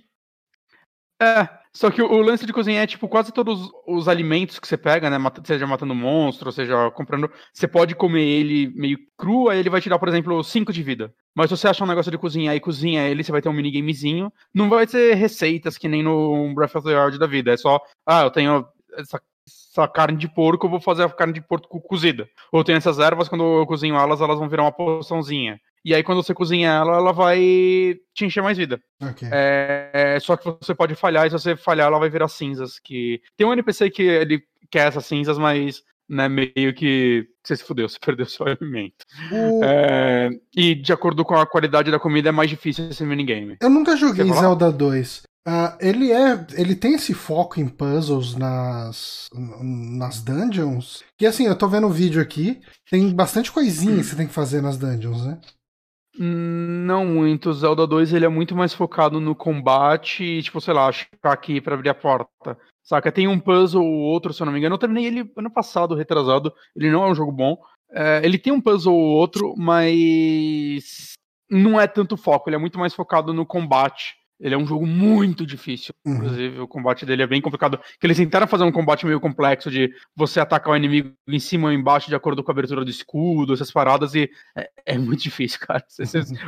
É, 1.22 1.48
só 1.72 1.90
que 1.90 2.02
o, 2.02 2.10
o, 2.10 2.22
lance 2.22 2.44
de 2.44 2.52
cozinhar 2.52 2.82
é 2.82 2.86
tipo 2.86 3.06
quase 3.06 3.30
todos 3.30 3.70
os 3.86 4.08
alimentos 4.08 4.58
que 4.58 4.66
você 4.66 4.76
pega, 4.76 5.08
né? 5.08 5.18
Seja 5.44 5.66
matando 5.66 5.94
monstro, 5.94 6.50
seja 6.50 6.90
comprando. 6.90 7.30
Você 7.52 7.68
pode 7.68 7.94
comer 7.94 8.24
ele 8.24 8.72
meio 8.74 8.98
cru, 9.16 9.48
aí 9.48 9.58
ele 9.58 9.70
vai 9.70 9.80
te 9.80 9.88
dar, 9.88 9.98
por 9.98 10.08
exemplo, 10.08 10.42
5 10.42 10.72
de 10.72 10.82
vida. 10.82 11.14
Mas 11.34 11.48
se 11.48 11.56
você 11.56 11.68
achar 11.68 11.84
um 11.84 11.88
negócio 11.88 12.10
de 12.10 12.18
cozinhar 12.18 12.56
e 12.56 12.60
cozinha 12.60 13.06
ele, 13.06 13.22
você 13.22 13.30
vai 13.30 13.40
ter 13.40 13.48
um 13.48 13.52
minigamezinho. 13.52 14.32
Não 14.52 14.68
vai 14.68 14.86
ser 14.86 15.14
receitas 15.14 15.78
que 15.78 15.88
nem 15.88 16.02
no 16.02 16.52
Breath 16.54 16.74
of 16.74 16.88
the 16.88 16.98
Wild 16.98 17.18
da 17.18 17.26
vida. 17.26 17.52
É 17.52 17.56
só, 17.56 17.80
ah, 18.04 18.22
eu 18.22 18.30
tenho 18.30 18.66
essa 18.94 19.20
essa 19.70 19.86
carne 19.86 20.18
de 20.18 20.28
porco, 20.28 20.66
eu 20.66 20.70
vou 20.70 20.80
fazer 20.80 21.04
a 21.04 21.08
carne 21.08 21.32
de 21.32 21.40
porco 21.40 21.80
cozida. 21.80 22.28
Ou 22.50 22.64
tem 22.64 22.74
essas 22.74 22.98
ervas, 22.98 23.28
quando 23.28 23.44
eu 23.44 23.66
cozinho 23.66 23.94
elas, 23.94 24.20
elas 24.20 24.38
vão 24.38 24.48
virar 24.48 24.64
uma 24.64 24.72
poçãozinha. 24.72 25.60
E 25.84 25.94
aí, 25.94 26.02
quando 26.02 26.22
você 26.22 26.34
cozinha 26.34 26.70
ela, 26.70 26.96
ela 26.96 27.12
vai 27.12 27.38
te 28.14 28.24
encher 28.24 28.42
mais 28.42 28.58
vida. 28.58 28.80
Okay. 29.00 29.28
É, 29.32 30.18
só 30.20 30.36
que 30.36 30.44
você 30.44 30.74
pode 30.74 30.94
falhar, 30.94 31.26
e 31.26 31.30
se 31.30 31.38
você 31.38 31.56
falhar, 31.56 31.86
ela 31.86 31.98
vai 31.98 32.10
virar 32.10 32.28
cinzas. 32.28 32.78
Que 32.78 33.22
Tem 33.36 33.46
um 33.46 33.52
NPC 33.52 33.88
que 33.90 34.02
ele 34.02 34.42
quer 34.70 34.88
essas 34.88 35.06
cinzas, 35.06 35.38
mas 35.38 35.82
né, 36.08 36.28
meio 36.28 36.74
que 36.74 37.26
você 37.42 37.56
se 37.56 37.64
fudeu, 37.64 37.88
você 37.88 37.98
perdeu 38.04 38.26
seu 38.26 38.46
alimento. 38.46 39.06
Uh... 39.30 39.64
É, 39.64 40.30
e 40.54 40.74
de 40.74 40.92
acordo 40.92 41.24
com 41.24 41.36
a 41.36 41.46
qualidade 41.46 41.90
da 41.90 42.00
comida, 42.00 42.28
é 42.28 42.32
mais 42.32 42.50
difícil 42.50 42.88
esse 42.90 43.04
minigame. 43.04 43.56
Eu 43.62 43.70
nunca 43.70 43.96
joguei 43.96 44.30
Zelda 44.32 44.70
2. 44.70 45.22
Uh, 45.50 45.76
ele 45.80 46.12
é. 46.12 46.46
Ele 46.52 46.76
tem 46.76 46.94
esse 46.94 47.12
foco 47.12 47.58
em 47.58 47.66
puzzles 47.66 48.36
nas. 48.36 49.28
nas 49.60 50.22
dungeons. 50.22 51.02
Que 51.18 51.26
assim, 51.26 51.46
eu 51.46 51.58
tô 51.58 51.66
vendo 51.66 51.88
o 51.88 51.92
vídeo 51.92 52.22
aqui. 52.22 52.60
Tem 52.88 53.12
bastante 53.12 53.50
coisinha 53.50 53.96
que 53.96 54.04
você 54.04 54.14
tem 54.14 54.28
que 54.28 54.32
fazer 54.32 54.62
nas 54.62 54.78
dungeons, 54.78 55.26
né? 55.26 55.40
Não 56.16 57.04
muito. 57.04 57.50
O 57.50 57.52
Zelda 57.52 57.84
2 57.84 58.12
ele 58.12 58.24
é 58.24 58.28
muito 58.28 58.54
mais 58.54 58.72
focado 58.72 59.20
no 59.20 59.34
combate, 59.34 60.40
tipo, 60.42 60.60
sei 60.60 60.74
lá, 60.74 60.92
ficar 60.92 61.32
aqui 61.32 61.60
para 61.60 61.74
abrir 61.74 61.88
a 61.88 61.94
porta. 61.94 62.56
Saca? 62.84 63.10
Tem 63.10 63.26
um 63.26 63.40
puzzle 63.40 63.84
ou 63.84 64.02
outro, 64.02 64.32
se 64.32 64.40
eu 64.40 64.44
não 64.44 64.52
me 64.52 64.58
engano. 64.60 64.74
Eu 64.74 64.78
terminei 64.78 65.06
ele 65.06 65.32
ano 65.36 65.50
passado, 65.50 65.96
retrasado. 65.96 66.52
Ele 66.76 66.90
não 66.90 67.02
é 67.02 67.10
um 67.10 67.14
jogo 67.14 67.32
bom. 67.32 67.56
É, 67.92 68.20
ele 68.22 68.38
tem 68.38 68.52
um 68.52 68.60
puzzle 68.60 68.94
ou 68.94 69.16
outro, 69.16 69.52
mas 69.56 71.14
não 71.50 71.80
é 71.80 71.88
tanto 71.88 72.16
foco. 72.16 72.48
Ele 72.48 72.56
é 72.56 72.60
muito 72.60 72.78
mais 72.78 72.94
focado 72.94 73.34
no 73.34 73.44
combate. 73.44 74.19
Ele 74.40 74.54
é 74.54 74.58
um 74.58 74.66
jogo 74.66 74.86
muito 74.86 75.44
difícil. 75.44 75.92
Uhum. 76.04 76.14
Inclusive, 76.14 76.60
o 76.60 76.66
combate 76.66 77.04
dele 77.04 77.22
é 77.22 77.26
bem 77.26 77.40
complicado. 77.40 77.78
Que 78.00 78.06
eles 78.06 78.16
tentaram 78.16 78.46
fazer 78.46 78.64
um 78.64 78.72
combate 78.72 79.04
meio 79.04 79.20
complexo 79.20 79.70
de 79.70 79.92
você 80.16 80.40
atacar 80.40 80.72
o 80.72 80.76
inimigo 80.76 81.12
em 81.28 81.38
cima 81.38 81.68
ou 81.68 81.72
embaixo 81.72 82.08
de 82.08 82.14
acordo 82.14 82.42
com 82.42 82.50
a 82.50 82.54
abertura 82.54 82.84
do 82.84 82.90
escudo, 82.90 83.52
essas 83.52 83.70
paradas, 83.70 84.14
e 84.14 84.30
é, 84.56 84.70
é 84.86 84.98
muito 84.98 85.20
difícil, 85.22 85.60
cara. 85.60 85.84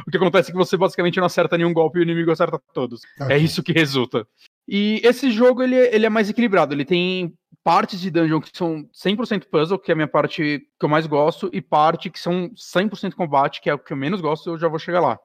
o 0.07 0.11
que 0.11 0.17
acontece 0.17 0.51
é 0.51 0.53
que 0.53 0.59
você 0.59 0.77
basicamente 0.77 1.19
não 1.19 1.27
acerta 1.27 1.59
nenhum 1.59 1.73
golpe 1.73 1.99
e 1.99 2.03
o 2.03 2.05
inimigo 2.05 2.31
acerta 2.31 2.61
todos. 2.73 3.03
É 3.21 3.25
okay. 3.25 3.37
É 3.37 3.39
isso 3.39 3.63
que 3.63 3.73
resulta. 3.73 4.27
E 4.67 5.01
esse 5.05 5.31
jogo 5.31 5.63
ele, 5.63 5.77
ele 5.77 6.07
é 6.07 6.09
mais 6.09 6.31
equilibrado. 6.31 6.73
Ele 6.73 6.85
tem 6.85 7.35
partes 7.63 8.01
de 8.01 8.11
dungeon 8.11 8.41
que 8.41 8.57
são 8.57 8.89
100% 8.95 9.45
puzzle, 9.51 9.79
que 9.79 9.91
é 9.91 9.95
a 9.95 9.97
minha 9.97 10.09
parte 10.09 10.67
que 10.79 10.85
eu 10.85 10.89
mais 10.89 11.07
gosto, 11.07 11.51
e 11.53 11.61
parte 11.61 12.11
que 12.11 12.19
são 12.19 12.51
100% 12.51 13.15
combate, 13.15 13.61
que 13.61 13.69
é 13.69 13.75
o 13.75 13.79
que 13.79 13.93
eu 13.93 13.97
menos 13.97 14.21
gosto, 14.21 14.51
eu 14.51 14.59
já 14.59 14.69
vou 14.69 14.79
chegar 14.79 15.01
lá. 15.01 15.19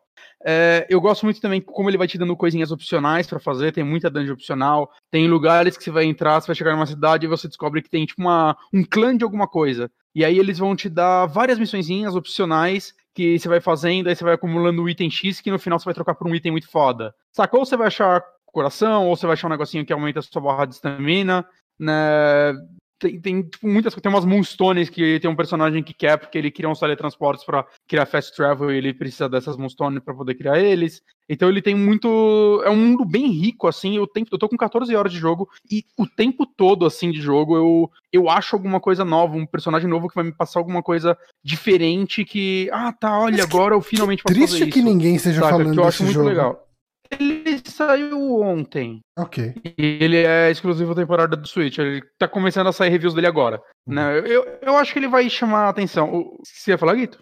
É, 0.46 0.86
eu 0.90 1.02
gosto 1.02 1.24
muito 1.24 1.42
também 1.42 1.62
como 1.62 1.90
ele 1.90 1.98
vai 1.98 2.08
te 2.08 2.18
dando 2.18 2.36
coisinhas 2.36 2.72
opcionais 2.72 3.28
para 3.28 3.40
fazer, 3.40 3.72
tem 3.72 3.84
muita 3.84 4.10
dungeon 4.10 4.34
opcional, 4.34 4.92
tem 5.12 5.28
lugares 5.28 5.78
que 5.78 5.84
você 5.84 5.92
vai 5.92 6.06
entrar, 6.06 6.40
você 6.40 6.48
vai 6.48 6.56
chegar 6.56 6.74
numa 6.74 6.86
cidade 6.86 7.26
e 7.26 7.30
você 7.30 7.48
descobre 7.48 7.82
que 7.82 7.90
tem 7.90 8.06
tipo 8.06 8.22
uma, 8.22 8.56
um 8.74 8.84
clã 8.84 9.16
de 9.16 9.24
alguma 9.24 9.48
coisa. 9.48 9.90
E 10.16 10.26
aí 10.26 10.38
eles 10.38 10.58
vão 10.58 10.76
te 10.76 10.90
dar 10.90 11.26
várias 11.28 11.60
missõezinhas 11.60 12.16
opcionais 12.16 12.94
que 13.14 13.38
você 13.38 13.48
vai 13.48 13.60
fazendo, 13.60 14.08
aí 14.08 14.16
você 14.16 14.24
vai 14.24 14.34
acumulando 14.34 14.82
um 14.82 14.90
item 14.90 15.10
X 15.10 15.42
que 15.42 15.52
no 15.52 15.60
final 15.60 15.80
você 15.80 15.86
vai 15.86 15.94
trocar 15.94 16.16
por 16.16 16.28
um 16.28 16.36
item 16.36 16.52
muito 16.52 16.70
foda. 16.70 17.14
Sacou? 17.32 17.66
Você 17.66 17.76
vai 17.76 17.88
achar 17.88 18.24
coração, 18.46 19.08
ou 19.08 19.16
você 19.16 19.26
vai 19.26 19.34
achar 19.34 19.48
um 19.48 19.52
negocinho 19.52 19.86
que 19.86 19.94
aumenta 19.94 20.20
a 20.20 20.24
sua 20.24 20.42
barra 20.42 20.66
de 20.66 20.76
estamina, 20.76 21.46
né? 21.80 22.54
Tem, 23.00 23.20
tem 23.20 23.44
tipo, 23.44 23.68
muitas 23.68 23.94
tem 23.94 24.12
umas 24.12 24.26
Moonstones 24.26 24.90
que 24.90 25.20
tem 25.20 25.30
um 25.30 25.36
personagem 25.36 25.84
que 25.84 25.94
quer, 25.94 26.18
porque 26.18 26.38
ele 26.38 26.52
cria 26.52 26.70
uns 26.70 26.80
teletransportes 26.80 27.46
para 27.46 27.66
criar 27.88 28.06
fast 28.06 28.36
travel 28.36 28.72
e 28.72 28.78
ele 28.78 28.94
precisa 28.94 29.30
dessas 29.30 29.56
Moonstones 29.56 30.04
para 30.04 30.14
poder 30.14 30.36
criar 30.36 30.60
eles. 30.60 31.02
Então 31.30 31.50
ele 31.50 31.62
tem 31.62 31.76
muito. 31.76 32.62
É 32.64 32.70
um 32.70 32.78
mundo 32.78 33.04
bem 33.06 33.28
rico, 33.28 33.68
assim. 33.68 33.98
Eu, 33.98 34.08
tenho, 34.08 34.26
eu 34.32 34.38
tô 34.38 34.48
com 34.48 34.56
14 34.56 34.96
horas 34.96 35.12
de 35.12 35.20
jogo 35.20 35.50
e 35.70 35.84
o 35.98 36.08
tempo 36.08 36.46
todo, 36.46 36.86
assim, 36.86 37.12
de 37.12 37.22
jogo, 37.22 37.56
eu, 37.56 37.92
eu 38.12 38.30
acho 38.30 38.56
alguma 38.56 38.80
coisa 38.80 39.04
nova, 39.04 39.36
um 39.36 39.46
personagem 39.46 39.90
novo 39.90 40.08
que 40.08 40.16
vai 40.16 40.24
me 40.24 40.32
passar 40.32 40.60
alguma 40.60 40.82
coisa 40.82 41.18
diferente 41.44 42.24
que. 42.24 42.70
Ah, 42.72 42.94
tá, 42.94 43.20
olha, 43.20 43.44
agora 43.44 43.76
eu 43.76 43.82
finalmente 43.82 44.24
posso 44.24 44.40
fazer 44.40 44.64
isso. 44.64 44.70
que 44.72 44.82
ninguém 44.82 45.16
esteja 45.16 45.42
saca? 45.42 45.52
falando 45.52 45.74
que 45.74 45.80
eu 45.80 45.84
acho 45.84 46.04
muito 46.04 46.14
jogo. 46.16 46.30
legal. 46.30 46.67
Ele 47.12 47.62
saiu 47.66 48.42
ontem. 48.42 49.02
Ok. 49.18 49.54
E 49.78 49.98
ele 50.02 50.18
é 50.18 50.52
exclusivo 50.52 50.96
temporada 50.96 51.36
do 51.36 51.48
Switch. 51.48 51.78
Ele 51.78 52.02
tá 52.18 52.28
começando 52.28 52.68
a 52.68 52.74
sair 52.74 52.90
reviews 52.90 53.14
dele 53.14 53.28
agora. 53.28 53.62
Uhum. 53.88 53.96
Né? 53.96 54.20
Eu, 54.20 54.60
eu 54.62 54.78
acho 54.78 54.94
que 54.94 55.00
ele 55.00 55.08
vai 55.08 55.30
chamar 55.30 55.66
a 55.66 55.70
atenção. 55.70 56.38
Você 56.44 56.72
ia 56.72 56.78
falar, 56.78 56.96
Guito? 56.96 57.22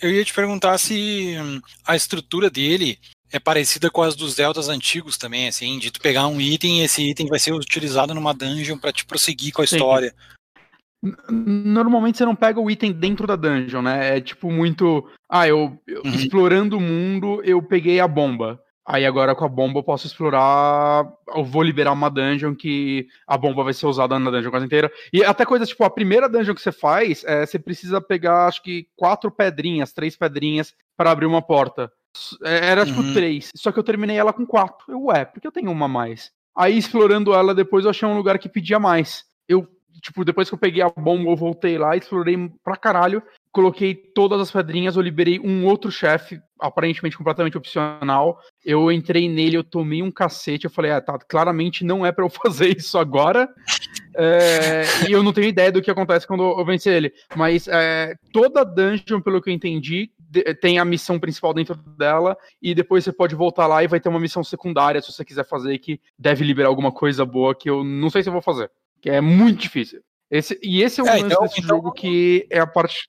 Eu 0.00 0.10
ia 0.10 0.24
te 0.24 0.32
perguntar 0.32 0.78
se 0.78 1.36
hum, 1.40 1.60
a 1.84 1.96
estrutura 1.96 2.48
dele 2.48 2.98
é 3.32 3.38
parecida 3.38 3.90
com 3.90 4.02
as 4.02 4.14
dos 4.14 4.34
Zeldas 4.34 4.68
antigos 4.68 5.18
também, 5.18 5.48
assim, 5.48 5.78
de 5.78 5.90
tu 5.90 6.00
pegar 6.00 6.26
um 6.28 6.40
item 6.40 6.80
e 6.80 6.84
esse 6.84 7.10
item 7.10 7.26
vai 7.26 7.38
ser 7.38 7.52
utilizado 7.52 8.14
numa 8.14 8.32
dungeon 8.32 8.78
para 8.78 8.92
te 8.92 9.04
prosseguir 9.04 9.52
com 9.52 9.62
a 9.62 9.66
Sim. 9.66 9.76
história. 9.76 10.14
Normalmente 11.30 12.18
você 12.18 12.24
não 12.24 12.34
pega 12.34 12.60
o 12.60 12.70
item 12.70 12.92
dentro 12.92 13.26
da 13.26 13.36
dungeon, 13.36 13.82
né? 13.82 14.16
É 14.16 14.20
tipo 14.20 14.50
muito. 14.50 15.08
Ah, 15.30 15.46
eu, 15.46 15.78
eu 15.86 16.02
uhum. 16.04 16.12
explorando 16.12 16.76
o 16.76 16.80
mundo, 16.80 17.40
eu 17.44 17.62
peguei 17.62 18.00
a 18.00 18.08
bomba. 18.08 18.60
Aí 18.90 19.04
agora 19.04 19.34
com 19.34 19.44
a 19.44 19.48
bomba 19.48 19.80
eu 19.80 19.82
posso 19.82 20.06
explorar. 20.06 21.06
Eu 21.36 21.44
vou 21.44 21.62
liberar 21.62 21.92
uma 21.92 22.08
dungeon 22.08 22.54
que 22.54 23.06
a 23.26 23.36
bomba 23.36 23.62
vai 23.62 23.74
ser 23.74 23.84
usada 23.84 24.18
na 24.18 24.30
dungeon 24.30 24.50
quase 24.50 24.64
inteira. 24.64 24.90
E 25.12 25.22
até 25.22 25.44
coisa 25.44 25.66
tipo, 25.66 25.84
a 25.84 25.90
primeira 25.90 26.26
dungeon 26.26 26.54
que 26.54 26.62
você 26.62 26.72
faz, 26.72 27.22
é, 27.24 27.44
você 27.44 27.58
precisa 27.58 28.00
pegar 28.00 28.46
acho 28.46 28.62
que 28.62 28.88
quatro 28.96 29.30
pedrinhas, 29.30 29.92
três 29.92 30.16
pedrinhas 30.16 30.74
para 30.96 31.10
abrir 31.10 31.26
uma 31.26 31.42
porta. 31.42 31.92
É, 32.42 32.68
era 32.70 32.86
tipo 32.86 33.02
uhum. 33.02 33.12
três. 33.12 33.50
Só 33.54 33.70
que 33.70 33.78
eu 33.78 33.84
terminei 33.84 34.16
ela 34.16 34.32
com 34.32 34.46
quatro. 34.46 34.90
Eu, 34.90 35.04
ué, 35.04 35.26
porque 35.26 35.46
eu 35.46 35.52
tenho 35.52 35.70
uma 35.70 35.84
a 35.84 35.88
mais? 35.88 36.32
Aí 36.56 36.78
explorando 36.78 37.34
ela 37.34 37.54
depois 37.54 37.84
eu 37.84 37.90
achei 37.90 38.08
um 38.08 38.16
lugar 38.16 38.38
que 38.38 38.48
pedia 38.48 38.78
mais. 38.78 39.22
Eu 39.46 39.68
tipo, 40.00 40.24
depois 40.24 40.48
que 40.48 40.54
eu 40.54 40.58
peguei 40.58 40.82
a 40.82 40.88
bomba, 40.88 41.30
eu 41.30 41.36
voltei 41.36 41.76
lá, 41.76 41.94
explorei 41.94 42.36
pra 42.64 42.76
caralho, 42.76 43.22
coloquei 43.52 43.94
todas 43.94 44.40
as 44.40 44.50
pedrinhas, 44.50 44.96
eu 44.96 45.02
liberei 45.02 45.38
um 45.40 45.64
outro 45.66 45.90
chefe, 45.90 46.40
aparentemente 46.60 47.16
completamente 47.16 47.56
opcional. 47.56 48.38
Eu 48.64 48.90
entrei 48.90 49.28
nele, 49.28 49.56
eu 49.56 49.64
tomei 49.64 50.02
um 50.02 50.10
cacete, 50.10 50.64
eu 50.64 50.70
falei, 50.70 50.90
ah, 50.90 51.00
tá, 51.00 51.18
claramente 51.18 51.84
não 51.84 52.04
é 52.04 52.12
para 52.12 52.24
eu 52.24 52.30
fazer 52.30 52.76
isso 52.76 52.98
agora. 52.98 53.48
É, 54.16 54.82
e 55.08 55.12
eu 55.12 55.22
não 55.22 55.32
tenho 55.32 55.48
ideia 55.48 55.70
do 55.70 55.82
que 55.82 55.90
acontece 55.90 56.26
quando 56.26 56.42
eu 56.42 56.64
vencer 56.64 56.94
ele. 56.94 57.12
Mas 57.36 57.68
é, 57.68 58.14
toda 58.32 58.64
dungeon, 58.64 59.20
pelo 59.20 59.40
que 59.40 59.50
eu 59.50 59.54
entendi, 59.54 60.10
tem 60.60 60.78
a 60.78 60.84
missão 60.84 61.18
principal 61.18 61.54
dentro 61.54 61.74
dela, 61.74 62.36
e 62.60 62.74
depois 62.74 63.04
você 63.04 63.12
pode 63.12 63.34
voltar 63.34 63.66
lá 63.66 63.82
e 63.82 63.88
vai 63.88 63.98
ter 63.98 64.08
uma 64.08 64.20
missão 64.20 64.44
secundária, 64.44 65.00
se 65.00 65.12
você 65.12 65.24
quiser 65.24 65.46
fazer, 65.46 65.78
que 65.78 66.00
deve 66.18 66.44
liberar 66.44 66.68
alguma 66.68 66.92
coisa 66.92 67.24
boa 67.24 67.54
que 67.54 67.70
eu 67.70 67.82
não 67.82 68.10
sei 68.10 68.22
se 68.22 68.28
eu 68.28 68.32
vou 68.32 68.42
fazer 68.42 68.70
que 69.00 69.10
é 69.10 69.20
muito 69.20 69.60
difícil. 69.60 70.02
Esse, 70.30 70.58
e 70.62 70.82
esse 70.82 71.00
é 71.00 71.04
o 71.04 71.06
é, 71.06 71.10
lance 71.12 71.24
então, 71.24 71.42
desse 71.42 71.60
então, 71.60 71.76
jogo 71.76 71.92
que 71.92 72.46
é 72.50 72.58
a 72.58 72.66
parte. 72.66 73.08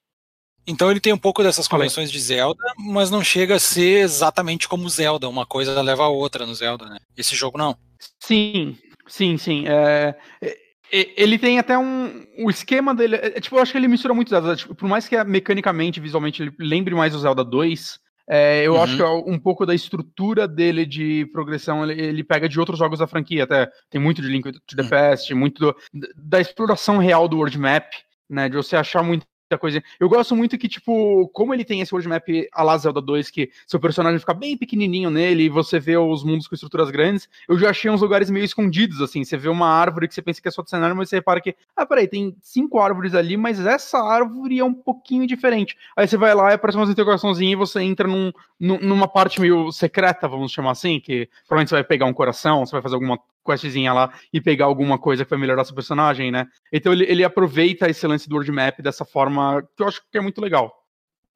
Então 0.70 0.90
ele 0.90 1.00
tem 1.00 1.12
um 1.12 1.18
pouco 1.18 1.42
dessas 1.42 1.66
convenções 1.66 2.10
de 2.10 2.20
Zelda, 2.20 2.62
mas 2.78 3.10
não 3.10 3.24
chega 3.24 3.56
a 3.56 3.60
ser 3.60 4.02
exatamente 4.02 4.68
como 4.68 4.88
Zelda, 4.88 5.28
uma 5.28 5.44
coisa 5.44 5.82
leva 5.82 6.04
a 6.04 6.08
outra 6.08 6.46
no 6.46 6.54
Zelda, 6.54 6.86
né? 6.86 6.98
Esse 7.16 7.34
jogo 7.34 7.58
não. 7.58 7.76
Sim, 8.20 8.78
sim, 9.08 9.36
sim. 9.36 9.64
É, 9.66 10.14
é 10.40 10.56
ele 10.92 11.38
tem 11.38 11.58
até 11.58 11.78
um. 11.78 12.24
O 12.38 12.50
esquema 12.50 12.94
dele. 12.94 13.16
É, 13.16 13.40
tipo, 13.40 13.56
eu 13.56 13.62
acho 13.62 13.70
que 13.72 13.78
ele 13.78 13.86
mistura 13.86 14.12
muito 14.12 14.30
Zelda. 14.30 14.56
Tipo, 14.56 14.74
por 14.74 14.88
mais 14.88 15.06
que 15.06 15.22
mecanicamente, 15.24 16.00
visualmente, 16.00 16.42
ele 16.42 16.52
lembre 16.58 16.94
mais 16.94 17.14
o 17.14 17.18
Zelda 17.18 17.44
2, 17.44 18.00
é, 18.28 18.64
eu 18.64 18.74
uhum. 18.74 18.82
acho 18.82 18.96
que 18.96 19.02
é 19.02 19.08
um 19.08 19.38
pouco 19.38 19.66
da 19.66 19.74
estrutura 19.74 20.46
dele 20.46 20.86
de 20.86 21.26
progressão 21.32 21.84
ele, 21.84 22.00
ele, 22.00 22.24
pega 22.24 22.48
de 22.48 22.60
outros 22.60 22.78
jogos 22.78 23.00
da 23.00 23.06
franquia, 23.06 23.44
até. 23.44 23.68
Tem 23.88 24.00
muito 24.00 24.22
de 24.22 24.28
Link 24.28 24.52
to 24.52 24.76
the 24.76 24.84
Past, 24.84 25.32
muito 25.34 25.58
do, 25.60 25.76
da 26.16 26.40
exploração 26.40 26.98
real 26.98 27.28
do 27.28 27.38
world 27.38 27.58
map, 27.58 27.92
né? 28.28 28.48
De 28.48 28.56
você 28.56 28.76
achar 28.76 29.02
muito 29.02 29.26
coisa. 29.58 29.82
Eu 29.98 30.08
gosto 30.08 30.34
muito 30.36 30.56
que, 30.58 30.68
tipo, 30.68 31.28
como 31.28 31.52
ele 31.54 31.64
tem 31.64 31.80
esse 31.80 31.94
world 31.94 32.08
map 32.08 32.28
a 32.52 32.62
la 32.62 32.76
Zelda 32.78 33.00
2, 33.00 33.30
que 33.30 33.50
seu 33.66 33.80
personagem 33.80 34.18
fica 34.18 34.34
bem 34.34 34.56
pequenininho 34.56 35.10
nele 35.10 35.44
e 35.44 35.48
você 35.48 35.78
vê 35.78 35.96
os 35.96 36.24
mundos 36.24 36.46
com 36.46 36.54
estruturas 36.54 36.90
grandes, 36.90 37.28
eu 37.48 37.58
já 37.58 37.70
achei 37.70 37.90
uns 37.90 38.00
lugares 38.00 38.30
meio 38.30 38.44
escondidos, 38.44 39.00
assim. 39.00 39.24
Você 39.24 39.36
vê 39.36 39.48
uma 39.48 39.68
árvore 39.68 40.08
que 40.08 40.14
você 40.14 40.22
pensa 40.22 40.40
que 40.40 40.48
é 40.48 40.50
só 40.50 40.62
do 40.62 40.70
cenário, 40.70 40.96
mas 40.96 41.08
você 41.08 41.16
repara 41.16 41.40
que, 41.40 41.54
ah, 41.76 41.86
peraí, 41.86 42.06
tem 42.08 42.34
cinco 42.42 42.78
árvores 42.78 43.14
ali, 43.14 43.36
mas 43.36 43.64
essa 43.64 43.98
árvore 43.98 44.58
é 44.58 44.64
um 44.64 44.74
pouquinho 44.74 45.26
diferente. 45.26 45.76
Aí 45.96 46.06
você 46.06 46.16
vai 46.16 46.34
lá 46.34 46.50
e 46.50 46.54
aparece 46.54 46.78
umas 46.78 46.90
interrogaçãozinhas 46.90 47.52
e 47.52 47.56
você 47.56 47.80
entra 47.80 48.06
num, 48.06 48.32
numa 48.58 49.08
parte 49.08 49.40
meio 49.40 49.72
secreta, 49.72 50.28
vamos 50.28 50.52
chamar 50.52 50.72
assim, 50.72 51.00
que 51.00 51.28
provavelmente 51.46 51.70
você 51.70 51.76
vai 51.76 51.84
pegar 51.84 52.06
um 52.06 52.12
coração, 52.12 52.64
você 52.64 52.72
vai 52.72 52.82
fazer 52.82 52.94
alguma 52.94 53.18
questzinha 53.44 53.92
lá 53.92 54.12
e 54.32 54.40
pegar 54.40 54.66
alguma 54.66 54.98
coisa 54.98 55.24
que 55.24 55.30
vai 55.30 55.38
melhorar 55.38 55.64
seu 55.64 55.74
personagem, 55.74 56.30
né? 56.30 56.46
Então 56.72 56.92
ele, 56.92 57.04
ele 57.04 57.24
aproveita 57.24 57.88
esse 57.88 58.06
lance 58.06 58.28
do 58.28 58.34
world 58.34 58.52
map 58.52 58.80
dessa 58.80 59.04
forma 59.04 59.39
que 59.76 59.82
eu 59.82 59.88
acho 59.88 60.02
que 60.10 60.18
é 60.18 60.20
muito 60.20 60.40
legal. 60.40 60.72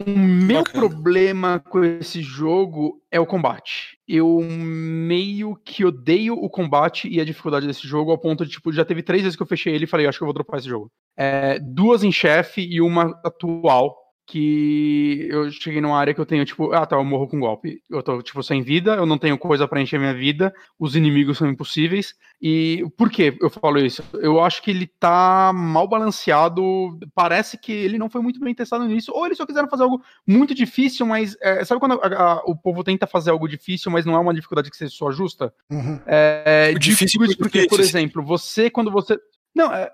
O 0.05 0.11
meu 0.11 0.65
Bacana. 0.65 0.89
problema 0.89 1.61
com 1.61 1.85
esse 1.85 2.21
jogo 2.21 3.01
é 3.13 3.21
o 3.21 3.27
combate. 3.27 3.97
Eu 4.09 4.41
meio 4.41 5.55
que 5.65 5.85
odeio 5.85 6.35
o 6.35 6.51
combate 6.51 7.09
e 7.09 7.21
a 7.21 7.25
dificuldade 7.25 7.67
desse 7.67 7.87
jogo, 7.87 8.11
ao 8.11 8.19
ponto 8.19 8.45
de, 8.45 8.51
tipo, 8.51 8.73
já 8.73 8.85
teve 8.85 9.05
três 9.05 9.23
vezes 9.23 9.37
que 9.37 9.43
eu 9.43 9.47
fechei 9.47 9.73
ele 9.73 9.85
e 9.85 9.87
falei, 9.87 10.07
acho 10.07 10.19
que 10.19 10.25
eu 10.25 10.27
vou 10.27 10.35
dropar 10.35 10.59
esse 10.59 10.69
jogo. 10.69 10.91
É, 11.17 11.61
duas 11.61 12.03
em 12.03 12.11
chefe 12.11 12.61
e 12.61 12.81
uma 12.81 13.19
atual, 13.25 13.97
que 14.27 15.27
eu 15.31 15.51
cheguei 15.51 15.81
numa 15.81 15.99
área 15.99 16.15
que 16.15 16.21
eu 16.21 16.27
tenho, 16.27 16.45
tipo, 16.45 16.73
ah, 16.73 16.87
tá, 16.87 16.97
eu 16.97 17.05
morro 17.05 17.29
com 17.29 17.39
golpe. 17.39 17.83
Eu 17.91 18.03
tô, 18.03 18.23
tipo, 18.23 18.43
sem 18.43 18.63
vida, 18.63 18.95
eu 18.95 19.05
não 19.05 19.19
tenho 19.19 19.37
coisa 19.37 19.69
para 19.69 19.81
encher 19.81 19.99
minha 19.99 20.15
vida, 20.15 20.53
os 20.79 20.97
inimigos 20.97 21.39
são 21.39 21.49
impossíveis. 21.49 22.15
E 22.41 22.85
por 22.97 23.11
que 23.11 23.37
eu 23.41 23.51
falo 23.51 23.79
isso? 23.79 24.03
Eu 24.15 24.43
acho 24.43 24.63
que 24.63 24.71
ele 24.71 24.87
tá 24.87 25.53
mal 25.55 25.87
balanceado, 25.87 26.99
parece 27.15 27.59
que 27.59 27.73
ele 27.73 27.99
não 27.99 28.09
foi 28.09 28.23
muito 28.23 28.41
bem 28.41 28.55
testado 28.55 28.87
nisso, 28.87 29.13
ou 29.15 29.27
eles 29.27 29.37
só 29.37 29.47
quiseram 29.47 29.69
fazer 29.69 29.83
algo 29.83 30.03
muito 30.27 30.55
difícil, 30.55 31.07
mas 31.07 31.37
é, 31.41 31.65
sabe 31.65 31.81
quando 31.81 32.01
a, 32.03 32.07
a, 32.07 32.43
o 32.47 32.57
povo 32.57 32.83
tenta 32.83 33.07
fazer 33.07 33.31
algo 33.31 33.49
difícil, 33.49 33.91
mas 33.91 34.07
não 34.07 34.15
é 34.15 34.19
uma 34.19 34.35
dificuldade 34.35 34.71
que 34.71 34.77
você 34.77 34.89
só 34.89 35.09
ajusta? 35.09 35.53
Uhum. 35.71 36.01
É, 36.07 36.73
o 36.75 36.79
difícil 36.79 37.21
porque, 37.39 37.67
por 37.67 37.81
exemplo, 37.81 38.23
você, 38.23 38.71
quando 38.71 38.91
você. 38.91 39.19
Não, 39.55 39.73
é, 39.73 39.91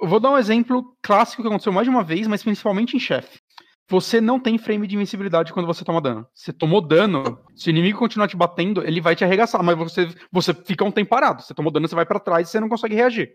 eu 0.00 0.08
vou 0.08 0.18
dar 0.18 0.30
um 0.30 0.38
exemplo 0.38 0.96
clássico 1.00 1.42
que 1.42 1.48
aconteceu 1.48 1.72
mais 1.72 1.86
de 1.86 1.90
uma 1.90 2.02
vez, 2.02 2.26
mas 2.26 2.42
principalmente 2.42 2.96
em 2.96 3.00
chefe. 3.00 3.38
Você 3.88 4.20
não 4.20 4.40
tem 4.40 4.56
frame 4.56 4.86
de 4.86 4.94
invencibilidade 4.94 5.52
quando 5.52 5.66
você 5.66 5.84
toma 5.84 6.00
dano. 6.00 6.26
Você 6.32 6.52
tomou 6.52 6.80
dano, 6.80 7.38
se 7.54 7.68
o 7.68 7.70
inimigo 7.70 7.98
continuar 7.98 8.28
te 8.28 8.36
batendo, 8.36 8.82
ele 8.82 9.00
vai 9.00 9.14
te 9.14 9.24
arregaçar, 9.24 9.62
mas 9.62 9.76
você, 9.76 10.08
você 10.30 10.54
fica 10.54 10.84
um 10.84 10.90
tempo 10.90 11.10
parado. 11.10 11.42
Você 11.42 11.52
tomou 11.52 11.72
dano, 11.72 11.86
você 11.86 11.94
vai 11.94 12.06
para 12.06 12.20
trás 12.20 12.48
e 12.48 12.50
você 12.50 12.60
não 12.60 12.68
consegue 12.68 12.94
reagir. 12.94 13.30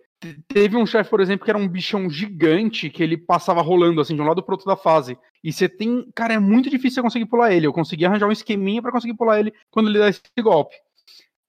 Teve 0.47 0.75
um 0.75 0.85
chefe, 0.85 1.09
por 1.09 1.21
exemplo, 1.21 1.45
que 1.45 1.51
era 1.51 1.59
um 1.59 1.67
bichão 1.67 2.09
gigante 2.09 2.89
que 2.89 3.03
ele 3.03 3.17
passava 3.17 3.61
rolando 3.61 4.01
assim 4.01 4.15
de 4.15 4.21
um 4.21 4.25
lado 4.25 4.41
pro 4.41 4.53
outro 4.53 4.67
da 4.67 4.75
fase. 4.75 5.17
E 5.43 5.53
você 5.53 5.69
tem. 5.69 6.09
Cara, 6.15 6.33
é 6.33 6.39
muito 6.39 6.69
difícil 6.69 6.95
você 6.95 7.01
conseguir 7.01 7.25
pular 7.25 7.53
ele. 7.53 7.67
Eu 7.67 7.73
consegui 7.73 8.05
arranjar 8.05 8.27
um 8.27 8.31
esqueminha 8.31 8.81
para 8.81 8.91
conseguir 8.91 9.13
pular 9.13 9.39
ele 9.39 9.53
quando 9.69 9.89
ele 9.89 9.99
dá 9.99 10.09
esse 10.09 10.21
golpe. 10.41 10.75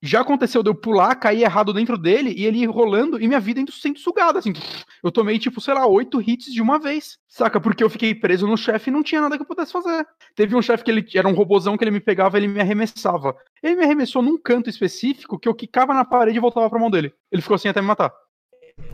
Já 0.00 0.20
aconteceu 0.20 0.62
de 0.62 0.70
eu 0.70 0.74
pular, 0.74 1.14
cair 1.16 1.42
errado 1.42 1.72
dentro 1.72 1.98
dele 1.98 2.32
e 2.36 2.46
ele 2.46 2.58
ir 2.58 2.66
rolando 2.66 3.20
e 3.20 3.26
minha 3.26 3.40
vida 3.40 3.60
indo 3.60 3.72
sendo 3.72 3.98
sugada, 3.98 4.38
assim. 4.38 4.52
Eu 5.02 5.10
tomei, 5.10 5.38
tipo, 5.38 5.60
sei 5.60 5.74
lá, 5.74 5.86
oito 5.86 6.20
hits 6.20 6.52
de 6.52 6.62
uma 6.62 6.78
vez, 6.78 7.18
saca? 7.26 7.60
Porque 7.60 7.82
eu 7.82 7.90
fiquei 7.90 8.14
preso 8.14 8.46
no 8.46 8.56
chefe 8.56 8.90
e 8.90 8.92
não 8.92 9.02
tinha 9.02 9.20
nada 9.20 9.36
que 9.36 9.42
eu 9.42 9.46
pudesse 9.46 9.72
fazer. 9.72 10.06
Teve 10.36 10.54
um 10.54 10.62
chefe 10.62 10.84
que 10.84 10.90
ele 10.90 11.04
era 11.14 11.26
um 11.26 11.34
robozão 11.34 11.76
que 11.76 11.82
ele 11.82 11.90
me 11.90 12.00
pegava 12.00 12.38
ele 12.38 12.46
me 12.46 12.60
arremessava. 12.60 13.36
Ele 13.60 13.74
me 13.74 13.84
arremessou 13.84 14.22
num 14.22 14.38
canto 14.40 14.70
específico 14.70 15.38
que 15.38 15.48
eu 15.48 15.54
quicava 15.54 15.92
na 15.92 16.04
parede 16.04 16.38
e 16.38 16.40
voltava 16.40 16.70
pra 16.70 16.78
mão 16.78 16.90
dele. 16.90 17.12
Ele 17.32 17.42
ficou 17.42 17.56
assim 17.56 17.68
até 17.68 17.80
me 17.80 17.88
matar. 17.88 18.12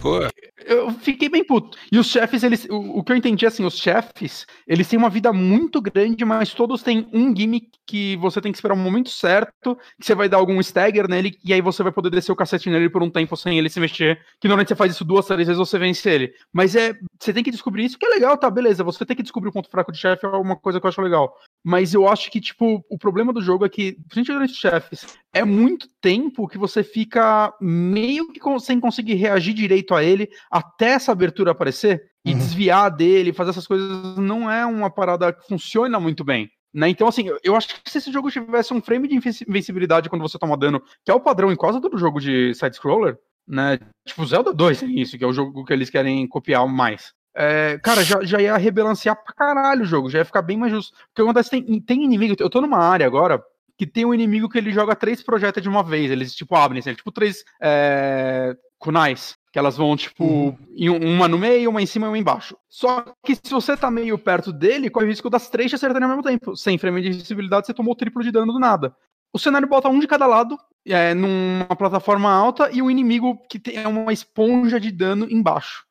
Pô. 0.01 0.19
Eu 0.67 0.91
fiquei 0.93 1.29
bem 1.29 1.45
puto. 1.45 1.79
E 1.91 1.99
os 1.99 2.07
chefes, 2.07 2.43
eles. 2.43 2.67
O, 2.71 2.99
o, 2.99 3.05
que 3.05 3.13
eu 3.13 3.17
entendi, 3.17 3.47
assim, 3.47 3.65
os 3.65 3.77
chefes, 3.77 4.47
eles 4.67 4.89
têm 4.89 4.99
uma 4.99 5.11
vida 5.11 5.33
muito 5.33 5.81
grande, 5.81 6.25
mas 6.25 6.53
todos 6.53 6.83
têm 6.83 7.09
um 7.13 7.35
gimmick 7.35 7.71
que 7.87 8.17
você 8.17 8.41
tem 8.41 8.53
que 8.53 8.59
esperar 8.59 8.75
um 8.75 8.83
momento 8.83 9.11
certo, 9.11 9.77
que 9.99 10.05
você 10.05 10.15
vai 10.15 10.29
dar 10.29 10.39
algum 10.39 10.61
stagger 10.61 11.09
nele, 11.09 11.39
e 11.45 11.53
aí 11.53 11.61
você 11.61 11.83
vai 11.83 11.93
poder 11.93 12.11
descer 12.11 12.33
o 12.33 12.37
cacete 12.37 12.71
nele 12.71 12.89
por 12.89 13.03
um 13.03 13.11
tempo 13.11 13.37
sem 13.37 13.59
ele 13.59 13.69
se 13.69 13.81
mexer. 13.81 14.21
Que 14.41 14.49
normalmente 14.49 14.69
você 14.69 14.77
faz 14.77 14.93
isso 14.93 15.05
duas, 15.05 15.27
três 15.27 15.47
vezes 15.47 15.59
você 15.59 15.79
vence 15.79 16.09
ele. 16.09 16.35
Mas 16.53 16.75
é. 16.77 16.95
Você 17.19 17.33
tem 17.33 17.43
que 17.43 17.51
descobrir 17.51 17.85
isso, 17.85 17.99
que 17.99 18.07
é 18.07 18.11
legal, 18.11 18.37
tá? 18.37 18.51
Beleza. 18.51 18.85
Você 18.85 19.05
tem 19.07 19.17
que 19.17 19.23
descobrir 19.23 19.49
o 19.49 19.53
ponto 19.53 19.71
fraco 19.71 19.91
de 19.91 19.99
chefe 19.99 20.27
é 20.27 20.29
uma 20.29 20.57
coisa 20.57 20.81
que 20.81 20.87
eu 20.87 20.89
acho 20.89 21.01
legal. 21.01 21.35
Mas 21.65 21.95
eu 21.95 22.07
acho 22.07 22.31
que, 22.31 22.43
tipo, 22.43 22.85
o 22.91 22.99
problema 22.99 23.33
do 23.33 23.41
jogo 23.41 23.65
é 23.65 23.71
que, 23.71 23.97
principalmente 24.09 24.51
os 24.51 24.59
chefes, 24.59 25.17
é 25.33 25.43
muito 25.45 25.89
tempo 25.99 26.47
que 26.47 26.59
você 26.59 26.85
fica 26.85 27.55
meio 27.59 28.31
que 28.31 28.41
sem 28.61 28.79
conseguir 28.79 29.15
reagir 29.15 29.55
direito 29.55 29.95
a 29.95 30.05
ele 30.05 30.29
até 30.51 30.91
essa 30.91 31.11
abertura 31.11 31.53
aparecer 31.53 32.03
e 32.23 32.33
uhum. 32.33 32.39
desviar 32.39 32.91
dele, 32.91 33.33
fazer 33.33 33.51
essas 33.51 33.67
coisas 33.67 34.17
não 34.19 34.51
é 34.51 34.67
uma 34.67 34.91
parada 34.91 35.33
que 35.33 35.47
funciona 35.49 35.99
muito 35.99 36.23
bem. 36.23 36.51
Né? 36.73 36.89
Então, 36.89 37.09
assim, 37.09 37.31
eu 37.43 37.57
acho 37.57 37.69
que 37.69 37.91
se 37.91 37.99
esse 37.99 38.13
jogo 38.13 38.31
tivesse 38.31 38.75
um 38.75 38.83
frame 38.83 39.09
de 39.09 39.15
invencibilidade 39.15 40.11
quando 40.11 40.23
você 40.23 40.39
toma 40.39 40.59
dano, 40.59 40.83
que 41.05 41.11
é 41.11 41.15
o 41.15 41.21
padrão 41.21 41.51
em 41.51 41.57
quase 41.57 41.81
todo 41.81 41.97
jogo 41.97 42.21
de 42.21 42.53
side-scroller, 42.53 43.17
né? 43.47 43.79
Tipo, 44.07 44.27
Zelda 44.27 44.53
2 44.53 44.81
tem 44.81 45.01
isso, 45.01 45.17
que 45.17 45.25
é 45.25 45.27
o 45.27 45.33
jogo 45.33 45.65
que 45.65 45.73
eles 45.73 45.89
querem 45.89 46.27
copiar 46.27 46.67
mais. 46.67 47.15
É, 47.35 47.79
cara, 47.83 48.05
já, 48.05 48.23
já 48.23 48.41
ia 48.41 48.57
rebalancear 48.57 49.17
pra 49.17 49.35
caralho 49.35 49.83
o 49.83 49.87
jogo, 49.87 50.09
já 50.09 50.19
ia 50.19 50.25
ficar 50.25 50.43
bem 50.43 50.57
mais 50.57 50.73
justo. 50.73 50.97
Porque 51.09 51.23
acontece, 51.23 51.51
tem, 51.51 51.81
tem 51.81 52.05
inimigo, 52.05 52.37
eu 52.39 52.51
tô 52.51 52.61
numa 52.61 52.79
área 52.79 53.07
agora 53.07 53.43
que 53.77 53.87
tem 53.87 54.05
um 54.05 54.15
inimigo 54.15 54.49
que 54.49 54.57
ele 54.57 54.73
joga 54.73 54.95
três 54.95 55.23
projéteis 55.23 55.63
de 55.63 55.69
uma 55.69 55.83
vez, 55.83 56.11
eles 56.11 56.35
tipo 56.35 56.55
abrem, 56.55 56.79
assim, 56.79 56.95
tipo 56.95 57.11
três 57.11 57.45
é, 57.61 58.57
kunais, 58.79 59.37
que 59.53 59.59
elas 59.59 59.77
vão 59.77 59.97
tipo 59.97 60.25
uhum. 60.25 61.15
uma 61.15 61.27
no 61.27 61.39
meio, 61.39 61.71
uma 61.71 61.83
em 61.83 61.87
cima 61.87 62.07
e 62.07 62.09
uma 62.09 62.19
embaixo. 62.19 62.57
Só 62.69 63.05
que 63.25 63.35
se 63.35 63.51
você 63.51 63.77
tá 63.77 63.91
meio 63.91 64.17
perto 64.17 64.53
dele, 64.53 64.91
corre 64.91 65.07
o 65.07 65.09
risco 65.09 65.29
das 65.29 65.49
três 65.49 65.71
te 65.71 65.75
acertarem 65.75 66.05
ao 66.05 66.11
mesmo 66.11 66.23
tempo. 66.23 66.57
Sem 66.57 66.79
frame 66.79 67.03
de 67.03 67.11
visibilidade, 67.11 67.67
você 67.67 67.75
tomou 67.75 67.95
o 67.95 67.97
triplo 67.97 68.23
de 68.23 68.31
dano 68.31 68.53
do 68.53 68.61
nada. 68.61 68.95
O 69.33 69.39
cenário 69.39 69.67
bota 69.67 69.89
um 69.89 69.99
de 69.99 70.07
cada 70.07 70.27
lado, 70.27 70.57
é, 70.87 71.13
numa 71.13 71.75
plataforma 71.77 72.31
alta, 72.33 72.71
e 72.73 72.81
o 72.81 72.89
inimigo 72.89 73.37
que 73.51 73.59
tem 73.59 73.85
uma 73.85 74.13
esponja 74.13 74.79
de 74.79 74.93
dano 74.93 75.27
embaixo. 75.29 75.85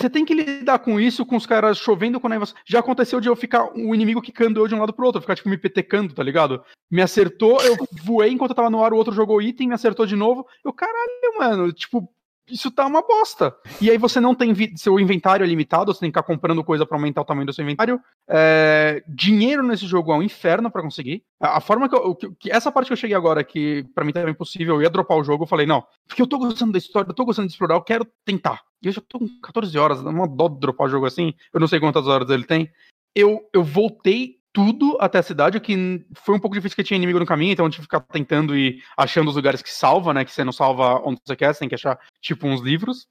Você 0.00 0.08
tem 0.08 0.24
que 0.24 0.32
lidar 0.32 0.78
com 0.78 0.98
isso, 0.98 1.26
com 1.26 1.36
os 1.36 1.44
caras 1.44 1.76
chovendo 1.76 2.18
com 2.18 2.26
neve. 2.26 2.46
Já 2.64 2.78
aconteceu 2.78 3.20
de 3.20 3.28
eu 3.28 3.36
ficar 3.36 3.64
o 3.64 3.90
um 3.90 3.94
inimigo 3.94 4.22
quicando 4.22 4.58
eu 4.58 4.66
de 4.66 4.74
um 4.74 4.80
lado 4.80 4.94
pro 4.94 5.04
outro, 5.04 5.20
ficar 5.20 5.36
tipo 5.36 5.50
me 5.50 5.58
petecando, 5.58 6.14
tá 6.14 6.22
ligado? 6.22 6.64
Me 6.90 7.02
acertou, 7.02 7.60
eu 7.60 7.76
voei 8.02 8.30
enquanto 8.30 8.52
eu 8.52 8.56
tava 8.56 8.70
no 8.70 8.82
ar, 8.82 8.94
o 8.94 8.96
outro 8.96 9.12
jogou 9.12 9.42
item, 9.42 9.68
me 9.68 9.74
acertou 9.74 10.06
de 10.06 10.16
novo. 10.16 10.46
Eu, 10.64 10.72
caralho, 10.72 11.38
mano, 11.38 11.70
tipo, 11.70 12.10
isso 12.50 12.70
tá 12.70 12.86
uma 12.86 13.02
bosta. 13.02 13.54
E 13.80 13.90
aí 13.90 13.98
você 13.98 14.20
não 14.20 14.34
tem 14.34 14.54
seu 14.76 14.98
inventário 14.98 15.44
é 15.44 15.46
limitado, 15.46 15.92
você 15.92 16.00
tem 16.00 16.10
que 16.10 16.18
ficar 16.18 16.26
comprando 16.26 16.64
coisa 16.64 16.84
para 16.84 16.96
aumentar 16.96 17.20
o 17.20 17.24
tamanho 17.24 17.46
do 17.46 17.52
seu 17.52 17.62
inventário. 17.64 18.00
É, 18.28 19.02
dinheiro 19.08 19.62
nesse 19.62 19.86
jogo 19.86 20.12
é 20.12 20.16
um 20.16 20.22
inferno 20.22 20.70
para 20.70 20.82
conseguir. 20.82 21.22
A, 21.40 21.60
forma 21.60 21.88
que, 21.88 21.94
eu, 21.94 22.14
que, 22.14 22.30
que, 22.38 22.50
essa 22.50 22.72
parte 22.72 22.88
que 22.88 22.92
eu 22.92 22.96
cheguei 22.96 23.16
agora, 23.16 23.44
que 23.44 23.84
para 23.94 24.04
mim 24.04 24.12
tava 24.12 24.30
impossível, 24.30 24.76
eu 24.76 24.82
ia 24.82 24.90
dropar 24.90 25.18
o 25.18 25.24
jogo, 25.24 25.44
eu 25.44 25.48
falei, 25.48 25.66
não, 25.66 25.84
porque 26.06 26.22
eu 26.22 26.26
tô 26.26 26.38
gostando 26.38 26.72
da 26.72 26.78
história, 26.78 27.08
eu 27.08 27.14
tô 27.14 27.24
gostando 27.24 27.48
de 27.48 27.54
explorar, 27.54 27.74
eu 27.74 27.82
quero 27.82 28.06
tentar. 28.24 28.62
E 28.82 28.86
eu 28.86 28.92
já 28.92 29.00
tô 29.00 29.18
com 29.18 29.28
14 29.42 29.78
horas, 29.78 30.00
uma 30.00 30.26
dó 30.26 30.48
de 30.48 30.58
dropar 30.58 30.86
o 30.86 30.90
jogo 30.90 31.06
assim, 31.06 31.34
eu 31.52 31.60
não 31.60 31.68
sei 31.68 31.78
quantas 31.78 32.06
horas 32.06 32.28
ele 32.30 32.44
tem. 32.44 32.70
Eu, 33.14 33.40
eu 33.52 33.62
voltei 33.62 34.39
tudo 34.52 34.96
até 35.00 35.18
a 35.18 35.22
cidade, 35.22 35.56
o 35.56 35.60
que 35.60 36.04
foi 36.14 36.34
um 36.34 36.40
pouco 36.40 36.56
difícil 36.56 36.74
porque 36.74 36.86
tinha 36.86 36.96
inimigo 36.96 37.18
no 37.18 37.26
caminho, 37.26 37.52
então 37.52 37.66
eu 37.66 37.70
tive 37.70 37.86
que 37.86 37.96
ficar 37.96 38.00
tentando 38.00 38.56
e 38.56 38.82
achando 38.96 39.28
os 39.28 39.36
lugares 39.36 39.62
que 39.62 39.70
salva, 39.70 40.12
né? 40.12 40.24
Que 40.24 40.32
você 40.32 40.44
não 40.44 40.52
salva 40.52 41.00
onde 41.04 41.20
você 41.24 41.36
quer, 41.36 41.52
você 41.52 41.60
tem 41.60 41.68
que 41.68 41.74
achar, 41.74 41.98
tipo, 42.20 42.46
uns 42.46 42.60
livros. 42.60 43.06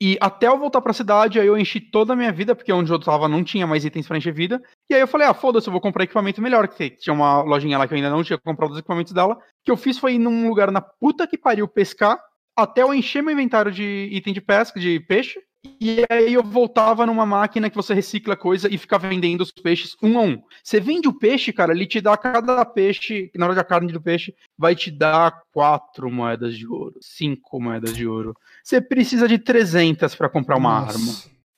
E 0.00 0.18
até 0.20 0.46
eu 0.46 0.58
voltar 0.58 0.82
pra 0.82 0.92
cidade, 0.92 1.40
aí 1.40 1.46
eu 1.46 1.56
enchi 1.56 1.80
toda 1.80 2.12
a 2.12 2.16
minha 2.16 2.30
vida, 2.30 2.54
porque 2.54 2.72
onde 2.72 2.92
eu 2.92 2.98
tava 2.98 3.28
não 3.28 3.42
tinha 3.42 3.66
mais 3.66 3.84
itens 3.84 4.06
pra 4.06 4.18
encher 4.18 4.32
vida. 4.32 4.62
E 4.90 4.94
aí 4.94 5.00
eu 5.00 5.08
falei, 5.08 5.26
ah, 5.26 5.32
foda-se, 5.32 5.68
eu 5.68 5.72
vou 5.72 5.80
comprar 5.80 6.04
equipamento 6.04 6.42
melhor. 6.42 6.68
Que 6.68 6.90
tinha 6.90 7.14
uma 7.14 7.40
lojinha 7.40 7.78
lá 7.78 7.88
que 7.88 7.94
eu 7.94 7.96
ainda 7.96 8.10
não 8.10 8.22
tinha 8.22 8.38
comprado 8.38 8.72
os 8.72 8.78
equipamentos 8.78 9.14
dela. 9.14 9.34
O 9.34 9.38
que 9.64 9.70
eu 9.70 9.76
fiz 9.76 9.98
foi 9.98 10.14
ir 10.14 10.18
num 10.18 10.48
lugar 10.48 10.70
na 10.70 10.82
puta 10.82 11.26
que 11.26 11.38
pariu 11.38 11.66
pescar, 11.66 12.18
até 12.54 12.82
eu 12.82 12.92
encher 12.92 13.22
meu 13.22 13.32
inventário 13.32 13.72
de 13.72 14.08
item 14.12 14.34
de 14.34 14.40
pesca, 14.40 14.78
de 14.78 15.00
peixe. 15.00 15.40
E 15.80 16.04
aí 16.10 16.34
eu 16.34 16.42
voltava 16.42 17.06
numa 17.06 17.26
máquina 17.26 17.68
que 17.68 17.76
você 17.76 17.94
recicla 17.94 18.36
coisa 18.36 18.72
e 18.72 18.78
fica 18.78 18.98
vendendo 18.98 19.40
os 19.40 19.50
peixes 19.50 19.96
um 20.02 20.18
a 20.18 20.22
um. 20.22 20.42
Você 20.62 20.80
vende 20.80 21.08
o 21.08 21.12
peixe, 21.12 21.52
cara, 21.52 21.72
ele 21.72 21.86
te 21.86 22.00
dá 22.00 22.16
cada 22.16 22.64
peixe, 22.64 23.30
na 23.34 23.46
hora 23.46 23.54
da 23.54 23.64
carne 23.64 23.92
do 23.92 24.00
peixe, 24.00 24.34
vai 24.56 24.74
te 24.74 24.90
dar 24.90 25.42
quatro 25.52 26.10
moedas 26.10 26.56
de 26.56 26.66
ouro, 26.66 26.96
cinco 27.00 27.60
moedas 27.60 27.94
de 27.94 28.06
ouro. 28.06 28.34
Você 28.62 28.80
precisa 28.80 29.28
de 29.28 29.38
300 29.38 30.14
para 30.14 30.28
comprar 30.28 30.56
uma 30.56 30.80
Nossa. 30.80 30.98
arma. 30.98 31.12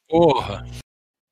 Porra. 0.08 0.64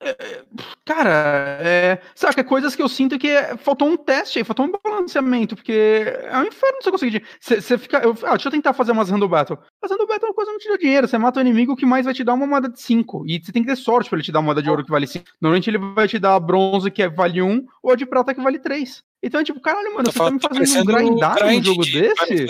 É, 0.06 0.44
cara, 0.84 1.58
é, 1.60 1.98
saca, 2.14 2.44
coisas 2.44 2.76
que 2.76 2.82
eu 2.82 2.88
sinto 2.88 3.18
que 3.18 3.28
é, 3.28 3.56
faltou 3.56 3.88
um 3.88 3.96
teste 3.96 4.38
aí, 4.38 4.44
faltou 4.44 4.66
um 4.66 4.70
balanceamento, 4.70 5.56
porque 5.56 5.72
é 5.72 6.38
um 6.38 6.44
inferno 6.44 6.78
você 6.80 6.90
conseguir. 6.92 7.24
Você 7.40 7.76
fica. 7.76 7.98
Eu, 7.98 8.16
ah, 8.22 8.30
deixa 8.30 8.46
eu 8.46 8.52
tentar 8.52 8.72
fazer 8.72 8.92
umas 8.92 9.10
random 9.10 9.26
battle. 9.26 9.58
Mas 9.82 9.90
random 9.90 10.06
battle 10.06 10.26
é 10.26 10.30
uma 10.30 10.34
coisa 10.34 10.50
que 10.50 10.54
não 10.54 10.60
te 10.60 10.68
dá 10.68 10.76
dinheiro. 10.76 11.08
Você 11.08 11.18
mata 11.18 11.40
o 11.40 11.42
inimigo 11.42 11.76
que 11.76 11.84
mais 11.84 12.04
vai 12.04 12.14
te 12.14 12.22
dar 12.22 12.34
uma 12.34 12.46
moeda 12.46 12.68
de 12.68 12.80
5. 12.80 13.24
E 13.26 13.42
você 13.42 13.50
tem 13.50 13.62
que 13.62 13.68
ter 13.68 13.76
sorte 13.76 14.08
pra 14.08 14.16
ele 14.16 14.24
te 14.24 14.30
dar 14.30 14.38
uma 14.38 14.46
moeda 14.46 14.62
de 14.62 14.70
ouro 14.70 14.84
que 14.84 14.90
vale 14.90 15.08
5. 15.08 15.24
Normalmente 15.40 15.68
ele 15.68 15.78
vai 15.78 16.06
te 16.06 16.18
dar 16.18 16.38
bronze 16.38 16.88
que 16.90 17.08
vale 17.08 17.42
1 17.42 17.50
um, 17.50 17.66
ou 17.82 17.92
a 17.92 17.96
de 17.96 18.06
prata 18.06 18.32
que 18.32 18.40
vale 18.40 18.60
3. 18.60 19.02
Então 19.22 19.40
é 19.40 19.44
tipo, 19.44 19.60
caralho, 19.60 19.92
mano, 19.92 20.12
você 20.12 20.18
tá 20.18 20.30
me 20.30 20.38
fazendo 20.40 20.82
um 20.82 20.84
grindar 20.84 21.44
num 21.44 21.62
jogo 21.62 21.82
de... 21.82 22.00
desse? 22.00 22.44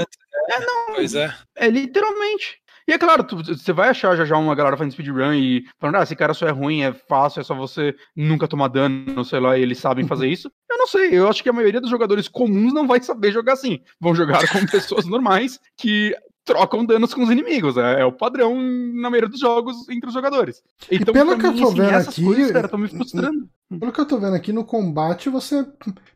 É, 0.48 0.60
não. 0.60 0.94
Pois 0.94 1.14
é. 1.14 1.34
É 1.54 1.68
literalmente. 1.68 2.60
E 2.88 2.92
é 2.92 2.98
claro, 2.98 3.24
tu, 3.24 3.36
você 3.36 3.72
vai 3.72 3.88
achar 3.88 4.16
já 4.16 4.24
já 4.24 4.36
uma 4.36 4.54
galera 4.54 4.76
fazendo 4.76 4.92
speedrun 4.92 5.32
e 5.32 5.64
falando, 5.78 5.96
ah, 5.96 6.02
esse 6.02 6.14
cara 6.14 6.32
só 6.32 6.46
é 6.46 6.52
ruim, 6.52 6.82
é 6.82 6.92
fácil, 6.92 7.40
é 7.40 7.44
só 7.44 7.54
você 7.54 7.94
nunca 8.14 8.46
tomar 8.46 8.68
dano, 8.68 9.24
sei 9.24 9.40
lá, 9.40 9.58
e 9.58 9.62
eles 9.62 9.78
sabem 9.78 10.06
fazer 10.06 10.28
isso. 10.28 10.50
Eu 10.70 10.78
não 10.78 10.86
sei, 10.86 11.18
eu 11.18 11.28
acho 11.28 11.42
que 11.42 11.48
a 11.48 11.52
maioria 11.52 11.80
dos 11.80 11.90
jogadores 11.90 12.28
comuns 12.28 12.72
não 12.72 12.86
vai 12.86 13.00
saber 13.02 13.32
jogar 13.32 13.54
assim. 13.54 13.80
Vão 14.00 14.14
jogar 14.14 14.46
com 14.48 14.64
pessoas 14.70 15.04
normais 15.06 15.58
que 15.76 16.14
trocam 16.46 16.86
danos 16.86 17.12
com 17.12 17.24
os 17.24 17.30
inimigos. 17.30 17.76
É, 17.76 18.00
é, 18.00 18.04
o 18.04 18.12
padrão 18.12 18.54
na 18.54 19.10
maioria 19.10 19.28
dos 19.28 19.40
jogos 19.40 19.88
entre 19.90 20.06
os 20.06 20.14
jogadores. 20.14 20.62
Então, 20.90 21.12
e 21.12 21.18
pelo 21.18 21.36
que 21.36 21.48
mim, 21.48 21.60
eu 21.60 21.62
tô 21.62 21.68
assim, 21.68 21.76
vendo 21.76 21.96
aqui, 21.96 22.24
coisas, 22.24 22.52
cara, 22.52 22.78
me 22.78 22.88
frustrando. 22.88 23.48
Pelo 23.80 23.92
que 23.92 24.00
eu 24.00 24.06
tô 24.06 24.18
vendo 24.18 24.36
aqui 24.36 24.52
no 24.52 24.64
combate, 24.64 25.28
você 25.28 25.66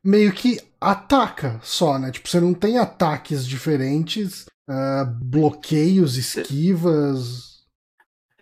meio 0.04 0.32
que 0.32 0.60
ataca 0.80 1.58
só, 1.62 1.98
né? 1.98 2.12
Tipo, 2.12 2.28
você 2.28 2.40
não 2.40 2.54
tem 2.54 2.78
ataques 2.78 3.44
diferentes 3.44 4.46
uh, 4.70 5.24
bloqueios, 5.24 6.16
esquivas. 6.16 7.50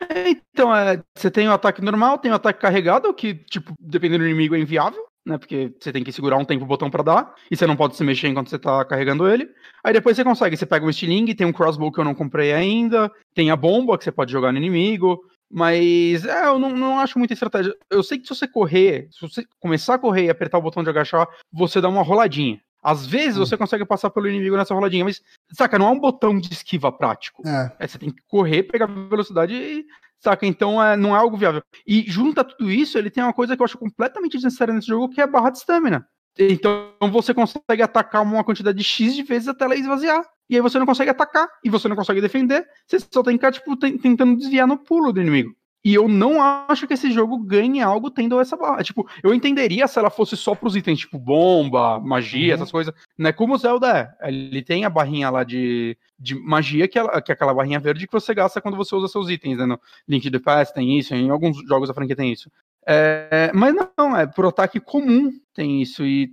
É, 0.00 0.30
então, 0.30 0.74
é, 0.74 1.02
você 1.16 1.30
tem 1.30 1.48
o 1.48 1.52
ataque 1.52 1.82
normal, 1.82 2.18
tem 2.18 2.30
o 2.30 2.34
ataque 2.34 2.60
carregado, 2.60 3.12
que, 3.14 3.34
tipo, 3.34 3.72
dependendo 3.80 4.22
do 4.22 4.28
inimigo 4.28 4.54
é 4.54 4.60
inviável, 4.60 5.02
né? 5.26 5.38
Porque 5.38 5.74
você 5.80 5.92
tem 5.92 6.04
que 6.04 6.12
segurar 6.12 6.36
um 6.36 6.44
tempo 6.44 6.64
o 6.64 6.68
botão 6.68 6.90
para 6.90 7.02
dar, 7.02 7.34
e 7.50 7.56
você 7.56 7.66
não 7.66 7.76
pode 7.76 7.96
se 7.96 8.04
mexer 8.04 8.28
enquanto 8.28 8.50
você 8.50 8.58
tá 8.58 8.84
carregando 8.84 9.28
ele. 9.28 9.48
Aí 9.82 9.92
depois 9.92 10.16
você 10.16 10.22
consegue, 10.22 10.56
você 10.56 10.66
pega 10.66 10.86
um 10.86 10.90
estilingue, 10.90 11.34
tem 11.34 11.46
um 11.46 11.52
crossbow 11.52 11.90
que 11.90 11.98
eu 11.98 12.04
não 12.04 12.14
comprei 12.14 12.52
ainda, 12.52 13.10
tem 13.34 13.50
a 13.50 13.56
bomba 13.56 13.98
que 13.98 14.04
você 14.04 14.12
pode 14.12 14.30
jogar 14.30 14.52
no 14.52 14.58
inimigo, 14.58 15.20
mas 15.50 16.24
é, 16.24 16.46
eu 16.46 16.58
não, 16.58 16.70
não 16.70 17.00
acho 17.00 17.18
muita 17.18 17.34
estratégia. 17.34 17.74
Eu 17.90 18.02
sei 18.02 18.18
que 18.18 18.26
se 18.26 18.34
você 18.34 18.46
correr, 18.46 19.08
se 19.10 19.20
você 19.20 19.44
começar 19.58 19.94
a 19.94 19.98
correr 19.98 20.26
e 20.26 20.30
apertar 20.30 20.58
o 20.58 20.62
botão 20.62 20.84
de 20.84 20.90
agachar, 20.90 21.26
você 21.52 21.80
dá 21.80 21.88
uma 21.88 22.02
roladinha. 22.02 22.60
Às 22.88 23.04
vezes 23.04 23.36
hum. 23.36 23.44
você 23.44 23.54
consegue 23.54 23.84
passar 23.84 24.08
pelo 24.08 24.28
inimigo 24.28 24.56
nessa 24.56 24.72
roladinha, 24.72 25.04
mas, 25.04 25.20
saca, 25.52 25.78
não 25.78 25.88
é 25.88 25.90
um 25.90 26.00
botão 26.00 26.38
de 26.38 26.50
esquiva 26.50 26.90
prático. 26.90 27.46
É. 27.46 27.70
é 27.80 27.86
você 27.86 27.98
tem 27.98 28.10
que 28.10 28.22
correr, 28.26 28.62
pegar 28.62 28.86
velocidade 28.86 29.52
e. 29.54 29.84
Saca? 30.18 30.46
Então 30.46 30.82
é, 30.82 30.96
não 30.96 31.14
é 31.14 31.18
algo 31.18 31.36
viável. 31.36 31.62
E 31.86 32.02
junto 32.08 32.40
a 32.40 32.44
tudo 32.44 32.70
isso, 32.70 32.96
ele 32.96 33.10
tem 33.10 33.22
uma 33.22 33.34
coisa 33.34 33.54
que 33.54 33.60
eu 33.60 33.64
acho 33.64 33.76
completamente 33.76 34.32
desnecessária 34.32 34.72
nesse 34.72 34.88
jogo, 34.88 35.10
que 35.10 35.20
é 35.20 35.24
a 35.24 35.26
barra 35.26 35.50
de 35.50 35.58
stamina. 35.58 36.08
Então 36.38 36.94
você 37.12 37.34
consegue 37.34 37.82
atacar 37.82 38.22
uma 38.22 38.42
quantidade 38.42 38.78
de 38.78 38.84
X 38.84 39.14
de 39.14 39.22
vezes 39.22 39.48
até 39.48 39.66
ela 39.66 39.76
esvaziar. 39.76 40.24
E 40.48 40.56
aí 40.56 40.62
você 40.62 40.78
não 40.78 40.86
consegue 40.86 41.10
atacar, 41.10 41.46
e 41.62 41.68
você 41.68 41.88
não 41.88 41.96
consegue 41.96 42.22
defender, 42.22 42.66
você 42.86 42.98
só 42.98 43.22
tem 43.22 43.36
que 43.36 43.46
ficar, 43.46 43.52
tipo, 43.52 43.76
tentando 43.76 44.34
desviar 44.34 44.66
no 44.66 44.78
pulo 44.78 45.12
do 45.12 45.20
inimigo. 45.20 45.54
E 45.84 45.94
eu 45.94 46.08
não 46.08 46.42
acho 46.42 46.86
que 46.86 46.94
esse 46.94 47.10
jogo 47.10 47.38
ganhe 47.38 47.80
algo 47.80 48.10
tendo 48.10 48.40
essa 48.40 48.56
barra. 48.56 48.82
Tipo, 48.82 49.08
eu 49.22 49.32
entenderia 49.32 49.86
se 49.86 49.98
ela 49.98 50.10
fosse 50.10 50.36
só 50.36 50.54
pros 50.54 50.74
itens, 50.74 50.98
tipo 50.98 51.18
bomba, 51.18 52.00
magia, 52.00 52.48
uhum. 52.48 52.54
essas 52.54 52.70
coisas. 52.70 52.92
Né? 53.16 53.32
Como 53.32 53.54
o 53.54 53.58
Zelda 53.58 54.16
é. 54.20 54.28
Ele 54.28 54.62
tem 54.62 54.84
a 54.84 54.90
barrinha 54.90 55.30
lá 55.30 55.44
de, 55.44 55.96
de 56.18 56.34
magia, 56.34 56.88
que, 56.88 56.98
ela, 56.98 57.22
que 57.22 57.30
é 57.30 57.34
aquela 57.34 57.54
barrinha 57.54 57.78
verde 57.78 58.06
que 58.06 58.12
você 58.12 58.34
gasta 58.34 58.60
quando 58.60 58.76
você 58.76 58.94
usa 58.94 59.08
seus 59.08 59.30
itens. 59.30 59.58
Né? 59.58 59.66
No 59.66 59.80
Link 60.08 60.24
to 60.24 60.36
the 60.36 60.44
Past 60.44 60.74
tem 60.74 60.98
isso, 60.98 61.14
em 61.14 61.30
alguns 61.30 61.56
jogos 61.66 61.88
da 61.88 61.94
franquia 61.94 62.16
tem 62.16 62.32
isso. 62.32 62.50
É, 62.86 63.50
mas 63.54 63.74
não, 63.74 64.16
é 64.16 64.26
por 64.26 64.46
ataque 64.46 64.80
comum 64.80 65.30
tem 65.54 65.82
isso. 65.82 66.04
E 66.04 66.32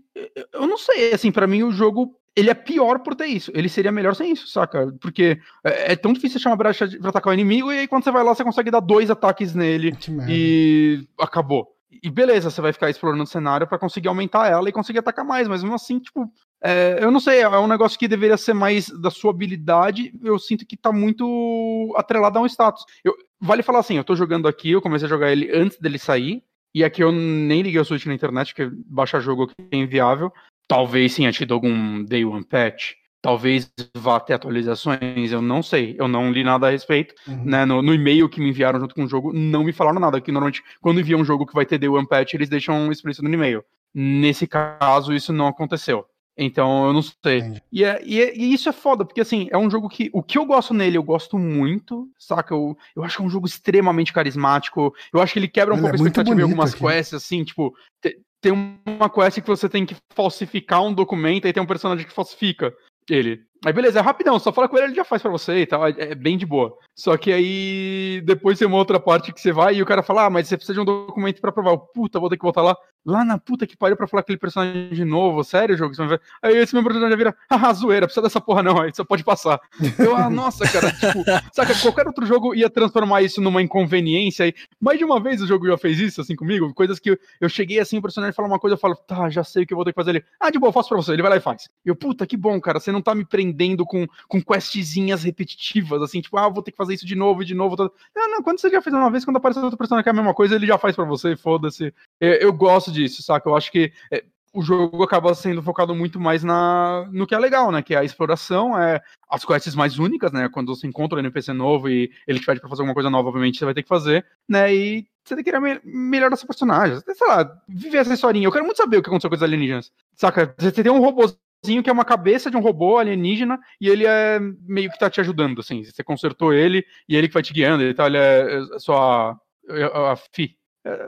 eu 0.53 0.65
não 0.65 0.77
sei, 0.77 1.13
assim, 1.13 1.31
para 1.31 1.47
mim 1.47 1.63
o 1.63 1.72
jogo 1.72 2.17
ele 2.35 2.49
é 2.49 2.53
pior 2.53 2.99
por 2.99 3.15
ter 3.15 3.27
isso. 3.27 3.51
Ele 3.53 3.69
seria 3.69 3.91
melhor 3.91 4.13
sem 4.13 4.33
isso, 4.33 4.47
saca? 4.47 4.93
Porque 4.99 5.39
é, 5.63 5.93
é 5.93 5.95
tão 5.95 6.11
difícil 6.11 6.37
achar 6.37 6.49
uma 6.49 6.57
brecha 6.57 6.87
pra 6.99 7.09
atacar 7.09 7.31
o 7.31 7.33
inimigo, 7.33 7.71
e 7.71 7.79
aí 7.79 7.87
quando 7.87 8.03
você 8.03 8.11
vai 8.11 8.23
lá, 8.23 8.35
você 8.35 8.43
consegue 8.43 8.69
dar 8.69 8.81
dois 8.81 9.09
ataques 9.09 9.55
nele 9.55 9.93
e 10.27 11.07
acabou. 11.19 11.73
E 12.03 12.09
beleza, 12.09 12.49
você 12.49 12.59
vai 12.59 12.73
ficar 12.73 12.89
explorando 12.89 13.23
o 13.23 13.27
cenário 13.27 13.65
para 13.65 13.79
conseguir 13.79 14.09
aumentar 14.09 14.49
ela 14.49 14.67
e 14.67 14.73
conseguir 14.73 14.99
atacar 14.99 15.23
mais, 15.23 15.47
mas 15.47 15.63
mesmo 15.63 15.75
assim, 15.75 15.97
tipo, 15.97 16.29
é, 16.61 16.99
eu 17.01 17.09
não 17.09 17.19
sei, 17.19 17.39
é 17.39 17.49
um 17.49 17.67
negócio 17.67 17.97
que 17.97 18.07
deveria 18.07 18.37
ser 18.37 18.53
mais 18.53 18.89
da 18.89 19.09
sua 19.09 19.31
habilidade, 19.31 20.13
eu 20.21 20.37
sinto 20.37 20.65
que 20.65 20.75
tá 20.75 20.91
muito 20.91 21.93
atrelado 21.95 22.37
a 22.37 22.41
um 22.41 22.45
status. 22.45 22.83
Eu, 23.03 23.15
vale 23.39 23.63
falar 23.63 23.79
assim, 23.79 23.95
eu 23.95 24.03
tô 24.03 24.15
jogando 24.15 24.47
aqui, 24.47 24.71
eu 24.71 24.81
comecei 24.81 25.05
a 25.05 25.09
jogar 25.09 25.31
ele 25.31 25.49
antes 25.55 25.79
dele 25.79 25.97
sair, 25.97 26.43
e 26.73 26.83
aqui 26.83 27.01
eu 27.01 27.11
nem 27.11 27.61
liguei 27.61 27.79
o 27.79 27.85
Switch 27.85 28.05
na 28.05 28.13
internet, 28.13 28.53
porque 28.53 28.69
baixar 28.85 29.21
jogo 29.21 29.43
aqui 29.43 29.53
é 29.71 29.77
inviável. 29.77 30.33
Talvez 30.67 31.15
tenha 31.15 31.31
tido 31.31 31.53
algum 31.53 32.03
Day 32.03 32.25
One 32.25 32.43
Patch. 32.43 32.93
Talvez 33.21 33.71
vá 33.97 34.19
ter 34.19 34.33
atualizações, 34.33 35.31
eu 35.31 35.41
não 35.41 35.63
sei. 35.63 35.95
Eu 35.97 36.07
não 36.07 36.31
li 36.31 36.43
nada 36.43 36.67
a 36.67 36.71
respeito. 36.71 37.15
Uhum. 37.27 37.45
Né? 37.45 37.65
No, 37.65 37.81
no, 37.81 37.93
e-mail 37.93 38.29
que 38.29 38.39
me 38.39 38.49
enviaram 38.49 38.79
junto 38.79 38.93
com 38.93 39.03
o 39.03 39.07
jogo, 39.07 39.33
não 39.33 39.63
me 39.63 39.73
falaram 39.73 39.99
nada. 39.99 40.21
Que 40.21 40.31
normalmente, 40.31 40.63
quando 40.79 40.99
enviam 40.99 41.19
um 41.19 41.25
jogo 41.25 41.45
que 41.45 41.53
vai 41.53 41.65
ter 41.65 41.77
Day 41.77 41.89
One 41.89 42.07
Patch, 42.07 42.35
eles 42.35 42.49
deixam 42.49 42.91
explícito 42.91 43.27
no 43.27 43.33
e-mail. 43.33 43.63
Nesse 43.93 44.45
caso, 44.45 45.13
isso 45.13 45.33
não 45.33 45.47
aconteceu. 45.47 46.05
Então, 46.37 46.85
eu 46.85 46.93
não 46.93 47.01
sei. 47.01 47.61
E, 47.71 47.83
é, 47.83 48.01
e, 48.03 48.21
é, 48.21 48.35
e, 48.35 48.53
isso 48.53 48.67
é 48.67 48.73
foda, 48.73 49.05
porque 49.05 49.21
assim, 49.21 49.47
é 49.51 49.57
um 49.57 49.71
jogo 49.71 49.87
que. 49.87 50.09
O 50.13 50.21
que 50.21 50.37
eu 50.37 50.45
gosto 50.45 50.73
nele, 50.73 50.97
eu 50.97 51.03
gosto 51.03 51.39
muito, 51.39 52.09
saca? 52.19 52.53
Eu, 52.53 52.77
eu 52.93 53.03
acho 53.03 53.17
que 53.17 53.23
é 53.23 53.25
um 53.25 53.29
jogo 53.29 53.47
extremamente 53.47 54.11
carismático. 54.11 54.93
Eu 55.13 55.21
acho 55.21 55.31
que 55.31 55.39
ele 55.39 55.47
quebra 55.47 55.73
um 55.73 55.77
ele 55.77 55.83
pouco 55.83 55.95
é 55.95 55.99
a 55.99 56.01
expectativa 56.01 56.39
em 56.39 56.43
algumas 56.43 56.73
aqui. 56.73 56.83
quests, 56.83 57.13
assim, 57.13 57.43
tipo. 57.45 57.73
Te, 58.01 58.19
tem 58.41 58.51
uma 58.85 59.09
quest 59.09 59.41
que 59.41 59.47
você 59.47 59.67
tem 59.67 59.85
que 59.85 59.95
falsificar 60.13 60.83
um 60.83 60.93
documento 60.93 61.47
e 61.47 61.53
tem 61.53 61.61
um 61.63 61.67
personagem 61.67 62.05
que 62.05 62.13
falsifica 62.13 62.73
ele. 63.09 63.43
Aí 63.65 63.73
beleza, 63.73 63.99
é 63.99 64.01
rapidão, 64.01 64.37
só 64.39 64.51
fala 64.51 64.69
com 64.69 64.77
ele, 64.77 64.87
ele 64.87 64.95
já 64.95 65.03
faz 65.03 65.21
para 65.21 65.31
você 65.31 65.59
e 65.59 65.65
tal, 65.65 65.87
é, 65.87 65.93
é, 65.97 66.15
bem 66.15 66.37
de 66.37 66.45
boa. 66.45 66.77
Só 66.95 67.17
que 67.17 67.31
aí 67.31 68.21
depois 68.25 68.59
tem 68.59 68.67
uma 68.67 68.77
outra 68.77 68.99
parte 68.99 69.33
que 69.33 69.41
você 69.41 69.51
vai 69.51 69.75
e 69.75 69.81
o 69.81 69.85
cara 69.85 70.03
fala: 70.03 70.25
"Ah, 70.25 70.29
mas 70.29 70.47
você 70.47 70.57
precisa 70.57 70.75
de 70.75 70.79
um 70.79 70.85
documento 70.85 71.41
para 71.41 71.51
provar". 71.51 71.77
Puta, 71.93 72.19
vou 72.19 72.29
ter 72.29 72.37
que 72.37 72.43
voltar 72.43 72.61
lá 72.61 72.75
lá 73.06 73.23
na 73.23 73.38
puta 73.38 73.68
que 73.68 73.77
pariu 73.77 73.95
pra 73.95 74.07
falar 74.07 74.22
aquele 74.22 74.38
personagem 74.38 74.90
de 74.90 75.06
novo, 75.06 75.44
sério, 75.44 75.77
jogo? 75.77 75.94
Aí 76.41 76.57
esse 76.57 76.73
meu 76.73 76.84
personagem 76.84 77.11
já 77.11 77.18
vira, 77.18 77.36
haha, 77.49 77.73
zoeira, 77.73 78.07
precisa 78.07 78.23
dessa 78.23 78.41
porra 78.41 78.64
não, 78.64 78.82
aí 78.82 78.91
só 78.94 79.03
pode 79.03 79.23
passar. 79.23 79.60
Eu, 79.99 80.15
ah, 80.15 80.30
nossa, 80.32 80.68
cara, 80.68 80.91
tipo, 80.91 81.23
saca, 81.53 81.76
qualquer 81.82 82.07
outro 82.07 82.26
jogo 82.26 82.56
ia 82.56 82.69
transformar 82.69 83.22
isso 83.22 83.40
numa 83.41 83.61
inconveniência, 83.61 84.48
e 84.48 84.56
mais 84.82 84.98
de 84.98 85.06
uma 85.06 85.19
vez 85.19 85.41
o 85.41 85.48
jogo 85.48 85.68
já 85.68 85.77
fez 85.77 85.99
isso, 85.99 86.22
assim, 86.22 86.36
comigo, 86.36 86.73
coisas 86.73 86.99
que 86.99 87.11
eu, 87.11 87.18
eu 87.40 87.48
cheguei 87.48 87.80
assim, 87.80 87.98
o 87.98 88.02
personagem 88.02 88.34
fala 88.34 88.48
uma 88.48 88.60
coisa, 88.60 88.73
eu 88.73 88.80
falo, 88.80 88.95
tá, 88.95 89.30
já 89.30 89.44
sei 89.44 89.64
o 89.64 89.68
que 89.68 89.73
eu 89.73 89.77
vou 89.77 89.86
ter 89.86 89.91
que 89.91 89.99
fazer 89.99 90.11
ali. 90.11 90.23
Ah, 90.40 90.49
de 90.49 90.57
boa, 90.57 90.73
faço 90.73 90.90
pra 90.90 90.98
você, 90.98 91.11
ele 91.14 91.22
vai 91.22 91.32
lá 91.32 91.38
e 91.38 91.41
faz. 91.41 91.69
Eu, 91.86 91.95
puta, 91.95 92.26
que 92.26 92.36
bom, 92.36 92.60
cara, 92.60 92.80
você 92.80 92.91
não 92.91 93.02
tá 93.02 93.14
me 93.14 93.26
prendendo 93.26 93.86
com, 93.86 94.07
com 94.27 94.41
questzinhas 94.41 95.23
repetitivas, 95.23 96.02
assim, 96.02 96.22
tipo, 96.22 96.38
ah, 96.38 96.49
vou 96.49 96.64
ter 96.64 96.72
que 96.72 96.77
fazer 96.77 96.95
isso 96.95 97.06
de 97.06 97.15
novo 97.15 97.44
e 97.44 97.45
de 97.45 97.53
novo. 97.53 97.76
Não, 98.15 98.32
não, 98.32 98.41
quando 98.41 98.60
você 98.60 98.69
já 98.69 98.82
fez 98.82 98.95
uma 98.95 99.11
vez, 99.11 99.23
quando 99.23 99.38
aparece 99.38 99.60
outro 99.60 99.77
personagem 99.77 100.03
que 100.03 100.10
é 100.10 100.11
a 100.11 100.15
mesma 100.15 100.34
coisa, 100.34 100.56
ele 100.56 100.65
já 100.65 100.77
faz 100.77 100.95
pra 100.95 101.06
você, 101.06 101.36
foda-se. 101.36 101.94
Eu, 102.19 102.34
eu 102.34 102.53
gosto 102.53 102.91
disso, 102.95 103.22
saca? 103.22 103.49
Eu 103.49 103.55
acho 103.55 103.72
que 103.72 103.91
é, 104.11 104.23
o 104.55 104.61
jogo 104.61 105.03
acaba 105.03 105.35
sendo 105.35 105.61
focado 105.61 105.93
muito 105.93 106.17
mais 106.17 106.41
na, 106.41 107.07
no 107.11 107.27
que 107.27 107.35
é 107.35 107.38
legal, 107.38 107.72
né? 107.72 107.81
Que 107.81 107.93
é 107.93 107.97
a 107.97 108.03
exploração, 108.03 108.80
é 108.80 109.01
as 109.30 109.43
quests 109.43 109.76
mais 109.76 109.99
únicas, 109.99 110.31
né? 110.31 110.47
Quando 110.47 110.73
você 110.73 110.88
encontra 110.88 111.17
um 111.17 111.19
NPC 111.19 111.51
novo 111.51 111.89
e 111.89 112.09
ele 112.26 112.39
te 112.39 112.45
pede 112.45 112.61
pra 112.61 112.69
fazer 112.69 112.81
alguma 112.81 112.93
coisa 112.93 113.09
nova, 113.09 113.27
obviamente 113.27 113.59
você 113.59 113.65
vai 113.65 113.73
ter 113.73 113.84
que 113.84 113.89
fazer, 113.89 114.26
né? 114.47 114.73
E 114.73 115.05
você 115.26 115.35
tem 115.35 115.43
que 115.43 115.59
me 115.59 115.81
melhorar 115.84 116.38
seu 116.38 116.47
personagem. 116.47 116.99
Sei 117.01 117.27
lá, 117.27 117.61
viver 117.67 117.97
essa 117.97 118.13
historinha. 118.13 118.47
Eu 118.47 118.51
quero 118.51 118.63
muito 118.63 118.77
saber 118.77 118.97
o 118.97 119.03
que 119.03 119.09
aconteceu 119.09 119.30
com 119.30 119.35
os 119.35 119.43
alienígenas. 119.43 119.91
Saca? 120.15 120.55
Você 120.57 120.72
tem 120.72 120.91
um 120.91 121.01
robôzinho 121.01 121.84
que 121.84 121.89
é 121.89 121.93
uma 121.93 122.05
cabeça 122.05 122.49
de 122.49 122.55
um 122.55 122.61
robô 122.61 122.97
alienígena 122.97 123.59
e 123.81 123.89
ele 123.89 124.05
é 124.05 124.39
meio 124.65 124.89
que 124.89 124.99
tá 124.99 125.09
te 125.09 125.19
ajudando, 125.19 125.59
assim. 125.59 125.84
Você 125.84 126.01
consertou 126.01 126.53
ele 126.53 126.85
e 127.09 127.15
ele 127.17 127.27
que 127.27 127.34
vai 127.34 127.43
te 127.43 127.51
guiando 127.51 127.84
e 127.84 127.93
tal. 127.93 128.07
Ele 128.07 128.17
é, 128.17 128.59
é 128.76 128.80
só 128.80 129.38
a, 129.67 130.11
a 130.11 130.15
Fi, 130.15 130.55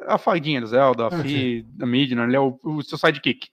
a 0.07 0.17
fadinha 0.17 0.61
do 0.61 0.67
Zelda, 0.67 1.05
a 1.05 1.07
ah, 1.07 1.23
Fi, 1.23 1.63
da 1.69 1.85
Midna, 1.85 2.23
ele 2.23 2.35
é 2.35 2.39
o, 2.39 2.59
o 2.63 2.81
seu 2.81 2.97
sidekick. 2.97 3.47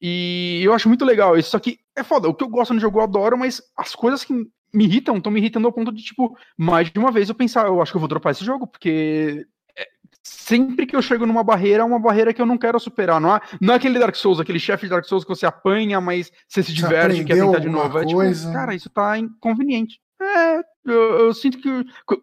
E 0.00 0.60
eu 0.62 0.72
acho 0.72 0.88
muito 0.88 1.04
legal 1.04 1.38
isso, 1.38 1.50
só 1.50 1.58
que 1.58 1.78
é 1.96 2.02
foda, 2.02 2.28
o 2.28 2.34
que 2.34 2.44
eu 2.44 2.48
gosto 2.48 2.74
no 2.74 2.80
jogo 2.80 2.98
eu 2.98 3.04
adoro, 3.04 3.38
mas 3.38 3.62
as 3.76 3.94
coisas 3.94 4.24
que 4.24 4.34
me 4.74 4.84
irritam, 4.84 5.16
estão 5.16 5.32
me 5.32 5.40
irritando 5.40 5.66
ao 5.66 5.72
ponto 5.72 5.92
de, 5.92 6.02
tipo, 6.02 6.36
mais 6.58 6.90
de 6.90 6.98
uma 6.98 7.12
vez 7.12 7.28
eu 7.28 7.34
pensar, 7.34 7.66
eu 7.66 7.80
acho 7.80 7.92
que 7.92 7.96
eu 7.96 8.00
vou 8.00 8.08
dropar 8.08 8.32
esse 8.32 8.44
jogo, 8.44 8.66
porque 8.66 9.46
é, 9.78 9.86
sempre 10.22 10.84
que 10.84 10.96
eu 10.96 11.00
chego 11.00 11.24
numa 11.24 11.44
barreira, 11.44 11.82
é 11.82 11.86
uma 11.86 12.00
barreira 12.00 12.34
que 12.34 12.42
eu 12.42 12.46
não 12.46 12.58
quero 12.58 12.78
superar. 12.80 13.20
Não 13.20 13.36
é, 13.36 13.40
não 13.60 13.72
é 13.72 13.76
aquele 13.76 13.98
Dark 13.98 14.16
Souls, 14.16 14.40
aquele 14.40 14.58
chefe 14.58 14.86
de 14.86 14.90
Dark 14.90 15.04
Souls 15.04 15.24
que 15.24 15.30
você 15.30 15.46
apanha, 15.46 16.00
mas 16.00 16.32
você 16.48 16.62
se 16.62 16.74
diverte 16.74 17.20
e 17.20 17.24
quer 17.24 17.36
tentar 17.36 17.60
de 17.60 17.68
novo. 17.68 17.98
É 17.98 18.04
tipo, 18.04 18.20
cara, 18.52 18.74
isso 18.74 18.90
tá 18.90 19.16
inconveniente. 19.16 20.00
É, 20.20 20.60
eu, 20.84 21.26
eu, 21.26 21.34
sinto 21.34 21.58
que 21.58 21.68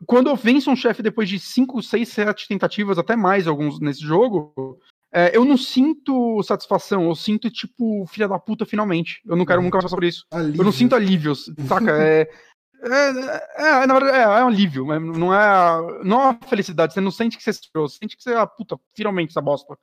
quando 0.06 0.30
eu 0.30 0.36
venço 0.36 0.70
um 0.70 0.76
chefe 0.76 1.02
depois 1.02 1.28
de 1.28 1.40
5, 1.40 1.82
6, 1.82 2.08
7 2.10 2.48
tentativas, 2.48 2.98
até 2.98 3.16
mais 3.16 3.48
alguns 3.48 3.80
nesse 3.80 4.02
jogo, 4.02 4.80
é, 5.14 5.36
eu 5.36 5.44
não 5.44 5.58
sinto 5.58 6.42
satisfação, 6.44 7.04
eu 7.04 7.16
sinto 7.16 7.50
tipo, 7.50 8.06
filha 8.08 8.28
da 8.28 8.40
puta, 8.40 8.66
finalmente. 8.66 9.22
Eu 9.26 9.36
não 9.36 9.46
quero 9.46 9.62
nunca 9.62 9.80
passar 9.82 9.96
por 9.96 10.04
isso. 10.04 10.26
Alívio. 10.32 10.62
Eu 10.62 10.66
não 10.66 10.72
sinto 10.72 10.96
alívio, 10.96 11.36
saca? 11.36 11.92
É, 12.84 12.90
é, 13.58 13.84
é, 13.84 13.86
na 13.86 13.94
verdade, 13.94 14.18
é, 14.18 14.22
é 14.24 14.44
um 14.44 14.48
alívio, 14.48 14.88
mas 14.88 15.00
não 15.00 15.32
é, 15.32 16.04
não 16.04 16.20
é 16.20 16.24
uma 16.24 16.40
felicidade. 16.48 16.94
Você 16.94 17.00
não 17.00 17.12
sente 17.12 17.38
que 17.38 17.44
você 17.44 17.52
você 17.76 17.98
sente 18.00 18.18
que 18.18 18.24
você, 18.24 18.34
ah, 18.34 18.48
puta, 18.48 18.76
finalmente 18.96 19.30
essa 19.30 19.40
bosta. 19.42 19.78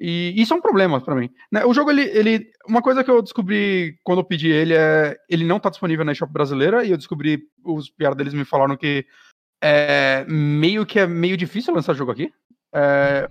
E 0.00 0.32
isso 0.40 0.54
é 0.54 0.56
um 0.56 0.60
problema 0.60 1.00
para 1.00 1.16
mim. 1.16 1.28
Né? 1.50 1.64
O 1.64 1.74
jogo, 1.74 1.90
ele, 1.90 2.02
ele. 2.02 2.50
Uma 2.68 2.80
coisa 2.80 3.02
que 3.02 3.10
eu 3.10 3.20
descobri 3.20 3.98
quando 4.04 4.20
eu 4.20 4.24
pedi 4.24 4.48
ele 4.48 4.74
é. 4.74 5.16
Ele 5.28 5.44
não 5.44 5.58
tá 5.58 5.68
disponível 5.68 6.04
na 6.04 6.12
eShop 6.12 6.32
brasileira, 6.32 6.84
e 6.84 6.90
eu 6.92 6.96
descobri. 6.96 7.42
Os 7.64 7.90
piadas 7.90 8.16
deles 8.16 8.32
me 8.32 8.44
falaram 8.44 8.76
que 8.76 9.04
é 9.60 10.24
meio 10.28 10.86
que 10.86 11.00
é 11.00 11.06
meio 11.06 11.36
difícil 11.36 11.74
lançar 11.74 11.94
jogo 11.94 12.12
aqui. 12.12 12.32
É, 12.72 13.28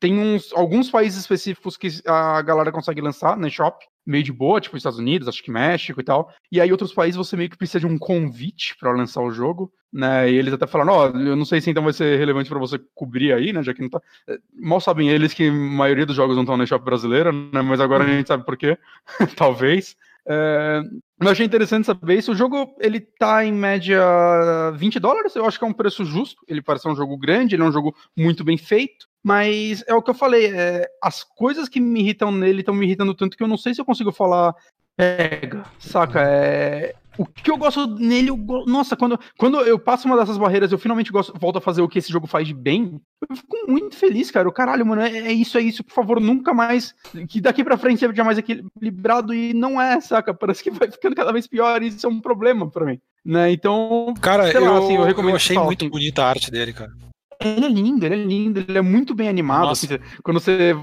tem 0.00 0.18
uns, 0.18 0.52
alguns 0.54 0.90
países 0.90 1.20
específicos 1.20 1.76
que 1.76 1.88
a 2.06 2.40
galera 2.40 2.72
consegue 2.72 3.02
lançar 3.02 3.36
na 3.36 3.48
eShop, 3.48 3.84
meio 4.06 4.24
de 4.24 4.32
boa, 4.32 4.60
tipo 4.60 4.76
Estados 4.76 4.98
Unidos, 4.98 5.28
acho 5.28 5.42
que 5.42 5.50
México 5.50 6.00
e 6.00 6.04
tal. 6.04 6.32
E 6.50 6.60
aí 6.60 6.70
outros 6.70 6.92
países 6.92 7.16
você 7.16 7.36
meio 7.36 7.50
que 7.50 7.56
precisa 7.56 7.80
de 7.80 7.86
um 7.86 7.98
convite 7.98 8.76
para 8.78 8.92
lançar 8.92 9.22
o 9.22 9.30
jogo, 9.30 9.72
né? 9.92 10.30
E 10.30 10.34
eles 10.34 10.52
até 10.52 10.66
falaram, 10.66 10.92
ó, 10.92 11.10
oh, 11.10 11.18
eu 11.18 11.36
não 11.36 11.44
sei 11.44 11.60
se 11.60 11.70
então 11.70 11.82
vai 11.82 11.92
ser 11.92 12.18
relevante 12.18 12.48
para 12.48 12.58
você 12.58 12.78
cobrir 12.94 13.32
aí, 13.32 13.52
né, 13.52 13.62
já 13.62 13.74
que 13.74 13.82
não 13.82 13.88
tá. 13.88 14.00
É, 14.28 14.38
mal 14.54 14.80
sabem 14.80 15.08
eles 15.08 15.34
que 15.34 15.48
a 15.48 15.52
maioria 15.52 16.06
dos 16.06 16.16
jogos 16.16 16.36
não 16.36 16.42
estão 16.42 16.56
na 16.56 16.64
eShop 16.64 16.84
brasileira, 16.84 17.32
né? 17.32 17.62
Mas 17.62 17.80
agora 17.80 18.04
a 18.04 18.06
gente 18.06 18.28
sabe 18.28 18.44
por 18.44 18.56
quê. 18.56 18.78
Talvez. 19.36 19.96
É, 20.28 20.82
eu 21.20 21.28
achei 21.28 21.44
interessante 21.44 21.86
saber 21.86 22.18
isso. 22.18 22.32
O 22.32 22.36
jogo 22.36 22.74
ele 22.80 23.00
tá 23.00 23.44
em 23.44 23.52
média 23.52 24.00
20 24.74 24.98
dólares. 24.98 25.36
Eu 25.36 25.46
acho 25.46 25.58
que 25.58 25.64
é 25.64 25.68
um 25.68 25.72
preço 25.72 26.04
justo. 26.04 26.42
Ele 26.48 26.62
parece 26.62 26.88
um 26.88 26.96
jogo 26.96 27.16
grande, 27.16 27.54
ele 27.54 27.62
é 27.62 27.66
um 27.66 27.72
jogo 27.72 27.94
muito 28.16 28.44
bem 28.44 28.56
feito. 28.56 29.08
Mas 29.22 29.84
é 29.86 29.94
o 29.94 30.02
que 30.02 30.10
eu 30.10 30.14
falei, 30.14 30.46
é, 30.46 30.88
as 31.02 31.22
coisas 31.22 31.68
que 31.68 31.78
me 31.78 32.00
irritam 32.00 32.32
nele 32.32 32.60
estão 32.60 32.74
me 32.74 32.86
irritando 32.86 33.14
tanto 33.14 33.36
que 33.36 33.42
eu 33.42 33.48
não 33.48 33.58
sei 33.58 33.74
se 33.74 33.80
eu 33.80 33.84
consigo 33.84 34.10
falar 34.10 34.54
pega, 34.96 35.64
saca? 35.78 36.22
É, 36.22 36.94
o 37.18 37.26
que 37.26 37.50
eu 37.50 37.56
gosto 37.56 37.86
nele, 37.86 38.30
eu 38.30 38.36
go... 38.36 38.64
nossa, 38.66 38.96
quando, 38.96 39.18
quando 39.36 39.60
eu 39.60 39.78
passo 39.78 40.06
uma 40.06 40.16
dessas 40.16 40.38
barreiras, 40.38 40.72
eu 40.72 40.78
finalmente 40.78 41.12
gosto, 41.12 41.32
volto 41.38 41.58
a 41.58 41.60
fazer 41.60 41.82
o 41.82 41.88
que 41.88 41.98
esse 41.98 42.10
jogo 42.10 42.26
faz 42.26 42.46
de 42.46 42.54
bem, 42.54 43.00
eu 43.28 43.36
fico 43.36 43.56
muito 43.68 43.96
feliz, 43.96 44.30
cara. 44.30 44.48
O 44.48 44.52
caralho, 44.52 44.86
mano, 44.86 45.02
é, 45.02 45.10
é 45.10 45.32
isso, 45.32 45.58
é 45.58 45.60
isso, 45.60 45.84
por 45.84 45.92
favor, 45.92 46.20
nunca 46.20 46.54
mais, 46.54 46.94
que 47.28 47.40
daqui 47.40 47.64
pra 47.64 47.76
frente 47.76 48.00
seja 48.00 48.24
mais 48.24 48.38
equilibrado 48.38 49.34
e 49.34 49.52
não 49.52 49.80
é, 49.80 50.00
saca? 50.00 50.32
Parece 50.32 50.62
que 50.62 50.70
vai 50.70 50.90
ficando 50.90 51.16
cada 51.16 51.32
vez 51.32 51.46
pior 51.46 51.82
e 51.82 51.88
isso 51.88 52.06
é 52.06 52.10
um 52.10 52.20
problema 52.20 52.70
pra 52.70 52.86
mim, 52.86 52.98
né? 53.24 53.50
Então, 53.52 54.14
cara, 54.20 54.50
eu, 54.50 54.64
lá, 54.64 54.78
assim, 54.78 54.96
eu, 54.96 55.04
recomendo 55.04 55.30
eu 55.30 55.36
achei 55.36 55.58
muito 55.58 55.88
bonita 55.88 56.22
a 56.22 56.28
arte 56.28 56.50
dele, 56.50 56.72
cara. 56.72 56.92
Ele 57.42 57.64
é 57.64 57.68
lindo, 57.68 58.04
ele 58.04 58.14
é 58.14 58.24
lindo, 58.24 58.60
ele 58.60 58.78
é 58.78 58.82
muito 58.82 59.14
bem 59.14 59.26
animado. 59.26 59.70
Assim, 59.70 59.88
quando 60.22 60.38
você 60.38 60.76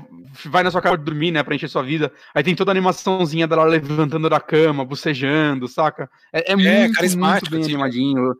vai 0.45 0.63
na 0.63 0.71
sua 0.71 0.81
casa 0.81 0.97
dormir, 0.97 1.31
né, 1.31 1.43
pra 1.43 1.55
encher 1.55 1.69
sua 1.69 1.83
vida, 1.83 2.11
aí 2.33 2.43
tem 2.43 2.55
toda 2.55 2.71
a 2.71 2.73
animaçãozinha 2.73 3.47
dela 3.47 3.63
levantando 3.63 4.29
da 4.29 4.39
cama, 4.39 4.85
bocejando, 4.85 5.67
saca? 5.67 6.09
É, 6.33 6.51
é, 6.51 6.53
é 6.53 6.55
muito, 6.55 7.17
muito 7.17 7.49
bem 7.49 7.61
assim, 7.61 7.73
animadinho. 7.73 8.35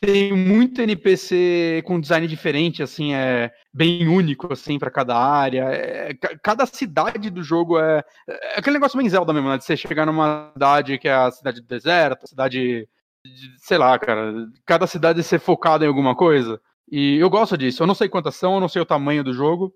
Tem 0.00 0.32
muito 0.32 0.80
NPC 0.80 1.82
com 1.86 2.00
design 2.00 2.26
diferente, 2.26 2.82
assim, 2.82 3.14
é 3.14 3.52
bem 3.72 4.08
único, 4.08 4.52
assim, 4.52 4.78
para 4.78 4.90
cada 4.90 5.16
área. 5.16 5.64
É, 5.70 6.14
cada 6.42 6.66
cidade 6.66 7.30
do 7.30 7.42
jogo 7.42 7.78
é, 7.78 8.02
é, 8.28 8.58
aquele 8.58 8.74
negócio 8.74 8.98
bem 8.98 9.08
Zelda 9.08 9.32
mesmo, 9.32 9.48
né? 9.48 9.58
De 9.58 9.64
você 9.64 9.76
chegar 9.76 10.06
numa 10.06 10.50
cidade 10.54 10.98
que 10.98 11.06
é 11.08 11.14
a 11.14 11.30
cidade 11.30 11.60
do 11.60 11.66
deserto, 11.68 12.24
a 12.24 12.26
cidade, 12.26 12.88
de, 13.24 13.58
sei 13.58 13.78
lá, 13.78 13.96
cara, 13.98 14.32
cada 14.66 14.86
cidade 14.86 15.22
ser 15.22 15.38
focada 15.38 15.84
em 15.84 15.88
alguma 15.88 16.16
coisa 16.16 16.60
E 16.90 17.18
eu 17.18 17.30
gosto 17.30 17.56
disso. 17.56 17.82
Eu 17.82 17.86
não 17.86 17.94
sei 17.94 18.08
quantas 18.08 18.34
são, 18.34 18.54
eu 18.54 18.60
não 18.60 18.68
sei 18.68 18.82
o 18.82 18.86
tamanho 18.86 19.22
do 19.22 19.32
jogo. 19.32 19.72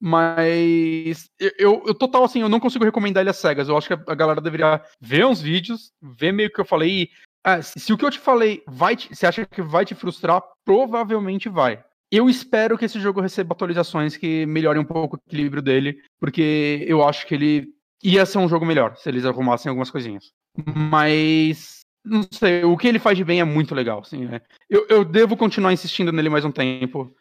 Mas 0.00 1.28
eu, 1.40 1.52
eu, 1.58 1.82
eu, 1.88 1.94
total 1.94 2.24
assim, 2.24 2.40
eu 2.40 2.48
não 2.48 2.60
consigo 2.60 2.84
recomendar 2.84 3.22
ele 3.22 3.30
às 3.30 3.36
cegas. 3.36 3.68
Eu 3.68 3.76
acho 3.76 3.88
que 3.88 3.94
a, 3.94 4.14
galera 4.14 4.40
deveria 4.40 4.80
ver 5.00 5.26
uns 5.26 5.40
vídeos, 5.40 5.92
ver 6.00 6.32
meio 6.32 6.50
que 6.50 6.60
eu 6.60 6.64
falei. 6.64 7.10
Ah, 7.44 7.60
se, 7.60 7.78
se, 7.78 7.92
o 7.92 7.98
que 7.98 8.04
eu 8.04 8.10
te 8.10 8.18
falei 8.18 8.62
vai 8.66 8.94
te, 8.94 9.14
você 9.14 9.26
acha 9.26 9.44
que 9.44 9.62
vai 9.62 9.84
te 9.84 9.94
frustrar, 9.94 10.42
provavelmente 10.64 11.48
vai. 11.48 11.82
Eu 12.10 12.28
espero 12.28 12.78
que 12.78 12.84
esse 12.84 12.98
jogo 13.00 13.20
receba 13.20 13.52
atualizações 13.52 14.16
que 14.16 14.46
melhorem 14.46 14.80
um 14.80 14.84
pouco 14.84 15.16
o 15.16 15.20
equilíbrio 15.26 15.60
dele, 15.60 15.98
porque 16.18 16.84
eu 16.86 17.06
acho 17.06 17.26
que 17.26 17.34
ele 17.34 17.68
ia 18.02 18.24
ser 18.24 18.38
um 18.38 18.48
jogo 18.48 18.64
melhor 18.64 18.96
se 18.96 19.08
eles 19.08 19.24
arrumassem 19.24 19.68
algumas 19.68 19.90
coisinhas. 19.90 20.30
Mas 20.74 21.80
não 22.04 22.26
sei, 22.30 22.64
o 22.64 22.76
que 22.76 22.88
ele 22.88 22.98
faz 22.98 23.16
de 23.16 23.24
bem 23.24 23.40
é 23.40 23.44
muito 23.44 23.74
legal. 23.74 24.00
Assim, 24.00 24.24
né? 24.26 24.40
eu, 24.70 24.86
eu 24.88 25.04
devo 25.04 25.36
continuar 25.36 25.72
insistindo 25.72 26.12
nele 26.12 26.30
mais 26.30 26.44
um 26.44 26.52
tempo 26.52 27.14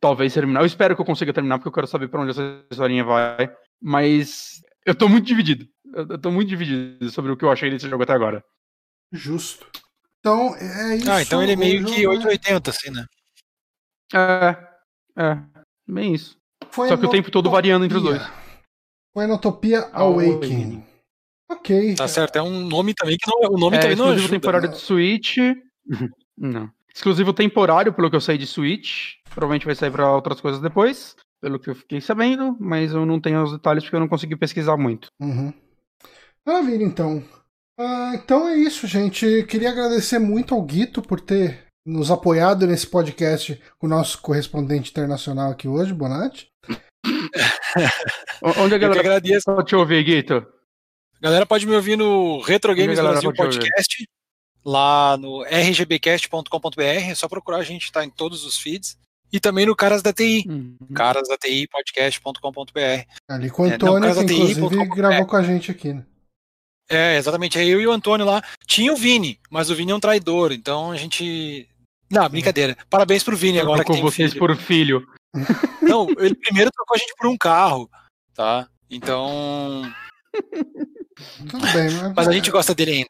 talvez 0.00 0.32
terminar. 0.34 0.60
Eu 0.60 0.66
espero 0.66 0.94
que 0.94 1.00
eu 1.00 1.06
consiga 1.06 1.32
terminar, 1.32 1.58
porque 1.58 1.68
eu 1.68 1.72
quero 1.72 1.86
saber 1.86 2.08
para 2.08 2.20
onde 2.20 2.30
essa 2.30 2.64
historinha 2.70 3.04
vai. 3.04 3.52
Mas 3.80 4.60
eu 4.84 4.94
tô 4.94 5.08
muito 5.08 5.26
dividido. 5.26 5.66
Eu 5.94 6.18
tô 6.18 6.30
muito 6.30 6.48
dividido 6.48 7.10
sobre 7.10 7.32
o 7.32 7.36
que 7.36 7.44
eu 7.44 7.50
achei 7.50 7.70
desse 7.70 7.88
jogo 7.88 8.02
até 8.02 8.12
agora. 8.12 8.44
Justo. 9.12 9.66
Então, 10.20 10.54
é 10.56 10.96
isso. 10.96 11.10
Ah, 11.10 11.22
então 11.22 11.42
ele 11.42 11.52
é 11.52 11.56
meio 11.56 11.84
que 11.84 12.06
880, 12.06 12.70
é... 12.70 12.72
assim, 12.72 12.90
né? 12.90 13.06
É. 14.14 15.22
É. 15.22 15.38
Bem 15.86 16.14
isso. 16.14 16.36
Foi 16.70 16.88
Só 16.88 16.96
que 16.96 17.06
o 17.06 17.10
tempo 17.10 17.30
todo 17.30 17.50
variando 17.50 17.84
entre 17.84 17.96
os 17.96 18.02
dois. 18.02 18.22
Foi 19.14 19.24
Enotopia 19.24 19.88
Awakening. 19.92 20.84
Ok. 21.48 21.94
Tá 21.94 22.08
certo, 22.08 22.36
é 22.36 22.42
um 22.42 22.66
nome 22.66 22.92
também 22.92 23.16
que 23.16 23.30
não 23.30 23.44
é. 23.44 23.48
O 23.48 23.58
nome 23.58 23.76
é, 23.76 23.80
também 23.80 23.96
não 23.96 24.10
ajuda. 24.10 24.28
temporário 24.28 24.68
de 24.68 24.78
Switch. 24.78 25.36
não. 26.36 26.70
Exclusivo 26.96 27.34
temporário, 27.34 27.92
pelo 27.92 28.08
que 28.08 28.16
eu 28.16 28.20
sei 28.22 28.38
de 28.38 28.46
Switch. 28.46 29.16
Provavelmente 29.34 29.66
vai 29.66 29.74
sair 29.74 29.90
para 29.90 30.10
outras 30.10 30.40
coisas 30.40 30.62
depois, 30.62 31.14
pelo 31.42 31.58
que 31.58 31.68
eu 31.68 31.74
fiquei 31.74 32.00
sabendo, 32.00 32.56
mas 32.58 32.92
eu 32.92 33.04
não 33.04 33.20
tenho 33.20 33.42
os 33.42 33.52
detalhes 33.52 33.84
porque 33.84 33.96
eu 33.96 34.00
não 34.00 34.08
consegui 34.08 34.34
pesquisar 34.34 34.78
muito. 34.78 35.08
Uhum. 35.20 35.52
Maravilha, 36.46 36.82
então. 36.82 37.22
Ah, 37.78 38.12
então 38.14 38.48
é 38.48 38.56
isso, 38.56 38.86
gente. 38.86 39.42
Queria 39.42 39.72
agradecer 39.72 40.18
muito 40.18 40.54
ao 40.54 40.62
Guito 40.62 41.02
por 41.02 41.20
ter 41.20 41.66
nos 41.84 42.10
apoiado 42.10 42.66
nesse 42.66 42.86
podcast 42.86 43.60
com 43.78 43.86
o 43.86 43.90
nosso 43.90 44.22
correspondente 44.22 44.90
internacional 44.90 45.50
aqui 45.50 45.68
hoje, 45.68 45.92
Bonatti. 45.92 46.48
Onde 48.58 48.74
a 48.74 48.78
galera 48.78 49.00
agradeço. 49.00 49.44
pode 49.44 49.68
te 49.68 49.76
ouvir, 49.76 50.02
Guito? 50.02 50.46
A 51.18 51.20
galera 51.20 51.44
pode 51.44 51.66
me 51.66 51.74
ouvir 51.74 51.98
no 51.98 52.40
Retro 52.40 52.74
Games 52.74 52.98
Brasil 52.98 53.34
Podcast 53.34 54.06
lá 54.66 55.16
no 55.16 55.44
rgbcast.com.br, 55.44 56.82
é 56.82 57.14
só 57.14 57.28
procurar, 57.28 57.58
a 57.58 57.62
gente 57.62 57.84
está 57.84 58.04
em 58.04 58.10
todos 58.10 58.44
os 58.44 58.58
feeds. 58.58 58.98
E 59.32 59.38
também 59.38 59.64
no 59.66 59.76
Caras 59.76 60.02
da 60.02 60.12
TI, 60.12 60.44
uhum. 60.48 60.76
carasdatipodcast.com.br. 60.94 63.04
Ali 63.28 63.50
com 63.50 63.62
o 63.62 63.66
Antônio, 63.66 64.08
é, 64.08 64.14
não, 64.14 64.26
que 64.26 64.34
inclusive 64.34 64.86
gravou 64.86 65.26
com 65.26 65.36
a 65.36 65.42
gente 65.42 65.70
aqui, 65.70 65.92
né? 65.92 66.04
É, 66.88 67.16
exatamente. 67.16 67.58
É 67.58 67.64
eu 67.64 67.80
e 67.80 67.86
o 67.86 67.92
Antônio 67.92 68.24
lá. 68.24 68.40
Tinha 68.66 68.92
o 68.92 68.96
Vini, 68.96 69.40
mas 69.50 69.68
o 69.68 69.74
Vini 69.74 69.90
é 69.90 69.94
um 69.94 70.00
traidor, 70.00 70.52
então 70.52 70.92
a 70.92 70.96
gente. 70.96 71.68
Não, 72.08 72.28
brincadeira. 72.28 72.78
Parabéns 72.88 73.24
pro 73.24 73.36
Vini 73.36 73.58
agora 73.58 73.84
que 73.84 73.92
tem 73.92 74.00
vocês 74.00 74.32
filho. 74.32 74.46
por 74.46 74.56
filho. 74.56 75.04
Não, 75.82 76.08
ele 76.18 76.36
primeiro 76.36 76.70
trocou 76.70 76.94
a 76.94 76.98
gente 76.98 77.14
por 77.16 77.26
um 77.26 77.36
carro, 77.36 77.90
tá? 78.32 78.68
Então. 78.88 79.82
Tudo 81.50 81.66
bem, 81.72 81.90
mas... 81.90 82.14
mas 82.14 82.28
a 82.28 82.32
gente 82.32 82.50
gosta 82.50 82.74
dele 82.74 82.92
ainda. 82.92 83.08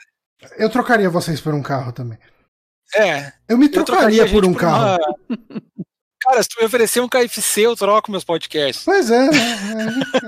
Eu 0.59 0.71
trocaria 0.71 1.11
vocês 1.11 1.41
por 1.41 1.55
um 1.55 1.63
carro 1.63 1.93
também. 1.93 2.19
É. 2.95 3.33
Eu 3.49 3.59
me 3.59 3.69
trocaria, 3.69 4.23
eu 4.23 4.31
por 4.31 4.45
um 4.45 4.53
por 4.53 4.61
carro. 4.61 4.99
Uma... 5.29 5.39
Cara, 6.21 6.43
se 6.43 6.49
tu 6.49 6.61
me 6.61 6.67
oferecer 6.67 7.01
um 7.01 7.09
KFC, 7.09 7.63
eu 7.63 7.77
troco 7.77 8.11
meus 8.11 8.25
podcasts. 8.25 8.85
Pois 8.85 9.11
é, 9.11 9.31
né? 9.31 9.39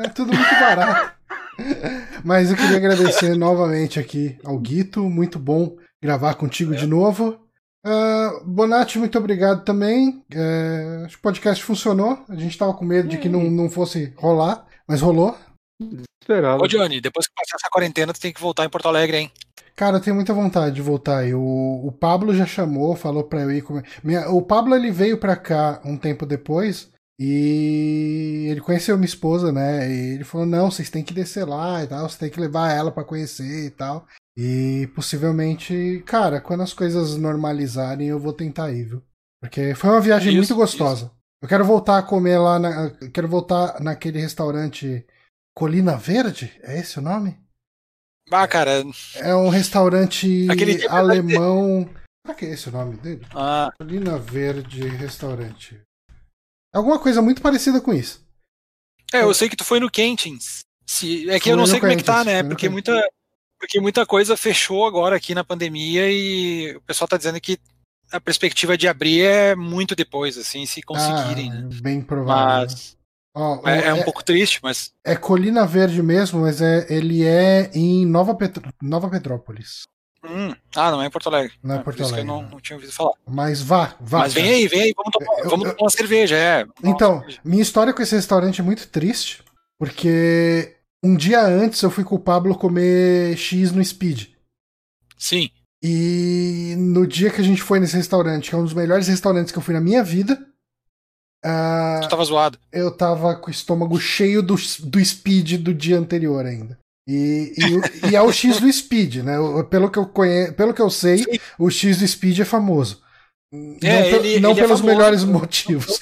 é, 0.03 0.07
é 0.07 0.09
tudo 0.11 0.33
muito 0.33 0.55
barato. 0.61 1.13
Mas 2.25 2.51
eu 2.51 2.57
queria 2.57 2.77
agradecer 2.77 3.37
novamente 3.37 3.99
aqui 3.99 4.39
ao 4.45 4.59
Guito. 4.59 5.03
Muito 5.09 5.39
bom 5.39 5.77
gravar 6.01 6.35
contigo 6.35 6.75
é. 6.75 6.77
de 6.77 6.87
novo. 6.87 7.41
Uh, 7.85 8.45
Bonatti, 8.45 8.99
muito 8.99 9.19
obrigado 9.19 9.65
também. 9.65 10.25
Uh, 10.33 11.05
acho 11.05 11.17
que 11.17 11.21
o 11.21 11.23
podcast 11.23 11.65
funcionou. 11.65 12.25
A 12.29 12.37
gente 12.37 12.57
tava 12.57 12.75
com 12.75 12.85
medo 12.85 13.09
de 13.09 13.19
que 13.19 13.29
não, 13.29 13.51
não 13.51 13.71
fosse 13.71 14.13
rolar, 14.17 14.67
mas 14.87 15.01
rolou. 15.01 15.37
Esperava. 16.23 16.63
Ô, 16.63 16.69
Johnny, 16.69 17.01
depois 17.01 17.27
que 17.27 17.35
passar 17.35 17.57
essa 17.57 17.71
quarentena, 17.71 18.13
tu 18.13 18.21
tem 18.21 18.33
que 18.33 18.41
voltar 18.41 18.65
em 18.65 18.69
Porto 18.69 18.89
Alegre, 18.89 19.17
hein? 19.17 19.33
Cara, 19.79 19.99
eu 19.99 20.01
tenho 20.01 20.17
muita 20.17 20.35
vontade 20.35 20.75
de 20.75 20.83
voltar 20.83 21.19
aí. 21.19 21.33
O, 21.33 21.87
o 21.87 21.93
Pablo 21.93 22.35
já 22.35 22.45
chamou, 22.45 22.97
falou 22.97 23.23
pra 23.23 23.43
eu 23.43 23.53
ir 23.53 23.63
comer. 23.63 23.85
Minha, 24.03 24.29
o 24.29 24.43
Pablo 24.43 24.75
ele 24.75 24.91
veio 24.91 25.17
pra 25.19 25.37
cá 25.37 25.81
um 25.85 25.97
tempo 25.97 26.27
depois 26.27 26.91
e 27.17 28.49
ele 28.51 28.61
conheceu 28.61 28.97
minha 28.97 29.07
esposa, 29.07 29.53
né? 29.53 29.89
E 29.89 30.15
ele 30.15 30.25
falou: 30.25 30.45
não, 30.45 30.69
vocês 30.69 30.91
têm 30.91 31.05
que 31.05 31.15
descer 31.15 31.47
lá 31.47 31.85
e 31.85 31.87
tal, 31.87 32.09
você 32.09 32.19
tem 32.19 32.29
que 32.29 32.41
levar 32.41 32.73
ela 32.73 32.91
para 32.91 33.05
conhecer 33.05 33.67
e 33.67 33.71
tal. 33.71 34.05
E 34.37 34.91
possivelmente, 34.97 36.03
cara, 36.05 36.41
quando 36.41 36.65
as 36.65 36.73
coisas 36.73 37.17
normalizarem, 37.17 38.09
eu 38.09 38.19
vou 38.19 38.33
tentar 38.33 38.73
ir, 38.73 38.83
viu? 38.83 39.03
Porque 39.41 39.77
foi 39.77 39.91
uma 39.91 40.01
viagem 40.01 40.31
isso, 40.31 40.39
muito 40.39 40.57
gostosa. 40.57 41.05
Isso. 41.05 41.15
Eu 41.41 41.49
quero 41.49 41.65
voltar 41.65 41.99
a 41.99 42.03
comer 42.03 42.39
lá, 42.39 42.59
na, 42.59 42.91
quero 43.13 43.29
voltar 43.29 43.81
naquele 43.81 44.19
restaurante 44.19 45.07
Colina 45.55 45.97
Verde? 45.97 46.53
É 46.65 46.81
esse 46.81 46.99
o 46.99 47.03
nome? 47.03 47.39
Ah, 48.31 48.47
cara. 48.47 48.85
É 49.17 49.35
um 49.35 49.49
restaurante 49.49 50.47
alemão. 50.89 51.89
Será 52.25 52.39
que 52.39 52.45
é 52.45 52.51
esse 52.51 52.69
o 52.69 52.73
nome 52.73 52.97
dele? 52.99 53.27
Ah. 53.35 53.71
Colina 53.79 54.19
Verde 54.19 54.87
Restaurante. 54.87 55.81
Alguma 56.75 56.99
coisa 56.99 57.23
muito 57.23 57.41
parecida 57.41 57.81
com 57.81 57.93
isso. 57.93 58.23
É, 59.13 59.23
eu 59.23 59.33
sei 59.33 59.49
que 59.49 59.57
tu 59.57 59.65
foi 59.65 59.81
no 59.81 59.91
Kentins. 59.91 60.61
Se, 60.87 61.29
é 61.31 61.41
que 61.41 61.51
eu 61.51 61.57
não 61.57 61.67
sei 61.67 61.81
como 61.81 61.91
Kentins, 61.91 62.09
é 62.09 62.13
que 62.13 62.19
tá, 62.19 62.25
né? 62.25 62.43
Porque 62.43 62.69
muita, 62.69 62.93
porque 63.59 63.81
muita 63.81 64.05
coisa 64.05 64.37
fechou 64.37 64.87
agora 64.87 65.17
aqui 65.17 65.35
na 65.35 65.43
pandemia 65.43 66.11
e 66.11 66.77
o 66.77 66.81
pessoal 66.83 67.09
tá 67.09 67.17
dizendo 67.17 67.41
que 67.41 67.59
a 68.13 68.21
perspectiva 68.21 68.77
de 68.77 68.89
abrir 68.89 69.23
é 69.23 69.55
muito 69.55 69.95
depois, 69.95 70.37
assim, 70.37 70.67
se 70.67 70.83
conseguirem, 70.83 71.51
ah, 71.51 71.55
né? 71.55 71.69
Bem 71.81 72.01
provável. 72.01 72.69
Mas, 72.69 72.97
Oh, 73.41 73.61
é, 73.69 73.87
é, 73.87 73.95
um 73.95 73.99
é, 73.99 74.03
pouco 74.03 74.25
triste, 74.25 74.59
mas. 74.61 74.93
É 75.05 75.15
Colina 75.15 75.65
Verde 75.65 76.03
mesmo, 76.03 76.41
mas 76.41 76.61
é, 76.61 76.85
ele 76.93 77.25
é 77.25 77.71
em 77.73 78.05
Nova, 78.05 78.35
Petro, 78.35 78.63
Nova 78.83 79.09
Petrópolis. 79.09 79.83
Hum. 80.25 80.53
Ah, 80.75 80.91
não 80.91 81.01
é 81.01 81.07
em 81.07 81.11
Porto 81.11 81.29
Alegre. 81.29 81.53
Não 81.63 81.77
é, 81.77 81.79
é 81.79 81.83
Porto 81.83 82.03
Alegre. 82.03 82.23
eu 82.23 82.25
não, 82.25 82.43
não, 82.43 82.61
tinha 82.61 82.75
ouvido 82.75 82.93
falar. 82.93 83.13
Mas 83.25 83.63
vá, 83.63 83.95
vá. 84.01 84.19
Mas 84.19 84.35
vem 84.35 84.51
aí, 84.51 84.67
vem 84.67 84.83
aí, 84.83 84.95
vamos 84.97 85.13
tomar, 85.13 85.39
eu, 85.39 85.51
vamos 85.51 85.69
tomar 85.69 85.81
uma 85.81 85.91
cerveja, 85.91 86.37
é. 86.37 86.67
Então, 86.83 87.21
cerveja. 87.21 87.41
minha 87.45 87.63
história 87.63 87.93
com 87.93 88.03
esse 88.03 88.17
restaurante 88.17 88.61
é 88.61 88.65
muito 88.65 88.89
triste, 88.89 89.45
porque 89.79 90.77
um 91.01 91.15
dia 91.15 91.41
antes 91.41 91.81
eu 91.81 91.93
fui 91.93 92.03
com 92.03 92.17
o 92.17 92.21
Pablo 92.21 92.59
comer 92.59 93.37
X 93.37 93.71
no 93.71 93.85
Speed. 93.85 94.31
Sim. 95.17 95.49
E 95.81 96.75
no 96.77 97.07
dia 97.07 97.31
que 97.31 97.41
a 97.41 97.45
gente 97.45 97.63
foi 97.63 97.79
nesse 97.79 97.97
restaurante, 97.97 98.51
que 98.51 98.55
é 98.57 98.59
um 98.59 98.65
dos 98.65 98.75
melhores 98.75 99.07
restaurantes 99.07 99.53
que 99.53 99.59
eu 99.59 99.63
fui 99.63 99.75
na 99.75 99.81
minha 99.81 100.03
vida, 100.03 100.45
Uh, 101.45 102.01
tu 102.03 102.09
tava 102.09 102.25
zoado. 102.25 102.59
Eu 102.73 102.91
tava 102.91 103.37
com 103.37 103.49
o 103.49 103.51
estômago 103.51 103.99
cheio 104.01 104.43
do, 104.43 104.57
do 104.81 105.05
speed 105.05 105.55
do 105.61 105.73
dia 105.73 105.99
anterior 105.99 106.45
ainda. 106.45 106.79
E, 107.09 107.55
e, 107.57 108.11
e 108.11 108.17
é 108.17 108.21
o 108.21 108.31
X 108.31 108.61
do 108.61 108.71
Speed, 108.71 109.17
né? 109.25 109.37
Pelo 109.71 109.91
que 109.91 109.99
eu, 109.99 110.05
conhe... 110.05 110.53
Pelo 110.53 110.75
que 110.75 110.83
eu 110.83 110.91
sei, 110.91 111.19
Sim. 111.19 111.39
o 111.59 111.71
X 111.71 112.01
do 112.01 112.07
Speed 112.07 112.41
é 112.41 112.45
famoso. 112.45 113.01
É, 113.51 114.11
não, 114.11 114.19
ele, 114.19 114.41
não 114.41 114.51
ele 114.51 114.61
é 114.61 114.63
pelos 114.63 114.81
é 114.83 114.85
melhores 114.85 115.25
motivos. 115.25 115.99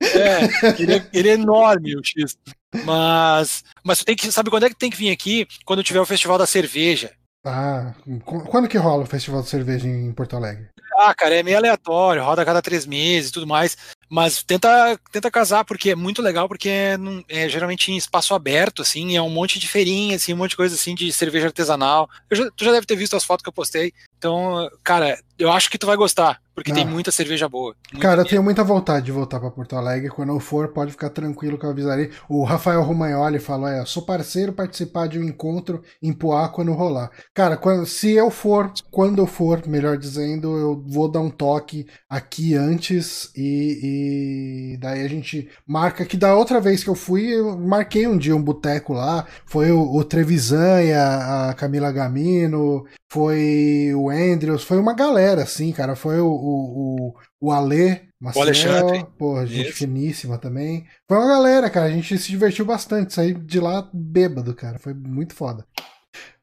É, 0.00 0.80
ele, 0.80 0.94
é, 0.94 1.06
ele 1.12 1.28
é 1.30 1.32
enorme, 1.32 1.96
o 1.96 2.04
X. 2.04 2.38
Mas, 2.84 3.64
mas 3.82 4.04
tem 4.04 4.14
que. 4.14 4.30
Sabe 4.30 4.50
quando 4.50 4.66
é 4.66 4.68
que 4.68 4.76
tem 4.76 4.90
que 4.90 4.96
vir 4.96 5.10
aqui? 5.10 5.48
Quando 5.64 5.82
tiver 5.82 6.00
o 6.00 6.06
Festival 6.06 6.38
da 6.38 6.46
Cerveja. 6.46 7.10
Ah, 7.44 7.92
quando 8.24 8.68
que 8.68 8.78
rola 8.78 9.02
o 9.02 9.06
Festival 9.06 9.42
de 9.42 9.48
Cerveja 9.48 9.88
em 9.88 10.12
Porto 10.12 10.36
Alegre? 10.36 10.68
Ah, 10.98 11.14
cara, 11.14 11.34
é 11.34 11.42
meio 11.42 11.56
aleatório, 11.56 12.22
roda 12.22 12.42
a 12.42 12.44
cada 12.44 12.62
três 12.62 12.86
meses 12.86 13.30
e 13.30 13.32
tudo 13.32 13.46
mais. 13.46 13.76
Mas 14.10 14.42
tenta, 14.42 14.98
tenta 15.12 15.30
casar, 15.30 15.64
porque 15.64 15.90
é 15.90 15.94
muito 15.94 16.20
legal, 16.20 16.48
porque 16.48 16.68
é, 16.68 16.98
é, 17.28 17.48
geralmente 17.48 17.92
em 17.92 17.96
espaço 17.96 18.34
aberto, 18.34 18.82
assim, 18.82 19.16
é 19.16 19.22
um 19.22 19.30
monte 19.30 19.60
de 19.60 19.68
feirinha, 19.68 20.16
assim, 20.16 20.34
um 20.34 20.36
monte 20.36 20.50
de 20.50 20.56
coisa 20.56 20.74
assim 20.74 20.96
de 20.96 21.12
cerveja 21.12 21.46
artesanal. 21.46 22.10
Já, 22.32 22.50
tu 22.50 22.64
já 22.64 22.72
deve 22.72 22.86
ter 22.86 22.96
visto 22.96 23.14
as 23.14 23.24
fotos 23.24 23.44
que 23.44 23.48
eu 23.48 23.52
postei. 23.52 23.92
Então, 24.18 24.68
cara, 24.82 25.16
eu 25.38 25.50
acho 25.50 25.70
que 25.70 25.78
tu 25.78 25.86
vai 25.86 25.96
gostar, 25.96 26.42
porque 26.54 26.72
ah. 26.72 26.74
tem 26.74 26.84
muita 26.84 27.10
cerveja 27.10 27.48
boa. 27.48 27.74
Cara, 28.00 28.20
eu 28.20 28.26
tenho 28.26 28.42
muita 28.42 28.62
vontade 28.62 29.06
de 29.06 29.12
voltar 29.12 29.40
para 29.40 29.50
Porto 29.50 29.76
Alegre. 29.76 30.10
Quando 30.10 30.34
eu 30.34 30.40
for, 30.40 30.68
pode 30.68 30.90
ficar 30.90 31.08
tranquilo 31.08 31.56
que 31.56 31.64
eu 31.64 31.70
avisarei. 31.70 32.10
O 32.28 32.44
Rafael 32.44 32.82
Romagnoli 32.82 33.38
falou: 33.38 33.68
é, 33.68 33.82
sou 33.86 34.02
parceiro 34.02 34.52
participar 34.52 35.08
de 35.08 35.18
um 35.18 35.24
encontro 35.24 35.82
em 36.02 36.12
Poá 36.12 36.48
quando 36.50 36.72
rolar. 36.72 37.10
Cara, 37.32 37.56
quando, 37.56 37.86
se 37.86 38.10
eu 38.10 38.30
for, 38.30 38.70
quando 38.90 39.20
eu 39.20 39.26
for, 39.26 39.66
melhor 39.66 39.96
dizendo, 39.96 40.58
eu 40.58 40.84
vou 40.86 41.10
dar 41.10 41.20
um 41.20 41.30
toque 41.30 41.86
aqui 42.08 42.54
antes 42.54 43.32
e, 43.34 43.80
e 43.82 43.99
E 44.02 44.76
daí 44.78 45.04
a 45.04 45.08
gente 45.08 45.48
marca 45.66 46.04
que 46.04 46.16
da 46.16 46.34
outra 46.34 46.60
vez 46.60 46.82
que 46.82 46.90
eu 46.90 46.94
fui, 46.94 47.34
eu 47.34 47.58
marquei 47.58 48.06
um 48.06 48.16
dia 48.16 48.34
um 48.34 48.42
boteco 48.42 48.92
lá. 48.92 49.26
Foi 49.44 49.70
o, 49.70 49.96
o 49.96 50.04
Trevisan 50.04 50.82
e 50.82 50.92
a, 50.92 51.50
a, 51.50 51.54
Camila 51.54 51.92
Gamino, 51.92 52.84
foi 53.10 53.92
o 53.94 54.08
Andrews, 54.08 54.62
foi 54.62 54.78
uma 54.78 54.94
galera, 54.94 55.42
assim, 55.42 55.72
cara. 55.72 55.94
Foi 55.94 56.20
o, 56.20 56.28
o, 56.28 57.14
o 57.40 57.52
Alê, 57.52 58.02
Maciel, 58.20 58.44
Alexandre. 58.44 59.06
Pô, 59.18 59.44
gente 59.44 59.70
Isso. 59.70 59.78
finíssima 59.78 60.38
também. 60.38 60.86
Foi 61.08 61.18
uma 61.18 61.28
galera, 61.28 61.68
cara. 61.68 61.86
A 61.86 61.90
gente 61.90 62.16
se 62.16 62.28
divertiu 62.30 62.64
bastante. 62.64 63.12
Saí 63.12 63.34
de 63.34 63.60
lá 63.60 63.88
bêbado, 63.92 64.54
cara. 64.54 64.78
Foi 64.78 64.94
muito 64.94 65.34
foda. 65.34 65.66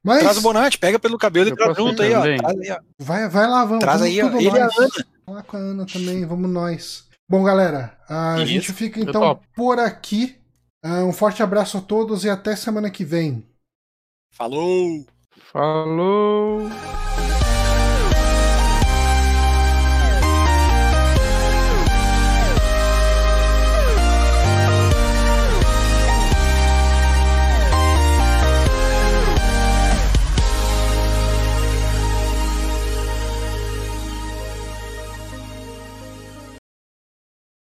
Mas... 0.04 0.20
Traz 0.20 0.38
o 0.38 0.42
Bonante, 0.42 0.78
pega 0.78 0.98
pelo 0.98 1.18
cabelo 1.18 1.50
e 1.50 1.56
traz 1.56 1.76
junto 1.76 2.02
aí, 2.02 2.14
ó. 2.14 2.24
aí, 2.24 2.38
ó. 2.72 2.80
Vai, 3.00 3.28
vai 3.28 3.48
lá, 3.48 3.66
vamos. 3.66 3.80
Traz 3.80 4.00
vamos 4.00 4.14
aí, 4.14 4.22
ó. 4.22 4.28
Ele 4.38 4.60
a 4.60 4.66
Ana. 4.66 5.06
Lá 5.28 5.44
com 5.44 5.58
a 5.58 5.60
Ana 5.60 5.86
também, 5.86 6.26
vamos 6.26 6.50
nós. 6.50 7.07
Bom, 7.30 7.44
galera, 7.44 7.98
a 8.08 8.38
Isso. 8.38 8.45
gente 8.45 8.74
fica 8.74 8.99
então 8.99 9.40
por 9.54 9.80
aqui. 9.80 10.38
Uh, 10.84 11.06
um 11.06 11.12
forte 11.12 11.44
abraço 11.44 11.78
a 11.78 11.82
todos 11.82 12.24
e 12.24 12.30
até 12.30 12.56
semana 12.56 12.90
que 12.90 13.04
vem. 13.04 13.45
Falou! 14.32 15.06
Falou! 15.52 16.70